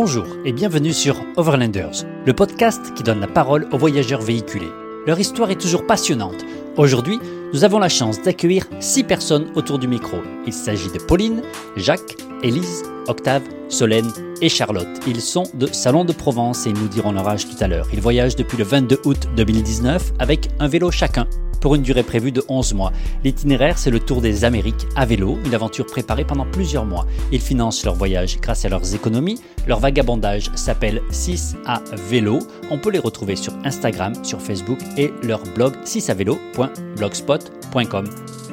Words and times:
Bonjour 0.00 0.26
et 0.44 0.52
bienvenue 0.52 0.92
sur 0.92 1.16
Overlanders, 1.36 2.04
le 2.24 2.32
podcast 2.32 2.94
qui 2.94 3.02
donne 3.02 3.18
la 3.18 3.26
parole 3.26 3.66
aux 3.72 3.78
voyageurs 3.78 4.20
véhiculés. 4.20 4.70
Leur 5.08 5.18
histoire 5.18 5.50
est 5.50 5.60
toujours 5.60 5.88
passionnante. 5.88 6.44
Aujourd'hui, 6.76 7.18
nous 7.52 7.64
avons 7.64 7.80
la 7.80 7.88
chance 7.88 8.22
d'accueillir 8.22 8.64
six 8.78 9.02
personnes 9.02 9.50
autour 9.56 9.80
du 9.80 9.88
micro. 9.88 10.18
Il 10.46 10.52
s'agit 10.52 10.92
de 10.92 11.00
Pauline, 11.00 11.42
Jacques, 11.74 12.16
Élise, 12.44 12.84
Octave, 13.08 13.42
Solène 13.68 14.12
et 14.40 14.48
Charlotte. 14.48 14.86
Ils 15.08 15.20
sont 15.20 15.50
de 15.54 15.66
Salon 15.66 16.04
de 16.04 16.12
Provence 16.12 16.68
et 16.68 16.72
nous 16.72 16.86
diront 16.86 17.10
leur 17.10 17.26
âge 17.26 17.48
tout 17.48 17.56
à 17.58 17.66
l'heure. 17.66 17.88
Ils 17.92 18.00
voyagent 18.00 18.36
depuis 18.36 18.56
le 18.56 18.62
22 18.62 19.00
août 19.04 19.28
2019 19.34 20.12
avec 20.20 20.48
un 20.60 20.68
vélo 20.68 20.92
chacun 20.92 21.26
pour 21.60 21.74
une 21.74 21.82
durée 21.82 22.02
prévue 22.02 22.32
de 22.32 22.42
11 22.48 22.74
mois. 22.74 22.92
L'itinéraire, 23.24 23.78
c'est 23.78 23.90
le 23.90 24.00
tour 24.00 24.20
des 24.20 24.44
Amériques 24.44 24.86
à 24.96 25.06
vélo, 25.06 25.38
une 25.44 25.54
aventure 25.54 25.86
préparée 25.86 26.24
pendant 26.24 26.46
plusieurs 26.46 26.84
mois. 26.84 27.06
Ils 27.32 27.40
financent 27.40 27.84
leur 27.84 27.94
voyage 27.94 28.40
grâce 28.40 28.64
à 28.64 28.68
leurs 28.68 28.94
économies. 28.94 29.40
Leur 29.66 29.80
vagabondage 29.80 30.50
s'appelle 30.54 31.02
6 31.10 31.56
à 31.66 31.82
vélo. 32.08 32.38
On 32.70 32.78
peut 32.78 32.90
les 32.90 32.98
retrouver 32.98 33.36
sur 33.36 33.52
Instagram, 33.64 34.12
sur 34.24 34.40
Facebook 34.40 34.78
et 34.96 35.12
leur 35.22 35.42
blog 35.54 35.74
6avélo.blogspot.com. 35.84 38.04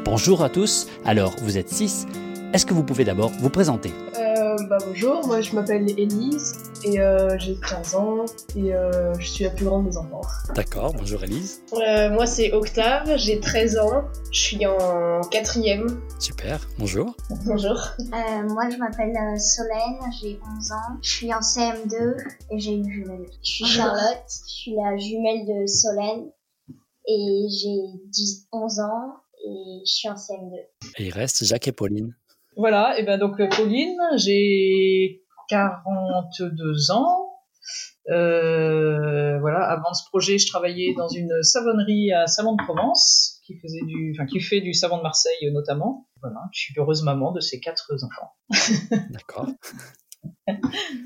Bonjour 0.03 0.43
à 0.43 0.49
tous. 0.49 0.87
Alors, 1.03 1.35
vous 1.41 1.57
êtes 1.57 1.69
6. 1.69 2.05
Est-ce 2.53 2.65
que 2.65 2.73
vous 2.73 2.83
pouvez 2.83 3.03
d'abord 3.03 3.31
vous 3.39 3.49
présenter? 3.49 3.91
Bah, 4.69 4.77
bonjour, 4.85 5.25
moi 5.27 5.41
je 5.41 5.53
m'appelle 5.53 5.87
Elise 5.99 6.53
et 6.83 6.99
euh, 6.99 7.37
j'ai 7.37 7.55
15 7.55 7.95
ans 7.95 8.25
et 8.55 8.73
euh, 8.73 9.13
je 9.19 9.27
suis 9.27 9.43
la 9.43 9.49
plus 9.51 9.65
grande 9.65 9.89
des 9.89 9.97
enfants. 9.97 10.21
D'accord, 10.55 10.93
bonjour 10.93 11.23
Elise. 11.23 11.61
moi 11.71 12.25
c'est 12.25 12.51
Octave, 12.53 13.17
j'ai 13.17 13.39
13 13.39 13.77
ans, 13.77 14.05
je 14.31 14.39
suis 14.39 14.65
en 14.65 15.21
quatrième. 15.29 16.01
Super, 16.19 16.67
bonjour. 16.79 17.15
Bonjour. 17.45 17.77
moi 18.49 18.69
je 18.69 18.77
m'appelle 18.77 19.13
Solène, 19.39 19.99
j'ai 20.21 20.39
11 20.57 20.71
ans, 20.71 20.97
je 21.01 21.09
suis 21.09 21.33
en 21.33 21.39
CM2 21.39 22.17
et 22.51 22.59
j'ai 22.59 22.71
une 22.71 22.89
jumelle. 22.89 23.25
Je 23.43 23.49
suis 23.49 23.65
Charlotte, 23.65 24.23
je 24.27 24.51
suis 24.51 24.75
la 24.75 24.97
jumelle 24.97 25.45
de 25.45 25.67
Solène 25.67 26.31
et 27.07 27.47
j'ai 27.49 28.35
11 28.51 28.79
ans 28.79 29.15
et 29.45 29.81
je 29.85 29.91
suis 29.91 30.09
en 30.09 30.15
CM2. 30.15 30.55
Et 30.97 31.05
il 31.05 31.11
reste 31.11 31.43
Jacques 31.45 31.67
et 31.67 31.71
Pauline. 31.71 32.15
Voilà, 32.57 32.97
et 32.99 33.03
ben 33.03 33.17
donc 33.17 33.39
euh, 33.39 33.47
Pauline, 33.49 33.99
j'ai 34.17 35.23
42 35.49 36.91
ans. 36.91 37.31
Euh, 38.09 39.39
voilà, 39.39 39.67
avant 39.67 39.93
ce 39.93 40.07
projet, 40.09 40.37
je 40.37 40.47
travaillais 40.47 40.93
dans 40.95 41.07
une 41.07 41.41
savonnerie 41.41 42.11
à 42.13 42.27
Salon 42.27 42.55
de 42.55 42.63
Provence, 42.63 43.41
qui 43.45 43.57
faisait 43.59 43.81
du, 43.85 44.13
enfin, 44.15 44.25
qui 44.25 44.39
fait 44.39 44.61
du 44.61 44.73
savon 44.73 44.97
de 44.97 45.03
Marseille 45.03 45.51
notamment. 45.51 46.07
Voilà, 46.21 46.41
je 46.51 46.59
suis 46.59 46.73
heureuse 46.77 47.03
maman 47.03 47.31
de 47.31 47.39
ces 47.39 47.59
quatre 47.59 47.93
enfants. 48.03 48.31
D'accord. 49.09 49.49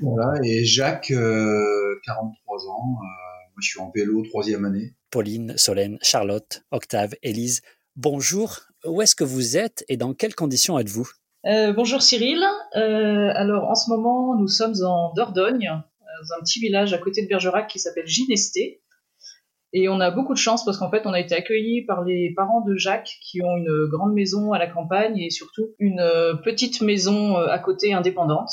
voilà, 0.02 0.38
et 0.44 0.64
Jacques, 0.64 1.10
euh, 1.10 2.00
43 2.04 2.66
ans. 2.68 2.70
Euh, 2.70 3.04
moi, 3.50 3.60
je 3.60 3.68
suis 3.68 3.80
en 3.80 3.90
vélo 3.94 4.22
troisième 4.24 4.64
année. 4.64 4.94
Pauline, 5.10 5.54
Solène, 5.56 5.98
Charlotte, 6.02 6.62
Octave, 6.70 7.14
Élise. 7.22 7.62
Bonjour. 7.96 8.60
Où 8.86 9.02
est-ce 9.02 9.14
que 9.14 9.24
vous 9.24 9.56
êtes 9.56 9.84
et 9.88 9.96
dans 9.96 10.14
quelles 10.14 10.34
conditions 10.34 10.78
êtes-vous? 10.78 11.10
Euh, 11.46 11.72
bonjour 11.72 12.02
Cyril. 12.02 12.42
Euh, 12.76 13.30
alors 13.34 13.70
en 13.70 13.74
ce 13.74 13.90
moment, 13.90 14.36
nous 14.36 14.48
sommes 14.48 14.74
en 14.84 15.12
Dordogne, 15.14 15.68
dans 15.68 16.34
un 16.36 16.40
petit 16.40 16.60
village 16.60 16.92
à 16.92 16.98
côté 16.98 17.22
de 17.22 17.28
Bergerac 17.28 17.68
qui 17.68 17.78
s'appelle 17.78 18.06
Ginesté. 18.06 18.82
Et 19.72 19.88
on 19.88 20.00
a 20.00 20.10
beaucoup 20.10 20.34
de 20.34 20.38
chance 20.38 20.64
parce 20.64 20.78
qu'en 20.78 20.90
fait, 20.90 21.06
on 21.06 21.12
a 21.12 21.20
été 21.20 21.34
accueillis 21.34 21.82
par 21.82 22.02
les 22.02 22.34
parents 22.34 22.60
de 22.60 22.74
Jacques 22.76 23.18
qui 23.22 23.40
ont 23.40 23.56
une 23.56 23.86
grande 23.86 24.12
maison 24.14 24.52
à 24.52 24.58
la 24.58 24.66
campagne 24.66 25.16
et 25.16 25.30
surtout 25.30 25.68
une 25.78 26.00
euh, 26.00 26.34
petite 26.34 26.82
maison 26.82 27.36
à 27.36 27.58
côté 27.58 27.94
indépendante. 27.94 28.50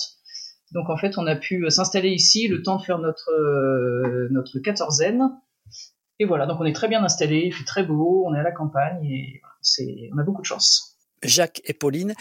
Donc 0.74 0.90
en 0.90 0.98
fait, 0.98 1.18
on 1.18 1.26
a 1.26 1.36
pu 1.36 1.70
s'installer 1.70 2.10
ici 2.10 2.48
le 2.48 2.62
temps 2.62 2.78
de 2.78 2.84
faire 2.84 3.00
notre 3.00 3.32
notre 4.32 4.60
quatorzaine. 4.60 5.24
Et 6.20 6.26
voilà, 6.26 6.46
donc 6.46 6.60
on 6.60 6.66
est 6.66 6.74
très 6.74 6.88
bien 6.88 7.04
installé, 7.04 7.44
il 7.46 7.54
fait 7.54 7.64
très 7.64 7.84
beau, 7.84 8.24
on 8.28 8.34
est 8.34 8.40
à 8.40 8.44
la 8.44 8.52
campagne 8.52 9.06
et 9.06 9.42
c'est 9.62 10.10
on 10.14 10.18
a 10.18 10.24
beaucoup 10.24 10.42
de 10.42 10.48
chance. 10.48 10.87
Jacques 11.24 11.62
et 11.66 11.74
Pauline, 11.74 12.14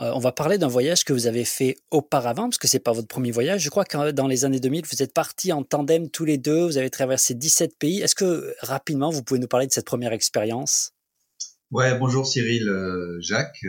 euh, 0.00 0.10
on 0.14 0.18
va 0.18 0.32
parler 0.32 0.58
d'un 0.58 0.68
voyage 0.68 1.04
que 1.04 1.12
vous 1.12 1.26
avez 1.26 1.44
fait 1.44 1.76
auparavant, 1.90 2.44
parce 2.44 2.58
que 2.58 2.68
c'est 2.68 2.80
pas 2.80 2.92
votre 2.92 3.08
premier 3.08 3.30
voyage. 3.30 3.62
Je 3.62 3.70
crois 3.70 3.84
que 3.84 4.10
dans 4.10 4.26
les 4.26 4.44
années 4.44 4.60
2000, 4.60 4.84
vous 4.90 5.02
êtes 5.02 5.14
partis 5.14 5.52
en 5.52 5.62
tandem 5.62 6.10
tous 6.10 6.24
les 6.24 6.38
deux, 6.38 6.64
vous 6.64 6.78
avez 6.78 6.90
traversé 6.90 7.34
17 7.34 7.78
pays. 7.78 8.00
Est-ce 8.00 8.14
que 8.14 8.54
rapidement, 8.60 9.10
vous 9.10 9.22
pouvez 9.22 9.40
nous 9.40 9.48
parler 9.48 9.66
de 9.66 9.72
cette 9.72 9.86
première 9.86 10.12
expérience? 10.12 10.92
Ouais, 11.70 11.96
bonjour 11.98 12.26
Cyril, 12.26 12.68
euh, 12.68 13.18
Jacques. 13.20 13.66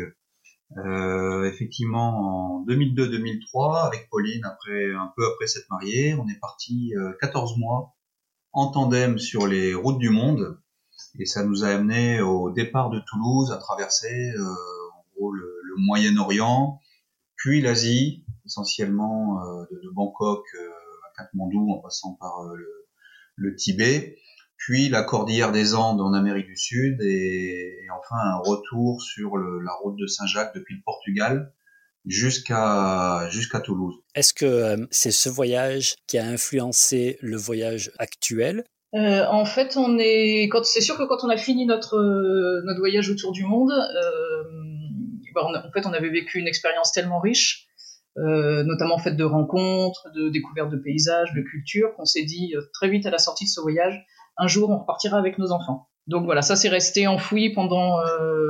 Euh, 0.78 1.44
effectivement, 1.44 2.59
en 2.59 2.66
2002-2003, 2.66 3.88
avec 3.88 4.09
Pauline, 4.09 4.44
après 4.45 4.91
un 4.94 5.12
peu 5.16 5.25
après 5.28 5.47
s'être 5.47 5.69
mariée, 5.69 6.16
on 6.16 6.28
est 6.28 6.40
parti 6.40 6.91
14 7.22 7.57
mois 7.57 7.94
en 8.51 8.72
tandem 8.72 9.19
sur 9.19 9.47
les 9.47 9.75
routes 9.75 10.00
du 10.00 10.09
monde 10.09 10.57
et 11.19 11.25
ça 11.25 11.44
nous 11.44 11.63
a 11.63 11.69
amené 11.69 12.22
au 12.22 12.51
départ 12.51 12.90
de 12.90 13.00
Toulouse 13.00 13.51
à 13.51 13.57
traverser 13.57 14.31
euh, 14.38 14.56
gros 15.16 15.31
le, 15.31 15.52
Moyen-Orient, 15.78 16.80
puis 17.36 17.62
l'Asie, 17.62 18.24
essentiellement 18.46 19.42
euh, 19.44 19.66
de, 19.72 19.90
Bangkok 19.94 20.46
euh, 20.56 20.70
à 20.70 21.24
Katmandou 21.24 21.70
en 21.72 21.81
passant 21.81 22.14
par 22.20 22.46
le, 23.36 23.56
Tibet, 23.56 24.18
puis 24.58 24.88
la 24.88 25.04
cordillère 25.04 25.52
des 25.52 25.75
Andes 25.75 26.00
en 26.00 26.14
Amérique 26.14 26.48
du 26.48 26.56
Sud 26.56 27.02
et, 27.02 27.86
enfin 28.00 28.16
un 28.16 28.38
retour 28.38 29.02
sur 29.02 29.38
la 29.38 29.74
route 29.81 29.98
de 29.98 30.08
Saint-Jacques 30.08 30.56
depuis 30.56 30.75
le 30.75 30.81
Portugal 30.86 31.54
jusqu'à 32.06 33.28
jusqu'à 33.30 33.59
Toulouse. 33.59 33.96
Est-ce 34.16 34.34
que 34.34 34.88
c'est 34.92 35.12
ce 35.12 35.28
voyage 35.28 35.96
qui 36.08 36.18
a 36.18 36.25
influencé 36.25 37.18
le 37.22 37.36
voyage 37.36 37.92
actuel? 38.00 38.64
Euh, 38.96 39.25
en 39.30 39.44
fait, 39.44 39.75
on 39.75 39.98
est, 40.00 40.44
quand 40.44 40.64
c'est 40.64 40.80
sûr 40.80 40.98
que 40.98 41.04
quand 41.04 41.24
on 41.24 41.30
a 41.30 41.36
fini 41.36 41.66
notre 41.66 41.98
euh, 41.98 42.62
notre 42.64 42.80
voyage 42.80 43.09
autour 43.09 43.34
du 43.34 43.44
monde, 43.44 43.72
euh, 43.72 44.34
bah, 45.35 45.46
en 45.46 45.72
fait, 45.72 45.85
on 45.85 45.94
avait 45.94 46.09
vécu 46.09 46.40
une 46.40 46.47
expérience 46.47 46.91
tellement 46.91 47.19
riche, 47.19 47.68
euh, 48.18 48.63
notamment 48.63 48.97
faite 48.97 49.18
de 49.18 49.23
rencontres, 49.23 50.07
de 50.16 50.29
découvertes 50.29 50.72
de 50.72 50.78
paysages, 50.78 51.34
de 51.34 51.41
cultures, 51.41 51.94
qu'on 51.96 52.06
s'est 52.06 52.23
dit 52.23 52.56
euh, 52.56 52.62
très 52.73 52.90
vite 52.90 53.06
à 53.06 53.12
la 53.12 53.18
sortie 53.18 53.45
de 53.45 53.50
ce 53.50 53.62
voyage, 53.62 54.03
un 54.38 54.47
jour, 54.47 54.69
on 54.69 54.79
repartira 54.79 55.18
avec 55.18 55.38
nos 55.38 55.51
enfants. 55.51 55.88
Donc 56.07 56.25
voilà, 56.25 56.41
ça 56.41 56.56
s'est 56.56 56.69
resté 56.69 57.07
enfoui 57.07 57.50
pendant 57.50 57.97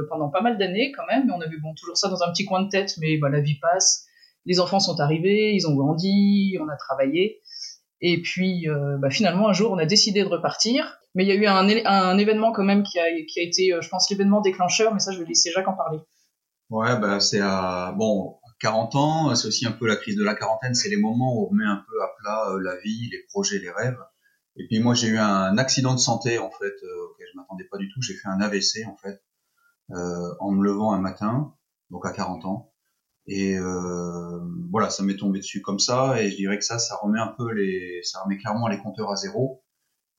pendant 0.10 0.28
pas 0.30 0.42
mal 0.42 0.58
d'années 0.58 0.92
quand 0.92 1.06
même, 1.08 1.28
mais 1.28 1.32
on 1.32 1.40
avait 1.40 1.56
bon 1.56 1.74
toujours 1.74 1.96
ça 1.96 2.10
dans 2.10 2.22
un 2.22 2.32
petit 2.34 2.44
coin 2.44 2.62
de 2.62 2.70
tête, 2.70 2.96
mais 3.00 3.18
bah, 3.18 3.30
la 3.30 3.40
vie 3.40 3.58
passe, 3.60 4.08
les 4.46 4.60
enfants 4.60 4.80
sont 4.80 5.00
arrivés, 5.00 5.54
ils 5.54 5.68
ont 5.68 5.76
grandi, 5.76 6.58
on 6.62 6.68
a 6.68 6.76
travaillé. 6.76 7.42
Et 8.02 8.22
puis, 8.22 8.70
euh, 8.70 8.98
bah, 8.98 9.10
finalement, 9.10 9.50
un 9.50 9.54
jour, 9.54 9.72
on 9.72 9.78
a 9.78 9.86
décidé 9.86 10.24
de 10.24 10.28
repartir. 10.28 11.00
Mais 11.16 11.24
il 11.24 11.28
y 11.28 11.32
a 11.32 11.36
eu 11.36 11.48
un, 11.48 12.18
événement 12.18 12.52
quand 12.52 12.64
même 12.64 12.84
qui 12.84 13.00
a, 13.00 13.06
qui 13.28 13.40
a 13.40 13.44
été, 13.44 13.74
euh, 13.74 13.82
je 13.82 13.90
pense, 13.90 14.10
l'événement 14.10 14.42
déclencheur. 14.42 14.94
Mais 14.94 15.00
ça, 15.00 15.12
je 15.12 15.20
vais 15.20 15.26
laisser 15.26 15.52
Jacques 15.52 15.68
en 15.68 15.74
parler. 15.74 16.00
Ouais, 16.70 17.00
bah, 17.00 17.20
c'est 17.20 17.40
à, 17.42 17.94
bon, 17.98 18.40
40 18.60 18.96
ans, 18.96 19.36
c'est 19.36 19.48
aussi 19.48 19.66
un 19.68 19.72
peu 19.72 19.88
la 19.88 19.96
crise 19.96 20.16
de 20.16 20.24
la 20.24 20.36
quarantaine. 20.36 20.74
C'est 20.74 20.90
les 20.90 20.98
moments 20.98 21.34
où 21.36 21.44
on 21.46 21.50
remet 21.50 21.66
un 21.66 21.84
peu 21.88 22.02
à 22.02 22.10
plat 22.20 22.52
euh, 22.52 22.60
la 22.62 22.76
vie, 22.78 23.10
les 23.12 23.24
projets, 23.30 23.60
les 23.60 23.72
rêves. 23.72 24.00
Et 24.58 24.68
puis 24.68 24.80
moi, 24.80 24.94
j'ai 24.96 25.08
eu 25.08 25.18
un 25.18 25.58
accident 25.58 25.94
de 25.94 26.00
santé, 26.00 26.40
en 26.40 26.50
fait, 26.50 26.74
auquel 27.12 27.28
je 27.34 27.38
m'attendais 27.38 27.66
pas 27.66 27.78
du 27.78 27.90
tout. 27.90 28.02
J'ai 28.02 28.16
fait 28.16 28.28
un 28.30 28.40
AVC, 28.42 28.86
en 28.88 28.96
fait, 28.98 29.22
en 30.40 30.52
me 30.52 30.64
levant 30.64 30.94
un 30.94 31.00
matin, 31.02 31.54
donc 31.90 32.06
à 32.06 32.12
40 32.12 32.46
ans. 32.46 32.72
Et 33.28 33.58
euh, 33.58 34.40
voilà, 34.72 34.90
ça 34.90 35.04
m'est 35.04 35.18
tombé 35.18 35.40
dessus 35.40 35.62
comme 35.62 35.80
ça, 35.80 36.22
et 36.22 36.30
je 36.30 36.36
dirais 36.36 36.60
que 36.60 36.66
ça, 36.66 36.78
ça 36.78 36.96
remet 37.02 37.20
un 37.20 37.34
peu 37.38 37.52
les, 37.52 38.02
ça 38.04 38.22
remet 38.22 38.38
clairement 38.38 38.68
les 38.68 38.78
compteurs 38.78 39.12
à 39.12 39.16
zéro. 39.16 39.64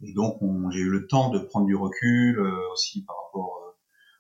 Et 0.03 0.12
donc, 0.12 0.39
j'ai 0.71 0.81
eu 0.81 0.91
le 0.91 1.06
temps 1.06 1.31
de 1.31 1.39
prendre 1.39 1.67
du 1.67 1.77
recul 1.77 2.39
euh, 2.39 2.73
aussi 2.73 3.05
par 3.05 3.17
rapport 3.25 3.56
euh, 3.56 3.56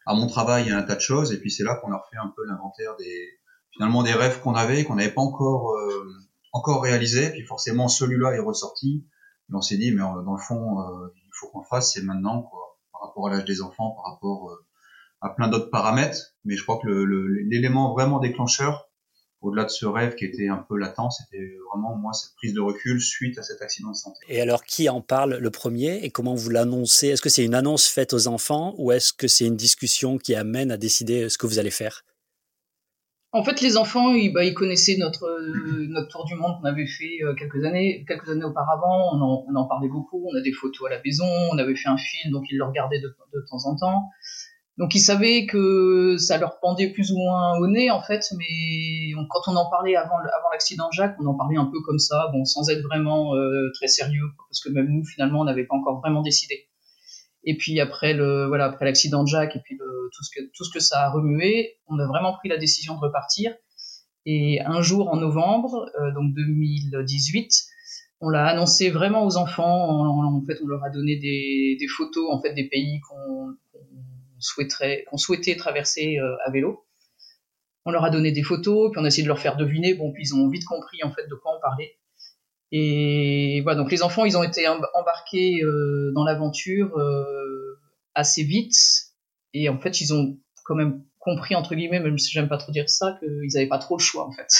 à 0.06 0.14
mon 0.14 0.26
travail 0.26 0.68
et 0.68 0.72
à 0.72 0.78
un 0.78 0.82
tas 0.82 0.94
de 0.94 1.00
choses. 1.00 1.32
Et 1.32 1.40
puis 1.40 1.50
c'est 1.50 1.64
là 1.64 1.74
qu'on 1.76 1.92
a 1.92 1.96
refait 1.96 2.16
un 2.16 2.32
peu 2.34 2.44
l'inventaire 2.46 2.96
des, 2.96 3.38
finalement, 3.72 4.02
des 4.02 4.12
rêves 4.12 4.40
qu'on 4.40 4.54
avait, 4.54 4.84
qu'on 4.84 4.94
n'avait 4.94 5.12
pas 5.12 5.20
encore 5.20 5.74
euh, 5.76 6.04
encore 6.52 6.82
réalisé. 6.82 7.30
Puis 7.30 7.44
forcément, 7.44 7.88
celui-là 7.88 8.32
est 8.34 8.40
ressorti. 8.40 9.06
Et 9.50 9.54
on 9.54 9.60
s'est 9.60 9.76
dit, 9.76 9.92
mais 9.92 10.00
dans 10.00 10.32
le 10.32 10.40
fond, 10.40 10.78
il 11.14 11.30
faut 11.32 11.48
qu'on 11.48 11.62
fasse, 11.62 11.92
c'est 11.92 12.02
maintenant, 12.02 12.42
quoi, 12.42 12.78
par 12.92 13.02
rapport 13.02 13.28
à 13.28 13.30
l'âge 13.30 13.44
des 13.44 13.62
enfants, 13.62 13.90
par 13.90 14.12
rapport 14.12 14.58
à 15.20 15.30
plein 15.30 15.48
d'autres 15.48 15.70
paramètres. 15.70 16.34
Mais 16.44 16.56
je 16.56 16.64
crois 16.64 16.78
que 16.82 16.88
l'élément 16.88 17.92
vraiment 17.92 18.18
déclencheur, 18.18 18.85
au-delà 19.46 19.64
de 19.64 19.70
ce 19.70 19.86
rêve 19.86 20.14
qui 20.14 20.24
était 20.24 20.48
un 20.48 20.64
peu 20.68 20.76
latent, 20.76 21.10
c'était 21.10 21.56
vraiment 21.70 21.94
moi 21.96 22.12
cette 22.12 22.34
prise 22.36 22.54
de 22.54 22.60
recul 22.60 23.00
suite 23.00 23.38
à 23.38 23.42
cet 23.42 23.62
accident 23.62 23.90
de 23.90 23.96
santé. 23.96 24.18
Et 24.28 24.40
alors 24.40 24.64
qui 24.64 24.88
en 24.88 25.00
parle 25.00 25.36
le 25.36 25.50
premier 25.50 26.04
et 26.04 26.10
comment 26.10 26.34
vous 26.34 26.50
l'annoncez? 26.50 27.08
Est-ce 27.08 27.22
que 27.22 27.28
c'est 27.28 27.44
une 27.44 27.54
annonce 27.54 27.86
faite 27.86 28.12
aux 28.12 28.26
enfants 28.26 28.74
ou 28.78 28.92
est-ce 28.92 29.12
que 29.12 29.28
c'est 29.28 29.46
une 29.46 29.56
discussion 29.56 30.18
qui 30.18 30.34
amène 30.34 30.70
à 30.70 30.76
décider 30.76 31.28
ce 31.28 31.38
que 31.38 31.46
vous 31.46 31.58
allez 31.58 31.70
faire? 31.70 32.02
En 33.32 33.44
fait, 33.44 33.60
les 33.60 33.76
enfants, 33.76 34.14
ils, 34.14 34.32
bah, 34.32 34.44
ils 34.44 34.54
connaissaient 34.54 34.96
notre, 34.96 35.28
notre 35.88 36.08
tour 36.08 36.24
du 36.24 36.34
monde 36.36 36.58
qu'on 36.58 36.68
avait 36.68 36.86
fait 36.86 37.22
euh, 37.22 37.34
quelques 37.34 37.62
années, 37.64 38.04
quelques 38.08 38.30
années 38.30 38.44
auparavant. 38.44 39.10
On 39.12 39.20
en, 39.20 39.44
on 39.46 39.54
en, 39.56 39.66
parlait 39.66 39.90
beaucoup. 39.90 40.26
On 40.32 40.34
a 40.38 40.40
des 40.40 40.52
photos 40.52 40.86
à 40.86 40.94
la 40.94 41.02
maison. 41.04 41.26
On 41.52 41.58
avait 41.58 41.74
fait 41.74 41.90
un 41.90 41.98
film, 41.98 42.32
donc 42.32 42.44
ils 42.50 42.56
le 42.56 42.64
regardaient 42.64 43.00
de, 43.00 43.14
de 43.34 43.44
temps 43.50 43.66
en 43.66 43.76
temps. 43.76 44.08
Donc 44.78 44.94
ils 44.94 45.00
savaient 45.00 45.46
que 45.46 46.16
ça 46.18 46.36
leur 46.36 46.60
pendait 46.60 46.90
plus 46.90 47.10
ou 47.10 47.16
moins 47.16 47.56
au 47.58 47.66
nez 47.66 47.90
en 47.90 48.02
fait, 48.02 48.22
mais 48.36 49.12
quand 49.30 49.50
on 49.50 49.56
en 49.56 49.70
parlait 49.70 49.96
avant, 49.96 50.16
l'accident 50.52 50.88
de 50.88 50.92
Jacques, 50.92 51.16
on 51.18 51.26
en 51.26 51.34
parlait 51.34 51.56
un 51.56 51.64
peu 51.64 51.80
comme 51.80 51.98
ça, 51.98 52.28
bon, 52.32 52.44
sans 52.44 52.68
être 52.68 52.82
vraiment 52.82 53.34
euh, 53.34 53.70
très 53.74 53.86
sérieux, 53.86 54.26
parce 54.50 54.60
que 54.60 54.68
même 54.68 54.88
nous 54.90 55.04
finalement 55.04 55.40
on 55.40 55.44
n'avait 55.44 55.64
pas 55.64 55.76
encore 55.76 56.00
vraiment 56.00 56.20
décidé. 56.20 56.68
Et 57.44 57.56
puis 57.56 57.80
après 57.80 58.12
le 58.12 58.48
voilà 58.48 58.66
après 58.66 58.84
l'accident 58.84 59.22
de 59.22 59.28
Jacques 59.28 59.56
et 59.56 59.60
puis 59.64 59.78
tout 59.78 60.24
ce 60.24 60.30
que 60.34 60.44
tout 60.54 60.64
ce 60.64 60.70
que 60.70 60.80
ça 60.80 61.06
a 61.06 61.10
remué, 61.10 61.78
on 61.86 61.98
a 61.98 62.06
vraiment 62.06 62.34
pris 62.34 62.50
la 62.50 62.58
décision 62.58 62.96
de 62.96 63.00
repartir. 63.00 63.54
Et 64.26 64.60
un 64.60 64.82
jour 64.82 65.08
en 65.08 65.16
novembre, 65.16 65.88
euh, 66.00 66.12
donc 66.12 66.34
2018, 66.34 67.50
on 68.20 68.28
l'a 68.28 68.46
annoncé 68.46 68.90
vraiment 68.90 69.24
aux 69.24 69.36
enfants. 69.36 69.88
En, 69.88 70.44
fait, 70.44 70.58
on 70.62 70.66
leur 70.66 70.82
a 70.84 70.90
donné 70.90 71.16
des 71.16 71.86
photos 71.96 72.28
en 72.30 72.42
fait 72.42 72.52
des 72.52 72.68
pays 72.68 73.00
qu'on 73.00 73.54
qu'on 74.52 75.16
souhaitait 75.16 75.56
traverser 75.56 76.18
euh, 76.18 76.36
à 76.44 76.50
vélo. 76.50 76.86
On 77.84 77.90
leur 77.90 78.04
a 78.04 78.10
donné 78.10 78.32
des 78.32 78.42
photos, 78.42 78.90
puis 78.90 79.00
on 79.00 79.04
a 79.04 79.08
essayé 79.08 79.22
de 79.22 79.28
leur 79.28 79.38
faire 79.38 79.56
deviner. 79.56 79.94
Bon, 79.94 80.12
puis 80.12 80.24
ils 80.24 80.34
ont 80.34 80.48
vite 80.48 80.64
compris 80.64 81.02
en 81.04 81.12
fait 81.12 81.26
de 81.28 81.34
quoi 81.34 81.56
on 81.56 81.60
parlait. 81.60 81.96
Et 82.72 83.60
voilà, 83.62 83.78
donc 83.78 83.92
les 83.92 84.02
enfants, 84.02 84.24
ils 84.24 84.36
ont 84.36 84.42
été 84.42 84.66
embarqués 84.66 85.62
euh, 85.62 86.10
dans 86.14 86.24
l'aventure 86.24 86.96
euh, 86.98 87.78
assez 88.14 88.42
vite. 88.42 88.74
Et 89.52 89.68
en 89.68 89.78
fait, 89.78 90.00
ils 90.00 90.12
ont 90.12 90.38
quand 90.64 90.74
même 90.74 91.04
compris, 91.20 91.54
entre 91.54 91.74
guillemets, 91.74 92.00
même 92.00 92.18
si 92.18 92.32
j'aime 92.32 92.48
pas 92.48 92.58
trop 92.58 92.72
dire 92.72 92.90
ça, 92.90 93.18
qu'ils 93.20 93.48
n'avaient 93.54 93.68
pas 93.68 93.78
trop 93.78 93.96
le 93.96 94.02
choix, 94.02 94.26
en 94.26 94.32
fait. 94.32 94.50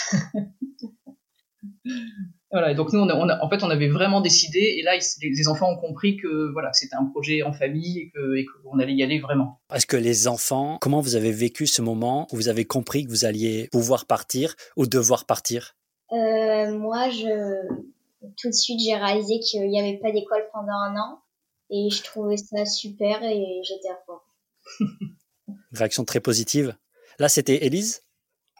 Voilà, 2.52 2.70
et 2.70 2.74
donc 2.76 2.92
nous, 2.92 3.00
on 3.00 3.08
a, 3.08 3.44
en 3.44 3.50
fait, 3.50 3.64
on 3.64 3.70
avait 3.70 3.88
vraiment 3.88 4.20
décidé, 4.20 4.76
et 4.78 4.82
là, 4.82 4.92
les, 5.20 5.48
enfants 5.48 5.72
ont 5.72 5.76
compris 5.76 6.16
que 6.16 6.52
voilà, 6.52 6.72
c'était 6.72 6.94
un 6.94 7.06
projet 7.06 7.42
en 7.42 7.52
famille 7.52 7.98
et 7.98 8.10
que 8.10 8.36
et 8.36 8.44
qu'on 8.44 8.78
allait 8.78 8.94
y 8.94 9.02
aller 9.02 9.18
vraiment. 9.18 9.60
Est-ce 9.74 9.86
que 9.86 9.96
les 9.96 10.28
enfants, 10.28 10.78
comment 10.80 11.00
vous 11.00 11.16
avez 11.16 11.32
vécu 11.32 11.66
ce 11.66 11.82
moment 11.82 12.28
où 12.30 12.36
vous 12.36 12.48
avez 12.48 12.64
compris 12.64 13.04
que 13.04 13.10
vous 13.10 13.24
alliez 13.24 13.68
pouvoir 13.72 14.06
partir 14.06 14.54
ou 14.76 14.86
devoir 14.86 15.26
partir? 15.26 15.74
Euh, 16.12 16.78
Moi, 16.78 17.10
je 17.10 17.66
tout 18.38 18.48
de 18.48 18.54
suite, 18.54 18.80
j'ai 18.80 18.94
réalisé 18.94 19.38
qu'il 19.40 19.68
n'y 19.68 19.80
avait 19.80 19.98
pas 19.98 20.12
d'école 20.12 20.48
pendant 20.52 20.72
un 20.72 20.96
an, 20.96 21.20
et 21.70 21.88
je 21.90 22.02
trouvais 22.02 22.36
ça 22.36 22.64
super, 22.64 23.22
et 23.22 23.60
j'étais 23.62 23.88
à 23.88 23.98
fond. 24.06 24.86
Réaction 25.72 26.04
très 26.04 26.20
positive. 26.20 26.76
Là, 27.18 27.28
c'était 27.28 27.64
Élise? 27.66 28.02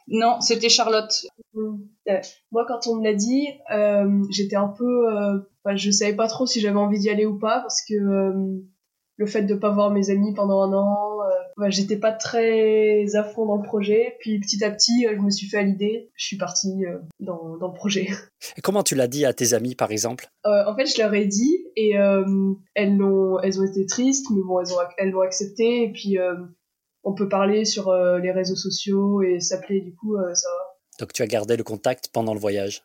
Non, 0.07 0.39
c'était 0.41 0.69
Charlotte. 0.69 1.25
Euh, 1.55 2.19
moi, 2.51 2.65
quand 2.67 2.87
on 2.87 2.95
me 2.95 3.03
l'a 3.03 3.13
dit, 3.13 3.47
euh, 3.73 4.23
j'étais 4.29 4.55
un 4.55 4.69
peu, 4.69 5.11
euh, 5.11 5.39
je 5.75 5.91
savais 5.91 6.15
pas 6.15 6.27
trop 6.27 6.45
si 6.45 6.61
j'avais 6.61 6.77
envie 6.77 6.99
d'y 6.99 7.09
aller 7.09 7.25
ou 7.25 7.37
pas 7.37 7.59
parce 7.59 7.81
que 7.81 7.93
euh, 7.93 8.61
le 9.17 9.25
fait 9.25 9.41
de 9.41 9.55
pas 9.55 9.71
voir 9.71 9.89
mes 9.89 10.09
amis 10.09 10.33
pendant 10.33 10.61
un 10.61 10.73
an, 10.73 11.17
euh, 11.59 11.69
j'étais 11.69 11.97
pas 11.97 12.11
très 12.11 13.15
à 13.15 13.23
fond 13.23 13.47
dans 13.47 13.57
le 13.57 13.63
projet. 13.63 14.15
Puis 14.19 14.39
petit 14.39 14.63
à 14.63 14.71
petit, 14.71 15.07
je 15.11 15.19
me 15.19 15.31
suis 15.31 15.47
fait 15.47 15.57
à 15.57 15.63
l'idée. 15.63 16.11
Je 16.15 16.25
suis 16.25 16.37
partie 16.37 16.83
dans, 17.19 17.57
dans 17.57 17.67
le 17.67 17.73
projet. 17.73 18.07
Et 18.57 18.61
comment 18.61 18.83
tu 18.83 18.93
l'as 18.93 19.07
dit 19.07 19.25
à 19.25 19.33
tes 19.33 19.53
amis, 19.53 19.73
par 19.73 19.91
exemple? 19.91 20.29
En 20.45 20.75
fait, 20.75 20.85
je 20.85 21.01
leur 21.01 21.13
ai 21.15 21.25
dit 21.25 21.65
et 21.75 21.95
elles 22.75 22.95
l'ont, 22.95 23.39
elles 23.39 23.59
ont 23.59 23.65
été 23.65 23.87
tristes, 23.87 24.27
mais 24.29 24.41
bon, 24.45 24.59
elles 24.59 24.71
ont, 24.71 24.77
elles 24.99 25.09
l'ont 25.09 25.21
accepté. 25.21 25.83
Et 25.83 25.91
puis 25.91 26.17
on 27.07 27.13
peut 27.13 27.29
parler 27.29 27.63
sur 27.63 27.87
euh, 27.87 28.19
les 28.19 28.31
réseaux 28.31 28.57
sociaux 28.57 29.21
et 29.21 29.39
s'appeler, 29.39 29.79
du 29.79 29.95
coup, 29.95 30.17
euh, 30.17 30.33
ça 30.33 30.49
va. 30.49 30.63
Donc 30.99 31.13
tu 31.13 31.21
as 31.21 31.27
gardé 31.27 31.55
le 31.55 31.63
contact 31.63 32.09
pendant 32.11 32.33
le 32.33 32.39
voyage 32.39 32.83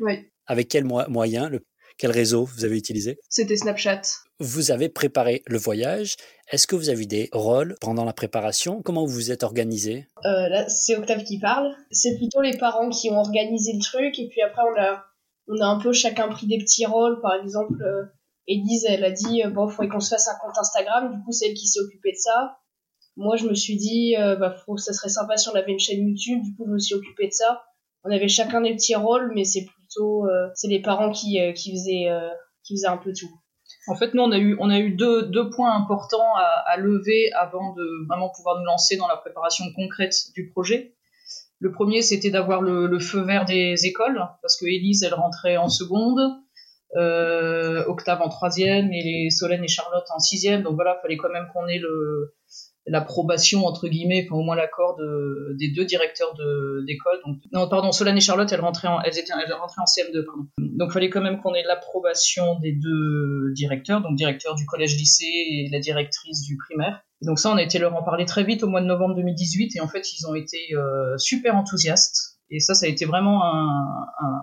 Oui. 0.00 0.28
Avec 0.46 0.68
quel 0.68 0.84
moyen, 0.84 1.48
le, 1.48 1.64
quel 1.96 2.10
réseau 2.10 2.44
vous 2.44 2.66
avez 2.66 2.76
utilisé? 2.76 3.18
C'était 3.30 3.56
Snapchat. 3.56 4.02
Vous 4.38 4.70
avez 4.70 4.90
préparé 4.90 5.42
le 5.46 5.56
voyage. 5.56 6.16
Est-ce 6.50 6.66
que 6.66 6.76
vous 6.76 6.90
avez 6.90 7.04
eu 7.04 7.06
des 7.06 7.30
rôles 7.32 7.76
pendant 7.80 8.04
la 8.04 8.12
préparation? 8.12 8.82
Comment 8.82 9.06
vous 9.06 9.12
vous 9.14 9.30
êtes 9.30 9.44
organisé? 9.44 10.08
Euh, 10.26 10.48
Là, 10.50 10.68
c'est 10.68 10.96
Octave 10.96 11.22
qui 11.24 11.38
parle. 11.38 11.74
C'est 11.90 12.16
plutôt 12.16 12.42
les 12.42 12.58
parents 12.58 12.90
qui 12.90 13.08
ont 13.10 13.18
organisé 13.18 13.72
le 13.72 13.82
truc 13.82 14.18
et 14.18 14.28
puis 14.28 14.42
après 14.42 14.62
on 14.62 14.78
a, 14.78 15.04
on 15.48 15.60
a 15.62 15.66
un 15.66 15.80
peu 15.80 15.94
chacun 15.94 16.28
pris 16.28 16.46
des 16.46 16.58
petits 16.58 16.84
rôles. 16.84 17.18
Par 17.22 17.34
exemple, 17.42 17.82
Elise, 18.46 18.84
elle 18.88 19.04
a 19.04 19.10
dit 19.10 19.42
bon, 19.54 19.68
il 19.68 19.70
faudrait 19.70 19.88
qu'on 19.88 20.00
se 20.00 20.10
fasse 20.10 20.28
un 20.28 20.36
compte 20.42 20.58
Instagram. 20.58 21.14
Du 21.14 21.22
coup, 21.24 21.32
c'est 21.32 21.46
elle 21.46 21.54
qui 21.54 21.66
s'est 21.66 21.80
occupée 21.80 22.12
de 22.12 22.18
ça 22.18 22.58
moi 23.16 23.36
je 23.36 23.46
me 23.46 23.54
suis 23.54 23.76
dit 23.76 24.16
euh, 24.18 24.36
bah 24.36 24.56
ça 24.76 24.92
serait 24.92 25.08
sympa 25.08 25.36
si 25.36 25.48
on 25.48 25.54
avait 25.54 25.72
une 25.72 25.78
chaîne 25.78 26.06
YouTube. 26.06 26.42
Du 26.42 26.54
coup 26.54 26.64
je 26.66 26.72
me 26.72 26.78
suis 26.78 26.94
occupée 26.94 27.28
de 27.28 27.32
ça. 27.32 27.64
On 28.04 28.10
avait 28.10 28.28
chacun 28.28 28.60
des 28.60 28.74
petits 28.74 28.94
rôles 28.94 29.32
mais 29.34 29.44
c'est 29.44 29.64
plutôt 29.64 30.26
euh, 30.26 30.48
c'est 30.54 30.68
les 30.68 30.82
parents 30.82 31.10
qui 31.10 31.40
euh, 31.40 31.52
qui 31.52 31.72
faisaient 31.72 32.08
qui 32.64 32.76
faisaient 32.76 32.88
un 32.88 32.96
peu 32.96 33.12
tout. 33.12 33.30
En 33.88 33.96
fait 33.96 34.14
nous 34.14 34.22
on 34.22 34.32
a 34.32 34.38
eu 34.38 34.56
on 34.60 34.70
a 34.70 34.78
eu 34.78 34.90
deux 34.90 35.26
deux 35.26 35.50
points 35.50 35.74
importants 35.74 36.34
à, 36.36 36.64
à 36.66 36.76
lever 36.76 37.32
avant 37.34 37.72
de 37.74 38.06
vraiment 38.08 38.30
pouvoir 38.30 38.58
nous 38.58 38.64
lancer 38.64 38.96
dans 38.96 39.08
la 39.08 39.16
préparation 39.16 39.64
concrète 39.74 40.14
du 40.34 40.50
projet. 40.50 40.94
Le 41.60 41.70
premier 41.70 42.02
c'était 42.02 42.30
d'avoir 42.30 42.60
le, 42.62 42.98
feu 42.98 43.20
vert 43.20 43.44
des 43.44 43.86
écoles 43.86 44.20
parce 44.42 44.58
que 44.58 44.66
Elise 44.66 45.02
elle 45.04 45.14
rentrait 45.14 45.56
en 45.56 45.68
seconde 45.68 46.20
Octave 46.96 48.22
en 48.22 48.28
troisième 48.28 48.92
et 48.92 49.02
les 49.02 49.30
Solène 49.30 49.64
et 49.64 49.68
Charlotte 49.68 50.06
en 50.14 50.20
sixième. 50.20 50.62
Donc 50.62 50.74
voilà 50.74 50.98
fallait 51.02 51.16
quand 51.16 51.30
même 51.30 51.48
qu'on 51.52 51.66
ait 51.66 51.78
le 51.78 52.34
l'approbation 52.86 53.66
entre 53.66 53.88
guillemets, 53.88 54.26
enfin 54.26 54.38
au 54.38 54.42
moins 54.42 54.56
l'accord 54.56 54.96
de, 54.96 55.56
des 55.58 55.68
deux 55.68 55.84
directeurs 55.84 56.34
d'école. 56.86 57.18
Donc 57.24 57.38
non, 57.52 57.68
pardon, 57.68 57.92
Solane 57.92 58.16
et 58.16 58.20
Charlotte, 58.20 58.50
elles 58.52 58.60
rentraient 58.60 58.88
en, 58.88 59.00
elles 59.00 59.18
étaient, 59.18 59.32
elles 59.32 59.52
rentraient 59.54 59.80
en 59.80 59.84
CM2, 59.84 60.24
pardon. 60.24 60.46
Donc 60.58 60.92
fallait 60.92 61.10
quand 61.10 61.22
même 61.22 61.40
qu'on 61.40 61.54
ait 61.54 61.62
l'approbation 61.62 62.58
des 62.60 62.72
deux 62.72 63.52
directeurs, 63.54 64.02
donc 64.02 64.16
directeur 64.16 64.54
du 64.54 64.66
collège-lycée 64.66 65.24
et 65.24 65.68
la 65.70 65.78
directrice 65.78 66.42
du 66.42 66.56
primaire. 66.56 67.02
Donc 67.22 67.38
ça, 67.38 67.50
on 67.50 67.56
a 67.56 67.62
été 67.62 67.78
leur 67.78 67.94
en 67.94 68.02
parler 68.02 68.26
très 68.26 68.44
vite 68.44 68.62
au 68.62 68.68
mois 68.68 68.82
de 68.82 68.86
novembre 68.86 69.14
2018 69.14 69.76
et 69.76 69.80
en 69.80 69.88
fait 69.88 70.12
ils 70.12 70.26
ont 70.26 70.34
été 70.34 70.58
euh, 70.74 71.16
super 71.16 71.56
enthousiastes. 71.56 72.38
Et 72.50 72.60
ça, 72.60 72.74
ça 72.74 72.84
a 72.84 72.88
été 72.88 73.06
vraiment 73.06 73.44
un, 73.44 74.06
un, 74.20 74.42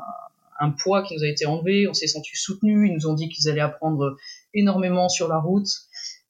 un 0.62 0.72
poids 0.72 1.04
qui 1.04 1.16
nous 1.16 1.24
a 1.24 1.28
été 1.28 1.46
enlevé. 1.46 1.88
On 1.88 1.94
s'est 1.94 2.08
senti 2.08 2.32
soutenus. 2.34 2.90
Ils 2.90 2.94
nous 2.96 3.08
ont 3.08 3.14
dit 3.14 3.30
qu'ils 3.30 3.50
allaient 3.50 3.62
apprendre 3.62 4.18
énormément 4.54 5.10
sur 5.10 5.28
la 5.28 5.38
route 5.38 5.68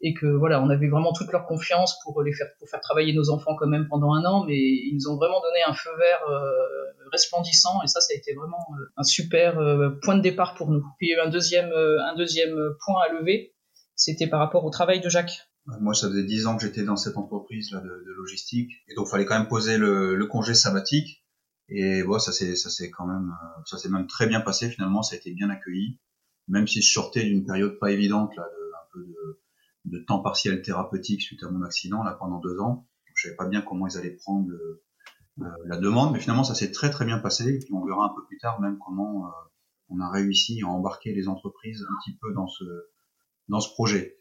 et 0.01 0.13
que 0.13 0.25
voilà, 0.25 0.61
on 0.61 0.69
avait 0.69 0.89
vraiment 0.89 1.13
toute 1.13 1.31
leur 1.31 1.45
confiance 1.45 1.97
pour 2.03 2.21
les 2.23 2.33
faire 2.33 2.47
pour 2.57 2.69
faire 2.69 2.81
travailler 2.81 3.13
nos 3.13 3.29
enfants 3.29 3.55
quand 3.55 3.67
même 3.67 3.87
pendant 3.87 4.13
un 4.13 4.25
an, 4.25 4.45
mais 4.45 4.57
ils 4.57 4.93
nous 4.95 5.09
ont 5.09 5.17
vraiment 5.17 5.39
donné 5.41 5.63
un 5.65 5.73
feu 5.73 5.91
vert 5.97 6.27
euh, 6.29 7.07
resplendissant 7.11 7.81
et 7.83 7.87
ça, 7.87 8.01
ça 8.01 8.13
a 8.13 8.17
été 8.17 8.33
vraiment 8.33 8.65
euh, 8.79 8.91
un 8.97 9.03
super 9.03 9.59
euh, 9.59 9.91
point 10.01 10.15
de 10.15 10.21
départ 10.21 10.55
pour 10.55 10.69
nous. 10.71 10.81
Puis 10.97 11.07
il 11.07 11.09
y 11.11 11.13
a 11.13 11.17
eu 11.17 11.27
un 11.27 11.29
deuxième 11.29 11.71
un 11.71 12.15
deuxième 12.15 12.55
point 12.83 13.01
à 13.07 13.13
lever, 13.13 13.53
c'était 13.95 14.27
par 14.27 14.39
rapport 14.39 14.65
au 14.65 14.69
travail 14.69 15.01
de 15.01 15.09
Jacques. 15.09 15.47
Moi, 15.79 15.93
ça 15.93 16.07
faisait 16.07 16.23
dix 16.23 16.47
ans 16.47 16.57
que 16.57 16.63
j'étais 16.63 16.83
dans 16.83 16.95
cette 16.95 17.17
entreprise 17.17 17.71
là 17.71 17.81
de, 17.81 18.11
logistique 18.17 18.71
et 18.87 18.95
donc 18.95 19.07
fallait 19.07 19.25
quand 19.25 19.37
même 19.37 19.47
poser 19.47 19.77
le, 19.77 20.15
le 20.15 20.25
congé 20.25 20.55
sabbatique 20.55 21.23
et 21.69 22.03
bon, 22.03 22.17
ça 22.17 22.31
c'est 22.31 22.55
ça 22.55 22.69
c'est 22.69 22.89
quand 22.89 23.05
même 23.05 23.31
ça 23.65 23.77
s'est 23.77 23.89
même 23.89 24.07
très 24.07 24.27
bien 24.27 24.41
passé 24.41 24.69
finalement, 24.69 25.03
ça 25.03 25.15
a 25.15 25.19
été 25.19 25.31
bien 25.31 25.49
accueilli, 25.51 25.99
même 26.47 26.67
si 26.67 26.81
je 26.81 26.91
sortais 26.91 27.23
d'une 27.23 27.45
période 27.45 27.77
pas 27.79 27.91
évidente 27.91 28.35
là, 28.35 28.43
de, 28.43 28.71
un 28.73 28.87
peu 28.91 29.05
de 29.05 29.39
de 29.85 29.99
temps 29.99 30.19
partiel 30.19 30.61
thérapeutique 30.61 31.21
suite 31.21 31.43
à 31.43 31.49
mon 31.49 31.63
accident 31.63 32.03
là 32.03 32.15
pendant 32.19 32.39
deux 32.39 32.59
ans. 32.59 32.87
Je 33.15 33.27
savais 33.27 33.35
pas 33.35 33.47
bien 33.47 33.61
comment 33.61 33.87
ils 33.87 33.97
allaient 33.97 34.15
prendre 34.15 34.49
euh, 34.51 35.45
la 35.65 35.77
demande, 35.77 36.13
mais 36.13 36.19
finalement 36.19 36.43
ça 36.43 36.55
s'est 36.55 36.71
très 36.71 36.89
très 36.89 37.05
bien 37.05 37.19
passé. 37.19 37.55
Et 37.55 37.59
puis 37.59 37.73
on 37.73 37.85
verra 37.85 38.05
un 38.05 38.15
peu 38.15 38.25
plus 38.27 38.37
tard 38.37 38.61
même 38.61 38.77
comment 38.77 39.27
euh, 39.27 39.29
on 39.89 39.99
a 39.99 40.09
réussi 40.09 40.61
à 40.63 40.67
embarquer 40.67 41.13
les 41.13 41.27
entreprises 41.27 41.81
un 41.81 41.95
petit 42.03 42.17
peu 42.17 42.33
dans 42.33 42.47
ce 42.47 42.63
dans 43.49 43.59
ce 43.59 43.69
projet. 43.69 44.17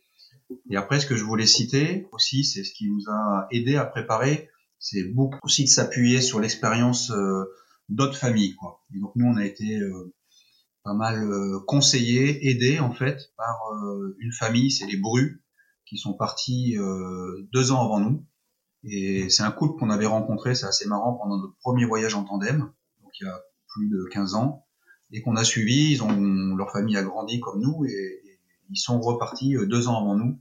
Et 0.70 0.76
après, 0.76 1.00
ce 1.00 1.06
que 1.06 1.16
je 1.16 1.24
voulais 1.24 1.46
citer 1.46 2.08
aussi, 2.12 2.44
c'est 2.44 2.64
ce 2.64 2.72
qui 2.72 2.88
nous 2.90 3.04
a 3.08 3.46
aidé 3.50 3.76
à 3.76 3.84
préparer, 3.84 4.48
c'est 4.78 5.04
beaucoup 5.04 5.38
aussi 5.42 5.64
de 5.64 5.68
s'appuyer 5.68 6.20
sur 6.20 6.40
l'expérience 6.40 7.10
euh, 7.10 7.44
d'autres 7.88 8.16
familles. 8.16 8.54
Quoi. 8.56 8.82
Et 8.94 8.98
donc 8.98 9.12
nous, 9.14 9.26
on 9.26 9.36
a 9.36 9.44
été 9.44 9.78
euh, 9.78 10.14
pas 10.82 10.94
mal 10.94 11.22
euh, 11.22 11.60
conseillés, 11.66 12.48
aidés 12.48 12.80
en 12.80 12.92
fait 12.92 13.32
par 13.36 13.56
une 14.18 14.32
famille, 14.32 14.70
c'est 14.70 14.86
les 14.86 14.96
Brus, 14.96 15.39
qui 15.90 15.99
sont 15.99 16.14
partis 16.14 16.78
euh, 16.78 17.49
deux 17.52 17.73
ans 17.73 17.85
avant 17.85 17.99
nous. 17.99 18.25
Et 18.85 19.28
c'est 19.28 19.42
un 19.42 19.50
couple 19.50 19.78
qu'on 19.78 19.90
avait 19.90 20.06
rencontré, 20.06 20.54
c'est 20.54 20.66
assez 20.66 20.87
marrant, 20.87 21.14
pendant 21.14 21.37
notre 21.37 21.56
premier 21.59 21.85
voyage 21.85 22.14
en 22.14 22.25
tandem, 22.25 22.73
donc 23.02 23.11
il 23.20 23.26
y 23.26 23.28
a 23.28 23.42
plus 23.66 23.88
de 23.90 24.04
15 24.11 24.37
ans, 24.37 24.64
et 25.11 25.20
qu'on 25.20 25.37
a 25.37 25.44
suivi. 25.44 25.92
Ils 25.92 26.02
ont, 26.02 26.56
leur 26.56 26.70
famille 26.70 26.97
a 26.97 27.02
grandi 27.02 27.40
comme 27.40 27.61
nous, 27.61 27.85
et, 27.85 28.23
ils 28.73 28.78
sont 28.78 29.00
repartis 29.00 29.56
euh, 29.56 29.66
deux 29.66 29.88
ans 29.88 30.00
avant 30.00 30.14
nous. 30.14 30.40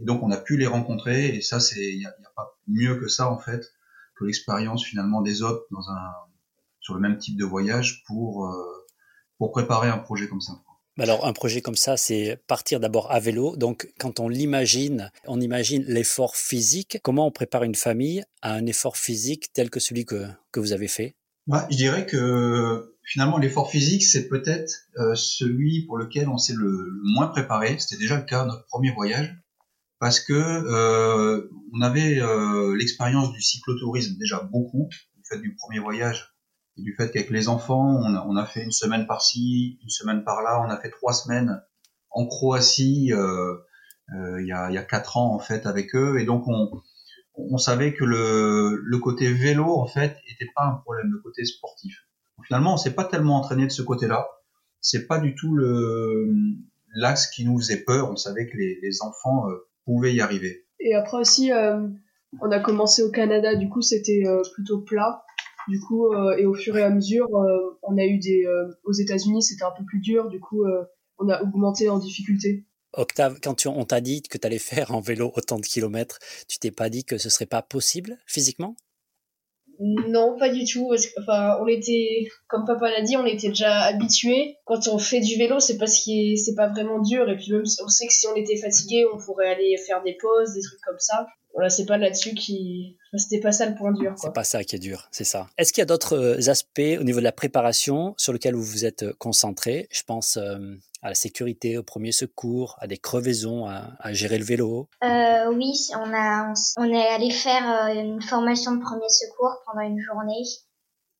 Et 0.00 0.04
donc 0.04 0.22
on 0.22 0.30
a 0.30 0.38
pu 0.38 0.56
les 0.56 0.66
rencontrer, 0.66 1.36
et 1.36 1.42
ça 1.42 1.60
c'est, 1.60 1.92
il 1.92 1.98
n'y 1.98 2.06
a, 2.06 2.08
a, 2.08 2.30
pas 2.34 2.58
mieux 2.66 2.96
que 2.96 3.06
ça 3.06 3.30
en 3.30 3.38
fait, 3.38 3.70
que 4.16 4.24
l'expérience 4.24 4.82
finalement 4.82 5.20
des 5.20 5.42
autres 5.42 5.66
dans 5.70 5.90
un, 5.90 6.12
sur 6.80 6.94
le 6.94 7.00
même 7.00 7.18
type 7.18 7.36
de 7.36 7.44
voyage 7.44 8.02
pour 8.06 8.46
euh, 8.46 8.86
pour 9.36 9.52
préparer 9.52 9.88
un 9.88 9.98
projet 9.98 10.26
comme 10.26 10.40
ça. 10.40 10.54
Alors 10.98 11.26
un 11.26 11.34
projet 11.34 11.60
comme 11.60 11.76
ça, 11.76 11.96
c'est 11.98 12.38
partir 12.46 12.80
d'abord 12.80 13.10
à 13.12 13.20
vélo. 13.20 13.56
Donc 13.56 13.88
quand 13.98 14.18
on 14.18 14.28
l'imagine, 14.28 15.10
on 15.26 15.40
imagine 15.40 15.84
l'effort 15.86 16.36
physique. 16.36 16.98
Comment 17.02 17.26
on 17.26 17.30
prépare 17.30 17.64
une 17.64 17.74
famille 17.74 18.24
à 18.40 18.54
un 18.54 18.64
effort 18.64 18.96
physique 18.96 19.52
tel 19.52 19.68
que 19.68 19.78
celui 19.78 20.06
que, 20.06 20.26
vous 20.54 20.72
avez 20.72 20.88
fait? 20.88 21.14
Bah, 21.46 21.66
Je 21.70 21.76
dirais 21.76 22.06
que 22.06 22.96
finalement 23.04 23.36
l'effort 23.36 23.70
physique, 23.70 24.04
c'est 24.04 24.26
peut-être 24.28 24.72
euh, 24.96 25.14
celui 25.14 25.84
pour 25.84 25.98
lequel 25.98 26.28
on 26.28 26.38
s'est 26.38 26.54
le, 26.56 26.88
moins 27.02 27.26
préparé. 27.26 27.78
C'était 27.78 28.00
déjà 28.00 28.16
le 28.16 28.24
cas 28.24 28.46
notre 28.46 28.66
premier 28.66 28.90
voyage. 28.90 29.36
parce 30.00 30.20
que 30.20 30.32
euh, 30.32 31.50
on 31.74 31.82
avait 31.82 32.20
euh, 32.20 32.74
l'expérience 32.74 33.32
du 33.32 33.42
cyclotourisme 33.42 34.16
déjà 34.18 34.40
beaucoup, 34.40 34.88
du 35.14 35.22
fait 35.28 35.38
du 35.40 35.54
premier 35.56 35.78
voyage 35.78 36.35
et 36.76 36.82
du 36.82 36.94
fait 36.94 37.10
qu'avec 37.10 37.30
les 37.30 37.48
enfants, 37.48 38.00
on 38.04 38.14
a, 38.14 38.26
on 38.28 38.36
a 38.36 38.46
fait 38.46 38.62
une 38.62 38.72
semaine 38.72 39.06
par-ci, 39.06 39.78
une 39.82 39.90
semaine 39.90 40.24
par-là, 40.24 40.62
on 40.66 40.70
a 40.70 40.78
fait 40.78 40.90
trois 40.90 41.12
semaines 41.12 41.62
en 42.10 42.26
Croatie 42.26 43.12
euh, 43.12 43.54
euh, 44.14 44.40
il 44.40 44.46
y, 44.46 44.52
a, 44.52 44.70
y 44.70 44.78
a 44.78 44.82
quatre 44.82 45.16
ans 45.16 45.34
en 45.34 45.38
fait 45.38 45.66
avec 45.66 45.94
eux, 45.94 46.20
et 46.20 46.24
donc 46.24 46.44
on, 46.46 46.70
on 47.34 47.58
savait 47.58 47.92
que 47.92 48.04
le, 48.04 48.80
le 48.82 48.98
côté 48.98 49.32
vélo 49.32 49.66
en 49.66 49.86
fait 49.86 50.16
était 50.28 50.50
pas 50.54 50.64
un 50.64 50.74
problème, 50.74 51.10
le 51.12 51.20
côté 51.20 51.44
sportif. 51.44 52.06
Finalement, 52.44 52.74
on 52.74 52.76
s'est 52.76 52.94
pas 52.94 53.04
tellement 53.04 53.36
entraîné 53.38 53.64
de 53.64 53.72
ce 53.72 53.82
côté-là. 53.82 54.28
C'est 54.80 55.06
pas 55.06 55.18
du 55.18 55.34
tout 55.34 55.54
le 55.54 56.30
l'axe 56.94 57.26
qui 57.28 57.44
nous 57.44 57.58
faisait 57.58 57.82
peur. 57.82 58.10
On 58.10 58.16
savait 58.16 58.46
que 58.46 58.56
les, 58.56 58.78
les 58.82 59.02
enfants 59.02 59.48
euh, 59.48 59.68
pouvaient 59.84 60.14
y 60.14 60.20
arriver. 60.20 60.66
Et 60.78 60.94
après 60.94 61.16
aussi, 61.16 61.50
euh, 61.52 61.88
on 62.40 62.50
a 62.50 62.60
commencé 62.60 63.02
au 63.02 63.10
Canada, 63.10 63.54
du 63.56 63.68
coup 63.68 63.80
c'était 63.80 64.22
euh, 64.26 64.42
plutôt 64.54 64.82
plat. 64.82 65.24
Du 65.68 65.80
coup, 65.80 66.12
euh, 66.12 66.36
et 66.36 66.46
au 66.46 66.54
fur 66.54 66.76
et 66.76 66.82
à 66.82 66.90
mesure, 66.90 67.26
euh, 67.36 67.78
on 67.82 67.96
a 67.98 68.04
eu 68.04 68.18
des. 68.18 68.44
euh, 68.46 68.72
aux 68.84 68.92
États-Unis, 68.92 69.42
c'était 69.42 69.64
un 69.64 69.72
peu 69.76 69.84
plus 69.84 70.00
dur. 70.00 70.28
Du 70.28 70.38
coup, 70.40 70.64
on 71.18 71.28
a 71.28 71.42
augmenté 71.42 71.88
en 71.88 71.98
difficulté. 71.98 72.64
Octave, 72.92 73.38
quand 73.42 73.54
tu- 73.54 73.68
on 73.68 73.84
t'a 73.84 74.00
dit 74.00 74.22
que 74.22 74.38
tu 74.38 74.46
allais 74.46 74.58
faire 74.58 74.94
en 74.94 75.00
vélo 75.00 75.32
autant 75.36 75.58
de 75.58 75.66
kilomètres, 75.66 76.18
tu 76.48 76.58
t'es 76.58 76.70
pas 76.70 76.88
dit 76.88 77.04
que 77.04 77.18
ce 77.18 77.28
serait 77.30 77.46
pas 77.46 77.62
possible 77.62 78.16
physiquement? 78.26 78.76
Non, 79.78 80.36
pas 80.38 80.48
du 80.48 80.64
tout. 80.64 80.92
Enfin, 81.18 81.58
on 81.60 81.66
était, 81.66 82.26
comme 82.48 82.64
papa 82.64 82.90
l'a 82.90 83.02
dit, 83.02 83.16
on 83.16 83.26
était 83.26 83.48
déjà 83.48 83.82
habitués. 83.82 84.56
Quand 84.64 84.88
on 84.88 84.98
fait 84.98 85.20
du 85.20 85.36
vélo, 85.36 85.60
c'est 85.60 85.76
parce 85.76 85.98
que 86.04 86.36
c'est 86.36 86.54
pas 86.54 86.68
vraiment 86.68 87.00
dur. 87.00 87.28
Et 87.28 87.36
puis 87.36 87.52
même, 87.52 87.64
on 87.84 87.88
sait 87.88 88.06
que 88.06 88.12
si 88.12 88.26
on 88.26 88.34
était 88.36 88.56
fatigué, 88.56 89.04
on 89.12 89.18
pourrait 89.18 89.48
aller 89.48 89.76
faire 89.86 90.02
des 90.02 90.16
pauses, 90.20 90.54
des 90.54 90.62
trucs 90.62 90.80
comme 90.80 90.98
ça. 90.98 91.26
Voilà, 91.56 91.70
c'est 91.70 91.86
pas 91.86 91.96
là-dessus 91.96 92.34
qui, 92.34 92.98
c'était 93.14 93.40
pas 93.40 93.50
ça 93.50 93.64
le 93.64 93.74
point 93.74 93.90
dur. 93.92 94.12
C'est 94.16 94.34
pas 94.34 94.44
ça 94.44 94.62
qui 94.62 94.76
est 94.76 94.78
dur, 94.78 95.08
c'est 95.10 95.24
ça. 95.24 95.48
Est-ce 95.56 95.72
qu'il 95.72 95.80
y 95.80 95.82
a 95.82 95.86
d'autres 95.86 96.14
euh, 96.14 96.50
aspects 96.50 96.98
au 97.00 97.02
niveau 97.02 97.18
de 97.18 97.24
la 97.24 97.32
préparation 97.32 98.14
sur 98.18 98.34
lesquels 98.34 98.54
vous 98.54 98.62
vous 98.62 98.84
êtes 98.84 99.04
euh, 99.04 99.14
concentré 99.18 99.88
Je 99.90 100.02
pense 100.02 100.36
euh, 100.36 100.58
à 101.06 101.10
la 101.10 101.14
sécurité, 101.14 101.78
au 101.78 101.82
premier 101.82 102.12
secours, 102.12 102.76
à 102.80 102.86
des 102.86 102.98
crevaisons, 102.98 103.66
à, 103.66 103.96
à 104.00 104.12
gérer 104.12 104.38
le 104.38 104.44
vélo. 104.44 104.88
Euh, 105.04 105.52
oui, 105.52 105.72
on 105.94 106.12
a, 106.12 106.52
on, 106.78 106.84
est 106.84 107.08
allé 107.08 107.30
faire 107.30 107.86
euh, 107.86 107.94
une 107.94 108.20
formation 108.20 108.74
de 108.74 108.82
premier 108.82 109.08
secours 109.08 109.62
pendant 109.66 109.86
une 109.86 110.00
journée. 110.00 110.42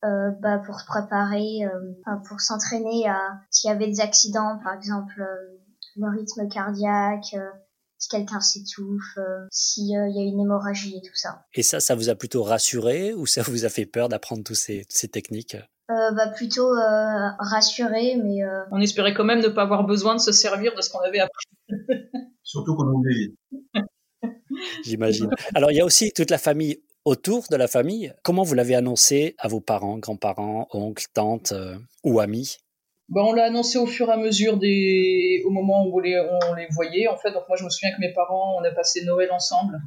Euh, 0.05 0.31
bah, 0.40 0.59
pour 0.59 0.78
se 0.78 0.85
préparer, 0.85 1.64
euh, 1.64 2.16
pour 2.28 2.40
s'entraîner 2.40 3.09
à 3.09 3.19
s'il 3.50 3.71
y 3.71 3.73
avait 3.73 3.87
des 3.87 4.00
accidents, 4.00 4.59
par 4.62 4.75
exemple 4.75 5.25
le 5.97 6.09
rythme 6.11 6.49
cardiaque, 6.49 7.35
si 7.99 8.09
quelqu'un 8.09 8.40
s'étouffe, 8.40 9.19
euh, 9.19 9.47
s'il 9.50 9.88
y 9.88 9.97
a 9.97 10.23
une 10.23 10.40
hémorragie 10.40 10.99
et 10.99 11.00
tout 11.00 11.14
ça. 11.14 11.45
Et 11.55 11.62
ça, 11.62 11.81
ça 11.81 11.95
vous 11.95 12.11
a 12.11 12.14
plutôt 12.14 12.43
rassuré 12.43 13.14
ou 13.14 13.26
ça 13.26 13.43
vous 13.43 13.64
a 13.64 13.69
fait 13.69 13.87
peur 13.87 14.09
d'apprendre 14.09 14.43
toutes 14.45 14.57
ces, 14.57 14.85
ces 14.88 15.09
techniques? 15.09 15.57
Euh, 15.88 16.11
bah, 16.11 16.26
plutôt 16.35 16.69
euh, 16.73 17.28
rassuré, 17.38 18.16
mais 18.16 18.43
euh, 18.43 18.64
On 18.73 18.81
espérait 18.81 19.14
quand 19.14 19.23
même 19.23 19.40
ne 19.40 19.49
pas 19.49 19.62
avoir 19.62 19.85
besoin 19.85 20.16
de 20.16 20.21
se 20.21 20.33
servir 20.33 20.75
de 20.75 20.83
ce 20.83 20.90
qu'on 20.90 20.99
avait 20.99 21.21
appris. 21.21 21.47
Surtout 22.43 22.75
qu'on 22.75 22.88
oublie. 22.88 23.37
J'imagine. 24.85 25.31
Alors, 25.55 25.71
il 25.71 25.76
y 25.76 25.81
a 25.81 25.85
aussi 25.85 26.11
toute 26.12 26.31
la 26.31 26.38
famille 26.38 26.81
autour 27.05 27.45
de 27.52 27.57
la 27.57 27.69
famille. 27.69 28.12
Comment 28.25 28.43
vous 28.43 28.55
l'avez 28.55 28.75
annoncé 28.75 29.37
à 29.38 29.47
vos 29.47 29.61
parents, 29.61 29.99
grands-parents, 29.99 30.66
oncles, 30.73 31.07
tantes 31.14 31.52
euh, 31.52 31.76
ou 32.02 32.19
amis? 32.19 32.57
Bah, 33.09 33.23
on 33.25 33.33
l'a 33.33 33.45
annoncé 33.45 33.78
au 33.78 33.87
fur 33.87 34.09
et 34.09 34.12
à 34.12 34.16
mesure 34.16 34.57
des, 34.57 35.45
au 35.47 35.50
moment 35.50 35.87
où 35.87 35.99
on 35.99 36.00
les, 36.00 36.19
on 36.49 36.55
les 36.55 36.66
voyait, 36.73 37.07
en 37.07 37.16
fait. 37.16 37.31
Donc, 37.31 37.45
moi, 37.49 37.57
je 37.57 37.64
me 37.64 37.71
souviens 37.71 37.95
que 37.95 38.00
mes 38.00 38.12
parents, 38.12 38.57
on 38.61 38.64
a 38.64 38.73
passé 38.73 39.05
Noël 39.05 39.31
ensemble. 39.31 39.81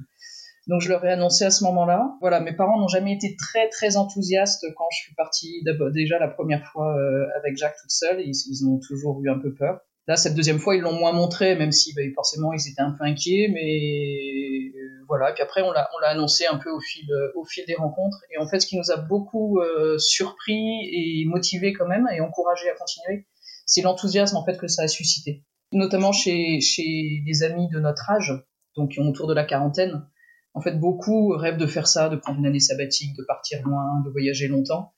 Donc, 0.70 0.82
je 0.82 0.90
leur 0.90 1.04
ai 1.04 1.12
annoncé 1.12 1.46
à 1.46 1.50
ce 1.50 1.64
moment-là. 1.64 2.16
Voilà, 2.22 2.42
mes 2.42 2.54
parents 2.54 2.80
n'ont 2.80 2.88
jamais 2.88 3.14
été 3.14 3.36
très, 3.36 3.70
très 3.70 3.98
enthousiastes 3.98 4.68
quand 4.78 4.86
je 4.92 4.98
suis 5.00 5.16
partie 5.16 5.64
déjà 5.92 6.20
la 6.20 6.28
première 6.28 6.64
fois 6.68 6.96
euh, 6.96 7.26
avec 7.40 7.58
Jacques 7.58 7.78
toute 7.82 7.90
seule. 7.90 8.22
Ils, 8.22 8.68
ont 8.68 8.78
toujours 8.78 9.20
eu 9.24 9.32
un 9.32 9.40
peu 9.40 9.52
peur. 9.52 9.80
Là, 10.08 10.16
cette 10.16 10.36
deuxième 10.36 10.60
fois, 10.60 10.76
ils 10.76 10.82
l'ont 10.82 10.94
moins 10.94 11.12
montré, 11.12 11.56
même 11.56 11.72
si 11.72 11.96
bah, 11.96 12.04
forcément, 12.14 12.54
ils 12.54 12.70
étaient 12.70 12.84
un 12.84 12.92
peu 12.92 13.04
inquiets. 13.04 13.50
Mais 13.52 14.70
euh, 14.80 15.06
voilà, 15.08 15.32
et 15.32 15.34
puis 15.34 15.42
après, 15.42 15.64
on 15.64 15.72
l'a 15.72 15.90
on 15.98 16.00
l'a 16.02 16.10
annoncé 16.10 16.46
un 16.46 16.58
peu 16.58 16.70
au 16.70 16.80
fil, 16.80 17.10
au 17.34 17.46
fil 17.46 17.66
des 17.66 17.74
rencontres. 17.74 18.20
Et 18.32 18.38
en 18.38 18.48
fait, 18.48 18.60
ce 18.60 18.68
qui 18.68 18.78
nous 18.78 18.92
a 18.92 18.98
beaucoup 18.98 19.60
euh, 19.62 19.98
surpris 19.98 20.88
et 20.94 21.26
motivé 21.26 21.74
quand 21.74 21.88
même, 21.88 22.08
et 22.14 22.22
encouragé 22.22 22.70
à 22.70 22.76
continuer, 22.76 23.26
c'est 23.66 23.82
l'enthousiasme 23.82 24.38
en 24.38 24.46
fait 24.46 24.58
que 24.58 24.68
ça 24.68 24.84
a 24.84 24.88
suscité. 24.88 25.44
Notamment 25.72 26.12
chez, 26.12 26.62
chez 26.62 27.24
des 27.26 27.42
amis 27.42 27.70
de 27.70 27.80
notre 27.80 28.12
âge, 28.12 28.34
donc 28.78 28.92
qui 28.92 29.00
ont 29.00 29.10
autour 29.10 29.26
de 29.26 29.34
la 29.34 29.46
quarantaine. 29.46 30.06
En 30.54 30.62
fait, 30.62 30.80
beaucoup 30.80 31.30
rêvent 31.30 31.58
de 31.58 31.68
faire 31.68 31.88
ça, 31.88 32.10
de 32.10 32.16
prendre 32.16 32.40
une 32.40 32.46
année 32.46 32.60
sabbatique, 32.60 33.16
de 33.16 33.24
partir 33.24 33.62
loin, 33.64 34.02
de 34.06 34.10
voyager 34.10 34.48
longtemps. 34.48 34.94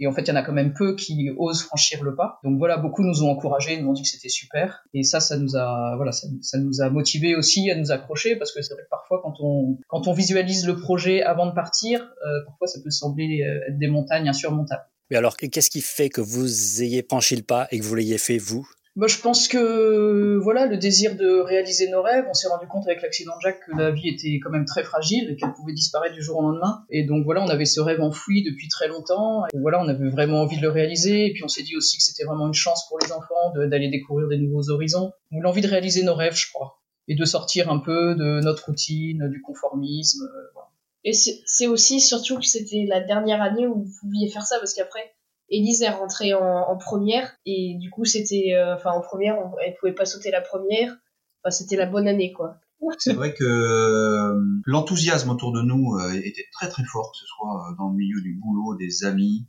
Et 0.00 0.06
en 0.06 0.12
fait, 0.12 0.22
il 0.22 0.28
y 0.28 0.30
en 0.30 0.36
a 0.36 0.42
quand 0.42 0.52
même 0.52 0.74
peu 0.74 0.94
qui 0.94 1.30
osent 1.36 1.62
franchir 1.62 2.04
le 2.04 2.14
pas. 2.14 2.38
Donc 2.44 2.58
voilà, 2.58 2.76
beaucoup 2.76 3.02
nous 3.02 3.24
ont 3.24 3.30
encouragés, 3.30 3.80
nous 3.80 3.88
ont 3.88 3.92
dit 3.92 4.02
que 4.02 4.08
c'était 4.08 4.28
super. 4.28 4.84
Et 4.94 5.02
ça, 5.02 5.18
ça 5.18 5.36
nous 5.36 5.56
a, 5.56 5.94
voilà, 5.96 6.12
ça, 6.12 6.58
nous 6.58 6.80
a 6.80 6.90
motivés 6.90 7.34
aussi 7.34 7.68
à 7.70 7.76
nous 7.76 7.90
accrocher 7.90 8.36
parce 8.36 8.52
que 8.52 8.62
c'est 8.62 8.74
vrai 8.74 8.84
que 8.84 8.88
parfois, 8.90 9.20
quand 9.22 9.34
on, 9.40 9.76
quand 9.88 10.06
on 10.06 10.12
visualise 10.12 10.66
le 10.66 10.76
projet 10.76 11.22
avant 11.22 11.46
de 11.46 11.52
partir, 11.52 12.00
euh, 12.00 12.44
parfois 12.46 12.68
ça 12.68 12.78
peut 12.82 12.90
sembler 12.90 13.42
euh, 13.42 13.70
être 13.70 13.78
des 13.78 13.88
montagnes 13.88 14.28
insurmontables. 14.28 14.84
Mais 15.10 15.16
alors, 15.16 15.36
qu'est-ce 15.36 15.70
qui 15.70 15.80
fait 15.80 16.10
que 16.10 16.20
vous 16.20 16.82
ayez 16.82 17.02
franchi 17.02 17.34
le 17.34 17.42
pas 17.42 17.66
et 17.70 17.78
que 17.78 17.84
vous 17.84 17.94
l'ayez 17.94 18.18
fait 18.18 18.38
vous? 18.38 18.68
Moi, 18.98 19.06
je 19.06 19.18
pense 19.18 19.46
que 19.46 20.38
voilà, 20.42 20.66
le 20.66 20.76
désir 20.76 21.14
de 21.14 21.38
réaliser 21.38 21.88
nos 21.88 22.02
rêves. 22.02 22.24
On 22.28 22.34
s'est 22.34 22.48
rendu 22.48 22.66
compte 22.66 22.84
avec 22.88 23.00
l'accident 23.00 23.36
de 23.36 23.40
Jacques 23.42 23.60
que 23.64 23.70
la 23.78 23.92
vie 23.92 24.08
était 24.08 24.40
quand 24.42 24.50
même 24.50 24.64
très 24.64 24.82
fragile 24.82 25.30
et 25.30 25.36
qu'elle 25.36 25.52
pouvait 25.52 25.72
disparaître 25.72 26.16
du 26.16 26.20
jour 26.20 26.38
au 26.38 26.42
lendemain. 26.42 26.82
Et 26.90 27.04
donc 27.04 27.24
voilà, 27.24 27.44
on 27.44 27.48
avait 27.48 27.64
ce 27.64 27.80
rêve 27.80 28.00
enfoui 28.00 28.42
depuis 28.42 28.66
très 28.66 28.88
longtemps. 28.88 29.46
Et 29.54 29.58
voilà, 29.60 29.80
on 29.80 29.86
avait 29.86 30.08
vraiment 30.10 30.40
envie 30.42 30.56
de 30.56 30.62
le 30.62 30.70
réaliser. 30.70 31.26
Et 31.26 31.32
puis 31.32 31.44
on 31.44 31.48
s'est 31.48 31.62
dit 31.62 31.76
aussi 31.76 31.96
que 31.96 32.02
c'était 32.02 32.24
vraiment 32.24 32.48
une 32.48 32.54
chance 32.54 32.88
pour 32.88 32.98
les 32.98 33.12
enfants 33.12 33.52
d'aller 33.54 33.88
découvrir 33.88 34.26
des 34.26 34.38
nouveaux 34.38 34.68
horizons. 34.68 35.12
Donc 35.30 35.44
l'envie 35.44 35.62
de 35.62 35.68
réaliser 35.68 36.02
nos 36.02 36.16
rêves, 36.16 36.34
je 36.34 36.50
crois, 36.52 36.80
et 37.06 37.14
de 37.14 37.24
sortir 37.24 37.70
un 37.70 37.78
peu 37.78 38.16
de 38.16 38.40
notre 38.40 38.66
routine, 38.66 39.28
du 39.30 39.40
conformisme. 39.42 40.24
euh. 40.24 40.60
Et 41.04 41.12
c'est 41.12 41.68
aussi 41.68 42.00
surtout 42.00 42.36
que 42.38 42.46
c'était 42.46 42.84
la 42.88 43.00
dernière 43.00 43.40
année 43.40 43.68
où 43.68 43.84
vous 43.84 43.92
pouviez 44.00 44.28
faire 44.28 44.42
ça 44.42 44.58
parce 44.58 44.74
qu'après, 44.74 45.12
Élise 45.50 45.82
est 45.82 45.88
rentrée 45.88 46.34
en, 46.34 46.76
première 46.76 47.34
et 47.46 47.76
du 47.80 47.90
coup 47.90 48.04
c'était, 48.04 48.54
euh, 48.54 48.74
enfin 48.74 48.90
en 48.90 49.00
première, 49.00 49.38
on, 49.38 49.58
elle 49.64 49.74
pouvait 49.80 49.94
pas 49.94 50.04
sauter 50.04 50.30
la 50.30 50.42
première. 50.42 50.94
Enfin, 51.42 51.50
c'était 51.50 51.76
la 51.76 51.86
bonne 51.86 52.06
année 52.06 52.32
quoi. 52.32 52.56
C'est 52.98 53.14
vrai 53.14 53.34
que 53.34 53.44
euh, 53.44 54.40
l'enthousiasme 54.66 55.30
autour 55.30 55.52
de 55.52 55.62
nous 55.62 55.96
euh, 55.96 56.12
était 56.12 56.44
très 56.52 56.68
très 56.68 56.84
fort, 56.84 57.10
que 57.12 57.18
ce 57.18 57.26
soit 57.26 57.74
dans 57.78 57.88
le 57.88 57.96
milieu 57.96 58.20
du 58.20 58.34
boulot, 58.34 58.76
des 58.76 59.04
amis. 59.04 59.46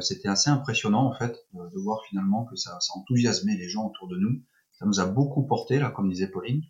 C'était 0.00 0.28
assez 0.28 0.50
impressionnant 0.50 1.06
en 1.06 1.14
fait 1.14 1.34
de 1.54 1.82
voir 1.82 2.02
finalement 2.06 2.44
que 2.44 2.56
ça, 2.56 2.76
ça 2.80 2.92
enthousiasmait 2.94 3.56
les 3.56 3.70
gens 3.70 3.86
autour 3.86 4.06
de 4.06 4.18
nous. 4.18 4.42
Ça 4.72 4.84
nous 4.84 5.00
a 5.00 5.06
beaucoup 5.06 5.46
porté 5.46 5.78
là, 5.78 5.88
comme 5.88 6.10
disait 6.10 6.26
Pauline. 6.26 6.60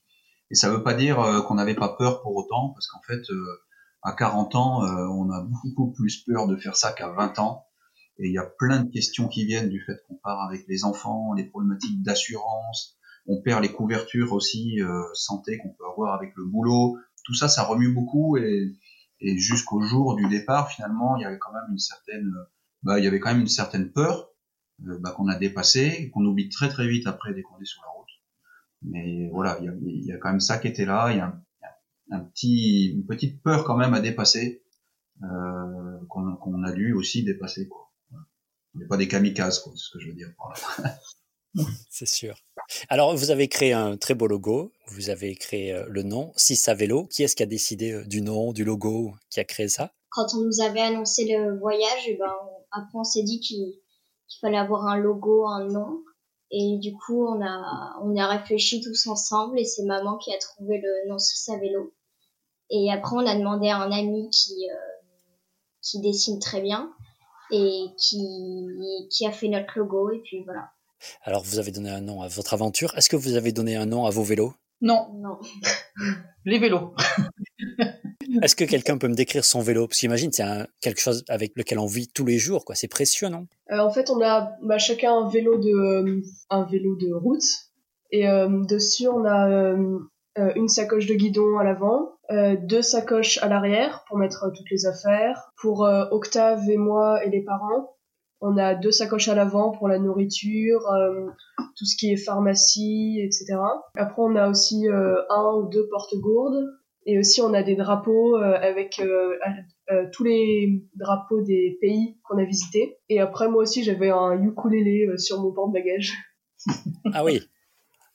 Et 0.53 0.55
ça 0.55 0.71
veut 0.71 0.85
pas 0.85 0.95
dire 0.95 1.17
qu'on 1.49 1.57
n'avait 1.57 1.75
pas 1.75 1.97
peur 1.99 2.23
pour 2.23 2.37
autant, 2.37 2.69
parce 2.75 2.87
qu'en 2.87 3.01
fait, 3.03 3.23
à 4.03 4.13
40 4.13 4.55
ans, 4.55 4.83
on 4.85 5.33
a 5.33 5.43
beaucoup 5.43 5.91
plus 5.91 6.23
peur 6.23 6.47
de 6.47 6.57
faire 6.57 6.77
ça 6.77 6.93
qu'à 6.93 7.09
20 7.09 7.41
ans. 7.41 7.67
Et 8.23 8.29
il 8.29 8.33
y 8.33 8.38
a 8.38 8.47
plein 8.59 8.85
de 8.85 8.91
questions 8.91 9.26
qui 9.26 9.45
viennent 9.45 9.69
du 9.69 9.83
fait 9.85 9.97
qu'on 10.07 10.14
part 10.23 10.41
avec 10.43 10.64
les 10.69 10.85
enfants, 10.85 11.35
les 11.35 11.45
problématiques 11.45 12.02
d'assurance, 12.02 12.97
on 13.26 13.41
perd 13.43 13.62
les 13.62 13.73
couvertures 13.73 14.33
aussi 14.33 14.81
euh, 14.81 15.02
santé 15.14 15.59
qu'on 15.59 15.71
peut 15.71 15.85
avoir 15.91 16.14
avec 16.14 16.33
le 16.37 16.45
boulot. 16.45 16.99
Tout 17.25 17.35
ça, 17.35 17.49
ça 17.49 17.64
remue 17.64 17.93
beaucoup 17.93 18.37
et, 18.37 18.73
et 19.21 19.38
jusqu'au 19.38 19.81
jour 19.81 20.17
du 20.17 20.29
départ, 20.29 20.71
finalement, 20.71 21.17
il 21.17 21.23
y 21.23 21.25
avait 21.25 21.38
quand 21.38 21.52
même 21.52 21.71
une 21.71 21.79
certaine, 21.79 22.26
euh, 22.26 22.45
bah, 22.83 22.99
il 22.99 23.05
y 23.05 23.09
avait 23.09 23.21
quand 23.21 23.33
même 23.33 23.41
une 23.41 23.49
certaine 23.49 23.91
peur 23.91 24.31
euh, 24.87 24.99
bah, 25.00 25.12
qu'on 25.17 25.29
a 25.29 25.37
dépassée, 25.37 26.11
qu'on 26.12 26.25
oublie 26.25 26.49
très 26.49 26.69
très 26.69 26.88
vite 26.88 27.07
après 27.07 27.33
dès 27.33 27.43
qu'on 27.43 27.59
est 27.61 27.64
sur 27.64 27.83
la 27.83 27.91
route. 27.91 28.09
Mais 28.83 29.29
voilà, 29.33 29.59
il 29.61 29.67
y 29.67 29.69
a, 29.69 29.73
il 29.81 30.07
y 30.07 30.12
a 30.12 30.19
quand 30.19 30.31
même 30.31 30.41
ça 30.41 30.59
qui 30.59 30.69
était 30.69 30.85
là. 30.85 31.12
Il 31.12 31.19
y 31.19 31.21
a 31.21 31.41
un, 32.11 32.21
petit, 32.21 32.93
une 32.93 33.07
petite 33.07 33.43
peur 33.43 33.64
quand 33.64 33.76
même 33.76 33.95
à 33.95 34.00
dépasser 34.00 34.64
euh, 35.23 35.99
qu'on 36.09 36.35
qu'on 36.37 36.64
a 36.64 36.73
dû 36.73 36.93
aussi 36.93 37.23
dépasser. 37.23 37.69
Quoi. 37.69 37.92
On 38.75 38.79
n'est 38.79 38.87
pas 38.87 38.97
des 38.97 39.09
kamikazes, 39.09 39.61
quoi, 39.61 39.73
c'est 39.76 39.85
ce 39.85 39.91
que 39.93 40.00
je 40.00 40.09
veux 40.09 40.14
dire. 40.14 40.33
C'est 41.91 42.07
sûr. 42.07 42.35
Alors, 42.88 43.14
vous 43.14 43.31
avez 43.31 43.49
créé 43.49 43.73
un 43.73 43.97
très 43.99 44.14
beau 44.14 44.26
logo. 44.26 44.73
Vous 44.87 45.11
avez 45.11 45.35
créé 45.35 45.73
euh, 45.75 45.85
le 45.88 46.02
nom 46.02 46.33
Sissa 46.37 46.73
Vélo. 46.75 47.07
Qui 47.07 47.23
est-ce 47.23 47.37
qui 47.37 47.43
a 47.43 47.47
décidé 47.47 47.93
euh, 47.93 48.05
du 48.05 48.23
nom, 48.23 48.52
du 48.52 48.64
logo 48.64 49.12
Qui 49.29 49.41
a 49.41 49.45
créé 49.45 49.69
ça? 49.69 49.93
Quand 50.09 50.35
on 50.35 50.41
nous 50.41 50.61
avait 50.62 50.81
annoncé 50.81 51.26
le 51.26 51.59
voyage, 51.59 52.05
eh 52.07 52.17
ben, 52.17 52.33
après 52.71 52.99
on 52.99 53.05
s'est 53.05 53.23
dit 53.23 53.41
qu'il 53.41 53.75
fallait 54.41 54.59
avoir 54.59 54.87
un 54.87 54.97
logo, 54.97 55.47
un 55.47 55.67
nom. 55.67 56.02
Et 56.50 56.79
du 56.79 56.93
coup, 56.95 57.26
on 57.26 57.43
a, 57.43 57.99
on 58.02 58.17
a 58.17 58.26
réfléchi 58.26 58.83
tous 58.83 59.07
ensemble 59.07 59.59
et 59.59 59.64
c'est 59.64 59.85
maman 59.85 60.19
qui 60.19 60.35
a 60.35 60.38
trouvé 60.38 60.81
le 60.83 61.09
nom 61.09 61.19
Six 61.19 61.49
à 61.50 61.59
vélo. 61.59 61.95
Et 62.71 62.91
après, 62.91 63.17
on 63.17 63.26
a 63.26 63.35
demandé 63.35 63.69
à 63.69 63.79
un 63.79 63.91
ami 63.91 64.29
qui, 64.31 64.69
euh, 64.71 64.75
qui 65.83 66.00
dessine 66.00 66.38
très 66.38 66.61
bien 66.61 66.93
et 67.52 67.87
qui, 67.99 68.66
qui 69.11 69.26
a 69.26 69.32
fait 69.32 69.49
notre 69.49 69.78
logo. 69.78 70.11
Et 70.11 70.21
puis 70.25 70.42
voilà. 70.44 70.71
Alors, 71.23 71.42
vous 71.42 71.59
avez 71.59 71.71
donné 71.71 71.90
un 71.90 72.00
nom 72.00 72.23
à 72.23 72.28
votre 72.28 72.54
aventure. 72.54 72.97
Est-ce 72.97 73.09
que 73.09 73.16
vous 73.16 73.35
avez 73.35 73.52
donné 73.52 73.76
un 73.76 73.87
nom 73.87 74.06
à 74.06 74.11
vos 74.11 74.23
vélos? 74.23 74.54
Non, 74.80 75.09
Non. 75.14 75.38
les 76.44 76.59
vélos. 76.59 76.94
Est-ce 78.42 78.56
que 78.56 78.64
quelqu'un 78.64 78.99
peut 78.99 79.09
me 79.09 79.14
décrire 79.14 79.44
son 79.44 79.61
vélo? 79.61 79.87
Parce 79.87 80.00
qu'imagine, 80.00 80.32
c'est 80.32 80.44
quelque 80.80 81.00
chose 81.00 81.25
avec 81.28 81.52
lequel 81.56 81.78
on 81.78 81.87
vit 81.87 82.09
tous 82.09 82.25
les 82.25 82.38
jours, 82.38 82.64
quoi. 82.64 82.75
C'est 82.75 82.88
précieux, 82.88 83.28
non? 83.28 83.47
Euh, 83.71 83.78
en 83.78 83.90
fait, 83.90 84.11
on 84.11 84.21
a 84.23 84.52
bah, 84.62 84.78
chacun 84.78 85.14
un 85.14 85.28
vélo 85.28 85.59
de 85.59 85.71
euh, 85.71 86.23
un 86.50 86.64
vélo 86.64 86.97
de 86.97 87.12
route 87.12 87.44
et 88.11 88.28
euh, 88.28 88.49
dessus 88.64 89.09
on 89.09 89.25
a 89.25 89.76
une 90.56 90.68
sacoche 90.68 91.06
de 91.06 91.14
guidon 91.14 91.59
à 91.59 91.64
l'avant, 91.64 92.12
euh, 92.33 92.57
deux 92.57 92.83
sacoches 92.83 93.39
à 93.43 93.49
l'arrière 93.49 94.05
pour 94.09 94.19
mettre 94.19 94.45
euh, 94.45 94.51
toutes 94.51 94.71
les 94.71 94.87
affaires. 94.87 95.53
Pour 95.61 95.85
euh, 95.85 96.07
Octave 96.11 96.69
et 96.69 96.77
moi 96.77 97.25
et 97.25 97.31
les 97.31 97.43
parents, 97.43 97.97
on 98.41 98.57
a 98.57 98.75
deux 98.75 98.91
sacoches 98.91 99.29
à 99.29 99.35
l'avant 99.35 99.71
pour 99.71 99.89
la 99.89 99.99
nourriture, 99.99 100.91
euh, 100.91 101.27
tout 101.77 101.85
ce 101.85 101.97
qui 101.97 102.12
est 102.12 102.17
pharmacie, 102.17 103.21
etc. 103.23 103.59
Après, 103.97 104.23
on 104.23 104.35
a 104.37 104.49
aussi 104.49 104.87
un 104.89 105.53
ou 105.55 105.69
deux 105.69 105.89
porte-gourdes 105.89 106.67
et 107.07 107.19
aussi 107.19 107.41
on 107.41 107.55
a 107.55 107.62
des 107.62 107.77
drapeaux 107.77 108.37
avec 108.37 109.01
tous 110.12 110.25
les 110.25 110.83
drapeaux 110.97 111.41
des 111.43 111.79
pays 111.81 112.19
qu'on 112.25 112.39
a 112.39 112.45
visités. 112.45 112.99
Et 113.09 113.21
après, 113.21 113.49
moi 113.49 113.62
aussi, 113.62 113.85
j'avais 113.85 114.11
un 114.11 114.43
ukulélé 114.43 115.07
sur 115.19 115.41
mon 115.41 115.53
porte-bagages. 115.53 116.12
Ah 117.12 117.23
oui. 117.25 117.43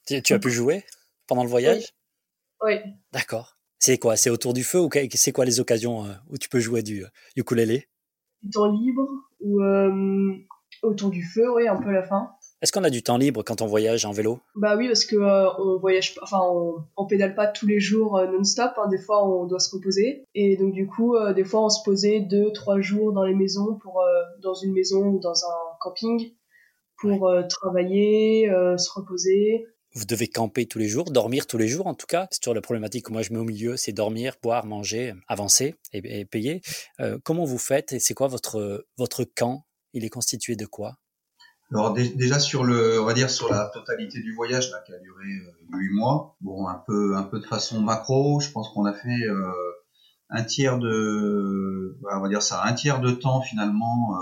Tu, 0.06 0.22
tu 0.22 0.34
as 0.34 0.40
pu 0.40 0.50
jouer 0.50 0.84
pendant 1.28 1.44
le 1.44 1.50
voyage? 1.50 1.94
Ouais. 2.62 2.84
D'accord. 3.14 3.57
C'est 3.80 3.98
quoi? 3.98 4.16
C'est 4.16 4.30
autour 4.30 4.54
du 4.54 4.64
feu 4.64 4.80
ou 4.80 4.90
c'est 5.14 5.32
quoi 5.32 5.46
les 5.46 5.60
occasions 5.60 6.06
euh, 6.06 6.14
où 6.30 6.38
tu 6.38 6.50
peux 6.50 6.60
jouer 6.60 6.82
du 6.82 7.04
euh, 7.04 7.08
ukulélé? 7.36 7.88
Du 8.42 8.50
temps 8.50 8.72
libre 8.72 9.08
ou 9.40 9.62
euh, 9.62 10.34
autour 10.84 11.10
du 11.10 11.24
feu, 11.24 11.52
ouais, 11.54 11.68
un 11.68 11.76
peu 11.78 11.90
à 11.90 11.94
la 11.94 12.04
fin. 12.04 12.32
Est-ce 12.60 12.72
qu'on 12.72 12.84
a 12.84 12.90
du 12.90 13.04
temps 13.04 13.18
libre 13.18 13.44
quand 13.44 13.62
on 13.62 13.68
voyage 13.68 14.04
en 14.06 14.12
vélo? 14.12 14.40
Bah 14.56 14.76
oui, 14.76 14.88
parce 14.88 15.06
que 15.06 15.16
euh, 15.16 15.48
on 15.60 15.78
voyage 15.78 16.16
enfin, 16.24 16.40
on, 16.42 16.78
on 16.96 17.06
pédale 17.06 17.36
pas 17.36 17.46
tous 17.46 17.68
les 17.68 17.80
jours 17.80 18.18
euh, 18.18 18.26
non-stop. 18.26 18.72
hein. 18.78 18.88
des 18.90 18.98
fois, 18.98 19.28
on 19.28 19.46
doit 19.46 19.60
se 19.60 19.76
reposer. 19.76 20.24
Et 20.34 20.58
donc, 20.58 20.74
du 20.74 20.88
coup, 20.88 21.16
euh, 21.16 21.34
des 21.34 21.44
fois, 21.44 21.66
on 21.66 21.70
se 21.70 21.84
posait 21.86 22.20
deux, 22.22 22.52
trois 22.54 22.82
jours 22.82 23.14
dans 23.14 23.24
les 23.24 23.36
maisons, 23.36 23.76
pour 23.76 24.04
dans 24.42 24.56
une 24.56 24.74
maison 24.74 25.06
ou 25.06 25.20
dans 25.20 25.36
un 25.46 25.78
camping, 25.80 26.32
pour 27.00 27.32
travailler, 27.48 28.50
se 28.78 28.90
reposer. 29.00 29.68
Vous 29.98 30.06
devez 30.06 30.28
camper 30.28 30.68
tous 30.68 30.78
les 30.78 30.88
jours, 30.88 31.10
dormir 31.10 31.48
tous 31.48 31.58
les 31.58 31.68
jours 31.68 31.88
en 31.88 31.96
tout 31.96 32.06
cas. 32.06 32.28
C'est 32.30 32.40
toujours 32.40 32.54
la 32.54 32.62
problématique 32.62 33.06
que 33.06 33.12
moi 33.12 33.24
je 33.24 33.34
mets 33.34 33.40
au 33.40 33.44
milieu, 33.44 33.78
c'est 33.78 33.94
dormir, 33.94 34.36
boire, 34.44 34.68
manger, 34.68 35.16
avancer 35.28 35.74
et, 35.92 36.24
payer. 36.24 36.62
Euh, 37.00 37.18
comment 37.24 37.46
vous 37.46 37.58
faites 37.58 37.94
et 37.94 38.00
c'est 38.00 38.14
quoi 38.14 38.28
votre, 38.28 38.86
votre 39.00 39.24
camp? 39.24 39.66
Il 39.94 40.06
est 40.06 40.10
constitué 40.10 40.56
de 40.56 40.68
quoi? 40.68 40.98
Alors 41.72 41.94
dé- 41.94 42.10
déjà 42.10 42.40
sur 42.40 42.64
le, 42.64 43.02
on 43.02 43.06
va 43.06 43.16
dire 43.16 43.32
sur 43.32 43.52
la 43.52 43.72
totalité 43.74 44.22
du 44.22 44.36
voyage 44.36 44.70
qui 44.86 44.94
a 44.94 45.00
duré 45.00 45.26
euh, 45.26 45.78
huit 45.80 45.94
mois. 45.96 46.38
Bon, 46.42 46.68
un 46.68 46.84
peu, 46.86 47.16
un 47.16 47.24
peu 47.24 47.40
de 47.40 47.48
façon 47.48 47.82
macro. 47.82 48.40
Je 48.40 48.52
pense 48.52 48.70
qu'on 48.70 48.86
a 48.86 48.94
fait 48.94 49.24
euh, 49.24 49.52
un 50.30 50.44
tiers 50.44 50.78
de, 50.78 51.98
on 52.04 52.22
va 52.22 52.30
dire 52.30 52.44
ça, 52.44 52.62
un 52.66 52.74
tiers 52.74 53.02
de 53.02 53.10
temps 53.10 53.42
finalement 53.42 54.16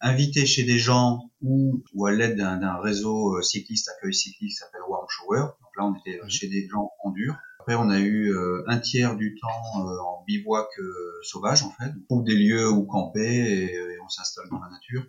invité 0.00 0.46
chez 0.46 0.64
des 0.64 0.78
gens 0.78 1.30
ou 1.42 1.82
ou 1.94 2.06
à 2.06 2.12
l'aide 2.12 2.36
d'un 2.36 2.80
réseau 2.80 3.36
euh, 3.36 3.42
cycliste, 3.42 3.88
accueil 3.88 4.14
cycliste 4.14 4.58
qui 4.58 4.64
s'appelle 4.64 4.82
Warm 4.88 5.06
Shower. 5.08 5.40
Donc 5.40 5.76
là, 5.76 5.84
on 5.84 5.94
était 5.94 6.20
chez 6.28 6.48
des 6.48 6.68
gens 6.68 6.90
en 7.02 7.10
dur. 7.10 7.36
Après, 7.60 7.74
on 7.74 7.90
a 7.90 8.00
eu 8.00 8.32
euh, 8.32 8.64
un 8.68 8.78
tiers 8.78 9.16
du 9.16 9.38
temps 9.38 9.86
euh, 9.86 9.98
en 9.98 10.24
bivouac 10.26 10.68
euh, 10.78 11.20
sauvage 11.22 11.62
en 11.62 11.70
fait. 11.70 11.92
On 11.94 12.04
trouve 12.08 12.24
des 12.24 12.34
lieux 12.34 12.70
où 12.70 12.84
camper 12.84 13.20
et, 13.20 13.74
et 13.74 14.00
on 14.02 14.08
s'installe 14.08 14.48
dans 14.50 14.60
la 14.60 14.70
nature. 14.70 15.04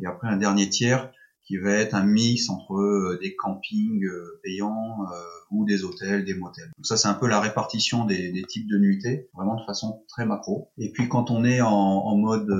Et 0.00 0.06
après 0.06 0.28
un 0.28 0.36
dernier 0.36 0.68
tiers 0.68 1.10
qui 1.46 1.58
va 1.58 1.72
être 1.72 1.94
un 1.94 2.04
mix 2.04 2.50
entre 2.50 2.74
euh, 2.74 3.18
des 3.22 3.36
campings 3.36 4.04
euh, 4.04 4.40
payants 4.42 4.96
euh, 5.12 5.16
ou 5.50 5.64
des 5.64 5.84
hôtels, 5.84 6.24
des 6.24 6.34
motels. 6.34 6.70
Donc 6.76 6.86
ça 6.86 6.96
c'est 6.96 7.08
un 7.08 7.14
peu 7.14 7.28
la 7.28 7.40
répartition 7.40 8.04
des, 8.04 8.32
des 8.32 8.42
types 8.42 8.68
de 8.68 8.78
nuitées, 8.78 9.28
vraiment 9.34 9.54
de 9.54 9.64
façon 9.64 10.04
très 10.08 10.26
macro. 10.26 10.70
Et 10.76 10.90
puis 10.90 11.08
quand 11.08 11.30
on 11.30 11.44
est 11.44 11.60
en, 11.60 11.70
en 11.70 12.16
mode 12.16 12.50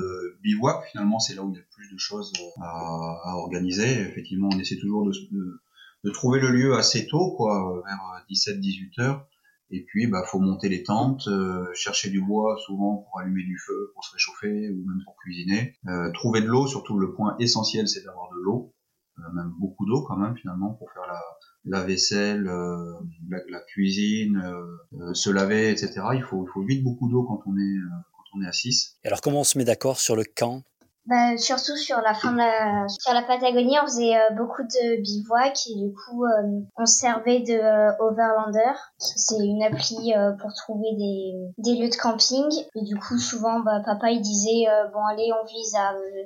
bivouac, 0.42 0.86
finalement 0.90 1.18
c'est 1.18 1.34
là 1.34 1.42
où 1.42 1.50
il 1.52 1.56
y 1.56 1.60
a 1.60 1.64
plus 1.74 1.92
de 1.92 1.98
choses 1.98 2.32
à, 2.60 3.20
à 3.24 3.34
organiser. 3.36 4.00
Effectivement, 4.02 4.48
on 4.52 4.58
essaie 4.58 4.76
toujours 4.76 5.04
de, 5.04 5.12
de, 5.32 5.60
de 6.04 6.10
trouver 6.10 6.40
le 6.40 6.50
lieu 6.50 6.74
assez 6.74 7.06
tôt, 7.06 7.32
quoi, 7.36 7.82
vers 7.84 8.24
17-18 8.30 9.00
heures. 9.00 9.26
Et 9.70 9.82
puis, 9.82 10.06
bah, 10.06 10.22
faut 10.24 10.38
monter 10.38 10.68
les 10.68 10.82
tentes, 10.84 11.26
euh, 11.26 11.66
chercher 11.74 12.10
du 12.10 12.20
bois 12.20 12.56
souvent 12.64 12.98
pour 12.98 13.18
allumer 13.18 13.42
du 13.42 13.58
feu, 13.58 13.90
pour 13.94 14.04
se 14.04 14.12
réchauffer 14.12 14.70
ou 14.70 14.84
même 14.86 15.02
pour 15.04 15.16
cuisiner. 15.16 15.74
Euh, 15.88 16.12
trouver 16.12 16.40
de 16.40 16.46
l'eau, 16.46 16.66
surtout 16.66 16.98
le 16.98 17.12
point 17.14 17.36
essentiel, 17.40 17.88
c'est 17.88 18.04
d'avoir 18.04 18.30
de 18.30 18.40
l'eau, 18.40 18.74
même 19.34 19.52
beaucoup 19.58 19.86
d'eau 19.86 20.02
quand 20.02 20.16
même 20.16 20.36
finalement 20.36 20.74
pour 20.74 20.90
faire 20.92 21.06
la, 21.06 21.20
la 21.64 21.84
vaisselle, 21.84 22.46
euh, 22.46 22.94
la, 23.28 23.38
la 23.48 23.60
cuisine, 23.60 24.36
euh, 24.44 25.00
euh, 25.00 25.14
se 25.14 25.30
laver, 25.30 25.70
etc. 25.70 25.92
Il 26.14 26.22
faut, 26.22 26.44
il 26.46 26.50
faut 26.52 26.62
vite 26.62 26.84
beaucoup 26.84 27.08
d'eau 27.08 27.24
quand 27.24 27.40
on 27.46 27.56
est 27.56 27.78
euh, 27.78 27.90
quand 28.12 28.38
on 28.38 28.42
est 28.42 28.48
à 28.48 28.52
6. 28.52 28.98
Et 29.04 29.08
alors 29.08 29.20
comment 29.20 29.40
on 29.40 29.44
se 29.44 29.58
met 29.58 29.64
d'accord 29.64 29.98
sur 29.98 30.16
le 30.16 30.24
camp? 30.24 30.62
Bah, 31.08 31.36
surtout 31.36 31.76
sur 31.76 32.00
la 32.00 32.14
fin 32.14 32.32
de 32.32 32.38
la, 32.38 32.88
sur 32.88 33.14
la 33.14 33.22
Patagonie, 33.22 33.76
on 33.80 33.86
faisait 33.86 34.16
euh, 34.16 34.30
beaucoup 34.36 34.62
de 34.64 35.00
bivouac 35.00 35.56
et 35.70 35.74
du 35.76 35.94
coup, 35.94 36.24
euh, 36.24 36.60
on 36.76 36.84
se 36.84 36.98
servait 36.98 37.38
de 37.42 37.52
euh, 37.52 37.92
Overlander. 38.00 38.74
C'est 38.98 39.38
une 39.38 39.62
appli 39.62 40.12
euh, 40.16 40.32
pour 40.32 40.52
trouver 40.52 40.96
des, 40.98 41.32
des 41.58 41.78
lieux 41.80 41.90
de 41.90 41.96
camping. 41.96 42.50
Et 42.74 42.82
du 42.82 42.96
coup, 42.96 43.18
souvent, 43.18 43.60
bah, 43.60 43.82
papa, 43.84 44.10
il 44.10 44.20
disait, 44.20 44.68
euh, 44.68 44.88
bon, 44.92 45.04
allez, 45.08 45.30
on 45.40 45.46
vise 45.46 45.76
à 45.76 45.92
euh, 45.94 46.24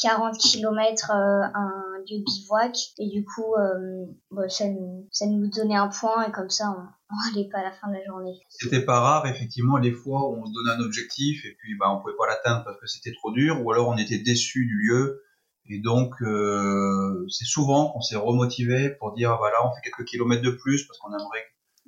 40 0.00 0.36
km 0.38 1.10
un 1.10 1.90
lieu 2.00 2.18
de 2.18 2.24
bivouac. 2.24 2.76
Et 2.98 3.08
du 3.08 3.24
coup, 3.24 3.54
euh, 3.54 4.06
bah, 4.30 4.48
ça, 4.48 4.66
nous, 4.68 5.08
ça 5.10 5.26
nous 5.26 5.48
donnait 5.48 5.76
un 5.76 5.88
point 5.88 6.26
et 6.26 6.32
comme 6.32 6.50
ça, 6.50 6.74
on, 6.76 6.82
on 7.10 7.32
allait 7.32 7.48
pas 7.48 7.58
à 7.58 7.64
la 7.64 7.72
fin 7.72 7.88
de 7.88 7.94
la 7.94 8.04
journée. 8.04 8.38
C'était 8.48 8.84
pas 8.84 9.00
rare 9.00 9.26
effectivement 9.26 9.76
les 9.76 9.92
fois 9.92 10.30
on 10.30 10.46
se 10.46 10.52
donnait 10.52 10.80
un 10.80 10.84
objectif 10.84 11.44
et 11.44 11.56
puis 11.58 11.76
bah 11.76 11.86
on 11.90 12.00
pouvait 12.00 12.16
pas 12.16 12.26
l'atteindre 12.26 12.64
parce 12.64 12.78
que 12.78 12.86
c'était 12.86 13.12
trop 13.12 13.32
dur 13.32 13.64
ou 13.64 13.72
alors 13.72 13.88
on 13.88 13.96
était 13.96 14.18
déçu 14.18 14.64
du 14.66 14.76
lieu 14.76 15.22
et 15.66 15.80
donc 15.80 16.14
euh, 16.22 17.26
c'est 17.28 17.46
souvent 17.46 17.90
qu'on 17.90 18.00
s'est 18.00 18.16
remotivé 18.16 18.90
pour 18.90 19.12
dire 19.12 19.36
voilà 19.38 19.56
on 19.66 19.74
fait 19.74 19.80
quelques 19.82 20.08
kilomètres 20.08 20.42
de 20.42 20.50
plus 20.50 20.86
parce 20.86 20.98
qu'on 21.00 21.10
aimerait 21.10 21.44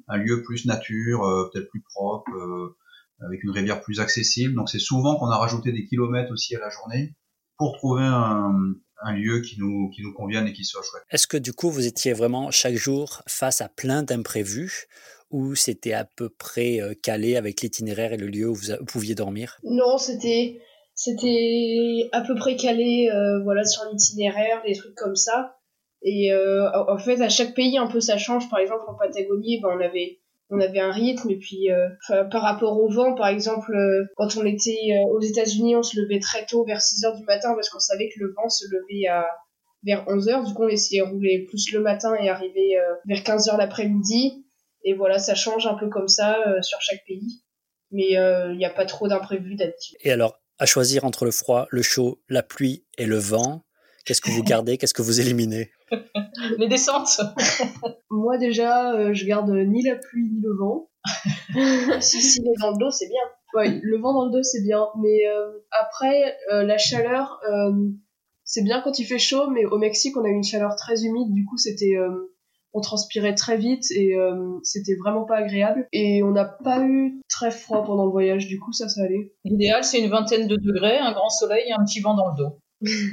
un 0.09 0.17
lieu 0.17 0.43
plus 0.43 0.67
nature, 0.67 1.25
euh, 1.25 1.49
peut-être 1.53 1.69
plus 1.71 1.83
propre, 1.83 2.31
euh, 2.33 2.77
avec 3.21 3.45
une 3.45 3.51
rivière 3.51 3.81
plus 3.81 4.01
accessible. 4.01 4.55
Donc 4.55 4.69
c'est 4.69 4.81
souvent 4.81 5.17
qu'on 5.17 5.29
a 5.29 5.37
rajouté 5.37 5.71
des 5.71 5.85
kilomètres 5.85 6.33
aussi 6.33 6.57
à 6.57 6.59
la 6.59 6.71
journée 6.71 7.15
pour 7.63 7.77
trouver 7.77 8.03
un, 8.03 8.75
un 9.03 9.13
lieu 9.13 9.41
qui 9.41 9.57
nous, 9.61 9.89
qui 9.91 10.03
nous 10.03 10.13
convienne 10.13 10.49
et 10.49 10.53
qui 10.53 10.65
soit 10.65 10.83
chouette. 10.83 11.05
Est-ce 11.11 11.29
que 11.29 11.37
du 11.37 11.53
coup 11.53 11.71
vous 11.71 11.87
étiez 11.87 12.13
vraiment 12.13 12.51
chaque 12.51 12.75
jour 12.75 13.23
face 13.29 13.61
à 13.61 13.69
plein 13.69 14.03
d'imprévus 14.03 14.89
ou 15.31 15.55
c'était 15.55 15.93
à 15.93 16.05
peu 16.05 16.29
près 16.29 16.81
euh, 16.81 16.95
calé 17.01 17.37
avec 17.37 17.63
l'itinéraire 17.63 18.13
et 18.13 18.17
le 18.17 18.27
lieu 18.27 18.49
où 18.49 18.55
vous, 18.55 18.85
pouviez 18.87 19.15
dormir? 19.15 19.59
Non, 19.63 19.97
c'était 19.97 20.61
c'était 20.97 22.09
à 22.11 22.23
peu 22.23 22.35
près 22.35 22.57
calé 22.57 23.09
euh, 23.15 23.41
voilà 23.45 23.65
sur 23.65 23.85
l'itinéraire, 23.93 24.61
des 24.67 24.75
trucs 24.75 24.97
comme 24.97 25.15
ça. 25.15 25.57
Et 26.03 26.33
euh, 26.33 26.69
en 26.73 26.95
en 26.95 26.99
fait, 26.99 27.21
à 27.21 27.29
chaque 27.29 27.55
pays 27.55 27.79
un 27.79 27.87
peu 27.87 28.01
ça 28.01 28.19
change. 28.19 28.51
Par 28.51 28.59
exemple, 28.59 28.83
en 28.89 28.95
Patagonie, 28.95 29.61
ben, 29.61 29.69
on 29.73 29.81
avait 29.81 30.19
on 30.53 30.61
avait 30.61 30.81
un 30.81 30.93
rythme 30.93 31.31
et 31.31 31.39
puis 31.39 31.73
euh, 31.73 31.89
par 32.31 32.43
rapport 32.43 32.79
au 32.79 32.89
vent, 32.89 33.15
par 33.15 33.29
exemple, 33.29 33.75
euh, 33.75 34.05
quand 34.17 34.37
on 34.37 34.45
était 34.45 34.93
euh, 34.93 35.15
aux 35.15 35.21
États-Unis, 35.21 35.75
on 35.77 35.83
se 35.83 35.99
levait 35.99 36.21
très 36.21 36.45
tôt, 36.45 36.65
vers 36.65 36.83
6 36.83 37.05
heures 37.05 37.17
du 37.17 37.25
matin, 37.25 37.55
parce 37.55 37.71
qu'on 37.71 37.81
savait 37.81 38.11
que 38.11 38.21
le 38.21 38.35
vent 38.37 38.49
se 38.51 38.67
levait 38.71 39.09
à 39.09 39.27
vers 39.83 40.05
11 40.07 40.29
heures. 40.29 40.45
Du 40.45 40.53
coup, 40.53 40.65
on 40.65 40.69
essayait 40.69 41.01
de 41.01 41.07
rouler 41.07 41.47
plus 41.49 41.73
le 41.73 41.81
matin 41.81 42.15
et 42.23 42.29
arriver 42.29 42.77
vers 43.07 43.25
15 43.25 43.49
heures 43.49 43.57
l'après-midi. 43.57 44.45
Et 44.85 44.95
voilà, 44.95 45.19
ça 45.19 45.35
change 45.35 45.67
un 45.67 45.75
peu 45.75 45.89
comme 45.89 46.07
ça 46.07 46.39
sur 46.61 46.81
chaque 46.81 47.05
pays. 47.05 47.43
Mais 47.91 48.11
il 48.13 48.57
n'y 48.57 48.65
a 48.65 48.71
pas 48.71 48.85
trop 48.85 49.09
d'imprévus 49.09 49.57
d'habitude. 49.57 49.97
Et 50.03 50.13
alors, 50.13 50.41
à 50.61 50.67
choisir 50.67 51.05
entre 51.05 51.25
le 51.25 51.33
froid, 51.33 51.67
le 51.71 51.83
chaud, 51.83 52.23
la 52.29 52.45
pluie 52.45 52.85
et 52.97 53.07
le 53.07 53.19
vent, 53.19 53.65
qu'est-ce 54.05 54.21
que 54.21 54.31
vous 54.31 54.45
gardez, 54.45 54.79
qu'est-ce 54.79 54.95
que 54.95 55.03
vous 55.03 55.21
éliminez? 55.21 55.73
Les 56.59 56.69
descentes. 56.69 57.21
Moi 58.11 58.39
déjà, 58.39 58.95
euh, 58.95 59.15
je 59.15 59.27
garde 59.27 59.51
ni 59.51 59.83
la 59.83 59.97
pluie 59.97 60.31
ni 60.31 60.41
le 60.41 60.57
vent. 60.59 60.89
si 62.01 62.21
si 62.21 62.41
le 62.41 62.47
vent 62.61 62.69
dans 62.69 62.79
le 62.79 62.85
dos, 62.85 62.91
c'est 62.91 63.09
bien. 63.09 63.23
Ouais, 63.55 63.81
le 63.83 63.99
vent 63.99 64.15
dans 64.15 64.27
le 64.27 64.33
dos, 64.33 64.43
c'est 64.43 64.63
bien. 64.63 64.87
Mais 65.01 65.27
euh, 65.29 65.51
après, 65.71 66.37
euh, 66.53 66.63
la 66.63 66.79
chaleur, 66.79 67.41
c'est 68.45 68.63
bien 68.63 68.81
quand 68.83 68.99
il 68.99 69.05
fait 69.05 69.19
chaud, 69.19 69.51
mais 69.51 69.65
au 69.65 69.79
Mexique, 69.79 70.17
on 70.17 70.25
a 70.25 70.29
eu 70.29 70.35
une 70.35 70.45
chaleur 70.45 70.77
très 70.77 71.05
humide. 71.05 71.33
Du 71.33 71.45
coup, 71.45 71.57
c'était, 71.57 71.97
on 72.75 72.81
transpirait 72.81 73.35
très 73.35 73.57
vite 73.57 73.91
et 73.91 74.15
euh, 74.17 74.59
c'était 74.63 74.97
vraiment 74.97 75.25
pas 75.25 75.37
agréable. 75.37 75.87
Et 75.93 76.23
on 76.23 76.31
n'a 76.31 76.45
pas 76.45 76.81
eu 76.85 77.21
très 77.29 77.51
froid 77.51 77.85
pendant 77.85 78.07
le 78.07 78.11
voyage. 78.11 78.47
Du 78.47 78.59
coup, 78.59 78.73
ça, 78.73 78.89
ça 78.89 79.03
allait. 79.03 79.35
L'idéal, 79.45 79.85
c'est 79.85 80.01
une 80.01 80.11
vingtaine 80.11 80.49
de 80.49 80.57
degrés, 80.57 80.99
un 80.99 81.13
grand 81.13 81.29
soleil 81.29 81.69
et 81.69 81.73
un 81.73 81.85
petit 81.85 82.01
vent 82.01 82.15
dans 82.15 82.29
le 82.29 82.37
dos. 82.37 82.59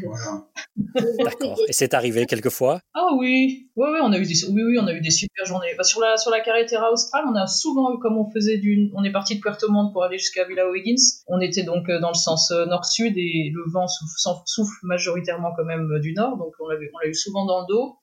Voilà. 0.03 0.47
D'accord. 1.23 1.59
Et 1.67 1.73
c'est 1.73 1.93
arrivé 1.93 2.25
quelquefois? 2.25 2.81
Ah 2.93 3.09
oui, 3.17 3.69
oui, 3.75 3.87
oui, 3.91 3.99
on 4.01 4.11
a 4.11 4.17
eu 4.17 4.25
des, 4.25 4.45
oui, 4.45 4.63
oui, 4.63 4.79
on 4.79 4.87
a 4.87 4.93
eu 4.93 5.01
des 5.01 5.11
super 5.11 5.45
journées. 5.45 5.73
Bah, 5.77 5.83
sur 5.83 6.01
la 6.01 6.17
sur 6.17 6.31
la 6.31 6.39
carretera 6.41 6.91
australe, 6.91 7.25
on 7.27 7.35
a 7.35 7.45
souvent 7.45 7.93
eu, 7.93 7.99
comme 7.99 8.17
on 8.17 8.29
faisait 8.31 8.57
d'une, 8.57 8.91
on 8.95 9.03
est 9.03 9.11
parti 9.11 9.35
de 9.35 9.41
Puerto 9.41 9.69
Montt 9.71 9.93
pour 9.93 10.03
aller 10.03 10.17
jusqu'à 10.17 10.45
Villa 10.45 10.67
O'Higgins. 10.67 11.21
On 11.27 11.39
était 11.39 11.63
donc 11.63 11.89
euh, 11.89 11.99
dans 11.99 12.09
le 12.09 12.15
sens 12.15 12.51
euh, 12.51 12.65
nord-sud 12.65 13.13
et 13.15 13.51
le 13.53 13.63
vent 13.71 13.87
souffle, 13.87 14.41
souffle 14.45 14.77
majoritairement 14.83 15.53
quand 15.55 15.65
même 15.65 15.91
euh, 15.91 15.99
du 15.99 16.13
nord, 16.13 16.37
donc 16.37 16.53
on 16.59 16.67
l'avait, 16.67 16.89
on 16.93 16.99
l'a 16.99 17.09
eu 17.09 17.13
souvent 17.15 17.45
dans 17.45 17.61
le 17.61 17.65
dos. 17.67 17.97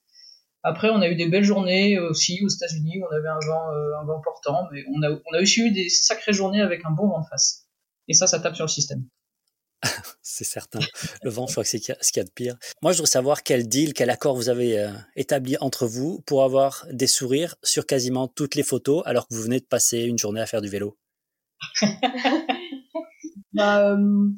Après, 0.62 0.90
on 0.90 1.00
a 1.00 1.08
eu 1.08 1.14
des 1.14 1.28
belles 1.28 1.44
journées 1.44 1.98
aussi 1.98 2.40
aux 2.44 2.48
États-Unis, 2.48 3.00
où 3.00 3.06
on 3.08 3.16
avait 3.16 3.28
un 3.28 3.38
vent, 3.46 3.68
un 4.02 4.04
vent 4.04 4.20
portant, 4.20 4.66
mais 4.72 4.84
on 4.92 5.00
a, 5.02 5.10
on 5.10 5.38
a 5.38 5.40
aussi 5.40 5.60
eu 5.60 5.70
des 5.70 5.88
sacrées 5.88 6.32
journées 6.32 6.60
avec 6.60 6.84
un 6.84 6.90
bon 6.90 7.06
vent 7.06 7.20
de 7.20 7.26
face. 7.26 7.68
Et 8.08 8.14
ça, 8.14 8.26
ça 8.26 8.40
tape 8.40 8.56
sur 8.56 8.64
le 8.64 8.70
système. 8.70 9.04
c'est 10.22 10.44
certain. 10.44 10.80
Le 11.22 11.30
vent, 11.30 11.46
je 11.46 11.52
crois 11.52 11.64
que 11.64 11.68
c'est 11.68 11.78
ce 11.78 12.12
qu'il 12.12 12.20
y 12.20 12.20
a 12.20 12.24
de 12.24 12.30
pire. 12.30 12.56
Moi, 12.82 12.92
je 12.92 12.98
voudrais 12.98 13.10
savoir 13.10 13.42
quel 13.42 13.68
deal, 13.68 13.94
quel 13.94 14.10
accord 14.10 14.36
vous 14.36 14.48
avez 14.48 14.78
euh, 14.78 14.90
établi 15.14 15.56
entre 15.60 15.86
vous 15.86 16.20
pour 16.26 16.44
avoir 16.44 16.86
des 16.92 17.06
sourires 17.06 17.56
sur 17.62 17.86
quasiment 17.86 18.28
toutes 18.28 18.54
les 18.54 18.62
photos 18.62 19.02
alors 19.06 19.28
que 19.28 19.34
vous 19.34 19.42
venez 19.42 19.60
de 19.60 19.66
passer 19.66 20.02
une 20.02 20.18
journée 20.18 20.40
à 20.40 20.46
faire 20.46 20.60
du 20.60 20.68
vélo. 20.68 20.96
bah, 23.52 23.90
euh, 23.90 24.28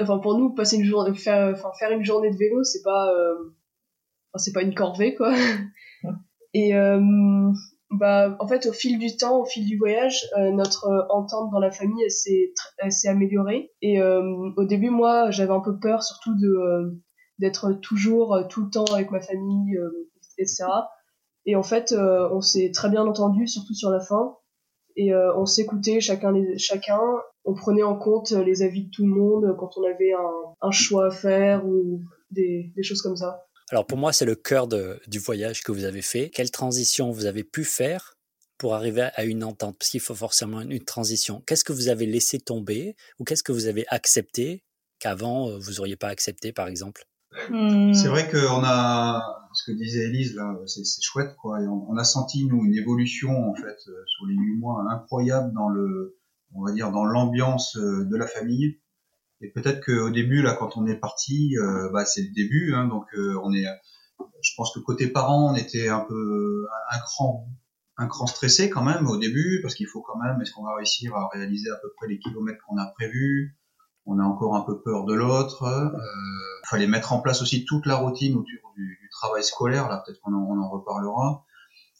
enfin, 0.00 0.18
pour 0.18 0.38
nous, 0.38 0.54
passer 0.54 0.76
une 0.76 0.84
journée, 0.84 1.16
faire, 1.16 1.54
enfin, 1.54 1.70
faire 1.78 1.90
une 1.92 2.04
journée 2.04 2.30
de 2.30 2.36
vélo, 2.36 2.62
c'est 2.64 2.82
pas, 2.82 3.12
euh, 3.12 3.34
c'est 4.36 4.52
pas 4.52 4.62
une 4.62 4.74
corvée, 4.74 5.14
quoi. 5.14 5.34
Et 6.52 6.72
bah, 7.90 8.36
en 8.38 8.46
fait, 8.46 8.66
au 8.66 8.72
fil 8.72 8.98
du 8.98 9.16
temps, 9.16 9.40
au 9.40 9.44
fil 9.44 9.66
du 9.66 9.76
voyage, 9.76 10.24
euh, 10.38 10.52
notre 10.52 10.86
euh, 10.86 11.02
entente 11.10 11.50
dans 11.50 11.58
la 11.58 11.72
famille 11.72 12.08
s'est 12.08 12.52
s'est 12.88 13.08
améliorée. 13.08 13.72
Et 13.82 14.00
euh, 14.00 14.22
au 14.56 14.64
début, 14.64 14.90
moi, 14.90 15.30
j'avais 15.30 15.52
un 15.52 15.60
peu 15.60 15.78
peur, 15.78 16.02
surtout 16.02 16.34
de 16.36 17.00
d'être 17.40 17.72
toujours 17.72 18.38
tout 18.50 18.64
le 18.64 18.70
temps 18.70 18.84
avec 18.84 19.10
ma 19.10 19.20
famille, 19.20 19.78
etc. 20.38 20.66
Et 21.46 21.56
en 21.56 21.62
fait, 21.62 21.94
on 21.94 22.42
s'est 22.42 22.70
très 22.70 22.90
bien 22.90 23.06
entendu, 23.06 23.46
surtout 23.46 23.74
sur 23.74 23.88
la 23.90 24.00
fin. 24.00 24.36
Et 24.96 25.14
on 25.14 25.46
s'écoutait 25.46 26.00
chacun 26.00 26.34
chacun. 26.58 27.00
On 27.46 27.54
prenait 27.54 27.82
en 27.82 27.96
compte 27.96 28.32
les 28.32 28.62
avis 28.62 28.84
de 28.84 28.90
tout 28.90 29.06
le 29.06 29.14
monde 29.14 29.56
quand 29.58 29.70
on 29.78 29.84
avait 29.84 30.12
un, 30.12 30.54
un 30.60 30.70
choix 30.70 31.06
à 31.06 31.10
faire 31.10 31.66
ou 31.66 32.02
des, 32.30 32.72
des 32.76 32.82
choses 32.82 33.00
comme 33.00 33.16
ça. 33.16 33.42
Alors 33.70 33.86
pour 33.86 33.98
moi, 33.98 34.12
c'est 34.12 34.24
le 34.24 34.34
cœur 34.34 34.66
du 34.66 35.18
voyage 35.18 35.62
que 35.62 35.70
vous 35.70 35.84
avez 35.84 36.02
fait. 36.02 36.30
Quelle 36.30 36.50
transition 36.50 37.12
vous 37.12 37.26
avez 37.26 37.44
pu 37.44 37.64
faire 37.64 38.16
pour 38.58 38.74
arriver 38.74 39.10
à 39.14 39.24
une 39.24 39.44
entente? 39.44 39.78
Parce 39.78 39.90
qu'il 39.90 40.00
faut 40.00 40.14
forcément 40.14 40.60
une, 40.60 40.80
transition. 40.80 41.42
Qu'est-ce 41.46 41.64
que 41.64 41.72
vous 41.72 41.88
avez 41.88 42.06
laissé 42.06 42.40
tomber 42.40 42.96
ou 43.18 43.24
qu'est-ce 43.24 43.44
que 43.44 43.52
vous 43.52 43.66
avez 43.66 43.86
accepté 43.88 44.64
qu'avant 44.98 45.48
euh, 45.48 45.58
vous 45.58 45.74
n'auriez 45.74 45.96
pas 45.96 46.08
accepté, 46.08 46.52
par 46.52 46.66
exemple? 46.66 47.04
Hmm. 47.48 47.94
C'est 47.94 48.08
vrai 48.08 48.28
qu'on 48.28 48.64
a, 48.64 49.22
ce 49.54 49.70
que 49.70 49.76
disait 49.76 50.06
Elise 50.06 50.34
là, 50.34 50.52
c'est 50.66 50.82
chouette 51.00 51.36
quoi. 51.40 51.58
on, 51.60 51.96
a 51.96 52.02
senti 52.02 52.44
nous 52.46 52.64
une 52.64 52.74
évolution 52.74 53.30
en 53.30 53.54
fait 53.54 53.68
euh, 53.86 54.02
sur 54.06 54.26
les 54.26 54.34
huit 54.34 54.58
mois 54.58 54.84
incroyable 54.90 55.52
dans 55.54 55.68
le, 55.68 56.18
on 56.54 56.64
va 56.64 56.72
dire 56.72 56.90
dans 56.90 57.04
l'ambiance 57.04 57.76
euh, 57.76 58.04
de 58.04 58.16
la 58.16 58.26
famille. 58.26 58.79
Et 59.42 59.50
peut-être 59.50 59.84
qu'au 59.84 60.10
début, 60.10 60.42
là, 60.42 60.54
quand 60.54 60.76
on 60.76 60.86
est 60.86 60.96
parti, 60.96 61.56
euh, 61.56 61.88
bah, 61.90 62.04
c'est 62.04 62.22
le 62.22 62.32
début, 62.34 62.74
hein, 62.74 62.86
donc 62.86 63.06
euh, 63.14 63.40
on 63.42 63.52
est. 63.54 63.64
Je 64.42 64.50
pense 64.56 64.74
que 64.74 64.80
côté 64.80 65.06
parents, 65.06 65.52
on 65.52 65.54
était 65.54 65.88
un 65.88 66.00
peu 66.00 66.66
un 66.90 66.98
cran, 66.98 67.48
un 67.96 68.06
cran 68.06 68.26
stressé 68.26 68.68
quand 68.68 68.84
même 68.84 69.06
au 69.06 69.16
début, 69.16 69.60
parce 69.62 69.74
qu'il 69.74 69.86
faut 69.86 70.02
quand 70.02 70.18
même, 70.18 70.40
est-ce 70.42 70.52
qu'on 70.52 70.64
va 70.64 70.74
réussir 70.76 71.14
à 71.14 71.28
réaliser 71.32 71.70
à 71.70 71.76
peu 71.76 71.90
près 71.96 72.06
les 72.06 72.18
kilomètres 72.18 72.62
qu'on 72.66 72.76
a 72.76 72.86
prévus? 72.98 73.56
On 74.06 74.18
a 74.18 74.24
encore 74.24 74.56
un 74.56 74.62
peu 74.62 74.80
peur 74.82 75.04
de 75.04 75.14
l'autre. 75.14 75.62
Euh, 75.62 75.88
il 76.64 76.68
fallait 76.68 76.86
mettre 76.86 77.12
en 77.12 77.20
place 77.20 77.40
aussi 77.40 77.64
toute 77.64 77.86
la 77.86 77.96
routine 77.96 78.34
autour 78.34 78.72
du, 78.76 78.98
du 79.00 79.08
travail 79.10 79.42
scolaire. 79.42 79.88
Là, 79.88 80.02
peut-être 80.04 80.20
qu'on 80.20 80.34
en, 80.34 80.42
on 80.42 80.60
en 80.60 80.68
reparlera. 80.68 81.44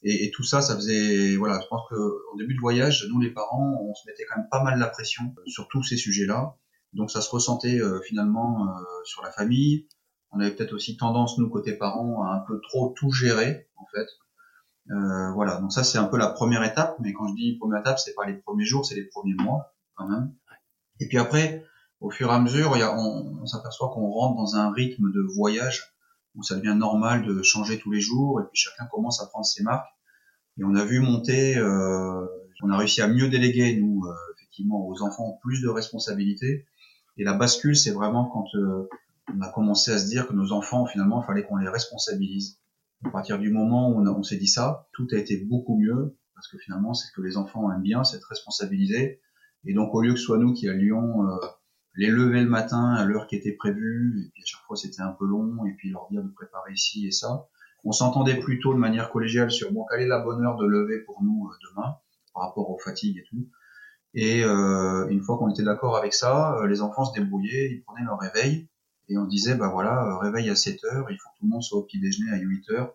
Et, 0.02 0.24
et, 0.24 0.30
tout 0.30 0.42
ça, 0.42 0.62
ça 0.62 0.74
faisait, 0.76 1.36
voilà, 1.36 1.60
je 1.60 1.66
pense 1.68 1.82
qu'au 1.88 2.36
début 2.38 2.54
de 2.54 2.60
voyage, 2.60 3.06
nous 3.10 3.20
les 3.20 3.30
parents, 3.30 3.78
on 3.82 3.94
se 3.94 4.06
mettait 4.06 4.24
quand 4.28 4.38
même 4.38 4.48
pas 4.50 4.62
mal 4.62 4.78
la 4.78 4.86
pression 4.88 5.34
sur 5.46 5.68
tous 5.68 5.82
ces 5.82 5.96
sujets-là. 5.96 6.56
Donc 6.92 7.10
ça 7.10 7.20
se 7.20 7.30
ressentait 7.30 7.78
euh, 7.80 8.00
finalement 8.00 8.66
euh, 8.66 8.82
sur 9.04 9.22
la 9.22 9.30
famille. 9.30 9.86
On 10.32 10.40
avait 10.40 10.54
peut-être 10.54 10.72
aussi 10.72 10.96
tendance, 10.96 11.38
nous, 11.38 11.48
côté 11.48 11.72
parents, 11.74 12.22
à 12.22 12.34
un 12.34 12.40
peu 12.40 12.60
trop 12.60 12.94
tout 12.96 13.10
gérer, 13.10 13.68
en 13.76 13.86
fait. 13.92 14.06
Euh, 14.90 15.32
voilà, 15.32 15.58
donc 15.60 15.72
ça 15.72 15.84
c'est 15.84 15.98
un 15.98 16.04
peu 16.04 16.16
la 16.16 16.28
première 16.28 16.64
étape, 16.64 16.96
mais 17.00 17.12
quand 17.12 17.28
je 17.28 17.34
dis 17.34 17.56
première 17.58 17.80
étape, 17.80 17.98
c'est 17.98 18.14
pas 18.14 18.26
les 18.26 18.34
premiers 18.34 18.64
jours, 18.64 18.84
c'est 18.84 18.96
les 18.96 19.04
premiers 19.04 19.34
mois 19.34 19.74
quand 19.94 20.08
même. 20.08 20.34
Et 20.98 21.06
puis 21.06 21.18
après, 21.18 21.64
au 22.00 22.10
fur 22.10 22.28
et 22.28 22.34
à 22.34 22.40
mesure, 22.40 22.72
on, 22.72 23.38
on 23.42 23.46
s'aperçoit 23.46 23.90
qu'on 23.90 24.08
rentre 24.10 24.36
dans 24.36 24.56
un 24.56 24.72
rythme 24.72 25.12
de 25.12 25.20
voyage 25.36 25.94
où 26.34 26.42
ça 26.42 26.56
devient 26.56 26.76
normal 26.76 27.24
de 27.24 27.42
changer 27.42 27.78
tous 27.78 27.90
les 27.90 28.00
jours, 28.00 28.40
et 28.40 28.44
puis 28.44 28.56
chacun 28.56 28.86
commence 28.86 29.22
à 29.22 29.26
prendre 29.26 29.44
ses 29.44 29.62
marques. 29.62 29.88
Et 30.58 30.64
on 30.64 30.74
a 30.74 30.84
vu 30.84 31.00
monter, 31.00 31.56
euh, 31.56 32.26
on 32.62 32.70
a 32.70 32.76
réussi 32.76 33.00
à 33.00 33.08
mieux 33.08 33.28
déléguer, 33.28 33.76
nous, 33.76 34.04
euh, 34.06 34.14
effectivement, 34.36 34.86
aux 34.86 35.02
enfants 35.02 35.38
plus 35.42 35.62
de 35.62 35.68
responsabilités. 35.68 36.66
Et 37.16 37.24
la 37.24 37.34
bascule, 37.34 37.76
c'est 37.76 37.90
vraiment 37.90 38.26
quand 38.26 38.46
euh, 38.54 38.88
on 39.34 39.40
a 39.40 39.50
commencé 39.50 39.92
à 39.92 39.98
se 39.98 40.06
dire 40.06 40.26
que 40.26 40.32
nos 40.32 40.52
enfants, 40.52 40.86
finalement, 40.86 41.22
il 41.22 41.26
fallait 41.26 41.44
qu'on 41.44 41.56
les 41.56 41.68
responsabilise. 41.68 42.58
À 43.04 43.10
partir 43.10 43.38
du 43.38 43.50
moment 43.50 43.90
où 43.90 44.00
on, 44.00 44.22
s'est 44.22 44.36
dit 44.36 44.48
ça, 44.48 44.88
tout 44.92 45.06
a 45.12 45.16
été 45.16 45.38
beaucoup 45.38 45.78
mieux, 45.78 46.16
parce 46.34 46.48
que 46.48 46.58
finalement, 46.58 46.94
c'est 46.94 47.12
que 47.14 47.22
les 47.22 47.36
enfants 47.36 47.70
aiment 47.72 47.82
bien, 47.82 48.04
c'est 48.04 48.22
responsabilisé. 48.28 49.20
Et 49.64 49.74
donc, 49.74 49.94
au 49.94 50.02
lieu 50.02 50.12
que 50.12 50.18
ce 50.18 50.24
soit 50.26 50.38
nous 50.38 50.52
qui 50.52 50.68
allions 50.68 51.26
euh, 51.26 51.36
les 51.94 52.08
lever 52.08 52.42
le 52.42 52.48
matin 52.48 52.94
à 52.94 53.04
l'heure 53.04 53.26
qui 53.26 53.36
était 53.36 53.52
prévue, 53.52 54.24
et 54.26 54.30
puis 54.32 54.42
à 54.42 54.46
chaque 54.46 54.62
fois 54.62 54.76
c'était 54.76 55.02
un 55.02 55.12
peu 55.12 55.26
long, 55.26 55.64
et 55.66 55.74
puis 55.74 55.90
leur 55.90 56.08
dire 56.10 56.22
de 56.22 56.28
préparer 56.28 56.72
ici 56.72 57.06
et 57.06 57.10
ça, 57.10 57.46
on 57.84 57.92
s'entendait 57.92 58.38
plutôt 58.38 58.74
de 58.74 58.78
manière 58.78 59.10
collégiale 59.10 59.50
sur 59.50 59.72
bon, 59.72 59.86
quelle 59.90 60.02
est 60.02 60.08
la 60.08 60.20
bonne 60.20 60.44
heure 60.44 60.56
de 60.56 60.66
lever 60.66 61.00
pour 61.00 61.22
nous 61.22 61.48
euh, 61.48 61.56
demain, 61.70 61.96
par 62.34 62.44
rapport 62.44 62.70
aux 62.70 62.78
fatigues 62.78 63.18
et 63.18 63.24
tout. 63.28 63.48
Et 64.14 64.42
euh, 64.44 65.06
une 65.08 65.22
fois 65.22 65.38
qu'on 65.38 65.50
était 65.50 65.62
d'accord 65.62 65.96
avec 65.96 66.14
ça, 66.14 66.56
euh, 66.56 66.66
les 66.66 66.82
enfants 66.82 67.04
se 67.04 67.18
débrouillaient, 67.18 67.70
ils 67.70 67.82
prenaient 67.82 68.04
leur 68.04 68.18
réveil 68.18 68.68
et 69.08 69.16
on 69.16 69.24
disait 69.24 69.54
bah 69.54 69.68
voilà, 69.68 70.04
euh, 70.04 70.18
réveil 70.18 70.50
à 70.50 70.56
7 70.56 70.84
heures, 70.84 71.10
il 71.10 71.16
faut 71.16 71.28
que 71.30 71.38
tout 71.38 71.44
le 71.44 71.50
monde 71.50 71.62
soit 71.62 71.78
au 71.78 71.82
petit 71.82 72.00
déjeuner 72.00 72.32
à 72.32 72.38
8 72.38 72.70
heures 72.70 72.94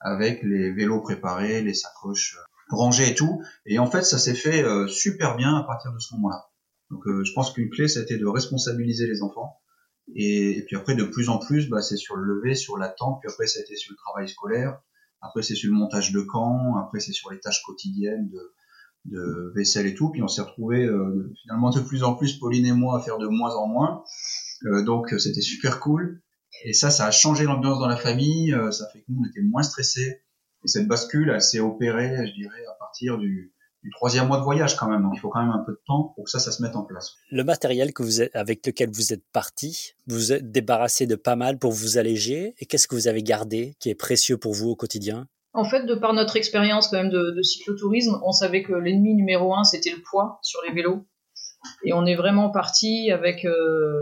avec 0.00 0.42
les 0.42 0.72
vélos 0.72 1.00
préparés, 1.00 1.62
les 1.62 1.74
sacoches 1.74 2.38
rangées 2.70 3.10
et 3.10 3.14
tout. 3.14 3.42
Et 3.66 3.78
en 3.78 3.86
fait, 3.86 4.02
ça 4.02 4.18
s'est 4.18 4.34
fait 4.34 4.64
super 4.86 5.36
bien 5.36 5.56
à 5.56 5.62
partir 5.62 5.92
de 5.92 5.98
ce 5.98 6.14
moment-là. 6.14 6.50
Donc 6.90 7.04
je 7.06 7.32
pense 7.32 7.52
qu'une 7.52 7.70
clé, 7.70 7.86
été 7.98 8.18
de 8.18 8.26
responsabiliser 8.26 9.06
les 9.06 9.22
enfants. 9.22 9.58
Et, 10.14 10.64
puis 10.66 10.76
après, 10.76 10.94
de 10.94 11.04
plus 11.04 11.30
en 11.30 11.38
plus, 11.38 11.70
bah, 11.70 11.80
c'est 11.80 11.96
sur 11.96 12.16
le 12.16 12.34
lever, 12.34 12.54
sur 12.54 12.76
l'attente, 12.76 13.20
puis 13.20 13.30
après, 13.30 13.46
ça 13.46 13.60
a 13.60 13.62
été 13.62 13.76
sur 13.76 13.92
le 13.92 13.96
travail 13.96 14.28
scolaire, 14.28 14.78
après, 15.22 15.42
c'est 15.42 15.54
sur 15.54 15.72
le 15.72 15.78
montage 15.78 16.12
de 16.12 16.20
camp, 16.20 16.76
après, 16.76 17.00
c'est 17.00 17.12
sur 17.12 17.30
les 17.30 17.40
tâches 17.40 17.62
quotidiennes 17.62 18.28
de, 18.28 18.52
de 19.04 19.52
vaisselle 19.54 19.86
et 19.86 19.94
tout. 19.94 20.10
Puis 20.10 20.22
on 20.22 20.28
s'est 20.28 20.42
retrouvé 20.42 20.84
euh, 20.84 21.32
finalement 21.42 21.70
de 21.70 21.80
plus 21.80 22.02
en 22.02 22.14
plus, 22.14 22.38
Pauline 22.38 22.66
et 22.66 22.72
moi, 22.72 22.98
à 22.98 23.02
faire 23.02 23.18
de 23.18 23.26
moins 23.26 23.54
en 23.54 23.66
moins. 23.66 24.04
Euh, 24.66 24.82
donc 24.82 25.14
c'était 25.18 25.40
super 25.40 25.80
cool. 25.80 26.22
Et 26.64 26.72
ça, 26.72 26.90
ça 26.90 27.06
a 27.06 27.10
changé 27.10 27.44
l'ambiance 27.44 27.78
dans 27.78 27.88
la 27.88 27.96
famille. 27.96 28.54
Euh, 28.54 28.70
ça 28.70 28.88
fait 28.92 29.00
que 29.00 29.04
nous, 29.08 29.22
on 29.22 29.28
était 29.28 29.42
moins 29.42 29.62
stressés. 29.62 30.22
Et 30.64 30.68
cette 30.68 30.88
bascule, 30.88 31.30
elle 31.30 31.42
s'est 31.42 31.60
opérée, 31.60 32.26
je 32.26 32.32
dirais, 32.32 32.64
à 32.70 32.74
partir 32.78 33.18
du, 33.18 33.52
du 33.82 33.90
troisième 33.90 34.28
mois 34.28 34.38
de 34.38 34.44
voyage 34.44 34.76
quand 34.76 34.88
même. 34.88 35.02
Donc 35.02 35.12
il 35.14 35.20
faut 35.20 35.28
quand 35.28 35.42
même 35.42 35.50
un 35.50 35.62
peu 35.64 35.72
de 35.72 35.80
temps 35.86 36.12
pour 36.14 36.24
que 36.24 36.30
ça, 36.30 36.38
ça 36.38 36.52
se 36.52 36.62
mette 36.62 36.74
en 36.74 36.84
place. 36.84 37.12
Le 37.30 37.44
matériel 37.44 37.92
que 37.92 38.02
vous 38.02 38.22
êtes, 38.22 38.34
avec 38.34 38.66
lequel 38.66 38.90
vous 38.90 39.12
êtes 39.12 39.24
parti, 39.32 39.92
vous 40.06 40.32
êtes 40.32 40.50
débarrassé 40.50 41.06
de 41.06 41.16
pas 41.16 41.36
mal 41.36 41.58
pour 41.58 41.72
vous 41.72 41.98
alléger. 41.98 42.54
Et 42.58 42.66
qu'est-ce 42.66 42.88
que 42.88 42.94
vous 42.94 43.08
avez 43.08 43.22
gardé 43.22 43.76
qui 43.80 43.90
est 43.90 43.94
précieux 43.94 44.38
pour 44.38 44.54
vous 44.54 44.70
au 44.70 44.76
quotidien? 44.76 45.28
En 45.54 45.64
fait, 45.64 45.86
de 45.86 45.94
par 45.94 46.12
notre 46.12 46.36
expérience 46.36 46.88
quand 46.88 46.96
même 46.96 47.10
de, 47.10 47.30
de 47.30 47.42
cyclotourisme, 47.42 48.20
on 48.24 48.32
savait 48.32 48.62
que 48.64 48.72
l'ennemi 48.72 49.14
numéro 49.14 49.54
un, 49.54 49.62
c'était 49.62 49.90
le 49.90 50.02
poids 50.02 50.40
sur 50.42 50.60
les 50.66 50.74
vélos. 50.74 51.06
Et 51.84 51.92
on 51.92 52.04
est 52.04 52.16
vraiment 52.16 52.50
parti 52.50 53.10
avec 53.10 53.44
euh, 53.44 53.96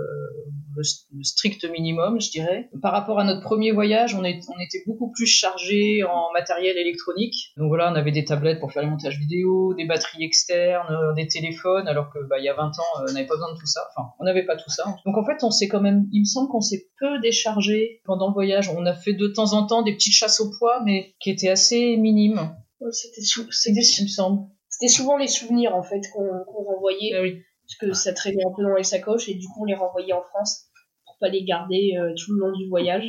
le, 0.77 1.23
strict 1.23 1.65
minimum, 1.65 2.21
je 2.21 2.31
dirais. 2.31 2.69
Par 2.81 2.93
rapport 2.93 3.19
à 3.19 3.25
notre 3.25 3.41
premier 3.41 3.73
voyage, 3.73 4.15
on, 4.15 4.25
est, 4.25 4.41
on 4.49 4.61
était 4.61 4.83
beaucoup 4.87 5.11
plus 5.11 5.27
chargé 5.27 6.03
en 6.05 6.33
matériel 6.33 6.77
électronique. 6.77 7.35
Donc 7.57 7.69
voilà, 7.69 7.91
on 7.91 7.95
avait 7.95 8.13
des 8.13 8.25
tablettes 8.25 8.61
pour 8.61 8.73
faire 8.73 8.83
les 8.83 8.89
montages 8.89 9.19
vidéo, 9.19 9.75
des 9.75 9.85
batteries 9.85 10.25
externes, 10.25 10.87
euh, 10.91 11.15
des 11.15 11.27
téléphones, 11.27 11.89
alors 11.89 12.11
que 12.13 12.19
bah, 12.29 12.39
il 12.39 12.45
y 12.45 12.49
a 12.49 12.55
20 12.55 12.67
ans, 12.67 12.73
euh, 13.01 13.07
on 13.09 13.13
n'avait 13.13 13.27
pas 13.27 13.35
besoin 13.35 13.53
de 13.53 13.59
tout 13.59 13.67
ça. 13.67 13.83
Enfin, 13.95 14.09
on 14.19 14.25
n'avait 14.25 14.45
pas 14.45 14.57
tout 14.57 14.71
ça. 14.71 14.85
Donc 15.07 15.17
en 15.17 15.25
fait, 15.25 15.43
on 15.43 15.51
s'est 15.51 15.69
quand 15.69 15.81
même, 15.81 16.07
il 16.13 16.21
me 16.21 16.27
semble 16.27 16.49
qu'on 16.49 16.61
s'est 16.61 16.87
peu 16.99 17.19
déchargé 17.21 18.01
pendant 18.05 18.29
le 18.29 18.35
voyage. 18.35 18.69
On 18.69 18.87
a 18.87 18.95
fait 18.95 19.15
de 19.15 19.29
temps 19.29 19.53
en 19.53 19.67
temps 19.67 19.83
des 19.83 19.95
petites 19.95 20.15
chasses 20.15 20.41
au 20.41 20.51
poids, 20.59 20.83
mais 20.85 21.15
qui 21.21 21.31
étaient 21.31 21.51
assez 21.51 21.97
minimes. 21.97 22.55
C'était, 22.91 23.21
il 23.21 24.05
me 24.05 24.09
semble. 24.09 24.49
C'était 24.69 24.89
souvent 24.89 25.17
les 25.17 25.29
souvenirs 25.29 25.77
en 25.77 25.83
fait 25.83 26.01
qu'on, 26.13 26.65
renvoyait. 26.65 27.13
Ah 27.17 27.23
oui 27.23 27.43
parce 27.79 27.93
que 27.93 27.97
ça 27.97 28.13
traînait 28.13 28.45
un 28.45 28.53
peu 28.55 28.63
dans 28.63 28.75
les 28.75 28.85
sacoches 28.85 29.29
et 29.29 29.35
du 29.35 29.47
coup 29.49 29.63
on 29.63 29.65
les 29.65 29.75
renvoyait 29.75 30.13
en 30.13 30.23
France 30.23 30.67
pour 31.05 31.17
pas 31.19 31.29
les 31.29 31.45
garder 31.45 31.97
euh, 31.99 32.13
tout 32.17 32.33
le 32.33 32.41
long 32.41 32.53
du 32.57 32.69
voyage. 32.69 33.05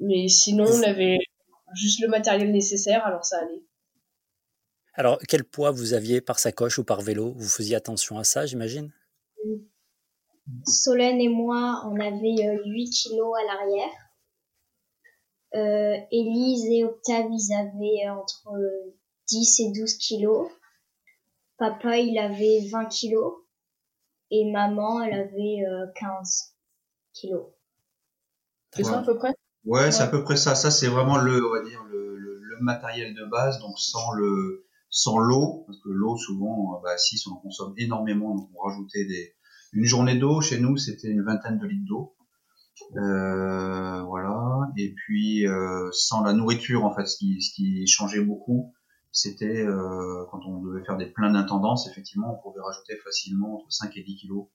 Mais 0.00 0.28
sinon 0.28 0.64
on 0.64 0.82
avait 0.82 1.18
juste 1.74 2.00
le 2.00 2.08
matériel 2.08 2.50
nécessaire, 2.52 3.04
alors 3.04 3.24
ça 3.24 3.38
allait. 3.38 3.64
Alors 4.94 5.18
quel 5.28 5.44
poids 5.44 5.70
vous 5.70 5.94
aviez 5.94 6.20
par 6.20 6.38
sacoche 6.38 6.78
ou 6.78 6.84
par 6.84 7.00
vélo? 7.00 7.34
Vous 7.36 7.48
faisiez 7.48 7.76
attention 7.76 8.18
à 8.18 8.24
ça, 8.24 8.46
j'imagine? 8.46 8.92
Solène 10.64 11.20
et 11.20 11.28
moi, 11.28 11.82
on 11.86 12.00
avait 12.00 12.58
8 12.64 12.88
euh, 12.88 12.90
kilos 12.90 13.34
à 13.38 13.44
l'arrière. 13.44 13.90
Euh, 15.54 16.06
Élise 16.10 16.64
et 16.70 16.84
Octave, 16.84 17.26
ils 17.30 17.54
avaient 17.54 18.08
entre 18.08 18.48
10 19.28 19.60
et 19.60 19.72
12 19.72 19.94
kilos. 19.94 20.48
Papa, 21.58 21.98
il 21.98 22.18
avait 22.18 22.68
20 22.70 22.86
kilos 22.86 23.34
et 24.30 24.50
maman, 24.50 25.02
elle 25.02 25.14
avait 25.14 25.64
15 25.96 26.04
euh, 26.06 26.54
kilos. 27.12 27.46
C'est 28.74 28.84
ça 28.84 29.00
à 29.00 29.02
peu 29.02 29.16
près? 29.16 29.34
Ouais, 29.64 29.90
c'est 29.90 30.02
à 30.02 30.06
peu 30.06 30.22
près 30.22 30.36
ça. 30.36 30.54
Ça, 30.54 30.70
c'est 30.70 30.88
vraiment 30.88 31.18
le, 31.18 31.44
on 31.44 31.52
va 31.52 31.62
dire, 31.62 31.82
le, 31.84 32.16
le, 32.16 32.38
le 32.40 32.56
matériel 32.60 33.14
de 33.14 33.24
base, 33.24 33.58
donc 33.60 33.78
sans 33.78 34.12
le, 34.12 34.66
sans 34.90 35.18
l'eau, 35.18 35.64
parce 35.66 35.80
que 35.80 35.88
l'eau, 35.88 36.16
souvent, 36.16 36.80
bah, 36.82 36.96
si 36.96 37.20
on 37.28 37.32
en 37.32 37.36
consomme 37.36 37.74
énormément, 37.76 38.34
donc 38.34 38.50
on 38.54 38.68
rajoutait 38.68 39.04
des, 39.04 39.34
une 39.72 39.84
journée 39.84 40.16
d'eau, 40.16 40.40
chez 40.40 40.60
nous, 40.60 40.76
c'était 40.76 41.08
une 41.08 41.22
vingtaine 41.22 41.58
de 41.58 41.66
litres 41.66 41.86
d'eau. 41.88 42.14
Euh, 42.96 44.02
voilà. 44.02 44.60
Et 44.76 44.94
puis, 44.94 45.46
euh, 45.46 45.90
sans 45.92 46.22
la 46.22 46.32
nourriture, 46.32 46.84
en 46.84 46.94
fait, 46.94 47.06
ce 47.06 47.16
qui, 47.16 47.42
ce 47.42 47.54
qui 47.54 47.86
changeait 47.86 48.20
beaucoup, 48.24 48.74
c'était 49.12 49.62
euh, 49.62 50.24
quand 50.30 50.40
on 50.46 50.62
devait 50.62 50.84
faire 50.84 50.96
des 50.96 51.06
pleins 51.06 51.32
d'intendance, 51.32 51.88
effectivement, 51.88 52.38
on 52.38 52.42
pouvait 52.42 52.60
rajouter 52.60 52.96
facilement 52.96 53.56
entre 53.56 53.70
5 53.70 53.96
et 53.96 54.02
10 54.02 54.16
kilos 54.16 54.46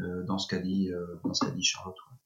euh, 0.00 0.24
dans 0.24 0.38
ce 0.38 0.48
qu'a 0.48 0.58
dit, 0.58 0.90
euh, 0.90 1.20
dans 1.24 1.34
ce 1.34 1.46
qu'a 1.46 1.52
dit 1.52 1.62
Charlotte. 1.62 1.96
Ouais. 2.10 2.16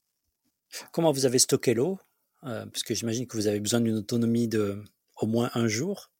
Comment 0.91 1.11
vous 1.11 1.25
avez 1.25 1.39
stocké 1.39 1.73
l'eau 1.73 1.99
euh, 2.43 2.65
Parce 2.65 2.83
que 2.83 2.93
j'imagine 2.93 3.27
que 3.27 3.37
vous 3.37 3.47
avez 3.47 3.59
besoin 3.59 3.81
d'une 3.81 3.97
autonomie 3.97 4.47
de 4.47 4.83
au 5.21 5.27
moins 5.27 5.49
un 5.53 5.67
jour. 5.67 6.11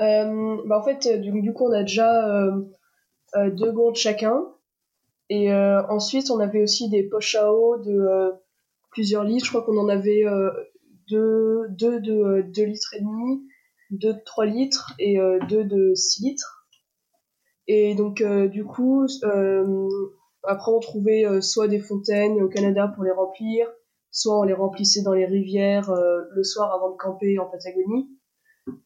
Euh, 0.00 0.56
bah 0.66 0.78
en 0.78 0.82
fait, 0.82 1.20
du, 1.20 1.42
du, 1.42 1.52
coup, 1.52 1.66
on 1.66 1.72
a 1.72 1.82
déjà 1.82 2.28
euh, 2.28 2.62
euh, 3.36 3.50
deux 3.50 3.72
gourdes 3.72 3.96
chacun. 3.96 4.42
Et 5.28 5.52
euh, 5.52 5.86
ensuite, 5.88 6.30
on 6.30 6.40
avait 6.40 6.62
aussi 6.62 6.88
des 6.88 7.04
poches 7.04 7.36
à 7.36 7.52
eau 7.52 7.78
de 7.78 7.92
euh, 7.92 8.32
plusieurs 8.90 9.24
litres. 9.24 9.44
Je 9.44 9.50
crois 9.50 9.62
qu'on 9.62 9.78
en 9.78 9.88
avait 9.88 10.24
euh, 10.24 10.50
deux, 11.08 11.66
deux 11.70 12.00
de 12.00 12.42
2 12.42 12.64
litres 12.64 12.94
et 12.94 13.00
demi, 13.00 13.46
deux 13.90 14.14
de 14.14 14.20
3 14.24 14.46
litres 14.46 14.92
et 14.98 15.18
deux 15.48 15.64
de 15.64 15.94
6 15.94 16.22
litres. 16.22 16.68
Et 17.66 17.94
donc, 17.94 18.22
du 18.50 18.64
coup, 18.64 19.06
après, 20.42 20.72
on 20.72 20.80
trouvait 20.80 21.40
soit 21.40 21.68
des 21.68 21.80
fontaines 21.80 22.42
au 22.42 22.48
Canada 22.48 22.88
pour 22.88 23.04
les 23.04 23.10
remplir, 23.10 23.68
soit 24.10 24.38
on 24.38 24.42
les 24.42 24.54
remplissait 24.54 25.02
dans 25.02 25.12
les 25.12 25.26
rivières 25.26 25.90
le 25.90 26.42
soir 26.42 26.74
avant 26.74 26.90
de 26.90 26.96
camper 26.96 27.38
en 27.38 27.46
Patagonie. 27.46 28.08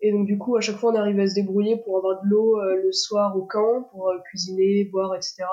Et 0.00 0.12
donc 0.12 0.26
du 0.26 0.38
coup, 0.38 0.56
à 0.56 0.60
chaque 0.60 0.76
fois, 0.76 0.92
on 0.92 0.94
arrivait 0.94 1.22
à 1.22 1.28
se 1.28 1.34
débrouiller 1.34 1.76
pour 1.76 1.98
avoir 1.98 2.22
de 2.22 2.28
l'eau 2.28 2.60
euh, 2.60 2.76
le 2.82 2.92
soir 2.92 3.36
au 3.36 3.44
camp, 3.44 3.84
pour 3.90 4.08
euh, 4.08 4.18
cuisiner, 4.28 4.84
boire, 4.84 5.14
etc. 5.14 5.44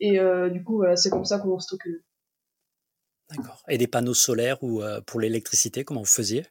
Et 0.00 0.18
euh, 0.18 0.48
du 0.48 0.64
coup, 0.64 0.76
voilà, 0.76 0.96
c'est 0.96 1.10
comme 1.10 1.24
ça 1.24 1.38
qu'on 1.38 1.58
stocke 1.58 1.84
l'eau. 1.86 1.98
D'accord. 3.30 3.62
Et 3.68 3.78
des 3.78 3.86
panneaux 3.86 4.14
solaires 4.14 4.62
ou 4.62 4.82
pour 5.06 5.20
l'électricité, 5.20 5.84
comment 5.84 6.00
vous 6.00 6.06
faisiez? 6.06 6.46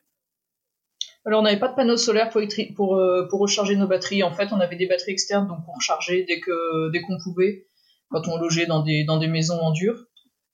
Alors, 1.26 1.42
on 1.42 1.44
n'avait 1.44 1.60
pas 1.60 1.68
de 1.68 1.76
panneaux 1.76 1.98
solaires 1.98 2.30
pour, 2.30 2.42
pour, 2.76 3.02
pour, 3.30 3.40
recharger 3.40 3.76
nos 3.76 3.88
batteries. 3.88 4.24
En 4.24 4.32
fait, 4.34 4.54
on 4.54 4.60
avait 4.60 4.78
des 4.78 4.88
batteries 4.88 5.12
externes, 5.12 5.48
donc 5.48 5.60
on 5.68 5.74
rechargeait 5.74 6.24
dès 6.28 6.40
que 6.40 6.90
dès 6.92 7.02
qu'on 7.02 7.18
pouvait, 7.22 7.68
quand 8.10 8.28
on 8.28 8.38
logeait 8.38 8.66
dans 8.66 8.82
des, 8.82 9.04
dans 9.04 9.18
des 9.18 9.28
maisons 9.28 9.60
en 9.60 9.72
dur. 9.72 10.06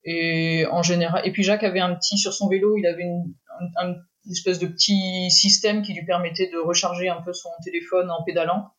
Et 0.04 0.65
en 0.71 0.84
général, 0.84 1.21
et 1.25 1.32
puis 1.32 1.43
Jacques 1.43 1.63
avait 1.63 1.80
un 1.80 1.95
petit 1.95 2.17
sur 2.17 2.34
son 2.34 2.47
vélo, 2.47 2.78
il 2.78 2.86
avait 2.86 3.04
une, 3.04 3.34
un, 3.78 3.89
un 3.89 3.95
une 4.25 4.32
espèce 4.32 4.60
de 4.60 4.67
petit 4.67 5.30
système 5.30 5.82
qui 5.82 5.93
lui 5.93 6.06
permettait 6.06 6.49
de 6.49 6.58
recharger 6.58 7.10
un 7.10 7.21
peu 7.21 7.34
son 7.34 7.49
téléphone 7.63 8.10
en 8.10 8.23
pédalant. 8.23 8.71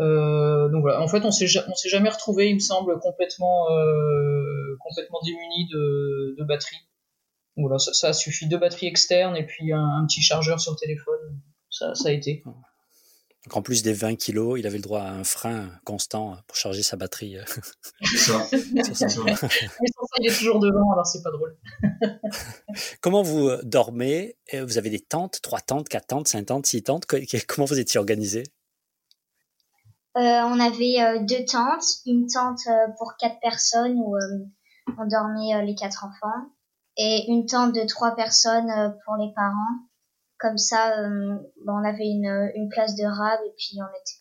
Euh, 0.00 0.68
donc 0.68 0.82
voilà, 0.82 1.00
en 1.00 1.08
fait, 1.08 1.24
on 1.24 1.30
s'est 1.30 1.46
s'est 1.46 1.88
jamais 1.88 2.08
retrouvé, 2.08 2.48
il 2.48 2.54
me 2.54 2.60
semble, 2.60 2.98
complètement 3.00 3.70
euh, 3.70 4.76
complètement 4.80 5.20
démuni 5.24 5.68
de, 5.72 6.36
de. 6.38 6.46
Voilà, 7.56 7.78
ça, 7.78 7.92
ça 7.94 8.12
suffit 8.12 8.46
deux 8.46 8.58
batteries 8.58 8.86
externes 8.86 9.36
et 9.36 9.46
puis 9.46 9.72
un, 9.72 9.80
un, 9.80 10.06
petit 10.06 10.20
chargeur 10.20 10.60
sur 10.60 10.72
le 10.72 10.78
téléphone. 10.78 11.40
Ça, 11.70 11.94
ça 11.94 12.08
a 12.08 12.12
été. 12.12 12.42
Donc 12.44 13.56
en 13.56 13.62
plus 13.62 13.82
des 13.82 13.92
20 13.92 14.16
kilos, 14.16 14.58
il 14.58 14.66
avait 14.66 14.78
le 14.78 14.82
droit 14.82 15.02
à 15.02 15.10
un 15.10 15.22
frein 15.22 15.70
constant 15.84 16.36
pour 16.48 16.56
charger 16.56 16.82
sa 16.82 16.96
batterie. 16.96 17.36
C'est 18.02 18.16
ça. 18.16 18.46
Mais 18.74 18.82
sans 18.82 18.94
ça, 18.94 19.06
il 20.18 20.26
est 20.26 20.36
toujours 20.36 20.58
devant, 20.58 20.90
alors 20.92 21.06
c'est 21.06 21.22
pas 21.22 21.30
drôle. 21.30 21.56
Comment 23.00 23.22
vous 23.22 23.50
dormez? 23.62 24.36
Vous 24.52 24.78
avez 24.78 24.90
des 24.90 24.98
tentes, 24.98 25.40
trois 25.42 25.60
tentes, 25.60 25.88
quatre 25.88 26.08
tentes, 26.08 26.26
cinq 26.26 26.46
tentes, 26.46 26.66
six 26.66 26.82
tentes? 26.82 27.06
Comment 27.46 27.66
vous 27.66 27.78
étiez 27.78 28.00
organisé? 28.00 28.42
Euh, 30.16 30.20
On 30.20 30.58
avait 30.58 31.00
euh, 31.00 31.24
deux 31.24 31.44
tentes, 31.44 31.84
une 32.06 32.26
tente 32.26 32.60
euh, 32.68 32.92
pour 32.98 33.16
quatre 33.16 33.38
personnes 33.40 33.96
où 33.98 34.16
on 34.98 35.06
dormait 35.06 35.64
les 35.64 35.74
quatre 35.74 36.04
enfants, 36.04 36.48
et 36.96 37.26
une 37.28 37.46
tente 37.46 37.74
de 37.74 37.86
trois 37.86 38.14
personnes 38.14 38.96
pour 39.04 39.16
les 39.16 39.32
parents 39.34 39.86
comme 40.38 40.58
ça, 40.58 40.98
euh, 40.98 41.34
bon, 41.64 41.72
on 41.72 41.84
avait 41.84 42.06
une, 42.06 42.50
une 42.54 42.68
place 42.68 42.94
de 42.96 43.04
rab 43.04 43.40
et 43.46 43.52
puis 43.56 43.78
on 43.80 43.86
n'était 43.86 44.20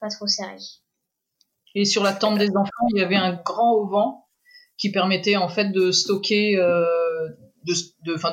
pas, 0.00 0.08
trop 0.08 0.26
serré. 0.26 0.56
Et 1.74 1.84
sur 1.84 2.02
la 2.02 2.12
tente 2.12 2.38
des 2.38 2.50
enfants, 2.56 2.86
il 2.94 3.00
y 3.00 3.02
avait 3.02 3.16
un 3.16 3.34
grand 3.34 3.74
auvent 3.74 4.14
qui 4.78 4.92
permettait 4.92 5.36
en 5.36 5.48
fait 5.48 5.72
de 5.72 5.90
stocker, 5.90 6.56
euh, 6.58 7.28
de, 7.64 7.74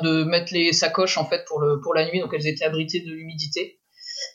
de, 0.04 0.24
mettre 0.26 0.54
les 0.54 0.74
sacoches 0.74 1.18
en 1.18 1.26
fait 1.26 1.46
pour, 1.48 1.94
la 1.94 2.10
nuit, 2.10 2.20
donc 2.20 2.34
elles 2.34 2.48
étaient 2.48 2.66
abritées 2.66 3.02
de 3.02 3.12
l'humidité. 3.12 3.80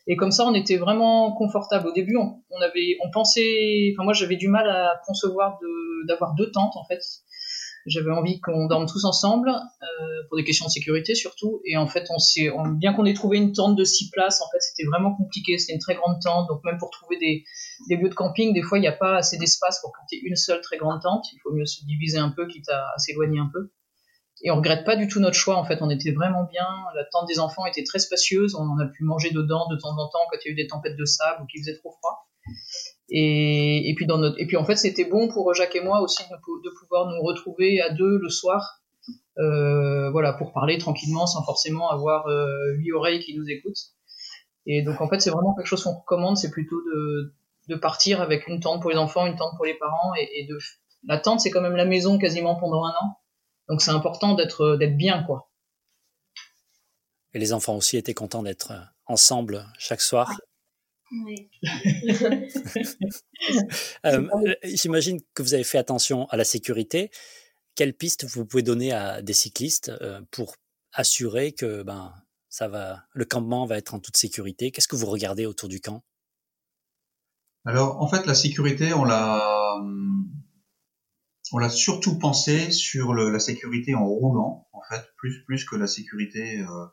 Et 0.07 0.17
comme 0.17 0.31
ça, 0.31 0.45
on 0.47 0.55
était 0.55 0.77
vraiment 0.77 1.33
confortable. 1.37 1.89
Au 1.89 1.93
début, 1.93 2.17
on, 2.17 2.43
on 2.51 2.61
avait, 2.61 2.97
on 3.05 3.11
pensait, 3.11 3.93
enfin 3.95 4.05
moi 4.05 4.15
j'avais 4.15 4.37
du 4.37 4.49
mal 4.49 4.69
à 4.69 5.01
concevoir 5.07 5.59
d'avoir 6.09 6.35
deux 6.35 6.51
tentes 6.51 6.77
en 6.77 6.85
fait. 6.85 7.01
J'avais 7.87 8.11
envie 8.11 8.41
qu'on 8.41 8.67
dorme 8.67 8.87
tous 8.87 9.05
ensemble, 9.05 9.49
euh, 9.49 10.23
pour 10.29 10.37
des 10.37 10.45
questions 10.45 10.67
de 10.67 10.71
sécurité 10.71 11.15
surtout. 11.15 11.61
Et 11.65 11.77
en 11.77 11.87
fait, 11.87 12.07
on 12.11 12.19
s'est, 12.19 12.51
bien 12.77 12.93
qu'on 12.93 13.05
ait 13.07 13.15
trouvé 13.15 13.39
une 13.39 13.53
tente 13.53 13.77
de 13.77 13.85
six 13.85 14.11
places, 14.11 14.43
en 14.43 14.51
fait, 14.51 14.61
c'était 14.61 14.87
vraiment 14.87 15.15
compliqué. 15.15 15.59
C'était 15.59 15.75
une 15.75 15.81
très 15.81 15.95
grande 15.95 16.21
tente, 16.23 16.49
donc 16.49 16.63
même 16.65 16.79
pour 16.79 16.91
trouver 16.91 17.17
des, 17.19 17.45
des 17.89 17.97
lieux 17.97 18.09
de 18.11 18.15
camping, 18.15 18.53
des 18.53 18.63
fois, 18.63 18.79
il 18.79 18.83
n'y 18.83 18.89
a 18.89 18.93
pas 18.93 19.17
assez 19.17 19.39
d'espace 19.39 19.81
pour 19.81 19.93
compter 19.93 20.21
une 20.23 20.37
seule 20.37 20.61
très 20.61 20.77
grande 20.77 21.01
tente. 21.03 21.27
Il 21.33 21.39
faut 21.43 21.53
mieux 21.53 21.67
se 21.67 21.85
diviser 21.85 22.19
un 22.19 22.31
peu, 22.31 22.47
quitte 22.47 22.69
à, 22.69 22.93
à 22.95 22.99
s'éloigner 22.99 23.41
un 23.41 23.51
peu. 23.53 23.71
Et 24.43 24.51
on 24.51 24.57
regrette 24.57 24.85
pas 24.85 24.97
du 24.97 25.09
tout 25.09 25.21
notre 25.21 25.37
choix. 25.37 25.57
En 25.57 25.65
fait, 25.65 25.79
on 25.83 25.91
était 25.91 26.13
vraiment 26.13 26.45
bien. 26.45 26.67
La 26.95 27.05
tente 27.05 27.27
des 27.27 27.41
enfants 27.41 27.67
était 27.67 27.83
très 27.83 27.99
spacieuse. 27.99 28.55
On 28.55 28.69
en 28.69 28.79
a 28.79 28.87
pu 28.87 29.05
manger 29.05 29.31
dedans 29.31 29.67
de 29.69 29.77
temps 29.77 29.97
en 29.99 30.09
temps 30.09 30.21
quand 30.31 30.39
il 30.45 30.49
y 30.49 30.51
a 30.51 30.53
eu 30.53 30.55
des 30.55 30.69
tempêtes 30.69 30.97
de 30.97 31.05
sable 31.05 31.43
ou 31.43 31.47
qu'il 31.47 31.61
faisait 31.61 31.77
trop 31.77 31.91
froid. 31.91 32.29
Et, 33.11 33.95
puis 33.97 34.57
en 34.57 34.65
fait, 34.65 34.77
c'était 34.77 35.05
bon 35.05 35.29
pour 35.29 35.55
Jacques 35.55 35.77
et 35.77 35.81
moi 35.81 36.01
aussi 36.01 36.23
de, 36.23 36.71
pouvoir 36.81 37.07
nous 37.07 37.23
retrouver 37.23 37.81
à 37.81 37.91
deux 37.91 38.19
le 38.19 38.29
soir, 38.29 38.83
euh, 39.39 40.11
voilà, 40.11 40.35
pour 40.35 40.53
parler 40.53 40.79
tranquillement 40.79 41.27
sans 41.27 41.43
forcément 41.45 41.91
avoir 41.91 42.27
euh, 42.27 42.75
huit 42.75 42.93
oreilles 42.93 43.21
qui 43.21 43.37
nous 43.37 43.49
écoutent. 43.49 43.95
Et 44.67 44.83
donc 44.83 45.01
en 45.01 45.09
fait, 45.09 45.21
c'est 45.21 45.31
vraiment 45.31 45.55
quelque 45.55 45.67
chose 45.67 45.83
qu'on 45.83 45.95
recommande, 45.95 46.37
c'est 46.37 46.51
plutôt 46.51 46.81
de, 46.83 47.35
partir 47.77 48.21
avec 48.21 48.47
une 48.47 48.61
tente 48.61 48.81
pour 48.81 48.91
les 48.91 48.97
enfants, 48.97 49.27
une 49.27 49.37
tente 49.37 49.55
pour 49.57 49.65
les 49.65 49.75
parents, 49.75 50.15
et, 50.15 50.49
la 51.07 51.19
tente, 51.19 51.41
c'est 51.41 51.51
quand 51.51 51.61
même 51.61 51.77
la 51.77 51.85
maison 51.85 52.19
quasiment 52.19 52.57
pendant 52.57 52.85
un 52.85 52.91
an, 52.91 53.19
donc 53.69 53.81
c'est 53.81 53.93
important 53.93 54.35
d'être 54.35 54.77
d'être 54.77 54.97
bien 54.97 55.23
quoi. 55.23 55.51
Et 57.35 57.39
les 57.39 57.53
enfants 57.53 57.77
aussi 57.77 57.97
étaient 57.97 58.15
contents 58.15 58.43
d'être 58.43 58.73
ensemble 59.07 59.65
chaque 59.79 60.01
soir. 60.01 60.29
Oui. 61.11 61.51
euh, 64.05 64.29
J'imagine 64.65 65.21
que 65.35 65.43
vous 65.43 65.55
avez 65.55 65.65
fait 65.65 65.79
attention 65.79 66.27
à 66.27 66.37
la 66.37 66.45
sécurité. 66.45 67.11
Quelle 67.75 67.95
piste 67.95 68.25
vous 68.25 68.45
pouvez 68.45 68.63
donner 68.63 68.93
à 68.93 69.23
des 69.23 69.33
cyclistes 69.33 69.91
euh, 70.03 70.21
pour 70.31 70.57
assurer 70.93 71.53
que 71.53 71.83
ben, 71.83 72.13
ça 72.49 72.69
va, 72.69 73.05
le 73.13 73.25
campement 73.25 73.67
va 73.67 73.79
être 73.79 73.95
en 73.95 74.01
toute 74.01 74.17
sécurité? 74.17 74.71
Qu'est-ce 74.71 74.89
que 74.89 74.97
vous 74.97 75.07
regardez 75.07 75.47
autour 75.47 75.69
du 75.69 75.81
camp? 75.81 76.03
Alors, 77.65 78.01
en 78.01 78.09
fait, 78.09 78.27
la 78.27 78.35
sécurité, 78.35 78.93
on 78.95 79.05
l'a, 79.05 79.77
on 81.53 81.59
l'a 81.59 81.71
surtout 81.71 82.19
pensé 82.19 82.71
sur 82.71 83.15
le, 83.15 83.31
la 83.31 83.41
sécurité 83.41 83.95
en 83.95 84.07
roulant, 84.07 84.69
en 84.73 84.81
fait, 84.89 85.03
plus 85.17 85.45
plus 85.45 85.65
que 85.65 85.77
la 85.77 85.87
sécurité 85.87 86.61
euh, 86.61 86.87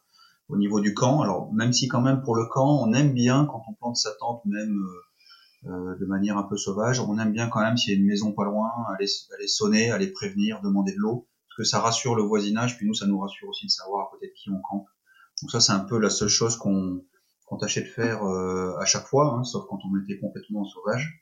au 0.48 0.58
niveau 0.58 0.80
du 0.80 0.94
camp. 0.94 1.22
Alors 1.22 1.54
même 1.54 1.74
si 1.74 1.88
quand 1.88 2.02
même 2.02 2.22
pour 2.22 2.36
le 2.36 2.46
camp, 2.48 2.82
on 2.82 2.94
aime 2.94 3.14
bien 3.14 3.46
quand 3.46 3.64
on 3.68 3.74
plante 3.74 3.98
sa 3.98 4.12
tente 4.20 4.44
même 4.46 4.78
euh, 4.78 5.70
euh, 5.70 5.96
de 6.00 6.06
manière 6.06 6.38
un 6.38 6.44
peu 6.44 6.58
sauvage, 6.58 7.00
on 7.00 7.18
aime 7.18 7.32
bien 7.32 7.50
quand 7.50 7.62
même 7.62 7.78
s'il 7.78 7.94
y 7.94 7.96
a 7.96 8.00
une 8.00 8.06
maison 8.06 8.34
pas 8.34 8.46
loin, 8.46 8.70
aller, 8.94 9.08
aller 9.36 9.48
sonner, 9.48 9.92
aller 9.92 10.12
prévenir, 10.12 10.62
demander 10.62 10.94
de 10.94 11.00
l'eau, 11.00 11.28
parce 11.48 11.58
que 11.58 11.64
ça 11.64 11.80
rassure 11.80 12.16
le 12.16 12.24
voisinage, 12.24 12.78
puis 12.78 12.86
nous 12.86 12.94
ça 12.94 13.08
nous 13.08 13.20
rassure 13.20 13.50
aussi 13.50 13.66
de 13.66 13.72
savoir 13.72 14.08
à 14.08 14.12
côté 14.12 14.28
de 14.28 14.34
qui 14.34 14.50
on 14.52 14.62
campe. 14.62 14.88
Donc 15.42 15.52
ça 15.52 15.60
c'est 15.60 15.72
un 15.72 15.80
peu 15.80 15.98
la 16.00 16.10
seule 16.10 16.30
chose 16.30 16.56
qu'on 16.58 17.02
tâchait 17.60 17.82
de 17.82 17.88
faire 17.88 18.24
euh, 18.24 18.78
à 18.80 18.86
chaque 18.86 19.08
fois, 19.08 19.34
hein, 19.34 19.44
sauf 19.44 19.66
quand 19.68 19.80
on 19.84 20.04
était 20.04 20.20
complètement 20.20 20.66
sauvage. 20.66 21.22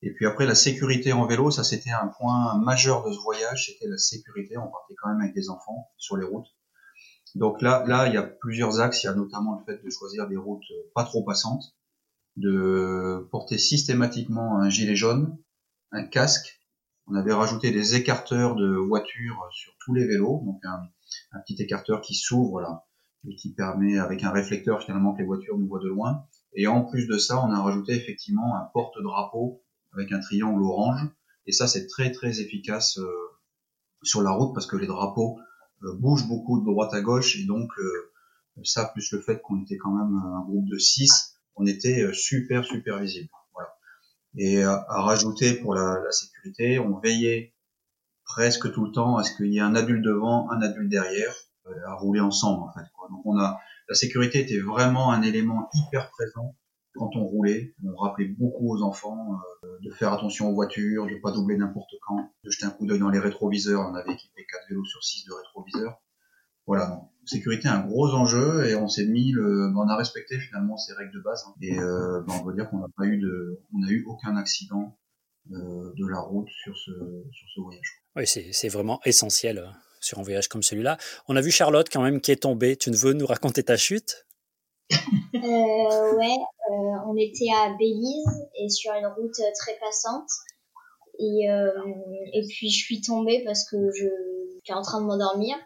Et 0.00 0.14
puis 0.14 0.26
après 0.26 0.46
la 0.46 0.54
sécurité 0.54 1.12
en 1.12 1.26
vélo, 1.26 1.50
ça 1.50 1.64
c'était 1.64 1.90
un 1.90 2.06
point 2.06 2.56
majeur 2.58 3.04
de 3.04 3.12
ce 3.12 3.18
voyage, 3.18 3.66
c'était 3.66 3.88
la 3.88 3.98
sécurité. 3.98 4.56
On 4.56 4.70
partait 4.70 4.94
quand 4.96 5.08
même 5.10 5.20
avec 5.20 5.34
des 5.34 5.50
enfants 5.50 5.90
sur 5.96 6.16
les 6.16 6.24
routes. 6.24 6.46
Donc 7.34 7.62
là, 7.62 7.84
là, 7.86 8.06
il 8.08 8.14
y 8.14 8.16
a 8.16 8.22
plusieurs 8.22 8.80
axes. 8.80 9.02
Il 9.02 9.06
y 9.06 9.10
a 9.10 9.14
notamment 9.14 9.58
le 9.58 9.64
fait 9.64 9.82
de 9.82 9.90
choisir 9.90 10.28
des 10.28 10.36
routes 10.36 10.64
pas 10.94 11.04
trop 11.04 11.22
passantes, 11.22 11.76
de 12.36 13.26
porter 13.30 13.58
systématiquement 13.58 14.58
un 14.58 14.70
gilet 14.70 14.96
jaune, 14.96 15.36
un 15.92 16.04
casque. 16.04 16.60
On 17.06 17.14
avait 17.14 17.32
rajouté 17.32 17.70
des 17.70 17.94
écarteurs 17.94 18.54
de 18.54 18.76
voitures 18.76 19.48
sur 19.50 19.72
tous 19.80 19.94
les 19.94 20.06
vélos, 20.06 20.42
donc 20.44 20.60
un, 20.64 20.82
un 21.32 21.40
petit 21.40 21.60
écarteur 21.62 22.00
qui 22.00 22.14
s'ouvre 22.14 22.60
là 22.60 22.84
et 23.26 23.34
qui 23.34 23.52
permet, 23.52 23.98
avec 23.98 24.22
un 24.22 24.30
réflecteur 24.30 24.82
finalement, 24.82 25.12
que 25.12 25.18
les 25.18 25.26
voitures 25.26 25.58
nous 25.58 25.66
voient 25.66 25.80
de 25.80 25.88
loin. 25.88 26.24
Et 26.54 26.66
en 26.66 26.84
plus 26.84 27.06
de 27.06 27.18
ça, 27.18 27.42
on 27.44 27.50
a 27.50 27.60
rajouté 27.60 27.94
effectivement 27.94 28.56
un 28.56 28.68
porte-drapeau 28.72 29.62
avec 29.92 30.12
un 30.12 30.20
triangle 30.20 30.62
orange. 30.62 31.00
Et 31.46 31.52
ça, 31.52 31.66
c'est 31.66 31.86
très 31.86 32.12
très 32.12 32.40
efficace 32.40 32.98
euh, 32.98 33.10
sur 34.02 34.22
la 34.22 34.30
route 34.30 34.54
parce 34.54 34.66
que 34.66 34.76
les 34.76 34.86
drapeaux 34.86 35.38
bouge 35.82 36.26
beaucoup 36.26 36.60
de 36.60 36.64
droite 36.64 36.92
à 36.94 37.00
gauche 37.00 37.36
et 37.36 37.44
donc 37.44 37.70
ça 38.64 38.86
plus 38.86 39.12
le 39.12 39.20
fait 39.20 39.40
qu'on 39.40 39.62
était 39.62 39.76
quand 39.76 39.92
même 39.92 40.16
un 40.16 40.44
groupe 40.44 40.68
de 40.68 40.78
6, 40.78 41.36
on 41.56 41.66
était 41.66 42.12
super 42.12 42.64
super 42.64 42.98
visible. 42.98 43.28
Voilà. 43.54 43.70
Et 44.36 44.62
à, 44.62 44.84
rajouter 44.88 45.54
pour 45.54 45.74
la, 45.74 46.00
la, 46.04 46.10
sécurité, 46.10 46.78
on 46.78 46.98
veillait 46.98 47.54
presque 48.24 48.72
tout 48.72 48.84
le 48.84 48.92
temps 48.92 49.16
à 49.16 49.24
ce 49.24 49.36
qu'il 49.36 49.52
y 49.52 49.58
ait 49.58 49.62
un 49.62 49.76
adulte 49.76 50.04
devant, 50.04 50.50
un 50.50 50.60
adulte 50.60 50.88
derrière, 50.88 51.34
à 51.86 51.94
rouler 51.94 52.20
ensemble 52.20 52.62
en 52.62 52.72
fait. 52.72 52.86
Quoi. 52.96 53.08
Donc 53.10 53.24
on 53.24 53.38
a 53.38 53.58
la 53.88 53.94
sécurité 53.94 54.40
était 54.40 54.60
vraiment 54.60 55.10
un 55.12 55.22
élément 55.22 55.70
hyper 55.72 56.10
présent 56.10 56.54
quand 56.94 57.16
on 57.16 57.24
roulait. 57.24 57.74
On 57.84 57.96
rappelait 57.96 58.28
beaucoup 58.28 58.74
aux 58.74 58.82
enfants 58.82 59.32
euh, 59.32 59.57
de 59.82 59.90
faire 59.90 60.12
attention 60.12 60.48
aux 60.48 60.54
voitures, 60.54 61.06
de 61.06 61.16
pas 61.20 61.32
doubler 61.32 61.56
n'importe 61.56 61.94
quand, 62.06 62.30
de 62.44 62.50
jeter 62.50 62.66
un 62.66 62.70
coup 62.70 62.86
d'œil 62.86 62.98
dans 62.98 63.10
les 63.10 63.18
rétroviseurs. 63.18 63.80
On 63.80 63.94
avait 63.94 64.12
équipé 64.12 64.46
4 64.50 64.68
vélos 64.68 64.84
sur 64.84 65.02
6 65.02 65.26
de 65.26 65.32
rétroviseurs. 65.32 66.00
Voilà, 66.66 66.86
donc, 66.88 67.08
sécurité 67.24 67.68
un 67.68 67.80
gros 67.80 68.12
enjeu 68.12 68.66
et 68.68 68.74
on 68.74 68.88
s'est 68.88 69.06
mis 69.06 69.32
le, 69.32 69.70
ben, 69.72 69.84
on 69.86 69.88
a 69.88 69.96
respecté 69.96 70.38
finalement 70.38 70.76
ces 70.76 70.92
règles 70.92 71.14
de 71.14 71.20
base 71.20 71.44
hein. 71.48 71.54
et 71.62 71.78
euh, 71.78 72.20
ben, 72.26 72.34
on 72.40 72.44
va 72.44 72.52
dire 72.52 72.68
qu'on 72.68 72.80
n'a 72.80 72.88
pas 72.94 73.06
eu 73.06 73.18
de, 73.18 73.62
on 73.74 73.78
n'a 73.78 73.88
eu 73.90 74.04
aucun 74.06 74.36
accident 74.36 74.98
euh, 75.50 75.92
de 75.96 76.06
la 76.06 76.20
route 76.20 76.48
sur 76.62 76.76
ce 76.76 76.90
sur 77.32 77.48
ce 77.54 77.60
voyage. 77.62 78.02
Oui, 78.16 78.26
c'est 78.26 78.68
vraiment 78.68 79.00
essentiel 79.06 79.58
hein, 79.58 79.72
sur 80.00 80.18
un 80.18 80.22
voyage 80.22 80.48
comme 80.48 80.62
celui-là. 80.62 80.98
On 81.26 81.36
a 81.36 81.40
vu 81.40 81.50
Charlotte 81.50 81.88
quand 81.90 82.02
même 82.02 82.20
qui 82.20 82.32
est 82.32 82.42
tombée. 82.42 82.76
Tu 82.76 82.90
ne 82.90 82.96
veux 82.96 83.14
nous 83.14 83.26
raconter 83.26 83.62
ta 83.62 83.78
chute? 83.78 84.26
Euh, 85.34 86.16
ouais, 86.16 86.36
on 87.06 87.16
était 87.16 87.50
à 87.54 87.70
Belize 87.78 88.48
et 88.54 88.68
sur 88.68 88.92
une 88.92 89.06
route 89.06 89.40
très 89.58 89.78
passante. 89.80 90.28
Et, 91.18 91.50
euh, 91.50 91.72
et 92.32 92.46
puis 92.48 92.70
je 92.70 92.84
suis 92.84 93.00
tombée 93.00 93.42
parce 93.44 93.68
que 93.68 93.76
je 93.92 94.06
j'étais 94.54 94.72
en 94.72 94.82
train 94.82 95.00
de 95.00 95.06
m'endormir. 95.06 95.56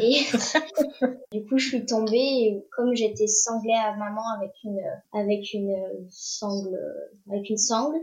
Et 0.00 0.22
du 1.32 1.46
coup, 1.46 1.58
je 1.58 1.68
suis 1.68 1.86
tombée 1.86 2.16
et 2.16 2.66
comme 2.76 2.94
j'étais 2.94 3.26
sanglée 3.26 3.74
à 3.74 3.96
maman 3.96 4.22
avec 4.36 4.52
une 4.64 4.80
avec 5.12 5.52
une 5.52 5.76
sangle 6.10 6.76
avec 7.28 7.48
une 7.50 7.58
sangle, 7.58 7.98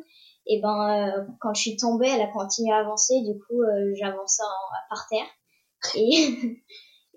et 0.48 0.62
ben 0.62 1.28
quand 1.42 1.54
je 1.54 1.62
suis 1.62 1.78
tombée, 1.78 2.08
elle 2.08 2.22
a 2.22 2.32
continué 2.32 2.72
à 2.72 2.78
avancer. 2.78 3.22
Du 3.22 3.40
coup, 3.40 3.62
j'avançais 3.96 4.44
par 4.90 5.08
terre 5.10 5.28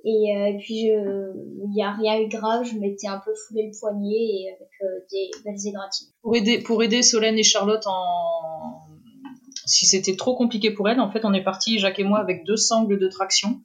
Et, 0.09 0.35
euh, 0.35 0.59
puis, 0.59 0.89
il 0.89 1.71
n'y 1.71 1.83
a 1.83 1.93
rien 1.93 2.19
eu 2.21 2.29
grave, 2.29 2.65
je 2.65 2.79
m'étais 2.79 3.09
un 3.09 3.21
peu 3.23 3.33
foulé 3.47 3.67
le 3.71 3.79
poignet 3.79 4.17
et 4.17 4.55
avec 4.57 4.71
euh, 4.83 5.05
des 5.11 5.31
belles 5.45 5.67
égratignures. 5.67 6.15
Pour 6.23 6.35
aider, 6.35 6.63
pour 6.63 6.83
aider 6.83 7.03
Solène 7.03 7.39
et 7.39 7.43
Charlotte 7.43 7.87
en. 7.87 8.83
Si 9.67 9.85
c'était 9.85 10.17
trop 10.17 10.35
compliqué 10.35 10.71
pour 10.71 10.89
elles, 10.89 10.99
en 10.99 11.11
fait, 11.13 11.27
on 11.27 11.35
est 11.35 11.45
parti, 11.45 11.79
Jacques 11.79 11.99
et 11.99 12.05
moi, 12.05 12.21
avec 12.21 12.45
deux 12.47 12.57
sangles 12.57 12.99
de 12.99 13.07
traction. 13.09 13.61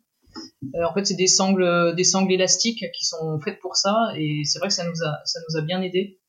Euh, 0.75 0.83
en 0.83 0.93
fait, 0.93 1.05
c'est 1.05 1.15
des 1.15 1.27
sangles, 1.27 1.95
des 1.95 2.03
sangles 2.03 2.33
élastiques 2.33 2.83
qui 2.93 3.05
sont 3.05 3.39
faites 3.39 3.59
pour 3.61 3.77
ça, 3.77 3.95
et 4.17 4.41
c'est 4.43 4.59
vrai 4.59 4.67
que 4.67 4.73
ça 4.73 4.83
nous 4.83 5.01
a, 5.01 5.21
ça 5.23 5.39
nous 5.47 5.57
a 5.57 5.61
bien 5.61 5.81
aidé. 5.81 6.19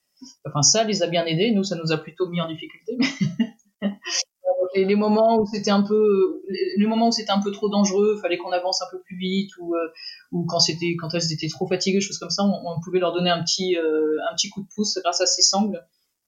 Enfin, 0.47 0.63
ça 0.63 0.85
les 0.85 1.03
a 1.03 1.09
bien 1.09 1.27
aidés. 1.27 1.51
Nous, 1.51 1.65
ça 1.65 1.75
nous 1.75 1.91
a 1.91 1.99
plutôt 1.99 2.29
mis 2.29 2.41
en 2.41 2.49
difficulté. 2.49 2.99
Et 4.75 4.85
les 4.85 4.97
moments 4.97 5.41
où 5.41 5.47
c'était 5.47 5.71
un 5.71 5.83
peu, 5.83 6.43
les 6.77 6.87
moments 6.87 7.09
où 7.09 7.13
c'était 7.13 7.31
un 7.31 7.41
peu 7.41 7.53
trop 7.53 7.69
dangereux, 7.69 8.19
fallait 8.21 8.37
qu'on 8.37 8.51
avance 8.51 8.83
un 8.83 8.87
peu 8.91 9.01
plus 9.03 9.17
vite, 9.17 9.51
ou, 9.59 9.75
euh, 9.77 9.79
ou 10.33 10.45
quand 10.47 10.59
c'était, 10.59 10.97
quand 10.99 11.15
elles 11.15 11.33
étaient 11.33 11.49
trop 11.49 11.69
fatiguées, 11.69 12.01
choses 12.01 12.19
comme 12.19 12.31
ça, 12.31 12.43
on, 12.43 12.81
pouvait 12.83 12.99
leur 12.99 13.15
donner 13.15 13.31
un 13.31 13.43
petit, 13.43 13.77
euh, 13.77 14.17
un 14.31 14.35
petit 14.35 14.51
coup 14.51 14.63
de 14.63 14.69
pouce 14.75 14.99
grâce 15.03 15.21
à 15.21 15.27
ces 15.27 15.43
sangles. 15.43 15.81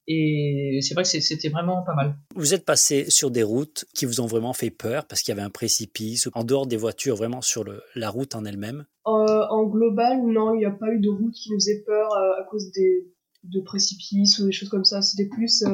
Et 0.09 0.79
c'est 0.83 0.95
vrai 0.95 1.03
que 1.03 1.09
c'était 1.09 1.49
vraiment 1.49 1.83
pas 1.83 1.95
mal. 1.95 2.15
Vous 2.37 2.55
êtes 2.55 2.65
passé 2.65 3.11
sur 3.11 3.33
des 3.33 3.43
routes 3.43 3.85
qui 3.93 4.07
vous 4.07 4.21
ont 4.21 4.27
vraiment 4.27 4.53
fait 4.53 4.71
peur 4.71 5.05
parce 5.07 5.23
qu'il 5.23 5.35
y 5.35 5.37
avait 5.37 5.45
un 5.45 5.51
précipice, 5.51 6.29
en 6.33 6.45
dehors 6.45 6.69
des 6.69 6.77
voitures, 6.77 7.17
vraiment 7.17 7.43
sur 7.43 7.65
le, 7.65 7.83
la 7.97 8.09
route 8.11 8.37
en 8.37 8.45
elle-même? 8.45 8.87
Euh, 9.09 9.47
En 9.51 9.65
global, 9.65 10.25
non, 10.25 10.55
il 10.55 10.59
n'y 10.59 10.65
a 10.65 10.71
pas 10.71 10.93
eu 10.93 11.01
de 11.01 11.09
route 11.09 11.35
qui 11.35 11.51
nous 11.51 11.57
faisait 11.57 11.83
peur 11.85 12.09
à 12.17 12.45
cause 12.49 12.71
des, 12.71 13.13
de 13.43 13.61
précipices 13.61 14.39
ou 14.39 14.47
des 14.47 14.53
choses 14.53 14.69
comme 14.69 14.85
ça. 14.85 15.03
C'était 15.03 15.29
plus 15.29 15.65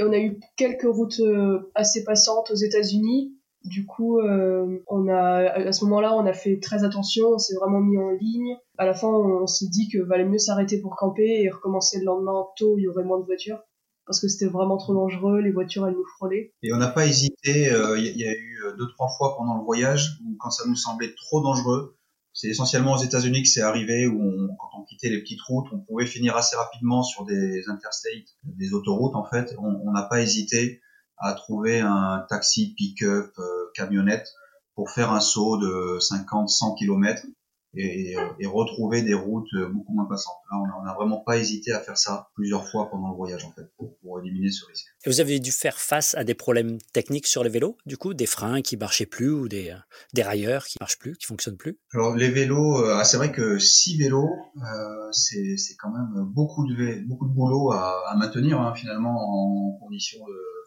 on 0.00 0.12
a 0.12 0.18
eu 0.18 0.38
quelques 0.56 0.86
routes 0.86 1.20
euh, 1.20 1.70
assez 1.74 2.04
passantes 2.04 2.50
aux 2.50 2.56
États-Unis. 2.56 3.34
Du 3.64 3.86
coup, 3.86 4.20
euh, 4.20 4.78
on 4.86 5.08
a 5.08 5.50
à 5.50 5.72
ce 5.72 5.84
moment-là, 5.84 6.14
on 6.14 6.26
a 6.26 6.32
fait 6.32 6.60
très 6.60 6.84
attention, 6.84 7.28
on 7.34 7.38
s'est 7.38 7.56
vraiment 7.56 7.80
mis 7.80 7.98
en 7.98 8.10
ligne. 8.10 8.56
À 8.78 8.86
la 8.86 8.94
fin, 8.94 9.08
on, 9.08 9.46
s'est 9.46 9.66
dit 9.66 9.88
que 9.88 9.98
valait 9.98 10.24
mieux 10.24 10.38
s'arrêter 10.38 10.80
pour 10.80 10.96
camper 10.96 11.42
et 11.42 11.50
recommencer 11.50 11.98
le 11.98 12.04
lendemain 12.04 12.46
tôt, 12.56 12.78
il 12.78 12.82
y 12.82 12.88
aurait 12.88 13.04
moins 13.04 13.18
de 13.18 13.24
voitures 13.24 13.60
parce 14.06 14.22
que 14.22 14.28
c'était 14.28 14.50
vraiment 14.50 14.78
trop 14.78 14.94
dangereux, 14.94 15.40
les 15.40 15.50
voitures 15.50 15.86
elles 15.86 15.92
nous 15.92 16.06
frôlaient. 16.16 16.54
Et 16.62 16.72
on 16.72 16.78
n'a 16.78 16.88
pas 16.88 17.04
hésité, 17.04 17.70
euh, 17.70 17.98
il 17.98 18.16
y, 18.16 18.26
a 18.26 18.32
eu 18.32 18.58
deux 18.78 18.88
trois 18.94 19.08
fois 19.18 19.36
pendant 19.36 19.58
le 19.58 19.64
voyage 19.64 20.18
où 20.24 20.34
quand 20.40 20.48
ça 20.48 20.64
nous 20.66 20.76
semblait 20.76 21.14
trop 21.14 21.42
dangereux, 21.42 21.97
c'est 22.32 22.48
essentiellement 22.48 22.94
aux 22.94 23.02
États-Unis 23.02 23.42
que 23.42 23.48
c'est 23.48 23.62
arrivé 23.62 24.06
où 24.06 24.22
on, 24.22 24.48
quand 24.56 24.70
on 24.78 24.84
quittait 24.84 25.08
les 25.08 25.20
petites 25.20 25.40
routes, 25.42 25.66
on 25.72 25.80
pouvait 25.80 26.06
finir 26.06 26.36
assez 26.36 26.56
rapidement 26.56 27.02
sur 27.02 27.24
des 27.24 27.68
interstates, 27.68 28.36
des 28.44 28.72
autoroutes 28.72 29.16
en 29.16 29.24
fait. 29.24 29.54
On 29.58 29.90
n'a 29.92 30.02
pas 30.02 30.20
hésité 30.20 30.80
à 31.18 31.32
trouver 31.32 31.80
un 31.80 32.24
taxi, 32.28 32.74
pick-up, 32.74 33.32
euh, 33.38 33.70
camionnette 33.74 34.28
pour 34.74 34.90
faire 34.90 35.12
un 35.12 35.20
saut 35.20 35.56
de 35.56 35.98
50-100 35.98 36.78
km 36.78 37.26
et, 37.74 38.16
et, 38.40 38.46
retrouver 38.46 39.02
des 39.02 39.14
routes 39.14 39.54
beaucoup 39.72 39.92
moins 39.92 40.06
passantes. 40.06 40.36
Là, 40.50 40.58
on 40.80 40.84
n'a 40.84 40.94
vraiment 40.94 41.18
pas 41.18 41.36
hésité 41.36 41.72
à 41.72 41.80
faire 41.80 41.98
ça 41.98 42.30
plusieurs 42.34 42.66
fois 42.66 42.90
pendant 42.90 43.10
le 43.10 43.16
voyage, 43.16 43.44
en 43.44 43.52
fait, 43.52 43.70
pour, 43.76 43.96
pour, 43.98 44.20
éliminer 44.20 44.50
ce 44.50 44.64
risque. 44.66 44.86
Et 45.04 45.10
vous 45.10 45.20
avez 45.20 45.38
dû 45.38 45.52
faire 45.52 45.78
face 45.78 46.14
à 46.14 46.24
des 46.24 46.34
problèmes 46.34 46.78
techniques 46.92 47.26
sur 47.26 47.44
les 47.44 47.50
vélos, 47.50 47.76
du 47.86 47.96
coup, 47.96 48.14
des 48.14 48.26
freins 48.26 48.62
qui 48.62 48.76
marchaient 48.76 49.06
plus 49.06 49.30
ou 49.30 49.48
des, 49.48 49.74
des 50.14 50.22
railleurs 50.22 50.64
qui 50.64 50.76
marchent 50.80 50.98
plus, 50.98 51.16
qui 51.16 51.26
fonctionnent 51.26 51.56
plus? 51.56 51.78
Alors, 51.92 52.16
les 52.16 52.30
vélos, 52.30 52.82
euh, 52.82 52.96
ah, 52.98 53.04
c'est 53.04 53.16
vrai 53.16 53.32
que 53.32 53.58
six 53.58 53.98
vélos, 53.98 54.30
euh, 54.56 55.12
c'est 55.12 55.76
quand 55.78 55.90
même 55.90 56.24
beaucoup 56.24 56.66
de, 56.66 57.06
beaucoup 57.06 57.28
de 57.28 57.34
boulot 57.34 57.72
à, 57.72 58.02
à 58.08 58.16
maintenir, 58.16 58.60
hein, 58.60 58.74
finalement, 58.74 59.14
en 59.14 59.78
condition 59.78 60.18
de 60.26 60.58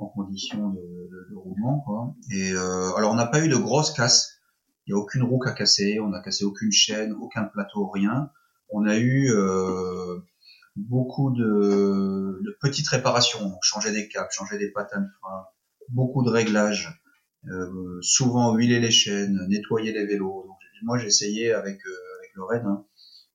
en 0.00 0.08
condition 0.08 0.70
de, 0.70 0.80
de, 0.80 1.30
de 1.30 1.36
roulement. 1.36 1.80
Quoi. 1.80 2.14
Et 2.32 2.52
euh, 2.52 2.94
alors, 2.94 3.12
on 3.12 3.16
n'a 3.16 3.26
pas 3.26 3.44
eu 3.44 3.48
de 3.48 3.56
grosses 3.56 3.92
casses 3.92 4.39
n'y 4.92 4.98
a 4.98 5.02
aucune 5.02 5.22
roue 5.22 5.40
à 5.46 5.52
casser, 5.52 6.00
on 6.00 6.08
n'a 6.08 6.20
cassé 6.20 6.44
aucune 6.44 6.72
chaîne, 6.72 7.12
aucun 7.12 7.44
plateau, 7.44 7.88
rien. 7.88 8.30
On 8.70 8.86
a 8.86 8.98
eu 8.98 9.30
euh, 9.32 10.18
beaucoup 10.76 11.30
de, 11.30 12.56
petites 12.60 12.88
réparations, 12.88 13.58
changer 13.62 13.92
des 13.92 14.08
câbles, 14.08 14.30
changer 14.32 14.58
des 14.58 14.70
patins 14.70 15.00
de 15.00 15.08
frein, 15.20 15.44
beaucoup 15.88 16.22
de 16.22 16.30
réglages, 16.30 17.02
euh, 17.48 17.98
souvent 18.02 18.54
huiler 18.54 18.80
les 18.80 18.90
chaînes, 18.90 19.38
nettoyer 19.48 19.92
les 19.92 20.06
vélos. 20.06 20.46
Moi, 20.82 20.98
j'ai 20.98 21.08
essayé 21.08 21.52
avec, 21.52 21.80
euh, 21.86 21.90
le 22.34 22.44
RAID 22.44 22.62
hein, 22.64 22.84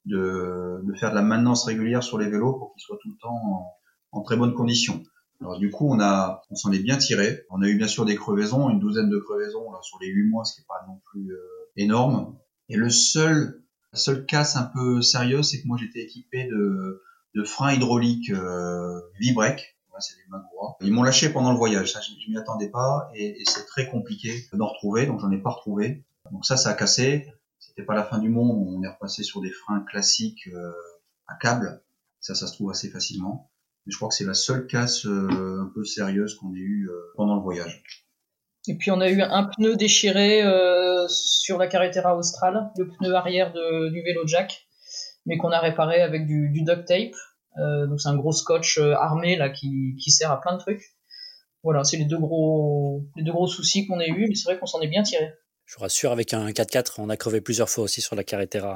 de, 0.05 0.81
faire 0.97 1.09
de 1.09 1.15
la 1.15 1.21
maintenance 1.21 1.65
régulière 1.65 2.01
sur 2.01 2.17
les 2.17 2.29
vélos 2.29 2.53
pour 2.53 2.73
qu'ils 2.73 2.81
soient 2.81 2.97
tout 3.01 3.09
le 3.09 3.17
temps 3.21 3.77
en, 4.11 4.21
très 4.21 4.37
bonnes 4.37 4.53
conditions. 4.53 5.03
Alors 5.41 5.59
du 5.59 5.69
coup, 5.69 5.87
on 5.89 5.99
a, 5.99 6.41
on 6.49 6.55
s'en 6.55 6.71
est 6.71 6.79
bien 6.79 6.97
tiré. 6.97 7.45
On 7.49 7.61
a 7.61 7.67
eu 7.67 7.75
bien 7.75 7.87
sûr 7.87 8.05
des 8.05 8.15
crevaisons, 8.15 8.69
une 8.69 8.79
douzaine 8.79 9.09
de 9.09 9.17
crevaisons 9.17 9.71
là, 9.71 9.79
sur 9.81 9.99
les 9.99 10.07
huit 10.07 10.29
mois, 10.29 10.45
ce 10.45 10.55
qui 10.55 10.61
est 10.61 10.67
pas 10.67 10.85
non 10.87 11.01
plus 11.11 11.31
euh, 11.31 11.39
énorme. 11.75 12.37
Et 12.69 12.77
le 12.77 12.89
seul, 12.89 13.61
la 13.91 13.99
seule 13.99 14.25
casse 14.25 14.55
un 14.55 14.63
peu 14.63 15.01
sérieuse, 15.01 15.49
c'est 15.49 15.61
que 15.61 15.67
moi 15.67 15.77
j'étais 15.77 16.03
équipé 16.03 16.45
de, 16.45 17.03
de 17.35 17.43
freins 17.43 17.73
hydrauliques 17.73 18.31
euh, 18.31 18.99
V-Brake. 19.19 19.77
c'est 19.99 20.15
des 20.15 20.29
Magura. 20.29 20.77
Ils 20.81 20.93
m'ont 20.93 21.03
lâché 21.03 21.29
pendant 21.29 21.51
le 21.51 21.57
voyage, 21.57 21.91
ça 21.93 21.99
je, 22.01 22.29
m'y 22.29 22.37
attendais 22.37 22.69
pas 22.69 23.09
et, 23.13 23.41
et 23.41 23.43
c'est 23.45 23.65
très 23.65 23.87
compliqué 23.87 24.47
d'en 24.53 24.67
retrouver, 24.67 25.05
donc 25.05 25.19
j'en 25.19 25.31
ai 25.31 25.37
pas 25.37 25.51
retrouvé. 25.51 26.05
Donc 26.31 26.45
ça, 26.45 26.57
ça 26.57 26.69
a 26.69 26.73
cassé. 26.73 27.27
C'était 27.59 27.83
pas 27.83 27.95
la 27.95 28.03
fin 28.03 28.19
du 28.19 28.29
monde. 28.29 28.51
On 28.51 28.81
est 28.83 28.87
repassé 28.87 29.23
sur 29.23 29.41
des 29.41 29.51
freins 29.51 29.81
classiques 29.81 30.47
euh, 30.47 30.71
à 31.27 31.35
câble. 31.35 31.83
Ça, 32.19 32.35
ça 32.35 32.47
se 32.47 32.53
trouve 32.53 32.71
assez 32.71 32.89
facilement 32.89 33.51
je 33.87 33.95
crois 33.97 34.09
que 34.09 34.15
c'est 34.15 34.25
la 34.25 34.33
seule 34.33 34.67
casse 34.67 35.05
euh, 35.05 35.61
un 35.61 35.71
peu 35.73 35.83
sérieuse 35.83 36.35
qu'on 36.35 36.53
ait 36.53 36.59
eue 36.59 36.89
euh, 36.89 37.13
pendant 37.15 37.35
le 37.35 37.41
voyage. 37.41 37.83
Et 38.67 38.75
puis 38.75 38.89
on 38.89 38.99
a 38.99 39.09
eu 39.09 39.21
un 39.21 39.43
pneu 39.43 39.75
déchiré 39.75 40.43
euh, 40.43 41.07
sur 41.07 41.57
la 41.57 41.67
Carretera 41.67 42.17
Austral, 42.17 42.71
le 42.77 42.87
pneu 42.87 43.13
arrière 43.13 43.53
de, 43.53 43.89
du 43.89 44.01
vélo 44.01 44.25
Jack, 44.25 44.67
mais 45.25 45.37
qu'on 45.37 45.51
a 45.51 45.59
réparé 45.59 46.01
avec 46.01 46.25
du, 46.25 46.49
du 46.49 46.63
duct 46.63 46.85
tape. 46.85 47.13
Euh, 47.57 47.85
donc 47.85 48.01
c'est 48.01 48.09
un 48.09 48.15
gros 48.15 48.31
scotch 48.31 48.79
armé 48.79 49.35
là 49.37 49.49
qui, 49.49 49.95
qui, 50.01 50.11
sert 50.11 50.31
à 50.31 50.41
plein 50.41 50.53
de 50.53 50.59
trucs. 50.59 50.83
Voilà, 51.63 51.83
c'est 51.83 51.97
les 51.97 52.05
deux 52.05 52.17
gros 52.17 53.05
les 53.15 53.23
deux 53.23 53.31
gros 53.31 53.47
soucis 53.47 53.85
qu'on 53.85 53.99
a 53.99 54.07
eu, 54.07 54.27
mais 54.27 54.35
c'est 54.35 54.49
vrai 54.49 54.59
qu'on 54.59 54.65
s'en 54.65 54.81
est 54.81 54.87
bien 54.87 55.03
tiré. 55.03 55.31
Je 55.65 55.75
vous 55.75 55.81
rassure, 55.81 56.11
avec 56.11 56.33
un 56.33 56.49
4x4, 56.49 56.95
on 56.99 57.09
a 57.09 57.17
crevé 57.17 57.41
plusieurs 57.41 57.69
fois 57.69 57.85
aussi 57.85 58.01
sur 58.01 58.15
la 58.15 58.23
Carretera. 58.23 58.73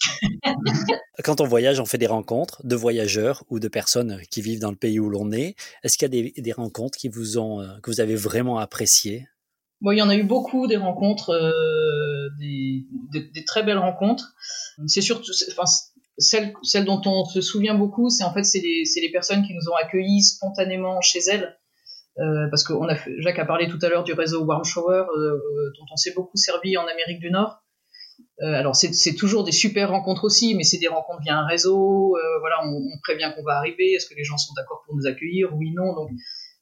Quand 1.24 1.40
on 1.40 1.46
voyage, 1.46 1.80
on 1.80 1.84
fait 1.84 1.98
des 1.98 2.06
rencontres 2.06 2.60
de 2.64 2.76
voyageurs 2.76 3.44
ou 3.48 3.58
de 3.58 3.68
personnes 3.68 4.20
qui 4.30 4.42
vivent 4.42 4.60
dans 4.60 4.70
le 4.70 4.76
pays 4.76 5.00
où 5.00 5.08
l'on 5.08 5.32
est. 5.32 5.56
Est-ce 5.82 5.96
qu'il 5.96 6.14
y 6.14 6.28
a 6.38 6.42
des, 6.42 6.52
rencontres 6.52 6.98
qui 6.98 7.08
vous 7.08 7.38
ont, 7.38 7.60
euh, 7.60 7.78
que 7.82 7.90
vous 7.90 8.00
avez 8.00 8.16
vraiment 8.16 8.58
appréciées? 8.58 9.26
Bon, 9.80 9.92
il 9.92 9.98
y 9.98 10.02
en 10.02 10.08
a 10.08 10.16
eu 10.16 10.24
beaucoup 10.24 10.66
des 10.66 10.76
rencontres, 10.76 11.30
euh, 11.30 12.28
des, 12.38 13.44
très 13.46 13.62
belles 13.62 13.78
rencontres. 13.78 14.34
C'est 14.86 15.02
surtout, 15.02 15.32
enfin, 15.52 15.70
celles, 16.18 16.84
dont 16.84 17.00
on 17.04 17.24
se 17.26 17.40
souvient 17.40 17.74
beaucoup, 17.74 18.08
c'est 18.08 18.24
en 18.24 18.32
fait 18.32 18.44
c'est 18.44 18.60
les, 18.60 18.84
les, 19.02 19.12
personnes 19.12 19.46
qui 19.46 19.52
nous 19.52 19.70
ont 19.70 19.76
accueillis 19.76 20.22
spontanément 20.22 21.00
chez 21.02 21.20
elles. 21.30 21.58
parce 22.50 22.64
que 22.64 22.72
a 22.72 22.98
Jacques 23.18 23.38
a 23.38 23.44
parlé 23.44 23.68
tout 23.68 23.78
à 23.82 23.90
l'heure 23.90 24.04
du 24.04 24.14
réseau 24.14 24.44
Warm 24.44 24.64
Shower, 24.64 25.04
dont 25.08 25.86
on 25.92 25.96
s'est 25.96 26.14
beaucoup 26.14 26.38
servi 26.38 26.78
en 26.78 26.86
Amérique 26.86 27.20
du 27.20 27.30
Nord. 27.30 27.62
Alors 28.40 28.76
c'est 28.76 29.14
toujours 29.14 29.44
des 29.44 29.52
super 29.52 29.90
rencontres 29.90 30.24
aussi, 30.24 30.54
mais 30.54 30.62
c'est 30.62 30.78
des 30.78 30.88
rencontres 30.88 31.22
via 31.22 31.38
un 31.38 31.46
réseau. 31.46 32.16
voilà, 32.40 32.56
on, 32.64 32.98
prévient 33.02 33.32
qu'on 33.34 33.42
va 33.42 33.56
arriver. 33.58 33.92
Est-ce 33.92 34.06
que 34.06 34.14
les 34.14 34.24
gens 34.24 34.36
sont 34.36 34.52
d'accord 34.54 34.82
pour 34.86 34.94
nous 34.94 35.06
accueillir? 35.06 35.54
Oui, 35.56 35.72
non. 35.72 35.94
Donc 35.94 36.10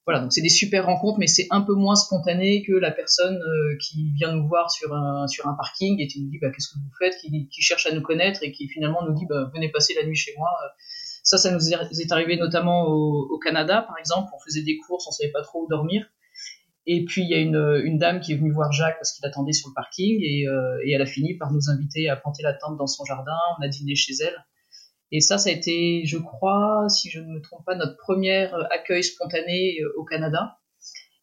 voilà, 0.06 0.20
donc 0.20 0.32
c'est 0.32 0.42
des 0.42 0.50
super 0.50 0.84
rencontres, 0.84 1.18
mais 1.18 1.26
c'est 1.26 1.46
un 1.50 1.62
peu 1.62 1.72
moins 1.72 1.94
spontané 1.94 2.62
que 2.62 2.72
la 2.72 2.90
personne 2.90 3.36
euh, 3.36 3.76
qui 3.80 4.12
vient 4.12 4.34
nous 4.34 4.46
voir 4.46 4.70
sur 4.70 4.94
un, 4.94 5.26
sur 5.26 5.46
un 5.46 5.54
parking 5.54 5.98
et 6.00 6.06
qui 6.06 6.22
nous 6.22 6.28
dit 6.28 6.38
bah, 6.38 6.50
qu'est-ce 6.50 6.68
que 6.68 6.78
vous 6.78 6.90
faites, 6.98 7.16
qui, 7.16 7.62
cherche 7.62 7.86
à 7.86 7.94
nous 7.94 8.02
connaître 8.02 8.42
et 8.42 8.52
qui 8.52 8.68
finalement 8.68 9.02
nous 9.06 9.14
dit 9.14 9.24
bah, 9.26 9.50
venez 9.54 9.70
passer 9.70 9.94
la 9.94 10.04
nuit 10.06 10.16
chez 10.16 10.32
moi. 10.36 10.50
Ça, 11.22 11.38
ça 11.38 11.50
nous 11.50 11.72
est 11.72 12.12
arrivé 12.12 12.36
notamment 12.36 12.86
au, 12.86 13.28
au, 13.30 13.38
Canada, 13.38 13.80
par 13.80 13.96
exemple. 13.98 14.30
On 14.36 14.38
faisait 14.44 14.62
des 14.62 14.76
courses, 14.76 15.06
on 15.08 15.10
savait 15.10 15.32
pas 15.32 15.40
trop 15.40 15.64
où 15.64 15.68
dormir. 15.68 16.06
Et 16.86 17.04
puis 17.04 17.22
il 17.22 17.30
y 17.30 17.34
a 17.34 17.38
une, 17.38 17.82
une 17.84 17.98
dame 17.98 18.20
qui 18.20 18.32
est 18.32 18.36
venue 18.36 18.52
voir 18.52 18.70
Jacques 18.72 18.98
parce 18.98 19.12
qu'il 19.12 19.24
attendait 19.26 19.52
sur 19.52 19.68
le 19.70 19.74
parking 19.74 20.20
et, 20.22 20.46
euh, 20.46 20.78
et 20.84 20.92
elle 20.92 21.02
a 21.02 21.06
fini 21.06 21.34
par 21.34 21.50
nous 21.52 21.70
inviter 21.70 22.08
à 22.08 22.16
planter 22.16 22.42
la 22.42 22.52
tente 22.52 22.76
dans 22.76 22.86
son 22.86 23.04
jardin. 23.04 23.36
On 23.58 23.62
a 23.62 23.68
dîné 23.68 23.94
chez 23.94 24.12
elle. 24.20 24.36
Et 25.12 25.20
ça, 25.20 25.38
ça 25.38 25.48
a 25.48 25.52
été, 25.52 26.02
je 26.04 26.18
crois, 26.18 26.88
si 26.88 27.08
je 27.08 27.20
ne 27.20 27.26
me 27.26 27.40
trompe 27.40 27.64
pas, 27.64 27.76
notre 27.76 27.96
premier 27.96 28.50
accueil 28.70 29.04
spontané 29.04 29.78
euh, 29.80 29.92
au 29.96 30.04
Canada. 30.04 30.58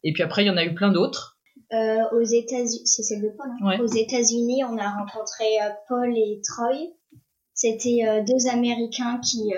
Et 0.02 0.12
puis 0.12 0.22
après, 0.22 0.44
il 0.44 0.46
y 0.46 0.50
en 0.50 0.56
a 0.56 0.64
eu 0.64 0.74
plein 0.74 0.90
d'autres. 0.90 1.38
Euh, 1.72 1.98
aux 2.12 2.22
États-Unis, 2.22 2.86
c'est 2.86 3.02
celle 3.02 3.22
de 3.22 3.28
Paul. 3.28 3.50
Hein. 3.62 3.80
Aux 3.80 3.86
États-Unis, 3.86 4.64
on 4.64 4.78
a 4.78 4.90
rencontré 4.90 5.44
euh, 5.62 5.70
Paul 5.88 6.16
et 6.16 6.40
Troy. 6.42 6.94
C'était 7.54 8.24
deux 8.26 8.48
Américains 8.50 9.20
qui 9.22 9.52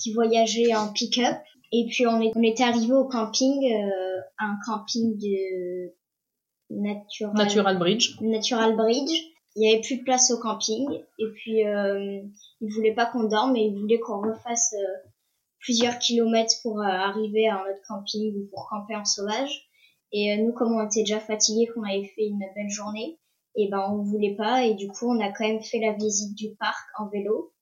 qui 0.00 0.14
voyageaient 0.14 0.74
en 0.74 0.92
pick-up. 0.92 1.36
Et 1.72 1.86
puis 1.90 2.06
on 2.06 2.20
est 2.20 2.32
on 2.34 2.42
était 2.42 2.64
arrivé 2.64 2.92
au 2.92 3.06
camping, 3.06 3.72
un 4.38 4.56
camping 4.64 5.18
de 5.18 5.92
Natural, 6.70 7.34
Natural 7.34 7.78
Bridge. 7.78 8.20
Natural 8.20 8.76
Bridge. 8.76 9.12
Il 9.56 9.68
y 9.68 9.72
avait 9.72 9.80
plus 9.80 9.98
de 9.98 10.04
place 10.04 10.30
au 10.30 10.38
camping. 10.38 10.86
Et 11.18 11.26
puis 11.34 11.66
euh, 11.66 12.20
ils 12.60 12.72
voulaient 12.72 12.94
pas 12.94 13.06
qu'on 13.06 13.24
dorme 13.24 13.52
mais 13.52 13.66
ils 13.66 13.78
voulaient 13.78 13.98
qu'on 13.98 14.20
refasse 14.20 14.74
euh, 14.74 15.08
plusieurs 15.60 15.98
kilomètres 15.98 16.54
pour 16.62 16.80
euh, 16.80 16.84
arriver 16.84 17.48
à 17.48 17.64
notre 17.66 17.82
camping 17.86 18.34
ou 18.36 18.48
pour 18.50 18.68
camper 18.68 18.96
en 18.96 19.04
sauvage. 19.04 19.68
Et 20.12 20.32
euh, 20.32 20.42
nous 20.42 20.52
comme 20.52 20.72
on 20.72 20.86
était 20.86 21.00
déjà 21.00 21.20
fatigués 21.20 21.68
qu'on 21.74 21.82
avait 21.82 22.04
fait 22.14 22.26
une 22.26 22.38
belle 22.38 22.70
journée 22.70 23.18
et 23.56 23.68
ben 23.68 23.84
on 23.90 24.02
voulait 24.02 24.36
pas. 24.36 24.64
Et 24.64 24.74
du 24.74 24.88
coup 24.88 25.10
on 25.10 25.20
a 25.20 25.32
quand 25.32 25.46
même 25.46 25.62
fait 25.62 25.80
la 25.80 25.92
visite 25.92 26.34
du 26.36 26.54
parc 26.56 26.86
en 26.98 27.08
vélo 27.08 27.52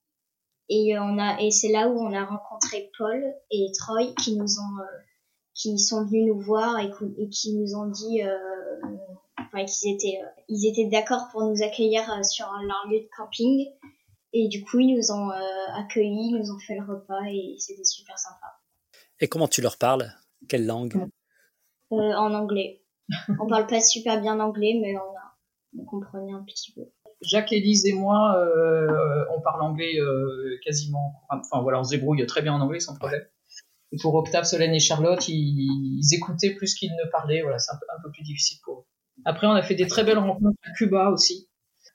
et 0.69 0.99
on 0.99 1.19
a 1.19 1.41
et 1.41 1.51
c'est 1.51 1.71
là 1.71 1.89
où 1.89 1.99
on 1.99 2.13
a 2.13 2.25
rencontré 2.25 2.91
Paul 2.99 3.25
et 3.51 3.67
Troy 3.79 4.13
qui 4.23 4.37
nous 4.37 4.59
ont 4.59 4.85
qui 5.55 5.79
sont 5.79 6.05
venus 6.05 6.27
nous 6.27 6.41
voir 6.41 6.79
et, 6.81 6.91
et 7.19 7.29
qui 7.29 7.55
nous 7.55 7.75
ont 7.75 7.87
dit 7.87 8.21
enfin 9.39 9.65
qu'ils 9.65 9.95
étaient 9.95 10.21
euh, 10.23 10.43
ils 10.49 10.67
étaient 10.67 10.89
d'accord 10.89 11.29
pour 11.31 11.43
nous 11.43 11.63
accueillir 11.63 12.11
euh, 12.11 12.23
sur 12.23 12.47
leur 12.47 12.87
lieu 12.91 13.01
de 13.01 13.09
camping 13.17 13.69
et 14.33 14.49
du 14.49 14.65
coup 14.65 14.81
ils 14.81 14.95
nous 14.95 15.13
ont 15.13 15.31
euh, 15.31 15.75
accueillis, 15.75 16.31
ils 16.31 16.39
nous 16.39 16.51
ont 16.51 16.59
fait 16.59 16.77
le 16.77 16.85
repas 16.85 17.23
et 17.29 17.57
c'était 17.59 17.85
super 17.85 18.19
sympa. 18.19 18.61
Et 19.21 19.29
comment 19.29 19.49
tu 19.49 19.63
leur 19.63 19.79
parles? 19.79 20.13
Quelle 20.49 20.67
langue? 20.67 21.09
En 21.91 22.35
anglais. 22.35 22.83
on 23.41 23.47
parle 23.47 23.67
pas 23.67 23.81
super 23.81 24.21
bien 24.21 24.41
anglais, 24.41 24.79
mais 24.81 24.97
on, 24.97 25.17
a, 25.17 25.37
on 25.79 25.85
comprenait 25.85 26.33
un 26.33 26.43
petit 26.43 26.73
peu. 26.73 26.83
Jacques, 27.23 27.53
Élise 27.53 27.87
et 27.87 27.93
moi, 27.93 28.37
on 29.35 29.41
parle 29.41 29.63
anglais 29.63 29.99
quasiment. 30.65 31.23
Enfin 31.31 31.63
voilà, 31.63 31.81
on 31.81 31.85
se 31.85 31.91
débrouille 31.91 32.25
très 32.27 32.43
bien 32.43 32.55
en 32.55 32.61
anglais 32.61 32.81
sans 32.81 32.97
problème. 32.97 33.23
Et 33.93 33.97
pour 34.01 34.15
Octave, 34.15 34.45
Solène 34.45 34.75
et 34.75 34.81
Charlotte, 34.81 35.27
ils, 35.29 36.03
écoutaient 36.13 36.55
plus 36.55 36.75
qu'ils 36.75 36.91
ne 36.91 37.11
parlaient. 37.11 37.43
Voilà, 37.43 37.59
c'est 37.59 37.73
un 37.73 38.03
peu, 38.03 38.11
plus 38.11 38.23
difficile 38.23 38.59
pour 38.65 38.81
eux. 38.81 38.85
Après, 39.25 39.47
on 39.47 39.53
a 39.53 39.63
fait 39.63 39.75
des 39.75 39.87
très 39.87 40.05
belles 40.05 40.19
rencontres 40.19 40.59
à 40.65 40.73
Cuba 40.73 41.11
aussi. 41.11 41.49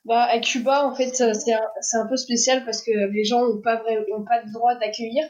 Bah, 0.04 0.24
à 0.24 0.40
Cuba, 0.40 0.86
en 0.86 0.94
fait, 0.94 1.14
c'est 1.14 1.52
un, 1.52 2.06
peu 2.08 2.16
spécial 2.16 2.64
parce 2.64 2.82
que 2.82 2.90
les 3.12 3.24
gens 3.24 3.46
n'ont 3.46 3.60
pas, 3.60 3.76
pas 3.76 3.92
le 3.92 4.52
droit 4.52 4.74
d'accueillir. 4.76 5.24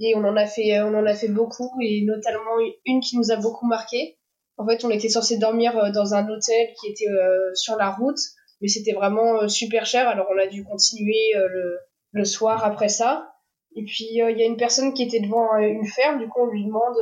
Et 0.00 0.14
on 0.14 0.24
en 0.24 0.36
a 0.36 0.46
fait, 0.46 0.80
on 0.80 0.94
en 0.94 1.04
a 1.06 1.14
fait 1.14 1.28
beaucoup, 1.28 1.70
et 1.82 2.04
notamment 2.04 2.56
une 2.86 3.00
qui 3.00 3.16
nous 3.16 3.32
a 3.32 3.36
beaucoup 3.36 3.66
marqué. 3.66 4.16
En 4.56 4.66
fait, 4.66 4.84
on 4.84 4.90
était 4.90 5.08
censé 5.08 5.38
dormir 5.38 5.76
euh, 5.76 5.90
dans 5.90 6.14
un 6.14 6.28
hôtel 6.28 6.68
qui 6.80 6.88
était 6.88 7.08
euh, 7.08 7.54
sur 7.54 7.76
la 7.76 7.90
route, 7.90 8.18
mais 8.60 8.68
c'était 8.68 8.92
vraiment 8.92 9.42
euh, 9.42 9.48
super 9.48 9.86
cher, 9.86 10.08
alors 10.08 10.26
on 10.34 10.38
a 10.38 10.46
dû 10.46 10.64
continuer 10.64 11.32
le, 11.34 11.78
le 12.12 12.24
soir 12.24 12.64
après 12.64 12.88
ça. 12.88 13.32
Et 13.76 13.84
puis, 13.84 14.06
il 14.10 14.16
y 14.16 14.42
a 14.42 14.46
une 14.46 14.56
personne 14.56 14.94
qui 14.94 15.02
était 15.02 15.20
devant 15.20 15.56
une 15.58 15.86
ferme, 15.86 16.18
du 16.18 16.28
coup, 16.28 16.40
on 16.40 16.50
lui 16.50 16.64
demande 16.64 16.96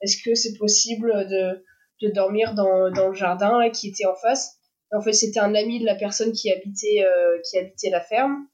est-ce 0.00 0.22
que 0.22 0.34
c'est 0.34 0.56
possible 0.58 1.26
de, 1.28 1.64
de 2.02 2.12
dormir 2.12 2.54
dans, 2.54 2.90
dans 2.90 3.08
le 3.08 3.14
jardin 3.14 3.58
là, 3.58 3.70
qui 3.70 3.88
était 3.88 4.06
en 4.06 4.14
face. 4.14 4.58
En 4.92 5.00
fait, 5.00 5.12
c'était 5.12 5.40
un 5.40 5.54
ami 5.54 5.80
de 5.80 5.86
la 5.86 5.94
personne 5.94 6.32
qui 6.32 6.52
habitait, 6.52 7.04
euh, 7.04 7.38
qui 7.48 7.58
habitait 7.58 7.90
la 7.90 8.00
ferme. 8.00 8.46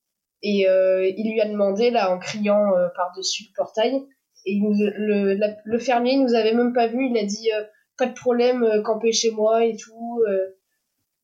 Et 0.42 0.68
euh, 0.68 1.06
il 1.06 1.30
lui 1.32 1.40
a 1.40 1.46
demandé, 1.46 1.90
là, 1.90 2.10
en 2.10 2.18
criant 2.18 2.74
euh, 2.76 2.88
par-dessus 2.96 3.44
le 3.48 3.54
portail. 3.54 4.00
Et 4.46 4.58
le, 4.58 5.38
le 5.64 5.78
fermier 5.78 6.16
nous 6.16 6.34
avait 6.34 6.54
même 6.54 6.72
pas 6.72 6.86
vu. 6.86 7.08
Il 7.10 7.18
a 7.18 7.24
dit 7.24 7.50
Pas 7.98 8.06
de 8.06 8.14
problème, 8.14 8.82
camper 8.84 9.12
chez 9.12 9.30
moi 9.32 9.66
et 9.66 9.76
tout. 9.76 10.22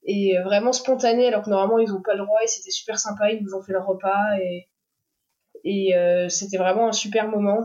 Et 0.07 0.35
vraiment 0.45 0.73
spontané, 0.73 1.27
alors 1.27 1.43
que 1.43 1.51
normalement, 1.51 1.79
ils 1.79 1.93
ont 1.93 2.03
pas 2.03 2.15
le 2.15 2.25
droit. 2.25 2.39
Et 2.43 2.47
c'était 2.47 2.71
super 2.71 2.99
sympa. 2.99 3.31
Ils 3.33 3.43
nous 3.43 3.55
ont 3.55 3.63
fait 3.63 3.73
le 3.73 3.81
repas. 3.81 4.39
Et, 4.41 4.69
et 5.65 6.29
c'était 6.29 6.59
vraiment 6.59 6.89
un 6.89 6.93
super 6.93 7.29
moment. 7.29 7.63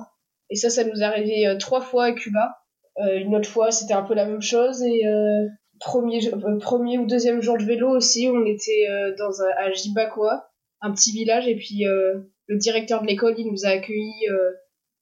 Et 0.49 0.55
ça, 0.55 0.69
ça 0.69 0.83
nous 0.83 1.01
est 1.01 1.05
arrivé 1.05 1.55
trois 1.59 1.81
fois 1.81 2.05
à 2.05 2.11
Cuba. 2.11 2.61
Euh, 2.99 3.19
une 3.19 3.35
autre 3.35 3.49
fois, 3.49 3.71
c'était 3.71 3.93
un 3.93 4.03
peu 4.03 4.13
la 4.13 4.25
même 4.25 4.41
chose. 4.41 4.81
Et 4.83 5.07
euh, 5.07 5.47
premier, 5.79 6.33
euh, 6.33 6.59
premier 6.59 6.97
ou 6.97 7.05
deuxième 7.05 7.41
jour 7.41 7.57
de 7.57 7.63
vélo 7.63 7.89
aussi, 7.89 8.27
on 8.29 8.45
était 8.45 8.87
dans 9.17 9.41
un, 9.41 9.49
à 9.57 9.71
Jibakwa, 9.71 10.49
un 10.81 10.91
petit 10.91 11.11
village. 11.11 11.47
Et 11.47 11.55
puis 11.55 11.83
le 11.85 12.57
directeur 12.57 13.01
de 13.01 13.07
l'école, 13.07 13.35
il 13.37 13.51
nous 13.51 13.65
a 13.65 13.69
accueillis 13.69 14.27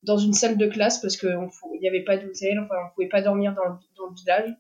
dans 0.04 0.18
une 0.18 0.34
salle 0.34 0.58
de 0.58 0.68
classe 0.68 1.00
parce 1.00 1.18
qu'il 1.18 1.50
n'y 1.82 1.88
avait 1.88 2.04
pas 2.04 2.18
d'hôtel, 2.18 2.60
enfin, 2.60 2.76
on 2.86 2.96
pouvait 2.96 3.10
pas 3.10 3.22
dormir 3.22 3.54
dans 3.54 3.80
dans 3.98 4.10
le 4.10 4.16
village. 4.16 4.56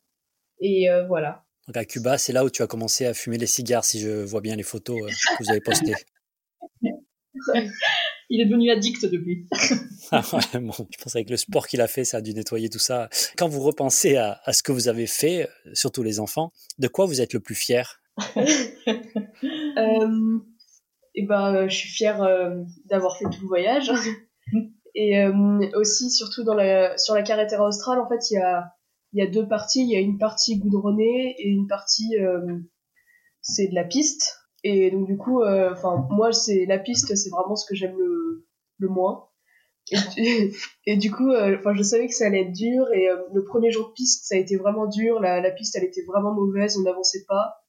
Et 0.59 0.87
voilà. 1.07 1.43
Donc 1.69 1.77
à 1.77 1.85
Cuba, 1.85 2.17
c'est 2.17 2.33
là 2.33 2.43
où 2.43 2.49
tu 2.49 2.63
as 2.63 2.67
commencé 2.67 3.05
à 3.05 3.13
fumer 3.13 3.37
les 3.37 3.45
cigares, 3.45 3.85
si 3.85 3.99
je 3.99 4.23
vois 4.25 4.41
bien 4.41 4.55
les 4.55 4.63
photos 4.63 4.99
que 5.37 5.43
vous 5.43 5.51
avez 5.51 5.61
postées. 5.61 5.93
il 8.31 8.41
est 8.41 8.45
devenu 8.45 8.71
addict 8.71 9.05
depuis. 9.05 9.47
ah 10.11 10.23
ouais, 10.33 10.59
bon, 10.61 10.73
je 10.89 10.97
pense 10.97 11.15
avec 11.15 11.29
le 11.29 11.37
sport 11.37 11.67
qu'il 11.67 11.79
a 11.81 11.87
fait, 11.87 12.05
ça 12.05 12.17
a 12.17 12.21
dû 12.21 12.33
nettoyer 12.33 12.69
tout 12.69 12.79
ça. 12.79 13.07
Quand 13.37 13.47
vous 13.47 13.61
repensez 13.61 14.15
à, 14.15 14.41
à 14.45 14.53
ce 14.53 14.63
que 14.63 14.71
vous 14.71 14.87
avez 14.87 15.05
fait, 15.05 15.43
euh, 15.43 15.71
surtout 15.75 16.01
les 16.01 16.19
enfants, 16.19 16.51
de 16.79 16.87
quoi 16.87 17.05
vous 17.05 17.21
êtes 17.21 17.33
le 17.33 17.39
plus 17.39 17.55
fier? 17.55 18.01
Euh, 19.77 20.39
Et 21.15 21.21
eh 21.21 21.25
ben, 21.25 21.53
euh, 21.53 21.69
je 21.69 21.75
suis 21.75 21.89
fière 21.89 22.21
euh, 22.21 22.63
d'avoir 22.85 23.17
fait 23.17 23.25
tout 23.25 23.41
le 23.41 23.47
voyage. 23.47 23.91
Et 24.95 25.19
euh, 25.19 25.69
aussi, 25.75 26.09
surtout 26.09 26.43
dans 26.43 26.55
la, 26.55 26.97
sur 26.97 27.13
la 27.13 27.21
carretera 27.21 27.65
australe, 27.65 27.99
en 27.99 28.09
fait, 28.09 28.31
il 28.31 28.33
y 28.33 28.37
a, 28.37 28.73
il 29.13 29.19
y 29.19 29.21
a 29.21 29.27
deux 29.27 29.47
parties. 29.47 29.81
Il 29.81 29.89
y 29.89 29.95
a 29.95 29.99
une 29.99 30.17
partie 30.17 30.57
goudronnée 30.57 31.35
et 31.39 31.47
une 31.47 31.67
partie, 31.67 32.15
c'est 33.41 33.67
de 33.67 33.75
la 33.75 33.83
piste. 33.83 34.39
Et 34.63 34.91
donc 34.91 35.07
du 35.07 35.17
coup, 35.17 35.41
euh, 35.41 35.71
enfin 35.71 36.05
moi 36.09 36.31
c'est 36.31 36.65
la 36.65 36.79
piste, 36.79 37.15
c'est 37.15 37.29
vraiment 37.29 37.55
ce 37.55 37.65
que 37.65 37.75
j'aime 37.75 37.97
le, 37.97 38.45
le 38.77 38.87
moins. 38.87 39.25
Et, 40.85 40.97
du 40.97 41.09
coup, 41.09 41.31
euh, 41.31 41.57
enfin 41.57 41.73
je 41.75 41.81
savais 41.81 42.07
que 42.07 42.13
ça 42.13 42.27
allait 42.27 42.41
être 42.41 42.51
dur 42.51 42.85
et 42.93 43.09
euh, 43.09 43.23
le 43.33 43.43
premier 43.43 43.71
jour 43.71 43.87
de 43.87 43.93
piste 43.93 44.27
ça 44.27 44.35
a 44.35 44.37
été 44.37 44.55
vraiment 44.55 44.85
dur. 44.85 45.19
La, 45.19 45.41
la 45.41 45.49
piste 45.49 45.75
elle 45.75 45.83
était 45.83 46.03
vraiment 46.03 46.33
mauvaise, 46.33 46.77
on 46.77 46.83
n'avançait 46.83 47.25
pas. 47.27 47.63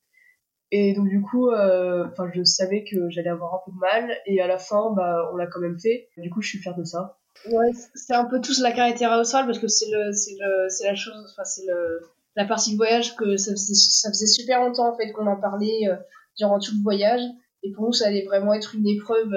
Et 0.70 0.92
donc 0.92 1.08
du 1.08 1.22
coup, 1.22 1.50
enfin 1.50 2.30
je 2.34 2.44
savais 2.44 2.84
que 2.84 3.08
j'allais 3.08 3.30
avoir 3.30 3.54
un 3.54 3.60
peu 3.64 3.72
de 3.72 3.78
mal 3.78 4.16
et 4.26 4.40
à 4.40 4.46
la 4.46 4.58
fin 4.58 4.92
bah 4.94 5.30
on 5.32 5.36
l'a 5.36 5.46
quand 5.46 5.60
même 5.60 5.78
fait. 5.80 6.08
Du 6.16 6.30
coup 6.30 6.42
je 6.42 6.48
suis 6.48 6.58
fière 6.58 6.76
de 6.76 6.84
ça. 6.84 7.18
Ouais, 7.46 7.70
c'est 7.94 8.14
un 8.14 8.26
peu 8.26 8.40
tous 8.40 8.60
la 8.60 8.72
caractère 8.72 9.12
austral 9.12 9.46
parce 9.46 9.58
que 9.58 9.68
c'est 9.68 9.90
le 9.90 10.12
c'est 10.12 10.36
le 10.38 10.68
c'est 10.68 10.84
la 10.84 10.94
chose, 10.94 11.14
enfin 11.32 11.44
c'est 11.44 11.64
le 11.66 12.00
la 12.36 12.44
partie 12.44 12.72
de 12.72 12.76
voyage 12.76 13.16
que 13.16 13.36
ça 13.36 13.52
faisait, 13.52 13.74
ça 13.74 14.10
faisait 14.10 14.26
super 14.26 14.60
longtemps 14.60 14.92
en 14.92 14.96
fait 14.96 15.10
qu'on 15.12 15.26
en 15.26 15.40
parlait 15.40 15.88
durant 16.36 16.58
tout 16.58 16.72
le 16.76 16.82
voyage. 16.82 17.22
Et 17.62 17.72
pour 17.72 17.86
nous, 17.86 17.92
ça 17.92 18.06
allait 18.06 18.24
vraiment 18.24 18.54
être 18.54 18.74
une 18.74 18.88
épreuve 18.88 19.32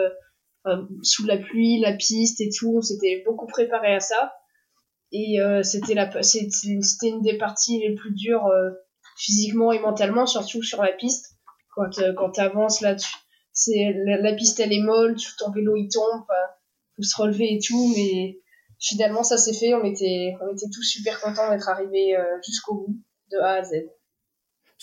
euh, 0.65 0.85
sous 1.01 1.25
la 1.25 1.37
pluie, 1.37 1.79
la 1.79 1.93
piste 1.93 2.39
et 2.41 2.49
tout. 2.49 2.75
On 2.77 2.81
s'était 2.81 3.23
beaucoup 3.25 3.47
préparé 3.47 3.95
à 3.95 3.99
ça. 3.99 4.33
Et 5.11 5.39
euh, 5.41 5.61
c'était 5.61 5.93
la, 5.93 6.09
c'était 6.23 7.09
une 7.09 7.21
des 7.21 7.37
parties 7.37 7.79
les 7.79 7.93
plus 7.93 8.13
dures 8.13 8.47
euh, 8.47 8.71
physiquement 9.17 9.71
et 9.71 9.79
mentalement, 9.79 10.25
surtout 10.25 10.63
sur 10.63 10.81
la 10.81 10.91
piste. 10.91 11.35
Quand, 11.75 11.99
euh, 11.99 12.13
quand 12.13 12.31
tu 12.31 12.41
avances 12.41 12.81
là, 12.81 12.95
c'est 13.51 13.93
la, 14.05 14.33
piste 14.33 14.59
elle 14.59 14.73
est 14.73 14.81
molle, 14.81 15.15
tout 15.15 15.31
ton 15.37 15.51
vélo 15.51 15.75
il 15.75 15.87
tombe, 15.89 16.25
se 17.03 17.21
relever 17.21 17.53
et 17.53 17.59
tout, 17.59 17.93
mais 17.95 18.39
finalement 18.79 19.23
ça 19.23 19.37
s'est 19.37 19.53
fait. 19.53 19.73
On 19.73 19.83
était, 19.83 20.33
on 20.41 20.53
était 20.53 20.69
tous 20.73 20.83
super 20.83 21.19
contents 21.21 21.49
d'être 21.49 21.69
arrivés 21.69 22.15
jusqu'au 22.45 22.75
bout, 22.75 22.97
de 23.31 23.37
A 23.37 23.55
à 23.55 23.63
Z. 23.63 23.73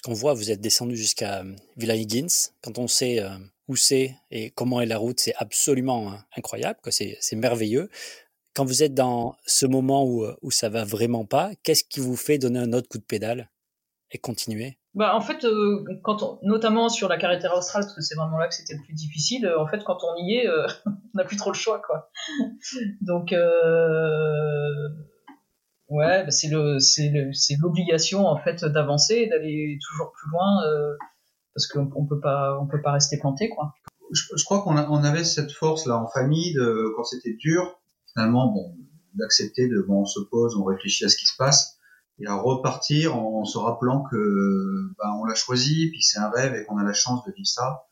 Ce 0.01 0.03
qu'on 0.03 0.15
voit, 0.15 0.33
vous 0.33 0.51
êtes 0.51 0.63
descendu 0.63 0.97
jusqu'à 0.97 1.41
euh, 1.41 1.55
Villa 1.77 1.95
Higgins. 1.95 2.49
Quand 2.63 2.79
on 2.79 2.89
sait 2.89 3.21
euh, 3.21 3.37
où 3.69 3.77
c'est 3.77 4.17
et 4.31 4.51
comment 4.51 4.81
est 4.81 4.87
la 4.87 4.97
route, 4.97 5.21
c'est 5.21 5.35
absolument 5.37 6.11
euh, 6.11 6.17
incroyable, 6.39 6.79
c'est 6.89 7.37
merveilleux. 7.37 7.91
Quand 8.55 8.65
vous 8.65 8.83
êtes 8.83 8.95
dans 8.95 9.37
ce 9.45 9.67
moment 9.67 10.07
où, 10.07 10.25
où 10.41 10.51
ça 10.51 10.71
va 10.71 10.85
vraiment 10.85 11.27
pas, 11.27 11.53
qu'est-ce 11.63 11.85
qui 11.85 12.01
vous 12.01 12.17
fait 12.17 12.39
donner 12.39 12.61
un 12.61 12.73
autre 12.73 12.89
coup 12.89 12.97
de 12.97 13.05
pédale 13.05 13.51
et 14.11 14.17
continuer? 14.17 14.79
Bah, 14.95 15.15
en 15.15 15.21
fait, 15.21 15.45
euh, 15.45 15.85
quand 16.03 16.23
on, 16.23 16.39
notamment 16.43 16.89
sur 16.89 17.09
la 17.09 17.17
carretera 17.17 17.57
australe, 17.57 17.85
parce 17.85 17.95
que 17.95 18.03
c'est 18.03 18.17
vraiment 18.17 18.39
là 18.39 18.49
que 18.49 18.55
c'était 18.55 18.75
le 18.75 18.83
plus 18.83 18.95
difficile, 18.95 19.47
euh, 19.47 19.61
en 19.61 19.69
fait, 19.69 19.85
quand 19.85 19.99
on 20.03 20.17
y 20.17 20.35
est, 20.35 20.49
euh, 20.49 20.67
on 20.87 20.93
n'a 21.15 21.25
plus 21.25 21.37
trop 21.37 21.51
le 21.51 21.57
choix, 21.57 21.81
quoi. 21.81 22.11
Donc, 23.01 23.31
ouais, 25.89 26.25
bah, 26.25 26.31
c'est 26.31 26.49
le, 26.49 26.81
c'est 26.81 27.57
l'obligation, 27.61 28.27
en 28.27 28.37
fait, 28.37 28.65
d'avancer, 28.65 29.29
d'aller 29.29 29.79
toujours 29.89 30.13
plus 30.13 30.31
loin, 30.31 30.61
parce 31.55 31.69
qu'on 31.69 31.89
on 31.95 32.07
peut 32.07 32.21
pas, 32.21 32.67
rester 32.87 33.19
planté, 33.19 33.49
quoi. 33.49 33.75
Je, 34.13 34.25
je 34.37 34.45
crois 34.45 34.63
qu'on 34.63 34.77
on 34.77 35.05
avait 35.05 35.23
cette 35.23 35.53
force 35.53 35.87
là 35.87 35.97
en 35.97 36.09
famille, 36.09 36.53
de, 36.55 36.93
quand 36.97 37.05
c'était 37.05 37.35
dur, 37.35 37.79
finalement, 38.13 38.49
bon, 38.49 38.75
d'accepter 39.15 39.69
de, 39.69 39.83
bon, 39.83 40.01
on 40.01 40.05
se 40.05 40.19
pose, 40.19 40.57
on 40.57 40.65
réfléchit 40.65 41.05
à 41.05 41.09
ce 41.09 41.17
qui 41.17 41.27
se 41.27 41.37
passe 41.37 41.80
et 42.21 42.27
à 42.27 42.35
repartir 42.35 43.17
en, 43.17 43.45
se 43.45 43.59
rappelant 43.59 44.03
que 44.03 44.91
ben, 44.99 45.11
on 45.21 45.25
l'a 45.25 45.35
choisi, 45.35 45.89
puis 45.91 46.03
c'est 46.03 46.19
un 46.19 46.31
rêve 46.31 46.55
et 46.55 46.65
qu'on 46.65 46.79
a 46.79 46.85
la 46.85 46.93
chance 46.93 47.25
de 47.25 47.33
vivre 47.33 47.49
ça. 47.49 47.87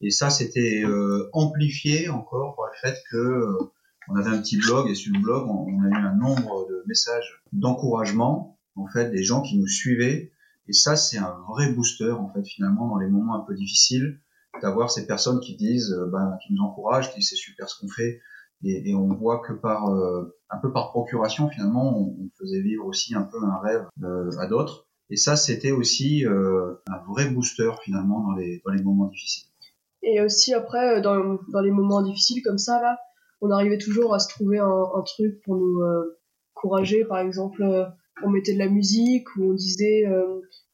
Et 0.00 0.10
ça, 0.10 0.30
c'était 0.30 0.82
euh, 0.84 1.28
amplifié 1.32 2.08
encore 2.08 2.56
par 2.56 2.66
le 2.66 2.72
fait 2.80 2.98
que 3.10 3.16
euh, 3.16 3.72
on 4.08 4.16
avait 4.16 4.30
un 4.30 4.40
petit 4.40 4.58
blog 4.58 4.90
et 4.90 4.94
sur 4.94 5.12
le 5.14 5.20
blog, 5.20 5.48
on, 5.48 5.66
on, 5.66 5.84
a 5.84 5.88
eu 5.88 5.94
un 5.94 6.14
nombre 6.14 6.66
de 6.68 6.82
messages 6.86 7.42
d'encouragement, 7.52 8.58
en 8.76 8.86
fait, 8.88 9.10
des 9.10 9.22
gens 9.22 9.42
qui 9.42 9.58
nous 9.58 9.68
suivaient. 9.68 10.32
Et 10.66 10.72
ça, 10.72 10.96
c'est 10.96 11.18
un 11.18 11.36
vrai 11.48 11.72
booster, 11.72 12.10
en 12.10 12.32
fait, 12.32 12.44
finalement, 12.44 12.88
dans 12.88 12.98
les 12.98 13.08
moments 13.08 13.34
un 13.34 13.44
peu 13.46 13.54
difficiles, 13.54 14.20
d'avoir 14.62 14.90
ces 14.90 15.06
personnes 15.06 15.40
qui 15.40 15.56
disent, 15.56 15.92
euh, 15.92 16.06
ben, 16.10 16.38
qui 16.44 16.52
nous 16.54 16.62
encouragent, 16.62 17.10
qui 17.10 17.20
disent 17.20 17.30
c'est 17.30 17.36
super 17.36 17.68
ce 17.68 17.78
qu'on 17.80 17.88
fait, 17.88 18.20
et, 18.64 18.94
on 18.94 19.14
voit 19.14 19.40
que 19.40 19.52
par 19.52 19.88
euh, 19.88 20.36
un 20.50 20.58
peu 20.58 20.72
par 20.72 20.90
procuration 20.90 21.48
finalement 21.48 21.98
on, 21.98 22.30
faisait 22.38 22.60
vivre 22.60 22.86
aussi 22.86 23.14
un 23.14 23.22
peu 23.22 23.38
un 23.42 23.58
rêve 23.62 23.86
euh, 24.02 24.30
à 24.38 24.46
d'autres. 24.46 24.86
Et 25.10 25.16
ça 25.16 25.36
c'était 25.36 25.72
aussi 25.72 26.26
euh, 26.26 26.74
un 26.88 26.98
vrai 27.12 27.28
booster 27.28 27.70
finalement 27.82 28.20
dans 28.20 28.32
les 28.32 28.62
dans 28.64 28.72
les 28.72 28.82
moments 28.82 29.06
difficiles. 29.06 29.48
Et 30.02 30.20
aussi 30.20 30.54
après 30.54 31.00
dans, 31.00 31.38
dans 31.52 31.60
les 31.60 31.70
moments 31.70 32.02
difficiles 32.02 32.42
comme 32.42 32.58
ça 32.58 32.80
là 32.80 32.98
on 33.40 33.50
arrivait 33.50 33.78
toujours 33.78 34.14
à 34.14 34.18
se 34.18 34.28
trouver 34.28 34.58
un, 34.58 35.02
truc 35.04 35.42
pour 35.44 35.56
nous 35.56 35.80
encourager 36.56 37.04
par 37.04 37.18
exemple 37.18 37.62
on 38.22 38.30
mettait 38.30 38.54
de 38.54 38.58
la 38.58 38.68
musique 38.68 39.26
ou 39.36 39.50
on 39.50 39.54
disait 39.54 40.04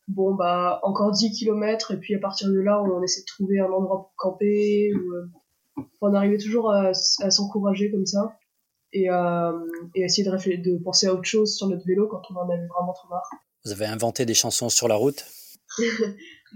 bon 0.07 0.35
bah 0.35 0.81
encore 0.85 1.11
10 1.11 1.33
km 1.33 1.93
et 1.93 1.97
puis 1.97 2.15
à 2.15 2.19
partir 2.19 2.49
de 2.49 2.61
là 2.61 2.81
on 2.83 3.03
essaie 3.03 3.23
de 3.23 3.27
trouver 3.27 3.59
un 3.59 3.71
endroit 3.71 3.99
pour 3.99 4.13
camper 4.17 4.93
on 6.01 6.15
arrivait 6.15 6.39
toujours 6.39 6.73
à, 6.73 6.93
s'encourager 6.95 7.91
comme 7.91 8.07
ça 8.07 8.37
et 8.93 9.09
à, 9.09 9.53
essayer 9.95 10.29
de, 10.29 10.31
de 10.31 10.83
penser 10.83 11.07
à 11.07 11.15
autre 11.15 11.25
chose 11.25 11.57
sur 11.57 11.69
notre 11.69 11.87
vélo 11.87 12.09
quand 12.09 12.23
on 12.31 12.37
en 12.37 12.49
avait 12.49 12.67
vraiment 12.67 12.93
trop 12.93 13.09
marre. 13.09 13.29
Vous 13.65 13.73
avez 13.73 13.87
inventé 13.87 14.25
des 14.25 14.35
chansons 14.35 14.69
sur 14.69 14.89
la 14.89 14.97
route? 14.97 15.25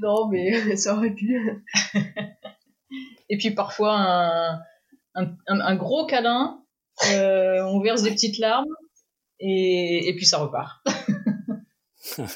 Non, 0.01 0.29
mais 0.29 0.77
ça 0.77 0.97
aurait 0.97 1.15
pu. 1.15 1.65
et 3.29 3.39
puis 3.39 3.53
parfois 3.53 3.95
un, 5.15 5.37
un, 5.47 5.77
gros 5.77 6.07
câlin, 6.07 6.63
euh, 7.13 7.63
on 7.63 7.81
verse 7.81 8.03
des 8.03 8.11
petites 8.11 8.39
larmes 8.39 8.75
et, 9.39 10.09
et 10.09 10.17
puis 10.17 10.27
ça 10.27 10.39
repart. 10.39 10.83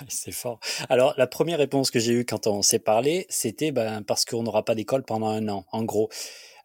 c'est 0.08 0.32
fort. 0.32 0.60
Alors, 0.88 1.14
la 1.16 1.26
première 1.26 1.58
réponse 1.58 1.90
que 1.90 1.98
j'ai 1.98 2.12
eue 2.12 2.24
quand 2.24 2.46
on 2.46 2.62
s'est 2.62 2.78
parlé, 2.78 3.26
c'était 3.28 3.72
ben, 3.72 4.02
parce 4.02 4.24
qu'on 4.24 4.42
n'aura 4.42 4.64
pas 4.64 4.74
d'école 4.74 5.04
pendant 5.04 5.28
un 5.28 5.48
an, 5.48 5.66
en 5.72 5.84
gros. 5.84 6.08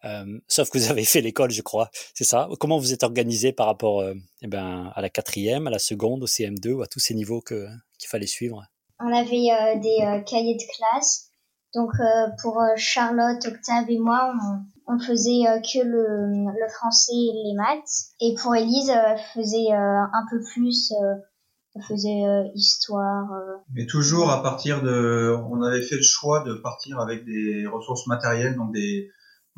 Euh, 0.04 0.38
sauf 0.48 0.70
que 0.70 0.78
vous 0.78 0.90
avez 0.90 1.04
fait 1.04 1.20
l'école, 1.20 1.50
je 1.50 1.62
crois. 1.62 1.90
C'est 2.14 2.24
ça 2.24 2.48
Comment 2.60 2.78
vous 2.78 2.92
êtes 2.92 3.02
organisé 3.02 3.52
par 3.52 3.66
rapport 3.66 4.00
euh, 4.00 4.14
eh 4.42 4.46
ben, 4.46 4.92
à 4.94 5.00
la 5.00 5.10
quatrième, 5.10 5.66
à 5.66 5.70
la 5.70 5.78
seconde, 5.78 6.22
au 6.22 6.26
CM2 6.26 6.72
ou 6.72 6.82
à 6.82 6.86
tous 6.86 7.00
ces 7.00 7.14
niveaux 7.14 7.40
que, 7.40 7.66
qu'il 7.98 8.08
fallait 8.08 8.26
suivre? 8.26 8.62
On 9.00 9.12
avait 9.12 9.48
euh, 9.50 9.80
des 9.80 10.22
cahiers 10.26 10.56
de 10.56 10.76
classe. 10.76 11.30
Donc 11.74 11.90
pour 12.40 12.62
Charlotte, 12.76 13.44
Octave 13.46 13.90
et 13.90 13.98
moi, 13.98 14.32
on, 14.86 14.94
on 14.94 14.98
faisait 15.00 15.42
que 15.60 15.84
le, 15.84 16.52
le, 16.52 16.68
français 16.68 17.12
et 17.12 17.32
les 17.32 17.54
maths. 17.56 18.12
Et 18.20 18.34
pour 18.40 18.54
Elise, 18.54 18.90
elle 18.90 19.18
faisait 19.34 19.72
un 19.72 20.24
peu 20.30 20.38
plus 20.52 20.92
elle 21.74 21.82
faisait 21.82 22.22
histoire. 22.54 23.26
Mais 23.74 23.86
toujours 23.86 24.30
à 24.30 24.40
partir 24.40 24.82
de, 24.82 25.36
on 25.50 25.62
avait 25.62 25.82
fait 25.82 25.96
le 25.96 26.02
choix 26.02 26.44
de 26.44 26.54
partir 26.54 27.00
avec 27.00 27.24
des 27.24 27.66
ressources 27.66 28.06
matérielles, 28.06 28.54
donc 28.54 28.72
des, 28.72 29.10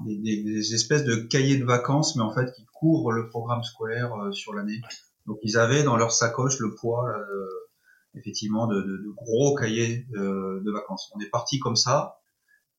des, 0.05 0.43
des, 0.43 0.75
espèces 0.75 1.05
de 1.05 1.17
cahiers 1.17 1.57
de 1.57 1.65
vacances, 1.65 2.17
mais 2.17 2.23
en 2.23 2.35
fait 2.35 2.53
qui 2.53 2.65
couvrent 2.67 3.13
le 3.13 3.29
programme 3.29 3.63
scolaire 3.63 4.15
euh, 4.15 4.33
sur 4.33 4.55
l'année. 4.55 4.81
Donc 5.27 5.39
ils 5.43 5.57
avaient 5.57 5.83
dans 5.83 5.97
leur 5.97 6.13
sacoche 6.13 6.59
le 6.61 6.75
poids, 6.75 7.09
euh, 7.09 7.49
effectivement, 8.15 8.67
de, 8.67 8.81
de, 8.81 8.97
de, 8.99 9.11
gros 9.17 9.55
cahiers 9.55 10.07
de, 10.11 10.63
de, 10.65 10.71
vacances. 10.71 11.11
On 11.15 11.21
est 11.21 11.31
parti 11.31 11.59
comme 11.59 11.77
ça. 11.77 12.19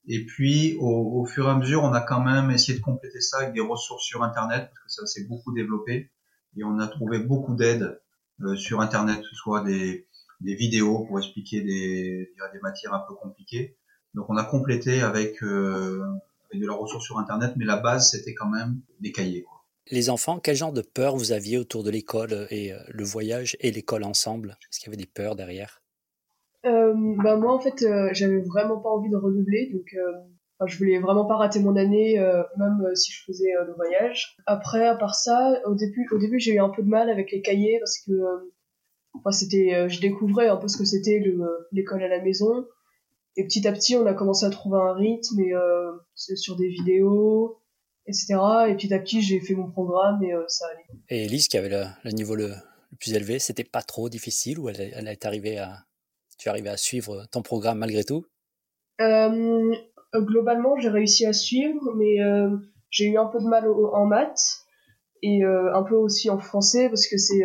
Et 0.07 0.25
puis, 0.25 0.77
au, 0.79 1.21
au, 1.21 1.25
fur 1.25 1.47
et 1.47 1.49
à 1.49 1.55
mesure, 1.55 1.83
on 1.83 1.91
a 1.91 1.99
quand 1.99 2.21
même 2.21 2.49
essayé 2.49 2.77
de 2.77 2.83
compléter 2.83 3.19
ça 3.19 3.39
avec 3.39 3.53
des 3.53 3.61
ressources 3.61 4.05
sur 4.05 4.23
Internet, 4.23 4.71
parce 4.73 4.95
que 4.95 5.01
ça 5.01 5.05
s'est 5.05 5.25
beaucoup 5.25 5.53
développé. 5.53 6.11
Et 6.55 6.63
on 6.63 6.79
a 6.79 6.87
trouvé 6.87 7.19
beaucoup 7.19 7.55
d'aides 7.55 7.99
euh, 8.41 8.55
sur 8.55 8.79
Internet, 8.79 9.21
soit 9.33 9.63
des, 9.63 10.07
des 10.39 10.55
vidéos 10.55 11.05
pour 11.05 11.19
expliquer 11.19 11.61
des, 11.61 12.33
des 12.53 12.59
matières 12.61 12.93
un 12.93 13.03
peu 13.07 13.15
compliquées. 13.15 13.77
Donc 14.13 14.29
on 14.29 14.37
a 14.37 14.43
complété 14.43 15.01
avec 15.01 15.43
euh, 15.43 16.03
avec 16.49 16.61
de 16.61 16.67
la 16.67 16.73
ressource 16.73 17.05
sur 17.05 17.17
Internet, 17.17 17.53
mais 17.57 17.65
la 17.65 17.77
base, 17.77 18.11
c'était 18.11 18.33
quand 18.33 18.49
même 18.49 18.81
des 18.99 19.11
cahiers. 19.11 19.43
Quoi. 19.43 19.63
Les 19.89 20.09
enfants, 20.09 20.39
quel 20.39 20.55
genre 20.55 20.73
de 20.73 20.81
peur 20.81 21.15
vous 21.15 21.31
aviez 21.31 21.57
autour 21.57 21.83
de 21.83 21.89
l'école 21.89 22.47
et 22.49 22.73
euh, 22.73 22.79
le 22.89 23.03
voyage 23.03 23.55
et 23.59 23.71
l'école 23.71 24.03
ensemble? 24.03 24.57
Est-ce 24.63 24.79
qu'il 24.79 24.87
y 24.87 24.89
avait 24.89 25.01
des 25.01 25.09
peurs 25.09 25.35
derrière? 25.35 25.81
Euh, 26.65 26.93
bah 27.23 27.37
moi, 27.37 27.53
en 27.53 27.59
fait, 27.59 27.83
euh, 27.83 28.09
j'avais 28.11 28.41
vraiment 28.41 28.79
pas 28.79 28.89
envie 28.89 29.09
de 29.09 29.15
redoubler, 29.15 29.69
donc 29.71 29.85
euh, 29.93 30.11
enfin, 30.59 30.67
je 30.67 30.77
voulais 30.77 30.99
vraiment 30.99 31.25
pas 31.25 31.37
rater 31.37 31.59
mon 31.59 31.75
année, 31.77 32.19
euh, 32.19 32.43
même 32.57 32.95
si 32.95 33.13
je 33.13 33.23
faisais 33.25 33.53
le 33.65 33.73
voyage. 33.73 34.35
Après, 34.45 34.85
à 34.85 34.95
part 34.95 35.15
ça, 35.15 35.61
au 35.65 35.75
début, 35.75 36.07
au 36.11 36.17
début, 36.17 36.39
j'ai 36.39 36.55
eu 36.55 36.59
un 36.59 36.69
peu 36.69 36.83
de 36.83 36.89
mal 36.89 37.09
avec 37.09 37.31
les 37.31 37.41
cahiers 37.41 37.79
parce 37.79 37.99
que 37.99 38.11
enfin, 39.13 39.31
c'était, 39.31 39.87
je 39.87 40.01
découvrais 40.01 40.47
un 40.47 40.57
peu 40.57 40.67
ce 40.67 40.77
que 40.77 40.85
c'était 40.85 41.23
l'école 41.71 42.03
à 42.03 42.07
la 42.09 42.21
maison. 42.21 42.65
Et 43.37 43.43
petit 43.45 43.67
à 43.67 43.71
petit, 43.71 43.95
on 43.95 44.05
a 44.07 44.13
commencé 44.15 44.45
à 44.45 44.49
trouver 44.49 44.79
un 44.79 44.93
rythme 44.93 45.39
et 45.39 45.53
euh, 45.53 45.91
sur 46.17 46.55
des 46.55 46.67
vidéos, 46.67 47.59
etc. 48.07 48.35
Et 48.69 48.75
petit 48.75 48.93
à 48.93 48.99
petit, 48.99 49.21
j'ai 49.21 49.39
fait 49.39 49.53
mon 49.53 49.69
programme 49.69 50.23
et 50.23 50.33
euh, 50.33 50.43
ça 50.47 50.65
allait. 50.67 50.85
Et 51.09 51.25
Elise, 51.25 51.47
qui 51.47 51.57
avait 51.57 51.69
le, 51.69 52.11
niveau 52.11 52.35
le, 52.35 52.53
plus 52.99 53.13
élevé, 53.13 53.39
c'était 53.39 53.63
pas 53.63 53.81
trop 53.81 54.09
difficile 54.09 54.59
ou 54.59 54.69
elle, 54.69 54.91
elle 54.93 55.07
est 55.07 55.25
arrivée 55.25 55.57
à, 55.59 55.85
tu 56.37 56.47
es 56.47 56.51
arrivé 56.51 56.69
à 56.69 56.77
suivre 56.77 57.25
ton 57.31 57.41
programme 57.41 57.79
malgré 57.79 58.03
tout? 58.03 58.25
Euh, 59.01 59.73
Globalement, 60.15 60.77
j'ai 60.79 60.89
réussi 60.89 61.25
à 61.25 61.33
suivre, 61.33 61.93
mais 61.95 62.21
euh, 62.21 62.57
j'ai 62.89 63.05
eu 63.05 63.17
un 63.17 63.25
peu 63.25 63.39
de 63.39 63.45
mal 63.45 63.67
en 63.67 64.05
maths 64.05 64.65
et 65.21 65.43
euh, 65.43 65.75
un 65.75 65.83
peu 65.83 65.95
aussi 65.95 66.29
en 66.29 66.39
français 66.39 66.87
parce 66.87 67.07
que 67.07 67.17
c'est, 67.17 67.43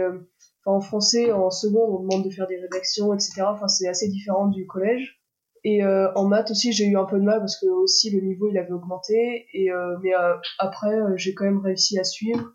en 0.64 0.80
français, 0.80 1.32
en 1.32 1.50
seconde, 1.50 1.90
on 1.90 2.02
demande 2.02 2.24
de 2.24 2.30
faire 2.30 2.46
des 2.46 2.58
rédactions, 2.58 3.12
etc. 3.12 3.42
Enfin, 3.48 3.68
c'est 3.68 3.88
assez 3.88 4.08
différent 4.08 4.46
du 4.46 4.66
collège. 4.66 5.21
Et 5.64 5.84
euh, 5.84 6.12
en 6.14 6.26
maths 6.26 6.50
aussi, 6.50 6.72
j'ai 6.72 6.86
eu 6.86 6.96
un 6.96 7.04
peu 7.04 7.18
de 7.18 7.24
mal 7.24 7.38
parce 7.38 7.58
que 7.58 7.66
aussi 7.66 8.10
le 8.10 8.20
niveau 8.20 8.48
il 8.50 8.58
avait 8.58 8.72
augmenté. 8.72 9.46
Et 9.52 9.70
euh, 9.70 9.96
mais 10.02 10.14
euh, 10.14 10.34
après, 10.58 10.92
j'ai 11.16 11.34
quand 11.34 11.44
même 11.44 11.60
réussi 11.60 11.98
à 11.98 12.04
suivre 12.04 12.52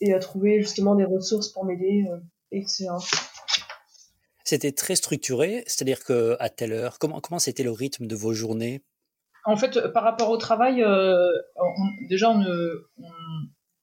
et 0.00 0.12
à 0.12 0.18
trouver 0.18 0.60
justement 0.60 0.94
des 0.94 1.04
ressources 1.04 1.48
pour 1.48 1.64
m'aider, 1.64 2.04
etc. 2.52 2.88
C'était 4.44 4.72
très 4.72 4.94
structuré, 4.94 5.64
c'est-à-dire 5.66 6.04
que 6.04 6.36
à 6.38 6.50
telle 6.50 6.72
heure, 6.72 6.98
comment 6.98 7.20
comment 7.20 7.38
c'était 7.38 7.62
le 7.62 7.72
rythme 7.72 8.06
de 8.06 8.14
vos 8.14 8.34
journées? 8.34 8.82
En 9.46 9.56
fait, 9.56 9.92
par 9.92 10.02
rapport 10.02 10.28
au 10.28 10.36
travail, 10.36 10.84
on, 10.84 12.06
déjà 12.08 12.30
on 12.30 12.38
ne, 12.38 12.88
on, 12.98 13.08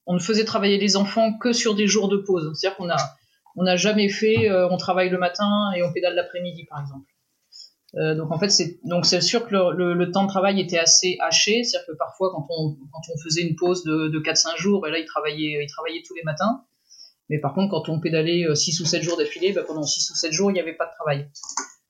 on, 0.05 0.13
ne 0.13 0.19
faisait 0.19 0.45
travailler 0.45 0.77
les 0.77 0.95
enfants 0.95 1.35
que 1.37 1.53
sur 1.53 1.73
des 1.73 1.87
jours 1.87 2.09
de 2.09 2.17
pause. 2.17 2.53
C'est-à-dire 2.55 2.77
qu'on 2.77 2.89
a 2.89 2.97
on 3.55 3.63
n'a 3.63 3.75
jamais 3.75 4.09
fait, 4.09 4.51
on 4.51 4.77
travaille 4.77 5.09
le 5.09 5.17
matin 5.17 5.71
et 5.75 5.83
on 5.83 5.91
pédale 5.91 6.15
l'après-midi, 6.15 6.65
par 6.65 6.81
exemple. 6.81 7.05
Euh, 7.95 8.15
donc 8.15 8.31
en 8.31 8.39
fait, 8.39 8.49
c'est 8.49 8.79
donc 8.83 9.05
c'est 9.05 9.21
sûr 9.21 9.47
que 9.47 9.53
le, 9.53 9.93
le, 9.93 10.11
temps 10.11 10.23
de 10.23 10.29
travail 10.29 10.59
était 10.59 10.79
assez 10.79 11.17
haché, 11.21 11.63
c'est-à-dire 11.63 11.87
que 11.87 11.97
parfois 11.97 12.31
quand 12.31 12.47
on 12.49 12.75
quand 12.91 13.01
on 13.13 13.17
faisait 13.23 13.43
une 13.43 13.55
pause 13.55 13.83
de, 13.83 14.07
de 14.07 14.19
4-5 14.19 14.57
jours, 14.57 14.81
ben 14.81 14.91
là 14.91 14.97
il 14.97 15.05
travaillait 15.05 15.63
il 15.63 15.69
travaillait 15.69 16.01
tous 16.05 16.15
les 16.15 16.23
matins. 16.23 16.63
Mais 17.29 17.39
par 17.39 17.53
contre, 17.53 17.71
quand 17.71 17.89
on 17.89 17.99
pédalait 17.99 18.43
6 18.53 18.79
euh, 18.79 18.83
ou 18.83 18.87
7 18.87 19.03
jours 19.03 19.17
d'affilée, 19.17 19.53
ben 19.53 19.63
pendant 19.63 19.83
6 19.83 20.09
ou 20.09 20.15
7 20.15 20.33
jours, 20.33 20.49
il 20.49 20.55
n'y 20.55 20.59
avait 20.59 20.73
pas 20.73 20.85
de 20.85 20.91
travail. 20.91 21.29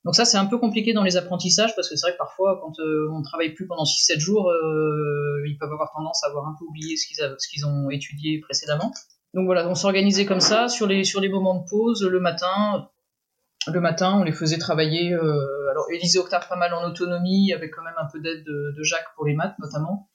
Donc 0.03 0.15
ça, 0.15 0.25
c'est 0.25 0.37
un 0.37 0.45
peu 0.45 0.57
compliqué 0.57 0.91
dans 0.91 1.03
les 1.03 1.15
apprentissages 1.15 1.73
parce 1.75 1.89
que 1.89 1.95
c'est 1.95 2.05
vrai 2.05 2.13
que 2.13 2.17
parfois, 2.17 2.59
quand 2.61 2.77
euh, 2.79 3.07
on 3.13 3.21
travaille 3.21 3.53
plus 3.53 3.65
pendant 3.65 3.83
6-7 3.83 4.19
jours, 4.19 4.49
euh, 4.49 5.41
ils 5.47 5.57
peuvent 5.57 5.71
avoir 5.71 5.91
tendance 5.93 6.21
à 6.25 6.27
avoir 6.27 6.47
un 6.47 6.55
peu 6.59 6.65
oublié 6.65 6.97
ce 6.97 7.07
qu'ils 7.07 7.35
ce 7.37 7.47
qu'ils 7.47 7.65
ont 7.65 7.89
étudié 7.89 8.41
précédemment. 8.41 8.91
Donc 9.33 9.45
voilà, 9.45 9.67
on 9.69 9.75
s'organisait 9.75 10.25
comme 10.25 10.41
ça 10.41 10.67
sur 10.67 10.85
les 10.85 11.05
sur 11.05 11.21
les 11.21 11.29
moments 11.29 11.55
de 11.61 11.65
pause 11.69 12.03
le 12.03 12.19
matin 12.19 12.89
le 13.71 13.79
matin, 13.79 14.17
on 14.19 14.23
les 14.23 14.31
faisait 14.31 14.57
travailler. 14.57 15.13
Euh, 15.13 15.69
alors, 15.71 15.85
Élise 15.91 16.15
et 16.15 16.19
Octave 16.19 16.47
pas 16.47 16.55
mal 16.55 16.73
en 16.73 16.83
autonomie, 16.87 17.53
avec 17.53 17.71
quand 17.71 17.83
même 17.83 17.93
un 17.97 18.07
peu 18.11 18.19
d'aide 18.19 18.43
de, 18.43 18.73
de, 18.77 18.83
Jacques 18.83 19.13
pour 19.15 19.25
les 19.25 19.33
maths 19.33 19.55
notamment. 19.59 20.09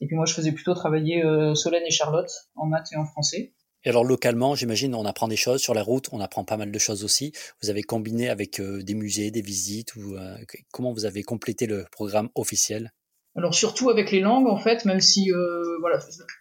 Et 0.00 0.06
puis 0.06 0.16
moi, 0.16 0.26
je 0.26 0.34
faisais 0.34 0.52
plutôt 0.52 0.74
travailler 0.74 1.24
euh, 1.24 1.54
Solène 1.54 1.84
et 1.86 1.90
Charlotte 1.90 2.30
en 2.56 2.66
maths 2.66 2.92
et 2.92 2.96
en 2.96 3.04
français. 3.04 3.54
Et 3.84 3.90
alors 3.90 4.04
localement, 4.04 4.54
j'imagine, 4.54 4.94
on 4.94 5.04
apprend 5.04 5.28
des 5.28 5.36
choses 5.36 5.60
sur 5.60 5.74
la 5.74 5.82
route, 5.82 6.08
on 6.12 6.20
apprend 6.20 6.44
pas 6.44 6.56
mal 6.56 6.72
de 6.72 6.78
choses 6.78 7.04
aussi. 7.04 7.32
Vous 7.62 7.68
avez 7.68 7.82
combiné 7.82 8.30
avec 8.30 8.58
euh, 8.58 8.82
des 8.82 8.94
musées, 8.94 9.30
des 9.30 9.42
visites 9.42 9.94
ou 9.96 10.16
euh, 10.16 10.36
comment 10.72 10.92
vous 10.92 11.04
avez 11.04 11.22
complété 11.22 11.66
le 11.66 11.84
programme 11.92 12.30
officiel? 12.34 12.92
Alors 13.36 13.54
surtout 13.54 13.90
avec 13.90 14.10
les 14.10 14.20
langues 14.20 14.48
en 14.48 14.56
fait, 14.56 14.84
même 14.84 15.00
si 15.00 15.30
euh, 15.32 15.78
voilà, 15.80 15.98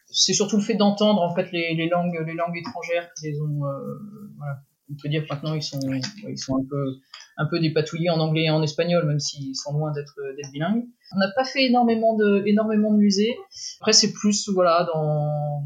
c'est 0.07 0.33
surtout 0.33 0.57
le 0.57 0.63
fait 0.63 0.75
d'entendre 0.75 1.21
en 1.21 1.35
fait 1.35 1.51
les, 1.51 1.75
les, 1.75 1.89
langues, 1.89 2.23
les 2.25 2.33
langues 2.33 2.55
étrangères 2.55 3.09
qui 3.17 3.31
les 3.31 3.41
ont. 3.41 3.61
voilà. 4.37 4.61
On 4.91 4.95
peut 5.01 5.09
dire 5.09 5.23
que 5.23 5.33
maintenant 5.33 5.53
ils 5.53 5.63
sont, 5.63 5.79
ils 6.27 6.37
sont 6.37 6.57
un 6.57 6.65
peu, 6.69 6.95
un 7.37 7.45
peu 7.45 7.59
dépatouillés 7.59 8.09
en 8.09 8.19
anglais 8.19 8.43
et 8.43 8.49
en 8.49 8.61
espagnol, 8.61 9.05
même 9.05 9.19
s'ils 9.19 9.55
sont 9.55 9.73
loin 9.73 9.91
d'être, 9.91 10.13
bilingues. 10.51 10.85
On 11.15 11.19
n'a 11.19 11.31
pas 11.35 11.45
fait 11.45 11.65
énormément 11.65 12.15
de, 12.15 12.43
énormément 12.45 12.91
de 12.91 12.97
musées. 12.97 13.35
Après 13.79 13.93
c'est 13.93 14.11
plus 14.11 14.49
voilà 14.49 14.87
dans 14.93 15.63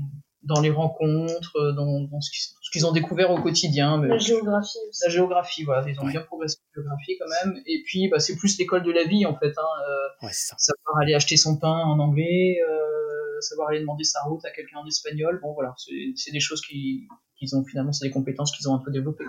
dans 0.48 0.62
les 0.62 0.70
rencontres, 0.70 1.74
dans, 1.76 2.02
dans 2.02 2.22
ce 2.22 2.72
qu'ils 2.72 2.86
ont 2.86 2.92
découvert 2.92 3.32
au 3.32 3.42
quotidien. 3.42 3.98
Mais 3.98 4.08
la 4.08 4.18
géographie 4.18 4.78
aussi. 4.90 5.02
La 5.04 5.10
géographie, 5.10 5.64
voilà, 5.64 5.88
ils 5.88 6.00
ont 6.00 6.08
bien 6.08 6.22
progressé 6.22 6.58
en 6.60 6.82
géographie 6.82 7.18
quand 7.20 7.28
même. 7.44 7.62
Et 7.66 7.84
puis, 7.86 8.08
bah, 8.08 8.20
c'est 8.20 8.36
plus 8.38 8.58
l'école 8.58 8.84
de 8.84 8.92
la 8.92 9.04
vie 9.04 9.26
en 9.26 9.38
fait. 9.38 9.54
Hein. 9.58 10.22
Euh, 10.22 10.26
ouais, 10.26 10.34
ça. 10.34 10.56
Savoir 10.58 11.02
aller 11.02 11.14
acheter 11.14 11.38
son 11.38 11.58
pain 11.58 11.84
en 11.84 12.00
anglais, 12.00 12.58
euh, 12.68 13.42
savoir 13.42 13.70
aller 13.70 13.82
demander 13.82 14.04
sa 14.04 14.22
route 14.24 14.44
à 14.46 14.52
quelqu'un 14.52 14.78
en 14.78 14.88
espagnol. 14.88 15.40
Bon, 15.42 15.54
voilà, 15.54 15.74
c'est 16.16 16.32
des 16.32 16.40
choses 16.40 16.62
qui, 16.62 17.08
qu'ils 17.38 17.56
ont 17.56 17.64
finalement, 17.64 17.92
c'est 17.92 18.08
des 18.08 18.14
compétences 18.14 18.52
qu'ils 18.52 18.70
ont 18.70 18.76
un 18.76 18.80
peu 18.84 18.92
développées. 18.92 19.26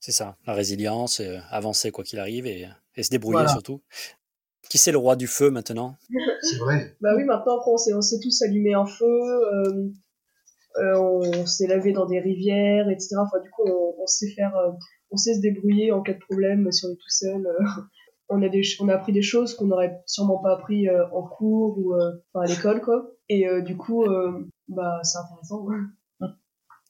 C'est 0.00 0.12
ça, 0.12 0.36
la 0.46 0.52
résilience, 0.52 1.20
euh, 1.20 1.38
avancer 1.50 1.90
quoi 1.90 2.04
qu'il 2.04 2.18
arrive 2.18 2.46
et, 2.46 2.68
et, 2.96 3.02
se 3.02 3.10
débrouiller 3.10 3.36
voilà. 3.38 3.48
surtout. 3.48 3.80
Qui 4.68 4.78
c'est 4.78 4.92
le 4.92 4.98
roi 4.98 5.16
du 5.16 5.26
feu 5.26 5.50
maintenant? 5.50 5.96
C'est 6.42 6.58
vrai. 6.58 6.96
bah 7.00 7.14
oui, 7.16 7.24
maintenant 7.24 7.60
on 7.66 7.76
s'est, 7.76 7.94
on 7.94 8.02
s'est 8.02 8.20
tous 8.20 8.42
allumé 8.42 8.74
un 8.74 8.86
feu, 8.86 9.04
euh, 9.06 9.88
euh, 10.76 10.98
on 10.98 11.46
s'est 11.46 11.66
lavé 11.66 11.92
dans 11.92 12.06
des 12.06 12.20
rivières, 12.20 12.88
etc. 12.88 13.16
Enfin, 13.18 13.40
du 13.40 13.50
coup, 13.50 13.62
on, 13.66 13.94
on 14.02 14.06
sait 14.06 14.30
faire, 14.30 14.56
euh, 14.56 14.72
on 15.10 15.16
sait 15.16 15.34
se 15.34 15.40
débrouiller 15.40 15.92
en 15.92 16.02
cas 16.02 16.14
de 16.14 16.18
problème 16.18 16.70
si 16.72 16.84
on 16.86 16.90
est 16.90 16.96
tout 16.96 17.08
seul. 17.08 17.46
euh. 17.46 17.64
on 18.28 18.42
a 18.42 18.48
des, 18.48 18.62
on 18.80 18.88
a 18.88 18.94
appris 18.94 19.12
des 19.12 19.22
choses 19.22 19.54
qu'on 19.54 19.66
n'aurait 19.66 20.02
sûrement 20.06 20.38
pas 20.38 20.54
appris 20.54 20.88
euh, 20.88 21.06
en 21.12 21.22
cours 21.22 21.78
ou 21.78 21.94
enfin, 21.94 22.44
à 22.44 22.46
l'école, 22.46 22.80
quoi. 22.80 23.10
Et 23.28 23.46
du 23.62 23.76
coup, 23.76 24.04
bah 24.68 25.00
c'est 25.02 25.18
intéressant. 25.18 25.62
Ouais. 25.62 25.76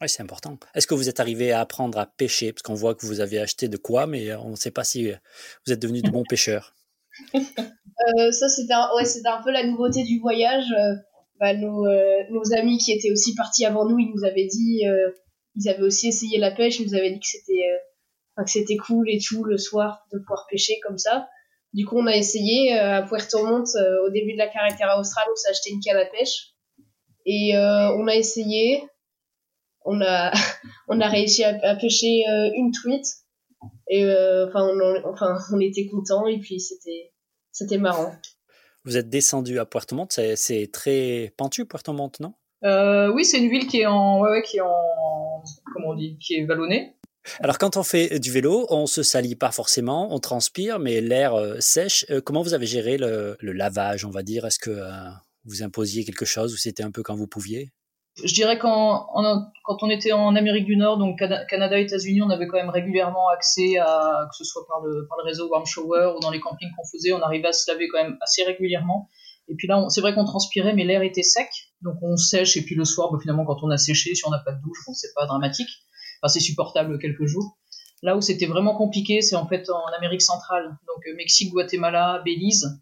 Oui, 0.01 0.09
c'est 0.09 0.22
important. 0.22 0.59
Est-ce 0.74 0.86
que 0.86 0.95
vous 0.95 1.09
êtes 1.09 1.20
arrivé 1.20 1.53
à 1.53 1.61
apprendre 1.61 1.99
à 1.99 2.07
pêcher? 2.07 2.53
Parce 2.53 2.62
qu'on 2.62 2.74
voit 2.74 2.95
que 2.95 3.07
vous 3.07 3.20
avez 3.20 3.38
acheté 3.38 3.68
de 3.68 3.76
quoi, 3.76 4.07
mais 4.07 4.34
on 4.34 4.51
ne 4.51 4.57
sait 4.57 4.72
pas 4.72 4.84
si 4.84 5.11
vous 5.66 5.72
êtes 5.72 5.80
devenu 5.80 6.03
de 6.03 6.11
bons 6.11 6.24
pêcheurs. 6.28 6.74
euh, 7.34 8.32
ça, 8.32 8.49
c'était 8.49 8.72
un, 8.72 8.88
ouais, 8.97 9.05
un 9.24 9.42
peu 9.42 9.51
la 9.53 9.64
nouveauté 9.64 10.03
du 10.03 10.18
voyage. 10.18 10.66
Euh, 10.72 10.95
bah, 11.38 11.55
nos, 11.55 11.86
euh, 11.86 12.22
nos 12.30 12.53
amis 12.57 12.78
qui 12.78 12.92
étaient 12.92 13.11
aussi 13.11 13.34
partis 13.34 13.64
avant 13.64 13.88
nous, 13.88 13.99
ils 13.99 14.12
nous 14.14 14.24
avaient 14.24 14.47
dit, 14.47 14.86
euh, 14.86 15.11
ils 15.57 15.68
avaient 15.68 15.82
aussi 15.82 16.09
essayé 16.09 16.38
la 16.38 16.51
pêche, 16.51 16.80
ils 16.80 16.86
nous 16.86 16.95
avaient 16.95 17.11
dit 17.11 17.20
que 17.20 17.26
c'était, 17.26 17.66
que 18.36 18.51
c'était 18.51 18.76
cool 18.76 19.09
et 19.11 19.18
tout 19.18 19.45
le 19.45 19.59
soir 19.59 20.05
de 20.12 20.18
pouvoir 20.18 20.47
pêcher 20.51 20.74
comme 20.82 20.99
ça. 20.99 21.28
Du 21.72 21.86
coup, 21.86 21.99
on 21.99 22.07
a 22.07 22.16
essayé 22.16 22.72
à 22.72 23.03
Puerto 23.03 23.45
Montt 23.45 23.66
au 24.07 24.11
début 24.11 24.32
de 24.32 24.38
la 24.38 24.47
carretera 24.47 24.99
austral, 24.99 25.24
on 25.30 25.34
s'est 25.34 25.51
acheté 25.51 25.70
une 25.70 25.80
canne 25.80 25.97
à 25.97 26.07
pêche 26.07 26.55
et 27.26 27.53
on 27.57 28.07
a 28.07 28.14
essayé. 28.14 28.82
On 29.85 30.01
a, 30.01 30.32
on 30.89 31.01
a 31.01 31.09
réussi 31.09 31.45
à, 31.45 31.59
à 31.62 31.76
pêcher 31.76 32.24
une 32.57 32.72
truite. 32.72 33.07
Et 33.89 34.05
euh, 34.05 34.47
enfin 34.49 34.66
on, 34.66 35.11
enfin 35.11 35.37
on 35.53 35.61
était 35.61 35.87
contents 35.87 36.26
et 36.26 36.39
puis 36.39 36.61
c'était 36.61 37.12
c'était 37.53 37.78
marrant. 37.78 38.14
Vous 38.85 38.97
êtes 38.97 39.09
descendu 39.09 39.59
à 39.59 39.66
Puerto 39.66 39.95
Montt 39.97 40.12
c'est 40.37 40.70
très 40.72 41.32
pentu 41.37 41.66
Puerto 41.66 41.93
Montt 41.93 42.20
non? 42.20 42.35
Euh, 42.64 43.12
oui 43.12 43.24
c'est 43.24 43.39
une 43.39 43.51
ville 43.51 43.66
qui 43.66 43.80
est 43.80 43.87
en 43.87 44.20
ouais, 44.20 44.30
ouais, 44.30 44.43
qui 44.43 44.59
est 44.59 44.62
en 44.62 45.43
comment 45.72 45.91
on 45.91 45.95
dit 45.95 46.18
qui 46.18 46.35
est 46.35 46.45
vallonnée. 46.45 46.97
Alors 47.41 47.59
quand 47.59 47.76
on 47.76 47.82
fait 47.82 48.18
du 48.18 48.30
vélo 48.30 48.66
on 48.70 48.87
se 48.87 49.03
salit 49.03 49.37
pas 49.37 49.51
forcément 49.51 50.14
on 50.14 50.18
transpire 50.18 50.78
mais 50.78 51.01
l'air 51.01 51.35
euh, 51.35 51.57
sèche. 51.61 52.07
Comment 52.24 52.43
vous 52.43 52.55
avez 52.55 52.66
géré 52.66 52.97
le, 52.97 53.37
le 53.41 53.53
lavage 53.53 54.05
on 54.05 54.11
va 54.11 54.22
dire? 54.22 54.47
Est-ce 54.47 54.59
que 54.59 54.70
euh, 54.70 55.11
vous 55.45 55.62
imposiez 55.62 56.05
quelque 56.05 56.24
chose 56.24 56.53
ou 56.55 56.57
c'était 56.57 56.82
un 56.82 56.91
peu 56.91 57.03
quand 57.03 57.16
vous 57.16 57.26
pouviez? 57.28 57.70
Je 58.23 58.33
dirais 58.33 58.59
qu'en 58.59 59.07
quand 59.65 59.83
on 59.83 59.91
était 59.91 60.12
en 60.12 60.37
Amérique 60.37 60.67
du 60.67 60.77
Nord, 60.77 60.99
donc 60.99 61.19
Canada, 61.49 61.79
États-Unis, 61.79 62.23
on 62.23 62.31
avait 62.31 62.47
quand 62.47 62.59
même 62.59 62.71
régulièrement 62.71 63.29
accès 63.29 63.79
à 63.79 64.29
que 64.31 64.37
ce 64.37 64.45
soit 64.45 64.65
par 64.69 64.81
le 64.83 65.07
par 65.09 65.19
le 65.19 65.25
réseau 65.25 65.49
Warm 65.49 65.67
Shower 65.67 66.12
ou 66.17 66.21
dans 66.21 66.31
les 66.31 66.41
campings 66.41 66.71
qu'on 66.77 66.87
faisait, 66.87 67.12
on 67.12 67.21
arrivait 67.21 67.49
à 67.49 67.53
se 67.53 67.71
laver 67.71 67.89
quand 67.89 68.03
même 68.03 68.17
assez 68.21 68.45
régulièrement. 68.45 69.09
Et 69.49 69.55
puis 69.57 69.67
là, 69.67 69.85
c'est 69.89 70.01
vrai 70.01 70.15
qu'on 70.15 70.25
transpirait, 70.25 70.75
mais 70.75 70.85
l'air 70.85 71.03
était 71.03 71.23
sec, 71.23 71.49
donc 71.83 71.97
on 72.03 72.17
sèche. 72.17 72.57
Et 72.57 72.62
puis 72.62 72.75
le 72.75 72.85
soir, 72.85 73.11
bah, 73.12 73.19
finalement, 73.21 73.45
quand 73.45 73.62
on 73.62 73.71
a 73.71 73.77
séché, 73.77 74.15
si 74.15 74.27
on 74.27 74.31
n'a 74.31 74.39
pas 74.39 74.53
de 74.53 74.62
douche, 74.62 74.79
bon, 74.87 74.95
c'est 74.95 75.12
pas 75.15 75.27
dramatique. 75.27 75.69
Enfin, 76.23 76.33
c'est 76.33 76.41
supportable 76.41 76.99
quelques 76.99 77.27
jours. 77.27 77.59
Là 78.03 78.17
où 78.17 78.21
c'était 78.21 78.47
vraiment 78.47 78.77
compliqué, 78.77 79.23
c'est 79.23 79.37
en 79.37 79.47
fait 79.47 79.69
en 79.71 79.87
Amérique 79.97 80.23
centrale, 80.23 80.77
donc 80.87 81.17
Mexique, 81.17 81.53
Guatemala, 81.53 82.23
Belize 82.25 82.81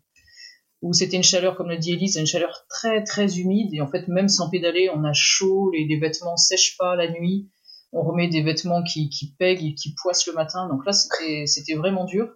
où 0.83 0.93
c'était 0.93 1.17
une 1.17 1.23
chaleur, 1.23 1.55
comme 1.55 1.69
l'a 1.69 1.77
dit 1.77 1.93
Elise, 1.93 2.17
une 2.17 2.27
chaleur 2.27 2.67
très 2.69 3.05
très 3.05 3.39
humide. 3.39 3.73
Et 3.73 3.81
en 3.81 3.89
fait, 3.89 4.09
même 4.09 4.29
sans 4.29 4.51
pédaler, 4.51 4.91
on 4.93 5.05
a 5.05 5.13
chaud, 5.13 5.71
les, 5.71 5.87
les 5.87 5.97
vêtements 5.97 6.37
sèchent 6.37 6.77
pas 6.77 6.97
la 6.97 7.09
nuit. 7.09 7.49
On 7.93 8.03
remet 8.03 8.29
des 8.29 8.43
vêtements 8.43 8.83
qui, 8.83 9.09
qui 9.09 9.33
pèguent 9.39 9.65
et 9.65 9.75
qui 9.75 9.95
poissent 9.95 10.27
le 10.27 10.33
matin. 10.33 10.69
Donc 10.69 10.85
là, 10.85 10.93
c'était, 10.93 11.75
vraiment 11.75 12.05
dur. 12.05 12.29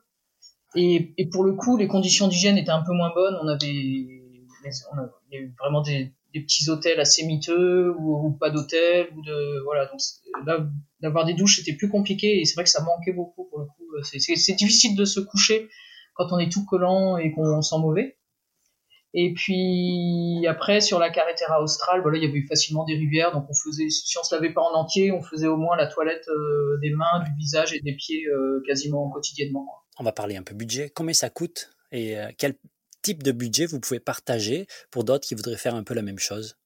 Et, 0.77 1.13
et 1.19 1.29
pour 1.29 1.43
le 1.43 1.55
coup, 1.55 1.77
les 1.77 1.89
conditions 1.89 2.29
d'hygiène 2.29 2.57
étaient 2.57 2.71
un 2.71 2.83
peu 2.83 2.93
moins 2.93 3.13
bonnes. 3.13 3.37
On 3.43 3.49
avait, 3.49 4.23
on 4.93 4.99
avait 4.99 5.53
vraiment 5.59 5.81
des, 5.83 6.13
des 6.33 6.41
petits 6.43 6.71
hôtels 6.71 7.01
assez 7.01 7.27
miteux 7.27 7.95
ou, 7.99 8.37
pas 8.39 8.51
d'hôtel 8.51 9.09
ou 9.17 9.23
de 9.23 9.65
voilà. 9.65 9.87
Donc 9.87 10.01
là, 10.47 10.69
d'avoir 11.01 11.25
des 11.25 11.35
douches, 11.35 11.57
c'était 11.57 11.77
plus 11.77 11.89
compliqué. 11.89 12.41
Et 12.41 12.45
c'est 12.45 12.55
vrai 12.55 12.65
que 12.65 12.71
ça 12.71 12.85
manquait 12.85 13.13
beaucoup 13.13 13.49
pour 13.49 13.59
le 13.59 13.65
coup. 13.65 13.87
C'est 14.05 14.55
difficile 14.55 14.95
de 14.95 15.05
se 15.05 15.19
coucher 15.19 15.69
quand 16.15 16.33
on 16.33 16.39
est 16.39 16.53
tout 16.53 16.65
collant 16.65 17.17
et 17.17 17.33
qu'on 17.33 17.61
sent 17.63 17.79
mauvais. 17.79 18.19
Et 19.19 19.33
puis 19.33 20.47
après, 20.47 20.83
sur 20.83 20.99
la 20.99 21.09
carretera 21.09 21.63
austral, 21.63 22.03
voilà, 22.03 22.19
il 22.19 22.25
y 22.25 22.29
avait 22.29 22.45
facilement 22.47 22.85
des 22.85 22.97
rivières, 22.97 23.33
donc 23.33 23.47
on 23.49 23.55
faisait, 23.55 23.89
si 23.89 24.19
on 24.19 24.23
se 24.23 24.35
lavait 24.35 24.53
pas 24.53 24.61
en 24.61 24.75
entier, 24.75 25.11
on 25.11 25.23
faisait 25.23 25.47
au 25.47 25.57
moins 25.57 25.75
la 25.75 25.87
toilette 25.87 26.29
euh, 26.29 26.77
des 26.83 26.91
mains, 26.91 27.25
du 27.25 27.31
visage 27.39 27.73
et 27.73 27.81
des 27.81 27.95
pieds 27.95 28.27
euh, 28.27 28.63
quasiment 28.67 29.09
quotidiennement. 29.09 29.67
On 29.99 30.05
va 30.05 30.13
parler 30.13 30.37
un 30.37 30.43
peu 30.43 30.55
budget. 30.55 30.93
Combien 30.95 31.15
ça 31.15 31.31
coûte 31.31 31.71
et 31.93 32.19
euh, 32.19 32.29
quel 32.37 32.57
type 33.01 33.23
de 33.23 33.33
budget 33.33 33.65
vous 33.65 33.81
pouvez 33.81 34.01
partager 34.01 34.67
pour 34.91 35.03
d'autres 35.03 35.27
qui 35.27 35.35
voudraient 35.35 35.57
faire 35.57 35.75
un 35.75 35.83
peu 35.83 35.95
la 35.95 36.03
même 36.03 36.19
chose? 36.19 36.59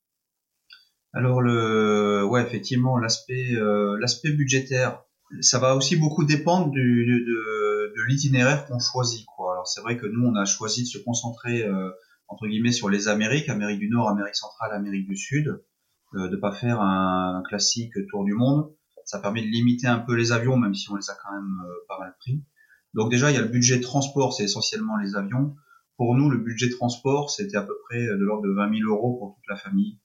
Alors 1.13 1.41
le, 1.41 2.25
ouais, 2.25 2.43
effectivement, 2.43 2.99
l'aspect, 2.99 3.53
euh, 3.53 3.97
l'aspect 4.01 4.33
budgétaire, 4.33 5.05
ça 5.41 5.61
va 5.61 5.77
aussi 5.77 5.95
beaucoup 5.95 6.25
dépendre 6.25 6.73
du, 6.73 7.07
de, 7.07 7.95
de 7.97 8.03
l'itinéraire 8.09 8.67
qu'on 8.67 8.81
choisit, 8.81 9.25
quoi. 9.27 9.53
Alors 9.53 9.69
c'est 9.69 9.83
vrai 9.83 9.97
que 9.97 10.07
nous, 10.07 10.27
on 10.27 10.35
a 10.35 10.45
choisi 10.47 10.83
de 10.83 10.89
se 10.89 10.99
concentrer 10.99 11.65
entre 12.31 12.47
guillemets 12.47 12.73
sur 12.73 12.89
les 12.89 13.09
Amériques, 13.09 13.49
Amérique 13.49 13.81
du 13.81 13.91
Nord, 13.91 14.09
Amérique 14.09 14.37
centrale, 14.37 14.73
Amérique 14.73 15.07
du 15.07 15.17
Sud, 15.17 15.63
euh, 16.15 16.29
de 16.29 16.37
pas 16.37 16.53
faire 16.53 16.81
un, 16.81 17.43
classique 17.49 17.93
tour 18.09 18.25
du 18.25 18.33
monde. 18.33 18.73
Ça 19.05 19.19
permet 19.19 19.43
de 19.43 19.49
limiter 19.49 19.89
un 19.89 19.99
peu 19.99 20.15
les 20.15 20.33
avions, 20.33 20.57
même 20.57 20.75
si 20.75 20.91
on 20.91 20.97
les 20.97 21.11
a 21.11 21.15
quand 21.23 21.33
même 21.33 21.61
euh, 21.67 21.73
pas 21.89 21.99
mal 21.99 22.15
pris. 22.21 22.43
Donc 22.95 23.11
déjà, 23.11 23.31
il 23.31 23.35
y 23.35 23.39
a 23.39 23.43
le 23.43 23.49
budget 23.49 23.79
de 23.79 23.83
transport, 23.83 24.33
c'est 24.33 24.45
essentiellement 24.45 24.97
les 24.97 25.17
avions. 25.17 25.57
Pour 25.97 26.15
nous, 26.15 26.31
le 26.31 26.39
budget 26.39 26.69
de 26.69 26.75
transport, 26.75 27.31
c'était 27.31 27.57
à 27.57 27.63
peu 27.63 27.75
près 27.89 28.07
de 28.07 28.25
l'ordre 28.25 28.45
de 28.45 28.55
20 28.55 28.79
000 28.79 28.89
euros 28.89 29.19
pour 29.19 29.35
toute 29.35 29.49
la 29.49 29.57
famille, 29.57 30.01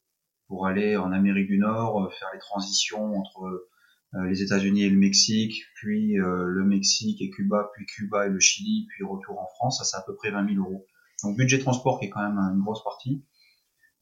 pour 0.48 0.68
aller 0.68 0.98
en 0.98 1.12
Amérique 1.12 1.48
du 1.48 1.58
Nord, 1.58 2.12
faire 2.20 2.30
les 2.34 2.40
transitions 2.40 3.16
entre 3.16 3.68
euh, 4.16 4.28
les 4.28 4.42
États-Unis 4.42 4.84
et 4.84 4.90
le 4.90 4.98
Mexique, 4.98 5.64
puis 5.76 6.20
euh, 6.20 6.46
le 6.48 6.64
Mexique 6.64 7.22
et 7.22 7.30
Cuba, 7.30 7.70
puis 7.74 7.86
Cuba 7.86 8.28
et 8.28 8.30
le 8.30 8.40
Chili, 8.40 8.88
puis 8.90 9.04
retour 9.04 9.40
en 9.40 9.48
France. 9.56 9.80
Ça, 9.80 9.84
c'est 9.84 9.98
à 9.98 10.04
peu 10.06 10.16
près 10.16 10.32
20 10.32 10.54
000 10.54 10.64
euros. 10.64 10.86
Donc 11.24 11.38
budget 11.38 11.60
transport 11.60 12.00
qui 12.00 12.08
est 12.08 12.10
quand 12.10 12.22
même 12.22 12.38
une 12.38 12.62
grosse 12.62 12.84
partie. 12.84 13.24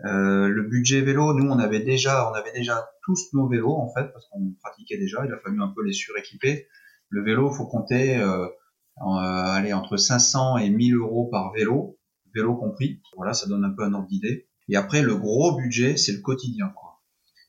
Euh, 0.06 0.48
le 0.48 0.64
budget 0.64 1.02
vélo, 1.02 1.34
nous 1.34 1.50
on 1.50 1.60
avait 1.60 1.80
déjà, 1.80 2.30
on 2.30 2.34
avait 2.34 2.52
déjà 2.52 2.90
tous 3.04 3.30
nos 3.34 3.48
vélos 3.48 3.76
en 3.76 3.94
fait 3.94 4.12
parce 4.12 4.28
qu'on 4.28 4.54
pratiquait 4.62 4.98
déjà. 4.98 5.26
Il 5.26 5.32
a 5.32 5.38
fallu 5.38 5.62
un 5.62 5.70
peu 5.70 5.84
les 5.84 5.94
suréquiper. 5.94 6.68
Le 7.10 7.24
vélo, 7.24 7.52
faut 7.52 7.68
compter, 7.68 8.18
euh, 8.18 8.48
euh, 9.00 9.04
aller 9.06 9.74
entre 9.74 9.98
500 9.98 10.58
et 10.58 10.70
1000 10.70 10.96
euros 10.96 11.28
par 11.32 11.52
vélo, 11.54 12.00
vélo 12.34 12.56
compris. 12.56 13.02
Voilà, 13.16 13.34
ça 13.34 13.48
donne 13.48 13.64
un 13.64 13.72
peu 13.72 13.84
un 13.84 13.94
ordre 13.94 14.08
d'idée. 14.08 14.48
Et 14.70 14.76
après, 14.76 15.02
le 15.02 15.16
gros 15.16 15.56
budget, 15.56 15.98
c'est 15.98 16.14
le 16.14 16.22
quotidien. 16.22 16.70
Quoi. 16.70 17.02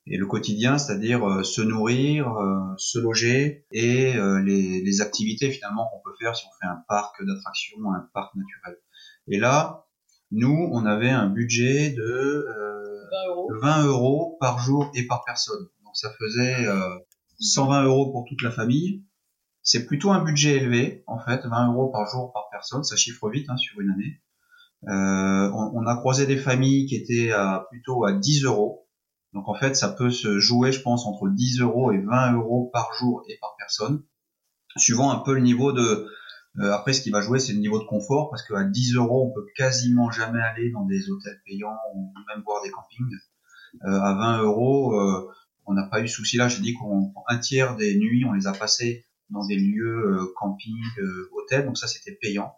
Et 0.07 0.17
le 0.17 0.27
quotidien, 0.27 0.79
c'est-à-dire 0.79 1.27
euh, 1.27 1.43
se 1.43 1.63
nourrir, 1.63 2.29
euh, 2.37 2.75
se 2.77 2.99
loger 2.99 3.67
et 3.73 4.15
les, 4.15 4.83
les 4.83 5.01
activités 5.01 5.51
finalement 5.51 5.89
qu'on 5.89 6.01
peut 6.05 6.17
faire 6.19 6.37
si 6.37 6.45
on 6.47 6.53
fait 6.61 6.71
un 6.71 6.83
parc 6.89 7.25
d'attractions, 7.25 7.77
un 7.93 8.09
parc 8.13 8.35
naturel. 8.35 8.77
Et 9.29 9.39
là, 9.39 9.87
nous, 10.31 10.69
on 10.73 10.85
avait 10.85 11.11
un 11.11 11.29
budget 11.29 11.91
de, 11.91 12.03
euh, 12.03 13.09
20, 13.11 13.29
euros. 13.29 13.49
de 13.53 13.59
20 13.61 13.85
euros 13.87 14.37
par 14.41 14.59
jour 14.59 14.91
et 14.95 15.07
par 15.07 15.25
personne. 15.25 15.69
Donc 15.85 15.97
ça 15.97 16.13
faisait 16.19 16.67
euh, 16.67 16.99
120 17.41 17.85
euros 17.85 18.13
pour 18.13 18.25
toute 18.29 18.43
la 18.43 18.51
famille. 18.51 19.05
C'est 19.63 19.87
plutôt 19.87 20.11
un 20.11 20.23
budget 20.23 20.57
élevé, 20.57 21.05
en 21.07 21.19
fait, 21.19 21.47
20 21.47 21.73
euros 21.73 21.89
par 21.89 22.07
jour 22.07 22.33
par 22.33 22.49
personne. 22.51 22.85
Ça 22.85 22.97
chiffre 22.97 23.31
vite 23.31 23.49
hein, 23.49 23.57
sur 23.57 23.81
une 23.81 23.91
année. 23.91 24.21
Euh, 24.89 25.51
on, 25.55 25.73
on, 25.75 25.87
a 25.87 25.97
croisé 25.97 26.27
des 26.27 26.37
familles 26.37 26.87
qui 26.87 26.97
étaient 26.97 27.33
à, 27.33 27.67
plutôt 27.71 28.05
à 28.05 28.13
10 28.13 28.45
euros. 28.45 28.87
Donc 29.33 29.49
en 29.49 29.55
fait, 29.55 29.75
ça 29.75 29.89
peut 29.89 30.11
se 30.11 30.39
jouer, 30.39 30.73
je 30.73 30.81
pense, 30.81 31.07
entre 31.07 31.29
10 31.29 31.61
euros 31.61 31.93
et 31.93 31.99
20 31.99 32.35
euros 32.35 32.71
par 32.73 32.93
jour 32.95 33.25
et 33.29 33.37
par 33.41 33.57
personne, 33.59 34.03
suivant 34.77 35.11
un 35.11 35.19
peu 35.19 35.35
le 35.35 35.41
niveau 35.41 35.73
de. 35.73 36.09
Euh, 36.61 36.73
après, 36.73 36.93
ce 36.93 37.01
qui 37.01 37.11
va 37.11 37.21
jouer, 37.21 37.41
c'est 37.41 37.53
le 37.53 37.59
niveau 37.59 37.81
de 37.81 37.85
confort, 37.85 38.31
parce 38.31 38.47
qu'à 38.47 38.65
10 38.65 38.95
euros, 38.95 39.29
on 39.29 39.35
peut 39.35 39.47
quasiment 39.57 40.11
jamais 40.11 40.41
aller 40.41 40.71
dans 40.71 40.85
des 40.85 41.11
hôtels 41.11 41.41
payants 41.45 41.79
ou 41.95 42.13
même 42.29 42.43
voir 42.45 42.63
des 42.63 42.71
campings. 42.71 43.17
Euh, 43.85 44.01
à 44.01 44.15
20 44.15 44.43
euros, 44.43 44.95
euh, 44.95 45.29
on 45.67 45.75
n'a 45.75 45.87
pas 45.87 46.01
eu 46.01 46.09
souci 46.09 46.37
là. 46.37 46.49
J'ai 46.49 46.63
dit 46.63 46.75
qu'on 46.75 47.13
un 47.29 47.39
tiers 47.39 47.77
des 47.77 47.97
nuits, 47.97 48.25
on 48.25 48.33
les 48.33 48.47
a 48.47 48.53
passées 48.53 49.05
dans 49.31 49.45
des 49.47 49.57
lieux 49.57 50.19
euh, 50.19 50.33
camping, 50.37 50.77
hôtels, 51.33 51.67
donc 51.67 51.79
ça 51.79 51.87
c'était 51.87 52.13
payant. 52.13 52.55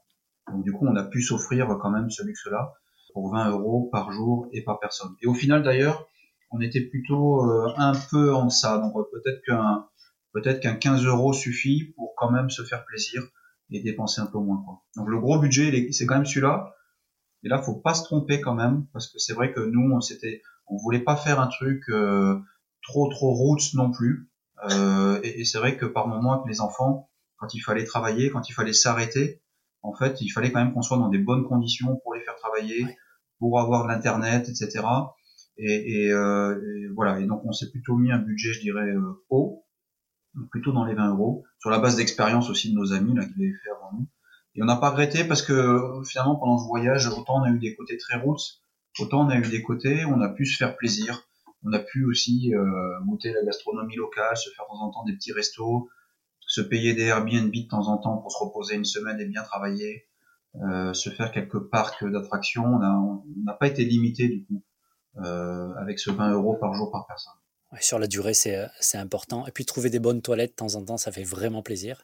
Donc 0.51 0.65
du 0.65 0.73
coup, 0.73 0.87
on 0.87 0.97
a 0.97 1.05
pu 1.05 1.23
s'offrir 1.23 1.67
quand 1.81 1.91
même 1.91 2.11
ce 2.11 2.23
luxe-là 2.23 2.75
pour 3.13 3.33
20 3.33 3.51
euros 3.51 3.89
par 3.91 4.13
jour 4.13 4.49
et 4.53 4.63
par 4.63 4.79
personne. 4.79 5.15
Et 5.23 5.27
au 5.27 5.35
final 5.35 5.63
d'ailleurs, 5.63 6.09
on 6.51 6.61
était 6.61 6.83
plutôt 6.83 7.43
un 7.77 7.93
peu 8.11 8.33
en 8.33 8.47
deçà. 8.47 8.79
Donc 8.79 8.95
peut-être 9.11 9.43
qu'un 9.45 9.87
peut-être 10.33 10.61
qu'un 10.61 10.75
15 10.75 11.05
euros 11.07 11.33
suffit 11.33 11.95
pour 11.97 12.15
quand 12.17 12.31
même 12.31 12.51
se 12.51 12.63
faire 12.63 12.85
plaisir 12.85 13.23
et 13.71 13.83
dépenser 13.83 14.21
un 14.21 14.27
peu 14.27 14.39
moins. 14.39 14.63
Quoi. 14.65 14.83
Donc 14.97 15.09
le 15.09 15.19
gros 15.19 15.39
budget, 15.39 15.91
c'est 15.93 16.07
quand 16.07 16.15
même 16.17 16.27
celui-là. 16.27 16.73
Et 17.43 17.49
là, 17.49 17.59
faut 17.59 17.75
pas 17.77 17.95
se 17.95 18.05
tromper 18.05 18.41
quand 18.41 18.55
même, 18.55 18.87
parce 18.93 19.09
que 19.09 19.19
c'est 19.19 19.35
vrai 19.35 19.53
que 19.53 19.61
nous, 19.61 19.93
on 19.93 20.01
s'était, 20.01 20.43
on 20.67 20.77
voulait 20.77 21.01
pas 21.01 21.17
faire 21.17 21.41
un 21.41 21.47
truc 21.49 21.83
euh, 21.91 22.39
trop 22.83 23.09
trop 23.09 23.33
roots 23.35 23.75
non 23.75 23.91
plus. 23.91 24.31
Euh, 24.71 25.21
et, 25.23 25.41
et 25.41 25.45
c'est 25.45 25.59
vrai 25.59 25.77
que 25.77 25.87
par 25.87 26.09
moment, 26.09 26.33
avec 26.33 26.47
les 26.49 26.61
enfants, 26.61 27.11
quand 27.37 27.55
il 27.55 27.61
fallait 27.61 27.85
travailler, 27.85 28.31
quand 28.31 28.49
il 28.49 28.53
fallait 28.53 28.73
s'arrêter, 28.73 29.43
en 29.83 29.95
fait, 29.95 30.21
il 30.21 30.29
fallait 30.31 30.51
quand 30.51 30.65
même 30.65 30.73
qu'on 30.73 30.83
soit 30.83 30.99
dans 30.99 31.09
des 31.09 31.19
bonnes 31.19 31.45
conditions 31.45 31.97
pour 32.03 32.15
les 32.15 32.21
faire 32.23 32.37
travailler, 32.37 32.85
pour 33.39 33.61
avoir 33.61 33.85
de 33.85 33.89
l'internet, 33.89 34.49
etc. 34.49 34.85
Et, 35.59 36.07
et, 36.07 36.13
euh, 36.13 36.61
et, 36.61 36.89
voilà. 36.95 37.21
Et 37.21 37.27
donc, 37.27 37.43
on 37.45 37.53
s'est 37.53 37.71
plutôt 37.71 37.97
mis 37.97 38.11
un 38.11 38.19
budget, 38.19 38.53
je 38.53 38.61
dirais, 38.61 38.89
euh, 38.89 39.25
haut, 39.31 39.66
plutôt 40.51 40.73
dans 40.73 40.85
les 40.85 40.95
20 40.95 41.11
euros, 41.11 41.45
sur 41.59 41.71
la 41.71 41.79
base 41.79 41.97
d'expérience 41.97 42.51
aussi 42.51 42.71
de 42.71 42.77
nos 42.77 42.93
amis 42.93 43.15
là 43.15 43.25
qui 43.25 43.33
l'avaient 43.39 43.53
fait 43.63 43.71
avant 43.71 43.91
nous. 43.93 44.07
Et 44.55 44.63
on 44.63 44.67
n'a 44.67 44.77
pas 44.77 44.91
regretté 44.91 45.25
parce 45.25 45.43
que 45.43 46.03
finalement 46.05 46.37
pendant 46.37 46.59
ce 46.59 46.67
voyage, 46.67 47.09
autant 47.09 47.41
on 47.41 47.45
a 47.45 47.51
eu 47.51 47.59
des 47.59 47.75
côtés 47.75 47.99
très 47.99 48.19
routes, 48.19 48.61
autant 48.99 49.27
on 49.27 49.29
a 49.29 49.37
eu 49.37 49.49
des 49.49 49.63
côtés 49.63 50.05
où 50.05 50.11
on 50.11 50.21
a 50.21 50.29
pu 50.29 50.47
se 50.47 50.57
faire 50.57 50.77
plaisir. 50.77 51.23
On 51.65 51.73
a 51.73 51.79
pu 51.79 52.05
aussi 52.05 52.55
euh, 52.55 53.01
goûter 53.05 53.33
la 53.33 53.43
gastronomie 53.43 53.97
locale, 53.97 54.37
se 54.37 54.51
faire 54.51 54.67
de 54.67 54.77
temps 54.77 54.83
en 54.83 54.91
temps 54.91 55.05
des 55.05 55.15
petits 55.15 55.33
restos, 55.33 55.89
se 56.41 56.61
payer 56.61 56.95
des 56.95 57.05
Airbnb 57.05 57.51
de 57.51 57.69
temps 57.69 57.89
en 57.89 57.99
temps 57.99 58.19
pour 58.19 58.31
se 58.31 58.39
reposer 58.39 58.77
une 58.77 58.85
semaine 58.85 59.19
et 59.21 59.27
bien 59.27 59.43
travailler, 59.43 60.07
euh, 60.63 60.95
se 60.95 61.11
faire 61.11 61.33
quelques 61.33 61.59
parcs 61.59 62.05
d'attractions. 62.05 62.65
On 62.65 63.25
n'a 63.45 63.55
pas 63.55 63.67
été 63.67 63.85
limité 63.85 64.29
du 64.29 64.45
coup 64.45 64.63
euh, 65.19 65.75
avec 65.75 65.99
ce 65.99 66.11
20 66.11 66.33
euros 66.33 66.57
par 66.61 66.73
jour 66.75 66.91
par 66.93 67.07
personne. 67.07 67.35
Sur 67.81 67.99
la 67.99 68.07
durée, 68.07 68.35
c'est 68.35 68.99
important. 68.99 69.47
Et 69.47 69.51
puis 69.51 69.65
trouver 69.65 69.91
des 69.91 69.99
bonnes 69.99 70.23
toilettes 70.23 70.51
de 70.51 70.57
temps 70.57 70.75
en 70.75 70.85
temps, 70.85 70.97
ça 70.97 71.13
fait 71.13 71.25
vraiment 71.25 71.63
plaisir. 71.63 72.03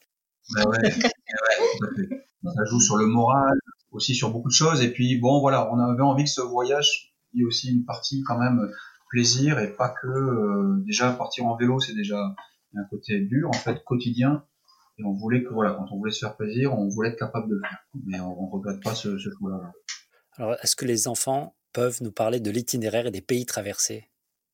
Ben 0.55 0.65
ouais, 0.69 0.79
ouais, 0.83 2.19
ça 2.45 2.65
joue 2.69 2.81
sur 2.81 2.97
le 2.97 3.07
moral, 3.07 3.59
aussi 3.93 4.15
sur 4.15 4.31
beaucoup 4.31 4.49
de 4.49 4.55
choses. 4.55 4.83
Et 4.83 4.93
puis 4.93 5.19
bon, 5.19 5.41
voilà, 5.41 5.73
on 5.73 5.79
avait 5.79 6.03
envie 6.03 6.25
que 6.25 6.31
ce 6.31 6.41
voyage, 6.41 7.15
il 7.33 7.41
y 7.41 7.43
ait 7.43 7.47
aussi 7.47 7.71
une 7.71 7.85
partie 7.85 8.23
quand 8.27 8.39
même 8.39 8.71
plaisir 9.09 9.59
et 9.59 9.73
pas 9.77 9.91
que 9.91 10.09
euh, 10.09 10.83
déjà 10.87 11.13
partir 11.13 11.47
en 11.47 11.57
vélo, 11.57 11.79
c'est 11.81 11.95
déjà 11.95 12.19
un 12.75 12.85
côté 12.91 13.21
dur 13.21 13.49
en 13.49 13.53
fait 13.53 13.85
quotidien. 13.85 14.45
Et 14.99 15.05
on 15.05 15.13
voulait 15.13 15.43
que 15.43 15.53
voilà, 15.53 15.75
quand 15.75 15.87
on 15.93 15.99
voulait 15.99 16.13
se 16.13 16.21
faire 16.21 16.37
plaisir, 16.37 16.77
on 16.77 16.89
voulait 16.89 17.11
être 17.11 17.19
capable 17.19 17.49
de 17.49 17.55
le 17.55 17.61
faire. 17.61 17.79
Mais 18.07 18.21
on, 18.21 18.47
ne 18.47 18.51
regrette 18.51 18.83
pas 18.83 18.95
ce, 18.95 19.17
ce 19.19 19.31
choix-là. 19.39 19.73
Alors, 20.37 20.57
est-ce 20.63 20.77
que 20.77 20.85
les 20.85 21.09
enfants 21.09 21.57
peuvent 21.73 22.03
nous 22.03 22.13
parler 22.13 22.41
de 22.41 22.51
l'itinéraire 22.51 23.07
et 23.07 23.11
des 23.11 23.23
pays 23.23 23.47
traversés? 23.47 24.12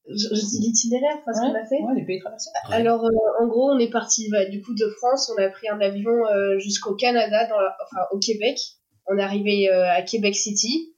Je, 0.09 0.35
dis 0.35 0.61
l'itinéraire 0.61 1.19
parce 1.25 1.41
qu'on 1.41 1.55
a 1.55 1.65
fait. 1.67 1.83
Ouais, 1.83 1.95
les 1.95 2.05
pays 2.05 2.21
traversés. 2.21 2.51
Alors, 2.71 3.05
euh, 3.05 3.11
en 3.41 3.47
gros, 3.47 3.71
on 3.71 3.79
est 3.79 3.91
parti 3.91 4.29
bah, 4.31 4.47
du 4.47 4.63
coup 4.63 4.75
de 4.75 4.89
France, 4.97 5.31
on 5.37 5.43
a 5.43 5.49
pris 5.49 5.69
un 5.69 5.81
avion 5.81 6.27
euh, 6.27 6.59
jusqu'au 6.59 6.95
Canada, 6.95 7.47
dans 7.47 7.57
enfin 7.57 8.07
au 8.13 8.19
Québec. 8.19 8.59
On 9.07 9.19
est 9.19 9.23
arrivé 9.23 9.71
euh, 9.71 9.91
à 9.91 10.03
Québec 10.03 10.35
City. 10.35 10.95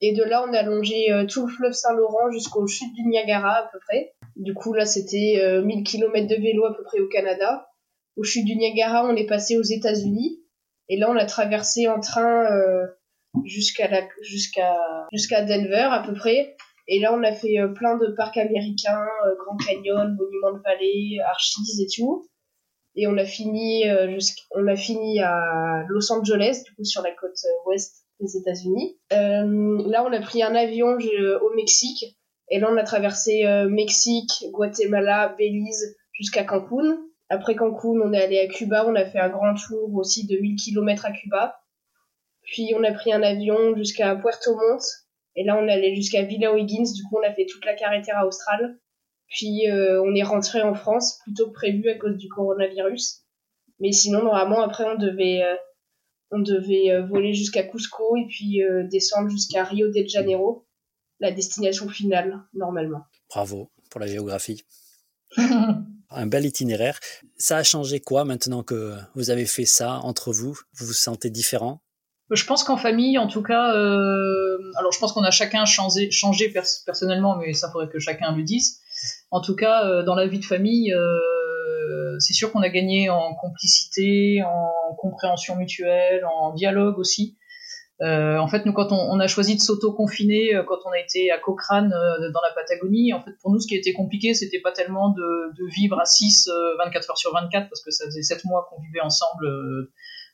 Et 0.00 0.12
de 0.12 0.22
là, 0.22 0.46
on 0.48 0.52
a 0.52 0.62
longé 0.62 1.08
tout 1.28 1.46
le 1.46 1.52
fleuve 1.52 1.72
Saint-Laurent 1.72 2.30
jusqu'au 2.30 2.64
chute 2.68 2.94
du 2.94 3.02
Niagara 3.02 3.64
à 3.64 3.68
peu 3.72 3.80
près. 3.80 4.12
Du 4.36 4.54
coup, 4.54 4.72
là, 4.72 4.86
c'était 4.86 5.60
1000 5.64 5.82
km 5.82 6.28
de 6.28 6.40
vélo 6.40 6.66
à 6.66 6.76
peu 6.76 6.84
près 6.84 7.00
au 7.00 7.08
Canada. 7.08 7.68
Au 8.16 8.22
chute 8.22 8.44
du 8.44 8.54
Niagara, 8.54 9.04
on 9.04 9.16
est 9.16 9.26
passé 9.26 9.58
aux 9.58 9.62
États-Unis. 9.64 10.40
Et 10.88 10.98
là, 10.98 11.10
on 11.10 11.16
a 11.16 11.24
traversé 11.24 11.88
en 11.88 11.98
train 11.98 12.46
jusqu'à 13.44 13.88
jusqu'à 14.22 14.76
jusqu'à 15.12 15.42
Denver 15.42 15.88
à 15.90 16.04
peu 16.06 16.14
près. 16.14 16.54
Et 16.88 17.00
là, 17.00 17.14
on 17.14 17.22
a 17.22 17.32
fait 17.32 17.58
euh, 17.60 17.68
plein 17.68 17.98
de 17.98 18.06
parcs 18.16 18.38
américains, 18.38 19.06
euh, 19.26 19.34
Grand 19.38 19.56
Canyon, 19.58 20.16
Monument 20.16 20.52
de 20.52 20.62
Valley, 20.64 21.20
Archies 21.22 21.82
et 21.82 21.86
tout. 21.94 22.26
Et 22.96 23.06
on 23.06 23.16
a 23.18 23.26
fini, 23.26 23.88
euh, 23.88 24.18
on 24.52 24.66
a 24.66 24.74
fini 24.74 25.20
à 25.20 25.84
Los 25.88 26.10
Angeles, 26.10 26.62
du 26.64 26.74
coup 26.74 26.84
sur 26.84 27.02
la 27.02 27.12
côte 27.12 27.38
ouest 27.66 28.06
des 28.18 28.36
États-Unis. 28.38 28.98
là, 29.10 30.04
on 30.04 30.12
a 30.12 30.20
pris 30.20 30.42
un 30.42 30.54
avion 30.54 30.96
au 30.96 31.54
Mexique. 31.54 32.16
Et 32.50 32.58
là, 32.58 32.68
on 32.72 32.76
a 32.76 32.82
traversé 32.82 33.44
Mexique, 33.68 34.46
Guatemala, 34.50 35.36
Belize 35.38 35.96
jusqu'à 36.12 36.42
Cancun. 36.42 36.98
Après 37.28 37.54
Cancun, 37.54 38.00
on 38.02 38.12
est 38.12 38.20
allé 38.20 38.40
à 38.40 38.48
Cuba. 38.48 38.84
On 38.88 38.96
a 38.96 39.04
fait 39.04 39.20
un 39.20 39.28
grand 39.28 39.54
tour 39.54 39.94
aussi 39.94 40.26
de 40.26 40.36
1000 40.36 40.56
km 40.56 41.06
à 41.06 41.12
Cuba. 41.12 41.60
Puis 42.42 42.72
on 42.74 42.82
a 42.82 42.90
pris 42.90 43.12
un 43.12 43.22
avion 43.22 43.76
jusqu'à 43.76 44.16
Puerto 44.16 44.56
Montt 44.56 44.82
et 45.38 45.44
là, 45.44 45.56
on 45.56 45.68
allait 45.68 45.94
jusqu'à 45.94 46.22
Villa 46.22 46.50
Higgins. 46.58 46.92
Du 46.92 47.04
coup, 47.04 47.16
on 47.16 47.24
a 47.24 47.32
fait 47.32 47.46
toute 47.46 47.64
la 47.64 47.74
carretera 47.74 48.26
australe. 48.26 48.76
Puis, 49.28 49.70
euh, 49.70 50.02
on 50.02 50.12
est 50.16 50.24
rentré 50.24 50.62
en 50.62 50.74
France, 50.74 51.20
plutôt 51.22 51.46
que 51.46 51.52
prévu 51.52 51.88
à 51.88 51.94
cause 51.96 52.16
du 52.16 52.28
coronavirus. 52.28 53.22
Mais 53.78 53.92
sinon, 53.92 54.24
normalement, 54.24 54.60
après, 54.62 54.84
on 54.84 54.96
devait, 54.96 55.42
euh, 55.44 55.54
on 56.32 56.40
devait 56.40 56.90
euh, 56.90 57.06
voler 57.06 57.34
jusqu'à 57.34 57.62
Cusco 57.62 58.16
et 58.16 58.26
puis 58.28 58.62
descendre 58.90 59.30
jusqu'à 59.30 59.62
Rio 59.62 59.86
de 59.92 60.08
Janeiro, 60.08 60.66
la 61.20 61.30
destination 61.30 61.88
finale, 61.88 62.42
normalement. 62.52 63.04
Bravo 63.30 63.70
pour 63.90 64.00
la 64.00 64.08
géographie. 64.08 64.64
un 66.10 66.26
bel 66.26 66.46
itinéraire. 66.46 66.98
Ça 67.36 67.58
a 67.58 67.62
changé 67.62 68.00
quoi 68.00 68.24
maintenant 68.24 68.64
que 68.64 68.96
vous 69.14 69.30
avez 69.30 69.46
fait 69.46 69.66
ça 69.66 70.00
entre 70.00 70.32
vous? 70.32 70.58
Vous 70.72 70.86
vous 70.86 70.92
sentez 70.92 71.30
différent? 71.30 71.80
Je 72.30 72.44
pense 72.44 72.64
qu'en 72.64 72.76
famille, 72.76 73.18
en 73.18 73.26
tout 73.26 73.42
cas, 73.42 73.74
euh, 73.74 74.58
alors 74.76 74.92
je 74.92 74.98
pense 74.98 75.12
qu'on 75.12 75.24
a 75.24 75.30
chacun 75.30 75.64
changé, 75.64 76.10
changé 76.10 76.52
personnellement, 76.84 77.36
mais 77.36 77.52
ça 77.54 77.70
faudrait 77.70 77.88
que 77.88 77.98
chacun 77.98 78.32
le 78.32 78.42
dise. 78.42 78.80
En 79.30 79.40
tout 79.40 79.56
cas, 79.56 79.86
euh, 79.86 80.02
dans 80.02 80.14
la 80.14 80.26
vie 80.26 80.38
de 80.38 80.44
famille, 80.44 80.92
euh, 80.92 82.16
c'est 82.18 82.34
sûr 82.34 82.52
qu'on 82.52 82.62
a 82.62 82.68
gagné 82.68 83.08
en 83.10 83.34
complicité, 83.34 84.42
en 84.42 84.94
compréhension 84.96 85.56
mutuelle, 85.56 86.24
en 86.26 86.52
dialogue 86.52 86.98
aussi. 86.98 87.36
Euh, 88.00 88.38
en 88.38 88.46
fait, 88.46 88.64
nous, 88.64 88.72
quand 88.72 88.92
on, 88.92 88.96
on 88.96 89.18
a 89.18 89.26
choisi 89.26 89.56
de 89.56 89.60
s'auto-confiner, 89.60 90.54
euh, 90.54 90.62
quand 90.62 90.78
on 90.84 90.90
a 90.90 90.98
été 90.98 91.32
à 91.32 91.38
Cochrane 91.38 91.92
euh, 91.92 92.30
dans 92.30 92.40
la 92.42 92.52
Patagonie, 92.54 93.12
en 93.12 93.22
fait, 93.22 93.32
pour 93.42 93.50
nous, 93.50 93.58
ce 93.58 93.66
qui 93.66 93.74
était 93.74 93.92
compliqué, 93.92 94.34
c'était 94.34 94.60
pas 94.60 94.70
tellement 94.70 95.08
de, 95.10 95.52
de 95.56 95.74
vivre 95.74 95.98
à 95.98 96.04
6, 96.04 96.48
24 96.78 97.10
heures 97.10 97.18
sur 97.18 97.32
24, 97.32 97.68
parce 97.68 97.82
que 97.82 97.90
ça 97.90 98.04
faisait 98.04 98.22
7 98.22 98.44
mois 98.44 98.68
qu'on 98.70 98.80
vivait 98.82 99.00
ensemble 99.00 99.48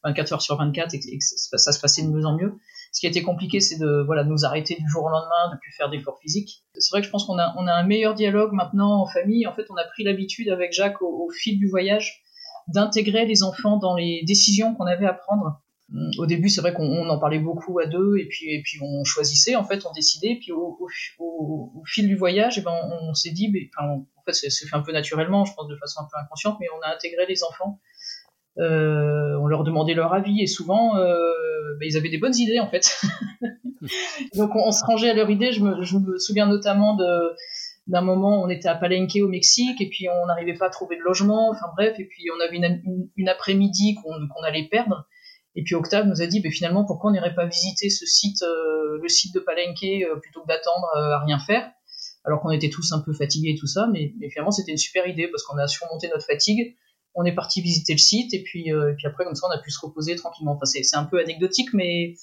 24 0.04 0.32
heures 0.34 0.42
sur 0.42 0.56
24 0.56 0.94
et, 0.94 0.98
que 0.98 1.58
ça 1.58 1.72
se 1.72 1.80
passait 1.80 2.02
de 2.02 2.08
mieux 2.08 2.24
en 2.24 2.36
mieux. 2.36 2.54
Ce 2.92 3.00
qui 3.00 3.06
a 3.06 3.08
été 3.08 3.22
compliqué, 3.22 3.60
c'est 3.60 3.78
de 3.78 4.04
voilà 4.06 4.22
nous 4.24 4.44
arrêter 4.44 4.76
du 4.76 4.88
jour 4.88 5.04
au 5.04 5.08
lendemain, 5.08 5.52
de 5.52 5.58
plus 5.60 5.72
faire 5.72 5.90
d'efforts 5.90 6.18
physiques. 6.20 6.62
C'est 6.78 6.90
vrai 6.90 7.00
que 7.00 7.06
je 7.06 7.10
pense 7.10 7.24
qu'on 7.26 7.38
a 7.38 7.54
on 7.56 7.66
a 7.66 7.72
un 7.72 7.84
meilleur 7.84 8.14
dialogue 8.14 8.52
maintenant 8.52 9.02
en 9.02 9.06
famille. 9.06 9.46
En 9.46 9.54
fait, 9.54 9.64
on 9.70 9.76
a 9.76 9.84
pris 9.84 10.04
l'habitude 10.04 10.48
avec 10.50 10.72
Jacques 10.72 11.02
au, 11.02 11.28
fil 11.30 11.58
du 11.58 11.68
voyage 11.68 12.22
d'intégrer 12.68 13.26
les 13.26 13.42
enfants 13.42 13.78
dans 13.78 13.96
les 13.96 14.22
décisions 14.26 14.74
qu'on 14.74 14.86
avait 14.86 15.06
à 15.06 15.14
prendre. 15.14 15.60
Hum, 15.92 16.10
au 16.18 16.26
début, 16.26 16.48
c'est 16.48 16.60
vrai 16.60 16.72
qu'on 16.72 17.08
en 17.08 17.18
parlait 17.18 17.38
beaucoup 17.38 17.78
à 17.78 17.86
deux, 17.86 18.16
et 18.16 18.26
puis, 18.26 18.54
et 18.54 18.62
puis 18.62 18.78
on 18.82 19.04
choisissait, 19.04 19.54
en 19.54 19.64
fait, 19.64 19.84
on 19.84 19.92
décidait. 19.92 20.38
Puis 20.40 20.52
au, 20.52 20.78
fil 21.86 22.06
du 22.06 22.16
voyage, 22.16 22.58
eh 22.58 22.62
ben, 22.62 22.72
on, 23.02 23.12
s'est 23.12 23.32
dit, 23.32 23.50
ben, 23.50 23.68
en 23.78 24.06
fait, 24.24 24.32
c'est 24.32 24.50
fait 24.50 24.74
un 24.74 24.80
peu 24.80 24.92
naturellement, 24.92 25.44
je 25.44 25.52
pense 25.54 25.68
de 25.68 25.76
façon 25.76 26.00
un 26.00 26.04
peu 26.04 26.18
inconsciente, 26.22 26.56
mais 26.60 26.66
on 26.78 26.80
a 26.80 26.94
intégré 26.94 27.26
les 27.26 27.44
enfants 27.44 27.80
euh, 28.58 29.36
on 29.40 29.46
leur 29.46 29.64
demandait 29.64 29.94
leur 29.94 30.12
avis 30.14 30.40
et 30.40 30.46
souvent 30.46 30.96
euh, 30.96 31.16
bah, 31.80 31.86
ils 31.86 31.96
avaient 31.96 32.08
des 32.08 32.18
bonnes 32.18 32.36
idées 32.36 32.60
en 32.60 32.68
fait. 32.68 33.00
Donc 34.36 34.50
on, 34.54 34.70
se 34.70 34.84
rangeait 34.84 35.10
à 35.10 35.14
leur 35.14 35.28
idée. 35.28 35.52
Je 35.52 35.62
me, 35.62 36.18
souviens 36.18 36.46
notamment 36.46 36.96
d'un 37.86 38.00
moment 38.00 38.42
on 38.42 38.48
était 38.48 38.68
à 38.68 38.76
Palenque 38.76 39.18
au 39.20 39.28
Mexique 39.28 39.80
et 39.80 39.88
puis 39.88 40.08
on 40.08 40.26
n'arrivait 40.26 40.54
pas 40.54 40.66
à 40.66 40.70
trouver 40.70 40.96
de 40.96 41.02
logement. 41.02 41.50
Enfin 41.50 41.66
bref 41.76 41.98
et 41.98 42.04
puis 42.04 42.24
on 42.36 42.40
avait 42.40 42.56
une, 43.16 43.28
après-midi 43.28 43.96
qu'on 43.96 44.42
allait 44.42 44.68
perdre. 44.68 45.06
Et 45.56 45.62
puis 45.62 45.76
Octave 45.76 46.06
nous 46.06 46.20
a 46.20 46.26
dit, 46.26 46.40
bah, 46.40 46.50
finalement, 46.50 46.84
pourquoi 46.84 47.10
on 47.10 47.12
n'irait 47.12 47.34
pas 47.34 47.46
visiter 47.46 47.88
ce 47.88 48.04
site, 48.06 48.42
euh, 48.42 48.98
le 49.00 49.08
site 49.08 49.32
de 49.32 49.38
Palenque, 49.38 49.86
plutôt 50.20 50.42
que 50.42 50.48
d'attendre 50.48 50.88
à 50.96 51.20
rien 51.24 51.38
faire? 51.38 51.70
Alors 52.24 52.40
qu'on 52.40 52.50
était 52.50 52.70
tous 52.70 52.90
un 52.90 53.00
peu 53.00 53.12
fatigués 53.12 53.50
et 53.50 53.54
tout 53.56 53.68
ça, 53.68 53.86
mais, 53.92 54.14
mais 54.18 54.30
finalement 54.30 54.50
c'était 54.50 54.72
une 54.72 54.78
super 54.78 55.06
idée 55.06 55.28
parce 55.28 55.42
qu'on 55.44 55.58
a 55.58 55.68
surmonté 55.68 56.08
notre 56.08 56.24
fatigue 56.24 56.74
on 57.14 57.24
est 57.24 57.34
parti 57.34 57.60
visiter 57.60 57.92
le 57.92 57.98
site 57.98 58.34
et 58.34 58.42
puis, 58.42 58.72
euh, 58.72 58.92
et 58.92 58.94
puis 58.94 59.06
après 59.06 59.24
comme 59.24 59.34
ça 59.34 59.46
on 59.48 59.50
a 59.50 59.58
pu 59.58 59.70
se 59.70 59.80
reposer 59.80 60.16
tranquillement. 60.16 60.52
Enfin, 60.52 60.66
c'est 60.66 60.96
un 60.96 61.04
peu 61.04 61.18
anecdotique 61.20 61.70
mais 61.72 62.14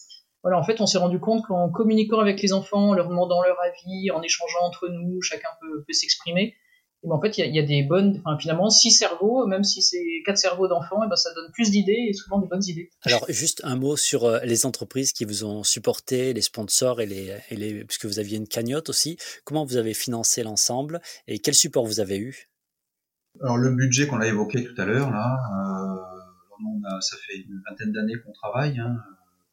voilà, 0.43 0.57
en 0.57 0.63
fait, 0.63 0.81
on 0.81 0.87
s'est 0.87 0.97
rendu 0.97 1.19
compte 1.19 1.45
qu'en 1.45 1.69
communiquant 1.69 2.19
avec 2.19 2.41
les 2.41 2.51
enfants, 2.51 2.89
en 2.89 2.93
leur 2.93 3.07
demandant 3.07 3.43
leur 3.43 3.57
avis, 3.61 4.09
en 4.09 4.23
échangeant 4.23 4.63
entre 4.63 4.89
nous, 4.89 5.21
chacun 5.21 5.49
peut, 5.61 5.83
peut 5.85 5.93
s'exprimer. 5.93 6.55
Et 7.03 7.07
ben, 7.07 7.13
en 7.13 7.21
fait, 7.21 7.37
il 7.37 7.45
y, 7.45 7.57
y 7.57 7.59
a 7.59 7.63
des 7.63 7.83
bonnes, 7.83 8.19
enfin, 8.25 8.39
finalement, 8.39 8.71
six 8.71 8.89
cerveaux, 8.89 9.45
même 9.45 9.63
si 9.63 9.83
c'est 9.83 10.03
quatre 10.25 10.39
cerveaux 10.39 10.67
d'enfants, 10.67 11.03
et 11.03 11.07
ben, 11.07 11.15
ça 11.15 11.31
donne 11.35 11.51
plus 11.53 11.69
d'idées 11.69 12.07
et 12.09 12.13
souvent 12.13 12.39
des 12.39 12.47
bonnes 12.47 12.65
idées. 12.65 12.89
Alors, 13.03 13.23
juste 13.29 13.61
un 13.63 13.75
mot 13.75 13.95
sur 13.95 14.25
euh, 14.25 14.39
les 14.43 14.65
entreprises 14.65 15.13
qui 15.13 15.25
vous 15.25 15.45
ont 15.45 15.63
supporté, 15.63 16.33
les 16.33 16.41
sponsors 16.41 17.01
et 17.01 17.05
les, 17.05 17.37
et 17.51 17.55
les, 17.55 17.85
puisque 17.85 18.05
vous 18.05 18.17
aviez 18.17 18.37
une 18.37 18.47
cagnotte 18.47 18.89
aussi. 18.89 19.17
Comment 19.45 19.63
vous 19.63 19.77
avez 19.77 19.93
financé 19.93 20.41
l'ensemble 20.41 21.01
et 21.27 21.37
quel 21.37 21.53
support 21.53 21.85
vous 21.85 21.99
avez 21.99 22.17
eu? 22.17 22.50
Alors 23.39 23.57
le 23.57 23.71
budget 23.71 24.07
qu'on 24.07 24.19
a 24.19 24.27
évoqué 24.27 24.63
tout 24.63 24.79
à 24.79 24.85
l'heure, 24.85 25.11
là, 25.11 25.37
euh, 25.53 25.95
on 26.59 26.83
a, 26.83 27.01
ça 27.01 27.17
fait 27.17 27.37
une 27.39 27.61
vingtaine 27.67 27.91
d'années 27.91 28.15
qu'on 28.23 28.31
travaille, 28.33 28.79
hein, 28.79 28.97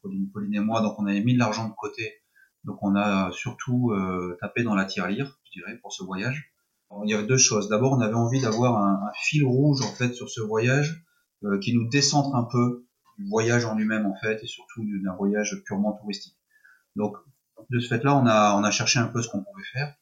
Pauline, 0.03 0.31
Pauline 0.31 0.55
et 0.55 0.61
moi, 0.61 0.81
donc 0.81 0.99
on 0.99 1.07
avait 1.07 1.21
mis 1.23 1.35
de 1.35 1.39
l'argent 1.39 1.69
de 1.69 1.75
côté. 1.75 2.15
Donc 2.65 2.79
on 2.83 2.97
a 2.97 3.31
surtout 3.33 3.93
euh, 3.93 4.37
tapé 4.41 4.63
dans 4.63 4.75
la 4.75 4.85
tirelire, 4.85 5.39
je 5.45 5.61
dirais, 5.61 5.79
pour 5.79 5.93
ce 5.93 6.03
voyage. 6.05 6.53
Alors, 6.91 7.05
il 7.05 7.11
y 7.11 7.27
deux 7.27 7.39
choses. 7.39 7.69
D'abord, 7.69 7.93
on 7.93 8.01
avait 8.01 8.15
envie 8.15 8.41
d'avoir 8.41 8.77
un, 8.83 9.07
un 9.07 9.13
fil 9.15 9.45
rouge 9.45 9.81
en 9.83 9.93
fait 9.93 10.13
sur 10.13 10.29
ce 10.29 10.41
voyage 10.41 11.05
euh, 11.45 11.59
qui 11.59 11.75
nous 11.75 11.89
décentre 11.89 12.35
un 12.35 12.45
peu 12.45 12.87
du 13.19 13.29
voyage 13.29 13.65
en 13.65 13.75
lui-même 13.77 14.07
en 14.07 14.15
fait 14.17 14.43
et 14.43 14.47
surtout 14.47 14.85
du- 14.85 15.01
d'un 15.01 15.15
voyage 15.15 15.63
purement 15.65 15.93
touristique. 15.93 16.37
Donc 16.97 17.17
de 17.71 17.79
ce 17.79 17.89
fait-là, 17.89 18.17
on 18.17 18.27
a 18.27 18.55
on 18.59 18.65
a 18.65 18.71
cherché 18.71 18.99
un 18.99 19.09
peu 19.09 19.23
ce 19.23 19.29
qu'on 19.29 19.43
pouvait 19.43 19.65
faire 19.73 19.95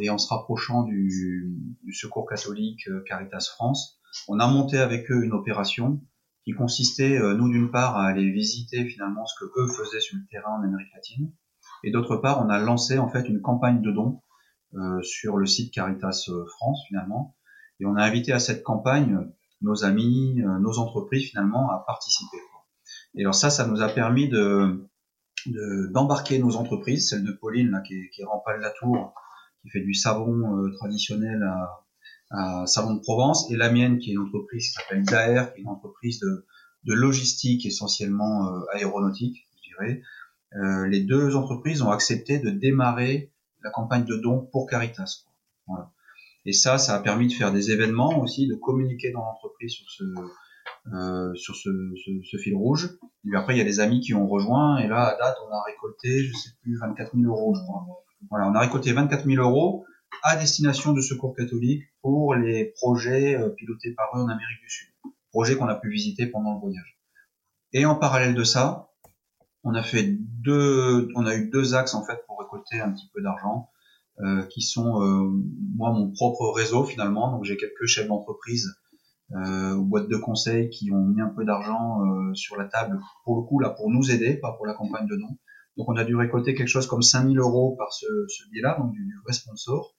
et 0.00 0.10
en 0.10 0.18
se 0.18 0.28
rapprochant 0.28 0.82
du, 0.82 1.74
Secours 1.92 2.28
catholique 2.28 2.86
euh, 2.88 3.02
Caritas 3.06 3.50
France, 3.54 3.98
on 4.28 4.38
a 4.40 4.46
monté 4.46 4.78
avec 4.78 5.10
eux 5.10 5.24
une 5.24 5.32
opération 5.32 6.00
qui 6.44 6.52
consistait, 6.52 7.18
euh, 7.18 7.34
nous 7.34 7.48
d'une 7.48 7.70
part, 7.70 7.96
à 7.96 8.06
aller 8.06 8.30
visiter 8.30 8.84
finalement 8.86 9.26
ce 9.26 9.34
que 9.40 9.50
eux 9.60 9.68
faisaient 9.68 10.00
sur 10.00 10.16
le 10.16 10.24
terrain 10.30 10.58
en 10.58 10.62
Amérique 10.62 10.92
latine, 10.94 11.32
et 11.84 11.90
d'autre 11.90 12.16
part, 12.16 12.44
on 12.44 12.48
a 12.50 12.58
lancé 12.58 12.98
en 12.98 13.08
fait 13.08 13.28
une 13.28 13.40
campagne 13.40 13.82
de 13.82 13.90
dons 13.90 14.22
euh, 14.74 15.02
sur 15.02 15.36
le 15.36 15.46
site 15.46 15.72
Caritas 15.72 16.28
France 16.56 16.84
finalement, 16.88 17.36
et 17.80 17.86
on 17.86 17.96
a 17.96 18.02
invité 18.02 18.32
à 18.32 18.38
cette 18.38 18.62
campagne 18.62 19.18
nos 19.60 19.84
amis, 19.84 20.40
nos 20.60 20.78
entreprises 20.78 21.30
finalement 21.30 21.70
à 21.70 21.82
participer. 21.84 22.36
Et 23.14 23.22
alors 23.22 23.34
ça, 23.34 23.50
ça 23.50 23.66
nous 23.66 23.82
a 23.82 23.88
permis 23.88 24.28
de- 24.28 24.88
d'embarquer 25.92 26.38
nos 26.38 26.56
entreprises, 26.56 27.08
celle 27.08 27.24
de 27.24 27.32
Pauline 27.32 27.70
là, 27.70 27.80
qui 27.80 27.94
est, 27.94 28.10
qui 28.10 28.22
est 28.22 28.24
Rampal 28.24 28.60
Latour, 28.60 29.14
qui 29.62 29.70
fait 29.70 29.80
du 29.80 29.94
savon 29.94 30.56
euh, 30.56 30.70
traditionnel 30.76 31.42
à, 31.42 31.84
à 32.30 32.66
Savon 32.66 32.94
de 32.94 33.00
Provence, 33.00 33.50
et 33.50 33.56
la 33.56 33.70
mienne 33.70 33.98
qui 33.98 34.10
est 34.10 34.12
une 34.14 34.20
entreprise 34.20 34.68
qui 34.68 34.72
s'appelle 34.72 35.04
Daer, 35.04 35.52
qui 35.52 35.60
est 35.60 35.62
une 35.62 35.68
entreprise 35.68 36.20
de, 36.20 36.46
de 36.84 36.94
logistique 36.94 37.66
essentiellement 37.66 38.48
euh, 38.48 38.60
aéronautique, 38.72 39.48
je 39.56 39.70
dirais. 39.70 40.02
Euh, 40.54 40.86
les 40.88 41.00
deux 41.00 41.36
entreprises 41.36 41.82
ont 41.82 41.90
accepté 41.90 42.38
de 42.38 42.50
démarrer 42.50 43.32
la 43.62 43.70
campagne 43.70 44.04
de 44.04 44.16
dons 44.16 44.48
pour 44.52 44.66
Caritas. 44.68 45.24
Voilà. 45.66 45.92
Et 46.44 46.52
ça, 46.52 46.78
ça 46.78 46.94
a 46.94 47.00
permis 47.00 47.28
de 47.28 47.32
faire 47.32 47.52
des 47.52 47.70
événements 47.70 48.20
aussi, 48.20 48.46
de 48.46 48.54
communiquer 48.54 49.10
dans 49.10 49.20
l'entreprise 49.20 49.72
sur 49.72 49.90
ce 49.90 50.04
euh, 50.92 51.34
sur 51.34 51.54
ce, 51.54 51.68
ce, 52.04 52.10
ce 52.24 52.36
fil 52.38 52.54
rouge. 52.54 52.98
Et 53.24 53.28
puis 53.28 53.36
après, 53.36 53.54
il 53.54 53.58
y 53.58 53.60
a 53.60 53.64
des 53.64 53.80
amis 53.80 54.00
qui 54.00 54.14
ont 54.14 54.26
rejoint, 54.26 54.78
et 54.78 54.88
là, 54.88 55.08
à 55.08 55.18
date, 55.18 55.36
on 55.46 55.52
a 55.52 55.62
récolté, 55.64 56.24
je 56.24 56.32
sais 56.32 56.50
plus, 56.62 56.78
24 56.78 57.14
000 57.14 57.26
euros, 57.26 57.54
je 57.54 57.60
crois. 57.62 57.84
Voilà, 58.30 58.48
on 58.48 58.54
a 58.54 58.60
récolté 58.60 58.92
24 58.92 59.24
000 59.24 59.42
euros 59.42 59.84
à 60.22 60.36
destination 60.36 60.92
de 60.92 61.00
Secours 61.00 61.34
catholique 61.36 61.84
pour 62.02 62.34
les 62.34 62.72
projets 62.76 63.36
euh, 63.36 63.50
pilotés 63.50 63.92
par 63.92 64.08
eux 64.16 64.20
en 64.20 64.28
Amérique 64.28 64.60
du 64.62 64.70
Sud. 64.70 64.88
Projets 65.30 65.56
qu'on 65.56 65.68
a 65.68 65.74
pu 65.74 65.90
visiter 65.90 66.26
pendant 66.26 66.54
le 66.54 66.60
voyage. 66.60 66.98
Et 67.72 67.84
en 67.84 67.94
parallèle 67.94 68.34
de 68.34 68.44
ça, 68.44 68.90
on 69.62 69.74
a 69.74 69.82
fait 69.82 70.16
deux, 70.18 71.08
on 71.14 71.26
a 71.26 71.34
eu 71.36 71.50
deux 71.50 71.74
axes 71.74 71.94
en 71.94 72.04
fait 72.04 72.24
pour 72.26 72.40
récolter 72.40 72.80
un 72.80 72.90
petit 72.92 73.10
peu 73.14 73.22
d'argent, 73.22 73.70
euh, 74.20 74.42
qui 74.46 74.62
sont 74.62 75.02
euh, 75.02 75.28
moi 75.76 75.92
mon 75.92 76.10
propre 76.10 76.50
réseau 76.50 76.84
finalement. 76.84 77.30
Donc 77.30 77.44
j'ai 77.44 77.56
quelques 77.56 77.86
chefs 77.86 78.08
d'entreprise 78.08 78.68
boîtes 79.30 80.08
de 80.08 80.16
conseil 80.16 80.70
qui 80.70 80.90
ont 80.90 81.04
mis 81.04 81.20
un 81.20 81.28
peu 81.28 81.44
d'argent 81.44 82.00
sur 82.32 82.56
la 82.56 82.64
table 82.64 82.98
pour 83.24 83.36
le 83.36 83.42
coup 83.42 83.60
là 83.60 83.68
pour 83.68 83.90
nous 83.90 84.10
aider, 84.10 84.38
pas 84.38 84.52
pour 84.52 84.64
la 84.64 84.72
campagne 84.72 85.06
de 85.06 85.16
dons. 85.16 85.36
Donc 85.78 85.88
on 85.88 85.96
a 85.96 86.04
dû 86.04 86.16
récolter 86.16 86.54
quelque 86.54 86.68
chose 86.68 86.88
comme 86.88 87.02
5000 87.02 87.38
euros 87.38 87.76
par 87.78 87.92
ce, 87.92 88.06
ce 88.28 88.50
biais-là, 88.50 88.76
donc 88.80 88.92
du, 88.92 89.14
vrai 89.24 89.32
sponsor. 89.32 89.94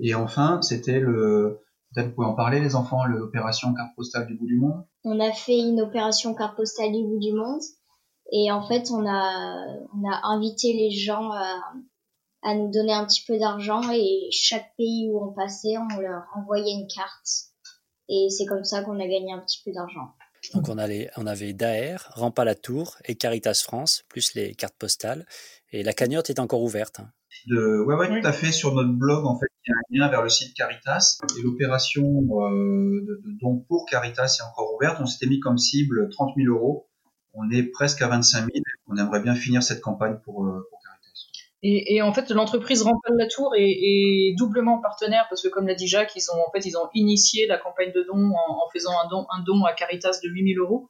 Et 0.00 0.14
enfin, 0.14 0.62
c'était 0.62 0.98
le, 0.98 1.60
peut-être 1.92 2.08
vous 2.08 2.14
pouvez 2.14 2.26
en 2.26 2.34
parler 2.34 2.58
les 2.58 2.74
enfants, 2.74 3.04
l'opération 3.04 3.74
carte 3.74 3.94
postale 3.94 4.26
du 4.26 4.36
bout 4.36 4.46
du 4.46 4.58
monde. 4.58 4.82
On 5.04 5.20
a 5.20 5.30
fait 5.32 5.58
une 5.58 5.80
opération 5.82 6.34
carte 6.34 6.56
postale 6.56 6.92
du 6.92 7.04
bout 7.04 7.18
du 7.18 7.34
monde. 7.34 7.60
Et 8.32 8.50
en 8.50 8.62
fait, 8.62 8.90
on 8.90 9.06
a, 9.06 9.66
on 9.94 10.10
a 10.10 10.20
invité 10.22 10.72
les 10.72 10.90
gens 10.90 11.30
à, 11.32 11.60
à 12.42 12.54
nous 12.54 12.70
donner 12.70 12.94
un 12.94 13.04
petit 13.04 13.24
peu 13.26 13.38
d'argent 13.38 13.82
et 13.92 14.28
chaque 14.32 14.74
pays 14.76 15.10
où 15.10 15.22
on 15.22 15.34
passait, 15.34 15.76
on 15.76 16.00
leur 16.00 16.22
envoyait 16.34 16.72
une 16.72 16.88
carte. 16.88 17.50
Et 18.08 18.28
c'est 18.30 18.46
comme 18.46 18.64
ça 18.64 18.82
qu'on 18.82 18.98
a 18.98 19.06
gagné 19.06 19.32
un 19.32 19.40
petit 19.40 19.60
peu 19.64 19.72
d'argent. 19.72 20.14
Donc 20.54 20.68
on, 20.68 20.78
allait, 20.78 21.10
on 21.16 21.26
avait 21.26 21.52
Daer, 21.52 21.96
Rampa 22.10 22.44
la 22.44 22.54
Tour 22.54 22.96
et 23.04 23.14
Caritas 23.14 23.62
France, 23.64 24.04
plus 24.08 24.34
les 24.34 24.54
cartes 24.54 24.76
postales. 24.78 25.26
Et 25.72 25.82
la 25.82 25.92
cagnotte 25.92 26.30
est 26.30 26.38
encore 26.40 26.62
ouverte. 26.62 27.00
hein. 27.00 27.10
De, 27.46 27.82
ouais, 27.86 27.94
ouais, 27.94 28.08
Oui. 28.10 28.20
tout 28.20 28.26
à 28.26 28.32
fait. 28.32 28.50
Sur 28.52 28.74
notre 28.74 28.90
blog, 28.92 29.24
en 29.26 29.38
fait, 29.38 29.46
il 29.66 29.70
y 29.70 29.72
a 29.72 29.76
un 29.76 30.06
lien 30.06 30.10
vers 30.10 30.22
le 30.22 30.28
site 30.28 30.54
Caritas. 30.56 31.18
Et 31.38 31.42
l'opération 31.42 32.02
euh, 32.02 33.00
de, 33.06 33.20
de 33.24 33.38
don 33.40 33.64
pour 33.68 33.86
Caritas 33.88 34.36
est 34.40 34.42
encore 34.42 34.74
ouverte. 34.74 34.98
On 35.00 35.06
s'était 35.06 35.26
mis 35.26 35.40
comme 35.40 35.56
cible 35.58 36.08
30 36.10 36.32
000 36.36 36.52
euros. 36.54 36.88
On 37.34 37.48
est 37.50 37.62
presque 37.62 38.02
à 38.02 38.08
25 38.08 38.40
000. 38.40 38.48
On 38.88 38.96
aimerait 38.96 39.20
bien 39.22 39.34
finir 39.36 39.62
cette 39.62 39.80
campagne 39.80 40.16
pour, 40.24 40.44
euh, 40.46 40.66
pour. 40.70 40.79
Et, 41.62 42.00
en 42.00 42.14
fait, 42.14 42.30
l'entreprise 42.30 42.80
Rampal 42.80 43.16
Latour 43.18 43.52
est, 43.54 44.34
doublement 44.38 44.80
partenaire 44.80 45.26
parce 45.28 45.42
que, 45.42 45.48
comme 45.48 45.66
l'a 45.66 45.74
dit 45.74 45.88
Jacques, 45.88 46.12
ils 46.16 46.30
ont 46.30 46.40
en 46.40 46.50
fait 46.52 46.64
ils 46.66 46.78
ont 46.78 46.88
initié 46.94 47.46
la 47.46 47.58
campagne 47.58 47.92
de 47.92 48.02
dons 48.08 48.32
en, 48.34 48.68
faisant 48.72 48.92
un 48.92 49.42
don, 49.42 49.64
à 49.64 49.72
Caritas 49.74 50.20
de 50.22 50.28
8000 50.30 50.58
euros. 50.58 50.88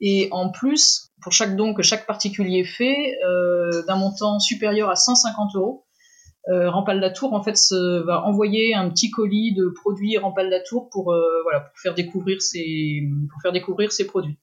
Et 0.00 0.28
en 0.30 0.50
plus, 0.50 1.10
pour 1.22 1.32
chaque 1.32 1.54
don 1.54 1.74
que 1.74 1.82
chaque 1.82 2.06
particulier 2.06 2.64
fait, 2.64 3.18
euh, 3.26 3.84
d'un 3.86 3.96
montant 3.96 4.38
supérieur 4.38 4.88
à 4.88 4.96
150 4.96 5.54
euros, 5.56 5.84
euh, 6.48 6.70
en 6.70 7.42
fait 7.42 7.56
se, 7.58 8.02
va 8.02 8.24
envoyer 8.24 8.74
un 8.74 8.88
petit 8.88 9.10
colis 9.10 9.54
de 9.54 9.68
produits 9.68 10.16
Rampal 10.16 10.48
Latour 10.48 10.88
pour 10.90 11.12
euh, 11.12 11.42
voilà 11.42 11.60
pour 11.60 11.78
faire 11.78 11.94
découvrir 11.94 12.40
ses 12.40 13.02
pour 13.30 13.42
faire 13.42 13.52
découvrir 13.52 13.92
ses 13.92 14.06
produits. 14.06 14.38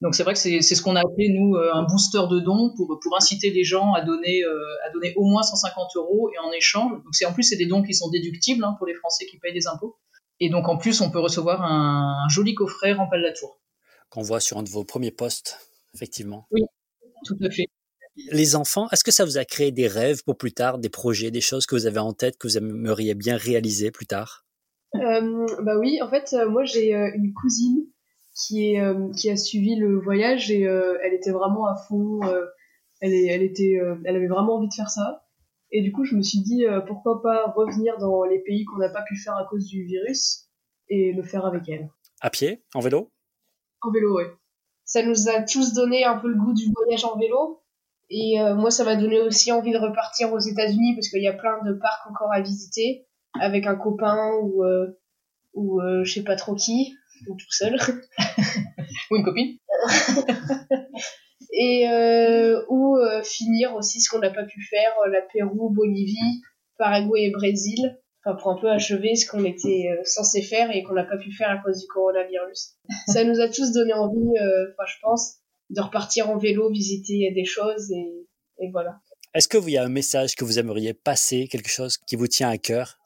Donc 0.00 0.14
c'est 0.14 0.22
vrai 0.22 0.32
que 0.32 0.38
c'est 0.38 0.62
c'est 0.62 0.74
ce 0.74 0.82
qu'on 0.82 0.96
a 0.96 1.00
appelé 1.00 1.28
nous 1.28 1.56
euh, 1.56 1.70
un 1.74 1.82
booster 1.82 2.22
de 2.30 2.40
dons 2.40 2.72
pour 2.74 2.98
pour 3.02 3.16
inciter 3.16 3.50
les 3.50 3.64
gens 3.64 3.92
à 3.92 4.02
donner 4.02 4.42
euh, 4.44 4.86
à 4.86 4.90
donner 4.92 5.12
au 5.16 5.24
moins 5.24 5.42
150 5.42 5.90
euros 5.96 6.30
et 6.34 6.38
en 6.38 6.50
échange. 6.52 6.92
Donc 6.92 7.12
c'est 7.12 7.26
en 7.26 7.32
plus 7.32 7.42
c'est 7.42 7.56
des 7.56 7.66
dons 7.66 7.82
qui 7.82 7.92
sont 7.92 8.08
déductibles 8.08 8.64
hein, 8.64 8.74
pour 8.78 8.86
les 8.86 8.94
Français 8.94 9.26
qui 9.26 9.38
payent 9.38 9.52
des 9.52 9.66
impôts. 9.66 9.98
Et 10.38 10.48
donc 10.48 10.68
en 10.68 10.78
plus 10.78 11.00
on 11.02 11.10
peut 11.10 11.20
recevoir 11.20 11.62
un, 11.62 12.24
un 12.24 12.28
joli 12.28 12.54
coffret 12.54 12.92
Rampal 12.92 13.20
Latour. 13.20 13.60
Qu'on 14.08 14.22
voit 14.22 14.40
sur 14.40 14.56
un 14.56 14.62
de 14.62 14.70
vos 14.70 14.84
premiers 14.84 15.12
posts, 15.12 15.58
effectivement. 15.94 16.46
Tout 17.24 17.36
à 17.44 17.50
fait. 17.50 17.66
Les 18.16 18.56
enfants, 18.56 18.88
est-ce 18.90 19.04
que 19.04 19.10
ça 19.10 19.24
vous 19.24 19.38
a 19.38 19.44
créé 19.44 19.70
des 19.70 19.86
rêves 19.86 20.22
pour 20.24 20.36
plus 20.36 20.52
tard, 20.52 20.78
des 20.78 20.88
projets, 20.88 21.30
des 21.30 21.40
choses 21.40 21.66
que 21.66 21.74
vous 21.74 21.86
avez 21.86 22.00
en 22.00 22.12
tête, 22.12 22.36
que 22.38 22.48
vous 22.48 22.58
aimeriez 22.58 23.14
bien 23.14 23.36
réaliser 23.36 23.90
plus 23.90 24.06
tard? 24.06 24.44
Euh, 24.96 25.46
bah 25.62 25.78
oui, 25.78 26.00
en 26.02 26.10
fait, 26.10 26.32
euh, 26.32 26.48
moi 26.48 26.64
j'ai 26.64 26.94
euh, 26.94 27.10
une 27.14 27.32
cousine 27.32 27.86
qui 28.46 28.72
est 28.72 28.80
euh, 28.80 29.10
qui 29.12 29.30
a 29.30 29.36
suivi 29.36 29.76
le 29.76 29.98
voyage 29.98 30.50
et 30.50 30.66
euh, 30.66 30.98
elle 31.02 31.14
était 31.14 31.30
vraiment 31.30 31.66
à 31.66 31.76
fond. 31.76 32.20
euh, 32.24 32.46
elle 33.00 33.14
est, 33.14 33.26
elle 33.26 33.42
était, 33.42 33.78
euh, 33.80 33.96
elle 34.04 34.16
avait 34.16 34.26
vraiment 34.28 34.56
envie 34.56 34.68
de 34.68 34.74
faire 34.74 34.90
ça. 34.90 35.24
Et 35.72 35.82
du 35.82 35.92
coup, 35.92 36.04
je 36.04 36.16
me 36.16 36.22
suis 36.22 36.40
dit 36.40 36.66
euh, 36.66 36.80
pourquoi 36.80 37.22
pas 37.22 37.52
revenir 37.56 37.96
dans 37.98 38.24
les 38.24 38.40
pays 38.40 38.64
qu'on 38.64 38.78
n'a 38.78 38.90
pas 38.90 39.02
pu 39.02 39.16
faire 39.16 39.36
à 39.36 39.46
cause 39.48 39.66
du 39.66 39.84
virus 39.84 40.48
et 40.88 41.12
le 41.12 41.22
faire 41.22 41.46
avec 41.46 41.68
elle. 41.68 41.88
À 42.20 42.28
pied 42.30 42.62
En 42.74 42.80
vélo? 42.80 43.10
En 43.80 43.90
vélo, 43.90 44.16
ouais. 44.16 44.30
Ça 44.84 45.02
nous 45.02 45.28
a 45.28 45.42
tous 45.42 45.72
donné 45.72 46.04
un 46.04 46.18
peu 46.18 46.28
le 46.28 46.36
goût 46.36 46.52
du 46.52 46.64
voyage 46.74 47.04
en 47.04 47.16
vélo. 47.16 47.62
Et 48.10 48.40
euh, 48.40 48.54
moi, 48.56 48.70
ça 48.72 48.84
m'a 48.84 48.96
donné 48.96 49.20
aussi 49.20 49.52
envie 49.52 49.72
de 49.72 49.78
repartir 49.78 50.32
aux 50.32 50.40
États-Unis 50.40 50.96
parce 50.96 51.08
qu'il 51.08 51.22
y 51.22 51.28
a 51.28 51.32
plein 51.32 51.62
de 51.64 51.72
parcs 51.74 52.10
encore 52.10 52.32
à 52.32 52.40
visiter 52.40 53.06
avec 53.40 53.66
un 53.66 53.76
copain 53.76 54.32
ou, 54.42 54.64
euh, 54.64 54.98
ou 55.54 55.80
euh, 55.80 56.02
je 56.02 56.12
sais 56.12 56.24
pas 56.24 56.34
trop 56.34 56.56
qui, 56.56 56.96
ou 57.28 57.34
tout 57.34 57.50
seul. 57.50 57.76
Ou 59.10 59.16
une 59.16 59.24
copine. 59.24 59.58
Et 61.52 61.88
euh, 61.88 62.62
ou 62.68 62.96
euh, 62.96 63.22
finir 63.22 63.74
aussi 63.74 64.00
ce 64.00 64.08
qu'on 64.10 64.20
n'a 64.20 64.30
pas 64.30 64.44
pu 64.44 64.62
faire, 64.62 64.92
euh, 65.04 65.10
la 65.10 65.22
Pérou, 65.22 65.70
Bolivie, 65.70 66.42
Paraguay 66.78 67.24
et 67.24 67.30
Brésil. 67.30 67.98
Enfin, 68.24 68.36
pour 68.36 68.50
un 68.50 68.56
peu 68.60 68.70
achever 68.70 69.14
ce 69.14 69.28
qu'on 69.28 69.44
était 69.44 69.88
euh, 69.90 70.02
censé 70.04 70.42
faire 70.42 70.70
et 70.70 70.82
qu'on 70.82 70.92
n'a 70.92 71.04
pas 71.04 71.16
pu 71.16 71.32
faire 71.32 71.50
à 71.50 71.56
cause 71.58 71.80
du 71.80 71.86
coronavirus. 71.86 72.76
Ça 73.08 73.24
nous 73.24 73.40
a 73.40 73.48
tous 73.48 73.72
donné 73.72 73.94
envie, 73.94 74.30
enfin, 74.38 74.84
je 74.86 75.00
pense, 75.02 75.36
de 75.70 75.80
repartir 75.80 76.28
en 76.28 76.36
vélo, 76.36 76.70
visiter 76.70 77.32
des 77.34 77.44
choses 77.44 77.90
et, 77.90 78.26
et 78.58 78.70
voilà. 78.70 79.00
Est-ce 79.32 79.48
que 79.48 79.56
vous 79.56 79.70
y 79.70 79.76
a 79.76 79.84
un 79.84 79.88
message 79.88 80.34
que 80.34 80.44
vous 80.44 80.58
aimeriez 80.58 80.92
passer, 80.92 81.48
quelque 81.48 81.70
chose 81.70 81.96
qui 81.96 82.16
vous 82.16 82.26
tient 82.26 82.50
à 82.50 82.58
cœur? 82.58 82.99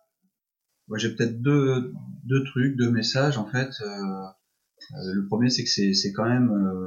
Moi, 0.88 0.98
j'ai 0.98 1.14
peut-être 1.14 1.40
deux, 1.40 1.92
deux 2.24 2.44
trucs, 2.44 2.76
deux 2.76 2.90
messages 2.90 3.38
en 3.38 3.46
fait. 3.46 3.70
Euh, 3.80 3.86
euh, 3.86 5.14
le 5.14 5.26
premier, 5.26 5.50
c'est 5.50 5.64
que 5.64 5.70
c'est, 5.70 5.94
c'est 5.94 6.12
quand 6.12 6.28
même 6.28 6.50
euh, 6.50 6.86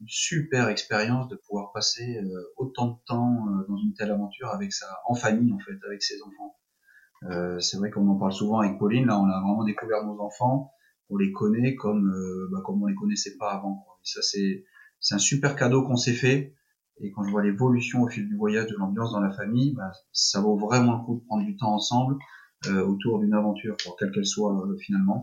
une 0.00 0.08
super 0.08 0.68
expérience 0.68 1.28
de 1.28 1.36
pouvoir 1.36 1.72
passer 1.72 2.20
autant 2.56 2.88
de 2.88 2.96
temps 3.06 3.46
dans 3.68 3.76
une 3.76 3.94
telle 3.94 4.10
aventure 4.10 4.48
avec 4.48 4.72
sa, 4.72 4.86
en 5.06 5.14
famille 5.14 5.52
en 5.52 5.58
fait, 5.58 5.78
avec 5.86 6.02
ses 6.02 6.20
enfants. 6.22 6.56
Euh, 7.24 7.58
c'est 7.60 7.78
vrai 7.78 7.90
qu'on 7.90 8.08
en 8.08 8.16
parle 8.16 8.32
souvent 8.32 8.60
avec 8.60 8.78
Pauline, 8.78 9.06
là 9.06 9.18
on 9.18 9.26
a 9.28 9.40
vraiment 9.40 9.64
découvert 9.64 10.04
nos 10.04 10.20
enfants, 10.20 10.70
on 11.08 11.16
les 11.16 11.32
connaît 11.32 11.74
comme 11.74 12.10
euh, 12.10 12.48
bah, 12.52 12.60
comme 12.64 12.82
on 12.82 12.86
les 12.86 12.94
connaissait 12.94 13.36
pas 13.38 13.52
avant. 13.52 13.74
Quoi. 13.74 13.98
ça 14.02 14.20
c'est 14.22 14.64
c'est 15.00 15.14
un 15.14 15.18
super 15.18 15.56
cadeau 15.56 15.82
qu'on 15.82 15.96
s'est 15.96 16.12
fait. 16.12 16.54
Et 16.98 17.10
quand 17.12 17.24
je 17.24 17.30
vois 17.30 17.42
l'évolution 17.42 18.02
au 18.02 18.08
fil 18.08 18.26
du 18.26 18.36
voyage 18.36 18.68
de 18.68 18.76
l'ambiance 18.76 19.12
dans 19.12 19.20
la 19.20 19.30
famille, 19.30 19.74
bah, 19.74 19.92
ça 20.12 20.40
vaut 20.40 20.56
vraiment 20.56 20.98
le 20.98 21.04
coup 21.04 21.20
de 21.20 21.26
prendre 21.26 21.44
du 21.44 21.56
temps 21.56 21.74
ensemble 21.74 22.16
autour 22.64 23.20
d'une 23.20 23.34
aventure, 23.34 23.76
pour 23.84 23.96
quelle 23.96 24.10
qu'elle 24.12 24.26
soit 24.26 24.66
euh, 24.66 24.76
finalement. 24.78 25.22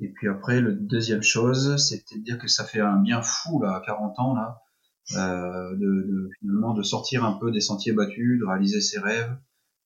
Et 0.00 0.08
puis 0.08 0.28
après, 0.28 0.60
le 0.60 0.74
deuxième 0.74 1.22
chose, 1.22 1.76
c'était 1.76 2.18
de 2.18 2.24
dire 2.24 2.38
que 2.38 2.48
ça 2.48 2.64
fait 2.64 2.80
un 2.80 3.00
bien 3.00 3.22
fou 3.22 3.62
là, 3.62 3.76
à 3.76 3.80
40 3.80 4.18
ans 4.18 4.34
là, 4.34 4.62
euh, 5.16 5.76
de, 5.76 6.02
de, 6.08 6.30
finalement 6.40 6.74
de 6.74 6.82
sortir 6.82 7.24
un 7.24 7.38
peu 7.38 7.52
des 7.52 7.60
sentiers 7.60 7.92
battus, 7.92 8.40
de 8.40 8.44
réaliser 8.44 8.80
ses 8.80 8.98
rêves, 8.98 9.36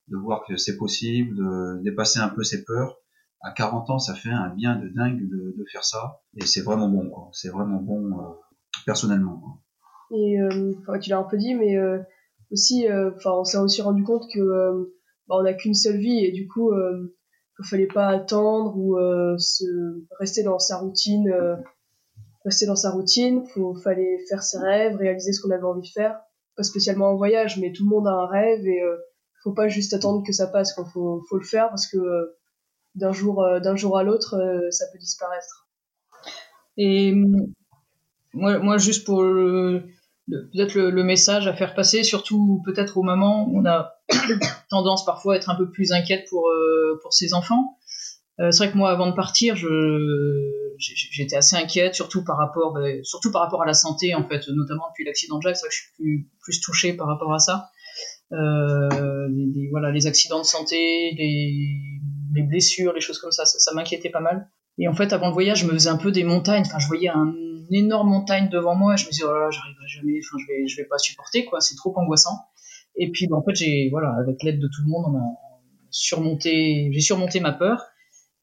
de 0.07 0.17
voir 0.17 0.43
que 0.47 0.57
c'est 0.57 0.77
possible, 0.77 1.35
de 1.35 1.83
dépasser 1.83 2.19
un 2.19 2.29
peu 2.29 2.43
ses 2.43 2.63
peurs. 2.63 2.97
À 3.41 3.51
40 3.51 3.89
ans, 3.91 3.99
ça 3.99 4.15
fait 4.15 4.31
un 4.31 4.49
bien 4.49 4.75
de 4.77 4.89
dingue 4.89 5.21
de, 5.29 5.55
de 5.57 5.65
faire 5.71 5.85
ça, 5.85 6.21
et 6.35 6.45
c'est 6.45 6.61
vraiment 6.61 6.89
bon, 6.89 7.09
quoi. 7.09 7.29
C'est 7.31 7.49
vraiment 7.49 7.79
bon 7.79 8.19
euh, 8.19 8.33
personnellement. 8.85 9.61
Et 10.11 10.41
euh, 10.41 10.73
tu 10.99 11.09
l'as 11.09 11.19
un 11.19 11.23
peu 11.23 11.37
dit, 11.37 11.53
mais 11.53 11.77
euh, 11.77 11.99
aussi, 12.51 12.87
euh, 12.87 13.11
enfin, 13.15 13.31
on 13.31 13.43
s'est 13.43 13.57
aussi 13.57 13.81
rendu 13.81 14.03
compte 14.03 14.23
que 14.33 14.39
euh, 14.39 14.98
bah, 15.29 15.35
on 15.39 15.43
n'a 15.43 15.53
qu'une 15.53 15.75
seule 15.75 15.97
vie, 15.97 16.25
et 16.25 16.31
du 16.31 16.47
coup, 16.47 16.73
il 16.73 17.65
fallait 17.65 17.87
pas 17.87 18.07
attendre 18.07 18.75
ou 18.77 18.97
se 19.37 19.65
rester 20.19 20.43
dans 20.43 20.59
sa 20.59 20.77
routine, 20.77 21.31
rester 22.43 22.65
dans 22.65 22.75
sa 22.75 22.91
routine. 22.91 23.43
Il 23.55 23.81
fallait 23.81 24.17
faire 24.27 24.43
ses 24.43 24.57
rêves, 24.57 24.97
réaliser 24.97 25.31
ce 25.31 25.41
qu'on 25.41 25.51
avait 25.51 25.63
envie 25.63 25.87
de 25.87 25.93
faire. 25.93 26.19
Pas 26.57 26.63
spécialement 26.63 27.11
en 27.11 27.15
voyage, 27.15 27.57
mais 27.59 27.71
tout 27.71 27.83
le 27.83 27.89
monde 27.89 28.07
a 28.07 28.11
un 28.11 28.27
rêve 28.27 28.65
et 28.67 28.81
faut 29.43 29.53
pas 29.53 29.67
juste 29.67 29.93
attendre 29.93 30.23
que 30.25 30.33
ça 30.33 30.47
passe, 30.47 30.75
faut, 30.75 31.23
faut 31.27 31.37
le 31.37 31.45
faire 31.45 31.69
parce 31.69 31.87
que 31.87 31.97
euh, 31.97 32.37
d'un 32.95 33.11
jour, 33.11 33.43
euh, 33.43 33.59
d'un 33.59 33.75
jour 33.75 33.97
à 33.97 34.03
l'autre, 34.03 34.35
euh, 34.35 34.69
ça 34.71 34.85
peut 34.91 34.99
disparaître. 34.99 35.67
Et 36.77 37.13
moi, 38.33 38.59
moi 38.59 38.77
juste 38.77 39.05
pour 39.05 39.23
peut-être 40.29 40.75
le, 40.75 41.03
message 41.03 41.47
à 41.47 41.53
faire 41.53 41.73
passer, 41.73 42.03
surtout 42.03 42.61
peut-être 42.65 42.97
au 42.97 43.03
moment 43.03 43.47
où 43.47 43.59
on 43.59 43.65
a 43.65 43.93
tendance 44.69 45.05
parfois 45.05 45.33
à 45.33 45.37
être 45.37 45.49
un 45.49 45.55
peu 45.55 45.69
plus 45.69 45.91
inquiète 45.91 46.25
pour, 46.29 46.49
pour 47.01 47.13
ses 47.13 47.33
enfants. 47.33 47.77
c'est 48.37 48.57
vrai 48.57 48.71
que 48.71 48.77
moi, 48.77 48.91
avant 48.91 49.07
de 49.07 49.15
partir, 49.15 49.55
j'étais 50.77 51.35
assez 51.35 51.55
inquiète, 51.55 51.95
surtout 51.95 52.23
par 52.23 52.37
rapport, 52.37 52.73
ben, 52.73 53.03
surtout 53.03 53.31
par 53.31 53.41
rapport 53.41 53.63
à 53.63 53.65
la 53.65 53.73
santé 53.73 54.15
en 54.15 54.27
fait, 54.27 54.47
notamment 54.49 54.87
depuis 54.89 55.05
l'accident 55.05 55.37
de 55.37 55.43
Jacques. 55.43 55.57
C'est 55.57 55.61
vrai 55.61 55.69
que 55.69 55.75
je 55.75 55.81
suis 55.81 55.93
plus, 55.95 56.29
plus 56.41 56.61
touchée 56.61 56.93
par 56.93 57.07
rapport 57.07 57.33
à 57.33 57.39
ça 57.39 57.69
euh, 58.31 59.27
les, 59.29 59.69
voilà, 59.69 59.91
les 59.91 60.07
accidents 60.07 60.39
de 60.39 60.45
santé, 60.45 61.13
les, 61.17 61.69
les 62.33 62.43
blessures, 62.43 62.93
les 62.93 63.01
choses 63.01 63.19
comme 63.19 63.31
ça, 63.31 63.45
ça, 63.45 63.59
ça 63.59 63.73
m'inquiétait 63.73 64.09
pas 64.09 64.19
mal. 64.19 64.49
Et 64.77 64.87
en 64.87 64.93
fait, 64.93 65.11
avant 65.13 65.27
le 65.27 65.33
voyage, 65.33 65.59
je 65.59 65.65
me 65.65 65.71
faisais 65.71 65.89
un 65.89 65.97
peu 65.97 66.11
des 66.11 66.23
montagnes. 66.23 66.63
Enfin, 66.65 66.79
je 66.79 66.87
voyais 66.87 67.09
un, 67.09 67.33
une 67.69 67.85
énorme 67.85 68.09
montagne 68.09 68.49
devant 68.49 68.75
moi. 68.75 68.95
Je 68.95 69.05
me 69.05 69.11
disais, 69.11 69.23
oh 69.25 69.33
là, 69.33 69.49
j'arriverai 69.51 69.87
jamais. 69.87 70.19
Enfin, 70.19 70.37
je 70.39 70.47
vais, 70.47 70.67
je 70.67 70.77
vais 70.77 70.87
pas 70.87 70.97
supporter, 70.97 71.45
quoi. 71.45 71.61
C'est 71.61 71.75
trop 71.75 71.93
angoissant. 71.97 72.37
Et 72.95 73.11
puis, 73.11 73.27
ben, 73.27 73.37
en 73.37 73.43
fait, 73.43 73.55
j'ai, 73.55 73.89
voilà, 73.89 74.15
avec 74.19 74.43
l'aide 74.43 74.59
de 74.59 74.67
tout 74.67 74.81
le 74.83 74.89
monde, 74.89 75.05
on 75.07 75.17
a 75.17 75.49
surmonté, 75.91 76.89
j'ai 76.91 77.01
surmonté 77.01 77.39
ma 77.39 77.51
peur. 77.51 77.85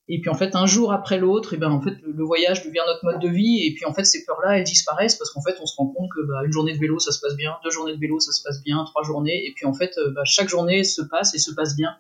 Et 0.09 0.21
puis 0.21 0.31
en 0.31 0.35
fait, 0.35 0.55
un 0.55 0.67
jour 0.67 0.93
après 0.93 1.19
l'autre, 1.19 1.55
et 1.55 1.57
ben 1.57 1.71
en 1.71 1.81
fait, 1.81 1.95
le 2.03 2.25
voyage 2.25 2.65
devient 2.65 2.83
notre 2.87 3.05
mode 3.05 3.21
de 3.21 3.29
vie. 3.29 3.67
Et 3.67 3.75
puis 3.75 3.85
en 3.87 3.93
fait, 3.93 4.05
ces 4.05 4.25
peurs-là, 4.25 4.59
elles 4.59 4.65
disparaissent 4.65 5.17
parce 5.17 5.31
qu'en 5.31 5.43
fait, 5.43 5.57
on 5.61 5.67
se 5.67 5.75
rend 5.77 5.89
compte 5.89 6.09
que 6.15 6.25
bah, 6.29 6.43
une 6.45 6.53
journée 6.53 6.75
de 6.75 6.79
vélo, 6.79 7.01
ça 7.01 7.11
se 7.11 7.19
passe 7.21 7.37
bien, 7.37 7.57
deux 7.65 7.71
journées 7.71 7.95
de 7.95 7.99
vélo, 7.99 8.21
ça 8.21 8.31
se 8.31 8.43
passe 8.43 8.63
bien, 8.63 8.85
trois 8.85 9.03
journées. 9.03 9.47
Et 9.47 9.53
puis 9.55 9.67
en 9.67 9.73
fait, 9.73 9.99
euh, 9.99 10.13
bah, 10.15 10.23
chaque 10.25 10.49
journée 10.49 10.85
se 10.85 11.03
passe 11.03 11.35
et 11.35 11.39
se 11.39 11.53
passe 11.53 11.75
bien. 11.75 11.97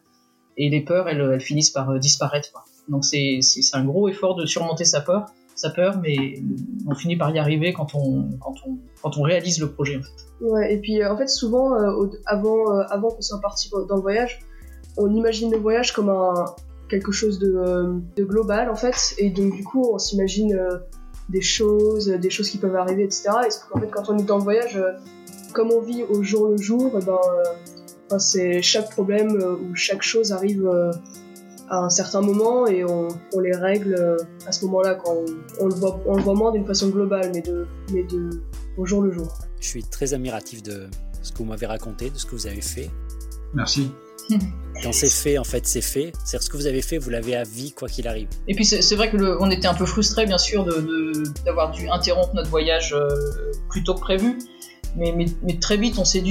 Et 0.57 0.71
les 0.71 0.83
peurs, 0.83 1.09
elles, 1.09 1.21
elles 1.21 1.41
finissent 1.41 1.71
par 1.71 1.91
euh, 1.91 1.99
disparaître. 1.99 2.53
Quoi. 2.53 2.65
Donc 2.89 3.05
c'est 3.05 3.41
c'est 3.43 3.77
un 3.77 3.85
gros 3.85 4.09
effort 4.09 4.37
de 4.37 4.47
surmonter 4.47 4.85
sa 4.85 5.01
peur, 5.01 5.27
sa 5.57 5.71
peur, 5.71 5.99
mais 6.01 6.17
on 6.87 6.95
finit 6.95 7.17
par 7.17 7.35
y 7.35 7.39
arriver 7.39 7.73
quand 7.73 7.95
on 7.95 8.31
quand 8.39 8.55
on 8.67 8.79
quand 9.03 9.17
on 9.19 9.23
réalise 9.23 9.61
le 9.61 9.71
projet. 9.71 9.97
En 9.97 10.03
fait. 10.03 10.45
Ouais. 10.45 10.75
Et 10.75 10.79
puis 10.79 11.03
euh, 11.03 11.13
en 11.13 11.17
fait, 11.17 11.29
souvent, 11.29 11.73
avant 12.27 12.79
avant 12.89 13.11
qu'on 13.11 13.23
soit 13.23 13.41
parti 13.41 13.71
dans 13.89 13.97
le 13.97 14.03
voyage, 14.03 14.41
on 14.97 15.13
imagine 15.13 15.51
le 15.51 15.59
voyage 15.59 15.93
comme 15.93 16.11
un 16.11 16.35
quelque 16.89 17.13
chose 17.13 17.39
de, 17.39 17.55
euh, 17.57 17.99
global 18.19 18.71
en 18.71 18.77
fait 18.77 19.15
et 19.19 19.31
donc 19.31 19.55
du 19.55 19.65
coup 19.65 19.91
on 19.93 19.99
s'imagine 19.99 20.55
euh, 20.55 20.79
des 21.29 21.43
choses 21.43 22.09
des 22.09 22.31
choses 22.31 22.51
qui 22.51 22.59
peuvent 22.59 22.77
arriver 22.77 23.05
etc 23.05 23.29
et 23.47 23.51
c'est 23.51 23.61
qu'en 23.69 23.81
fait 23.81 23.91
quand 23.91 24.09
on 24.09 24.19
est 24.19 24.23
dans 24.23 24.39
le 24.39 24.45
voyage 24.45 24.77
euh, 24.77 24.93
comme 25.53 25.73
on 25.73 25.81
vit 25.81 26.05
au 26.05 26.23
jour 26.23 26.49
le 26.49 26.57
jour 26.57 26.97
et 26.99 27.05
ben, 27.05 27.19
ben 28.11 28.19
c'est 28.19 28.63
chaque 28.63 28.91
problème 28.91 29.33
ou 29.33 29.75
chaque 29.75 30.03
chose 30.03 30.33
arrive 30.33 30.71
à 31.69 31.79
un 31.79 31.91
certain 31.91 32.21
moment 32.21 32.67
et 32.67 32.85
on, 32.85 33.09
on 33.35 33.41
les 33.41 33.57
règle 33.57 34.17
à 34.47 34.53
ce 34.53 34.65
moment-là 34.67 34.95
quand 34.95 35.15
on, 35.15 35.25
on, 35.65 35.67
le 35.67 35.75
voit 35.75 36.01
on 36.07 36.17
le 36.17 36.23
voit 36.23 36.35
moins 36.35 36.53
d'une 36.53 36.67
façon 36.67 36.89
globale 36.89 37.31
mais 37.35 37.43
de 37.43 37.67
mais 37.93 38.05
de 38.05 38.43
au 38.77 38.87
jour 38.87 39.03
le 39.03 39.13
jour. 39.13 39.33
Je 39.61 39.67
suis 39.67 39.85
très 39.85 40.15
admiratif 40.15 40.63
de 40.63 40.89
ce 41.23 41.33
que 41.33 41.39
vous 41.39 41.45
m'avez 41.45 41.67
raconté, 41.67 42.11
de 42.11 42.19
ce 42.19 42.27
que 42.27 42.33
vous 42.33 42.47
avez 42.47 42.61
fait. 42.61 42.91
Merci. 43.55 43.91
Quand 44.83 44.93
c'est 44.93 45.11
fait, 45.11 45.39
en 45.39 45.45
fait, 45.45 45.67
c'est 45.67 45.81
fait. 45.81 46.13
C'est 46.25 46.41
ce 46.43 46.51
que 46.51 46.57
vous 46.57 46.67
avez 46.67 46.83
fait, 46.83 46.99
vous 46.99 47.11
l'avez 47.11 47.35
à 47.35 47.45
vie, 47.45 47.73
quoi 47.73 47.89
qu'il 47.89 48.07
arrive. 48.07 48.29
Et 48.47 48.55
puis 48.55 48.65
c'est 48.65 48.95
vrai 48.95 49.11
que 49.11 49.17
le, 49.17 49.41
on 49.41 49.51
était 49.51 49.69
un 49.69 49.75
peu 49.75 49.87
frustrés, 49.87 50.27
bien 50.27 50.39
sûr, 50.39 50.65
d'avoir 51.45 51.71
de, 51.71 51.77
dû 51.77 51.89
interrompre 51.89 52.35
notre 52.35 52.51
voyage 52.51 52.93
euh, 52.93 53.09
plus 53.71 53.83
tôt 53.83 53.95
que 53.95 54.01
prévu. 54.01 54.39
Mais, 54.97 55.27
très 55.61 55.77
vite, 55.77 55.99
on 55.99 56.05
s'est 56.05 56.23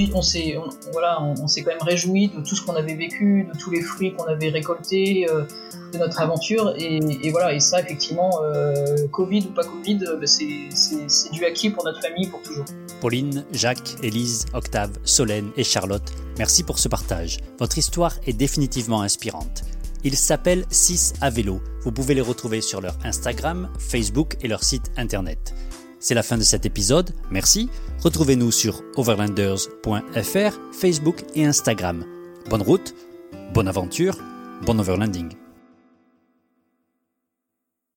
voilà, 0.92 1.22
on, 1.22 1.46
s'est 1.46 1.62
quand 1.62 1.70
même 1.70 1.82
réjoui 1.82 2.28
de 2.28 2.40
tout 2.40 2.56
ce 2.56 2.62
qu'on 2.62 2.74
avait 2.74 2.94
vécu, 2.94 3.48
de 3.52 3.58
tous 3.58 3.70
les 3.70 3.80
fruits 3.80 4.12
qu'on 4.14 4.24
avait 4.24 4.48
récoltés, 4.48 5.26
euh, 5.30 5.44
de 5.92 5.98
notre 5.98 6.20
aventure. 6.20 6.74
Et, 6.76 7.30
voilà, 7.30 7.52
et 7.54 7.60
ça, 7.60 7.80
effectivement, 7.80 8.40
euh, 8.42 9.06
Covid 9.12 9.46
ou 9.48 9.54
pas 9.54 9.62
Covid, 9.62 9.98
bah, 9.98 10.26
c'est 10.26 11.30
du 11.32 11.44
acquis 11.44 11.70
pour 11.70 11.84
notre 11.84 12.00
famille 12.00 12.28
pour 12.28 12.42
toujours. 12.42 12.64
Pauline, 13.00 13.44
Jacques, 13.52 13.96
Élise, 14.02 14.46
Octave, 14.52 14.90
Solène 15.04 15.50
et 15.56 15.64
Charlotte, 15.64 16.10
merci 16.38 16.62
pour 16.62 16.78
ce 16.78 16.88
partage. 16.88 17.38
Votre 17.58 17.78
histoire 17.78 18.14
est 18.26 18.32
définitivement 18.32 19.02
inspirante. 19.02 19.62
Ils 20.04 20.16
s'appellent 20.16 20.66
6 20.70 21.14
à 21.20 21.30
vélo. 21.30 21.60
Vous 21.82 21.92
pouvez 21.92 22.14
les 22.14 22.20
retrouver 22.20 22.60
sur 22.60 22.80
leur 22.80 22.96
Instagram, 23.04 23.68
Facebook 23.78 24.36
et 24.40 24.48
leur 24.48 24.62
site 24.62 24.90
internet. 24.96 25.54
C'est 25.98 26.14
la 26.14 26.22
fin 26.22 26.36
de 26.36 26.42
cet 26.42 26.66
épisode, 26.66 27.10
merci. 27.30 27.68
Retrouvez-nous 28.02 28.52
sur 28.52 28.82
overlanders.fr, 28.96 30.60
Facebook 30.72 31.24
et 31.34 31.44
Instagram. 31.44 32.04
Bonne 32.50 32.62
route, 32.62 32.94
bonne 33.54 33.68
aventure, 33.68 34.18
bon 34.64 34.78
overlanding. 34.78 35.45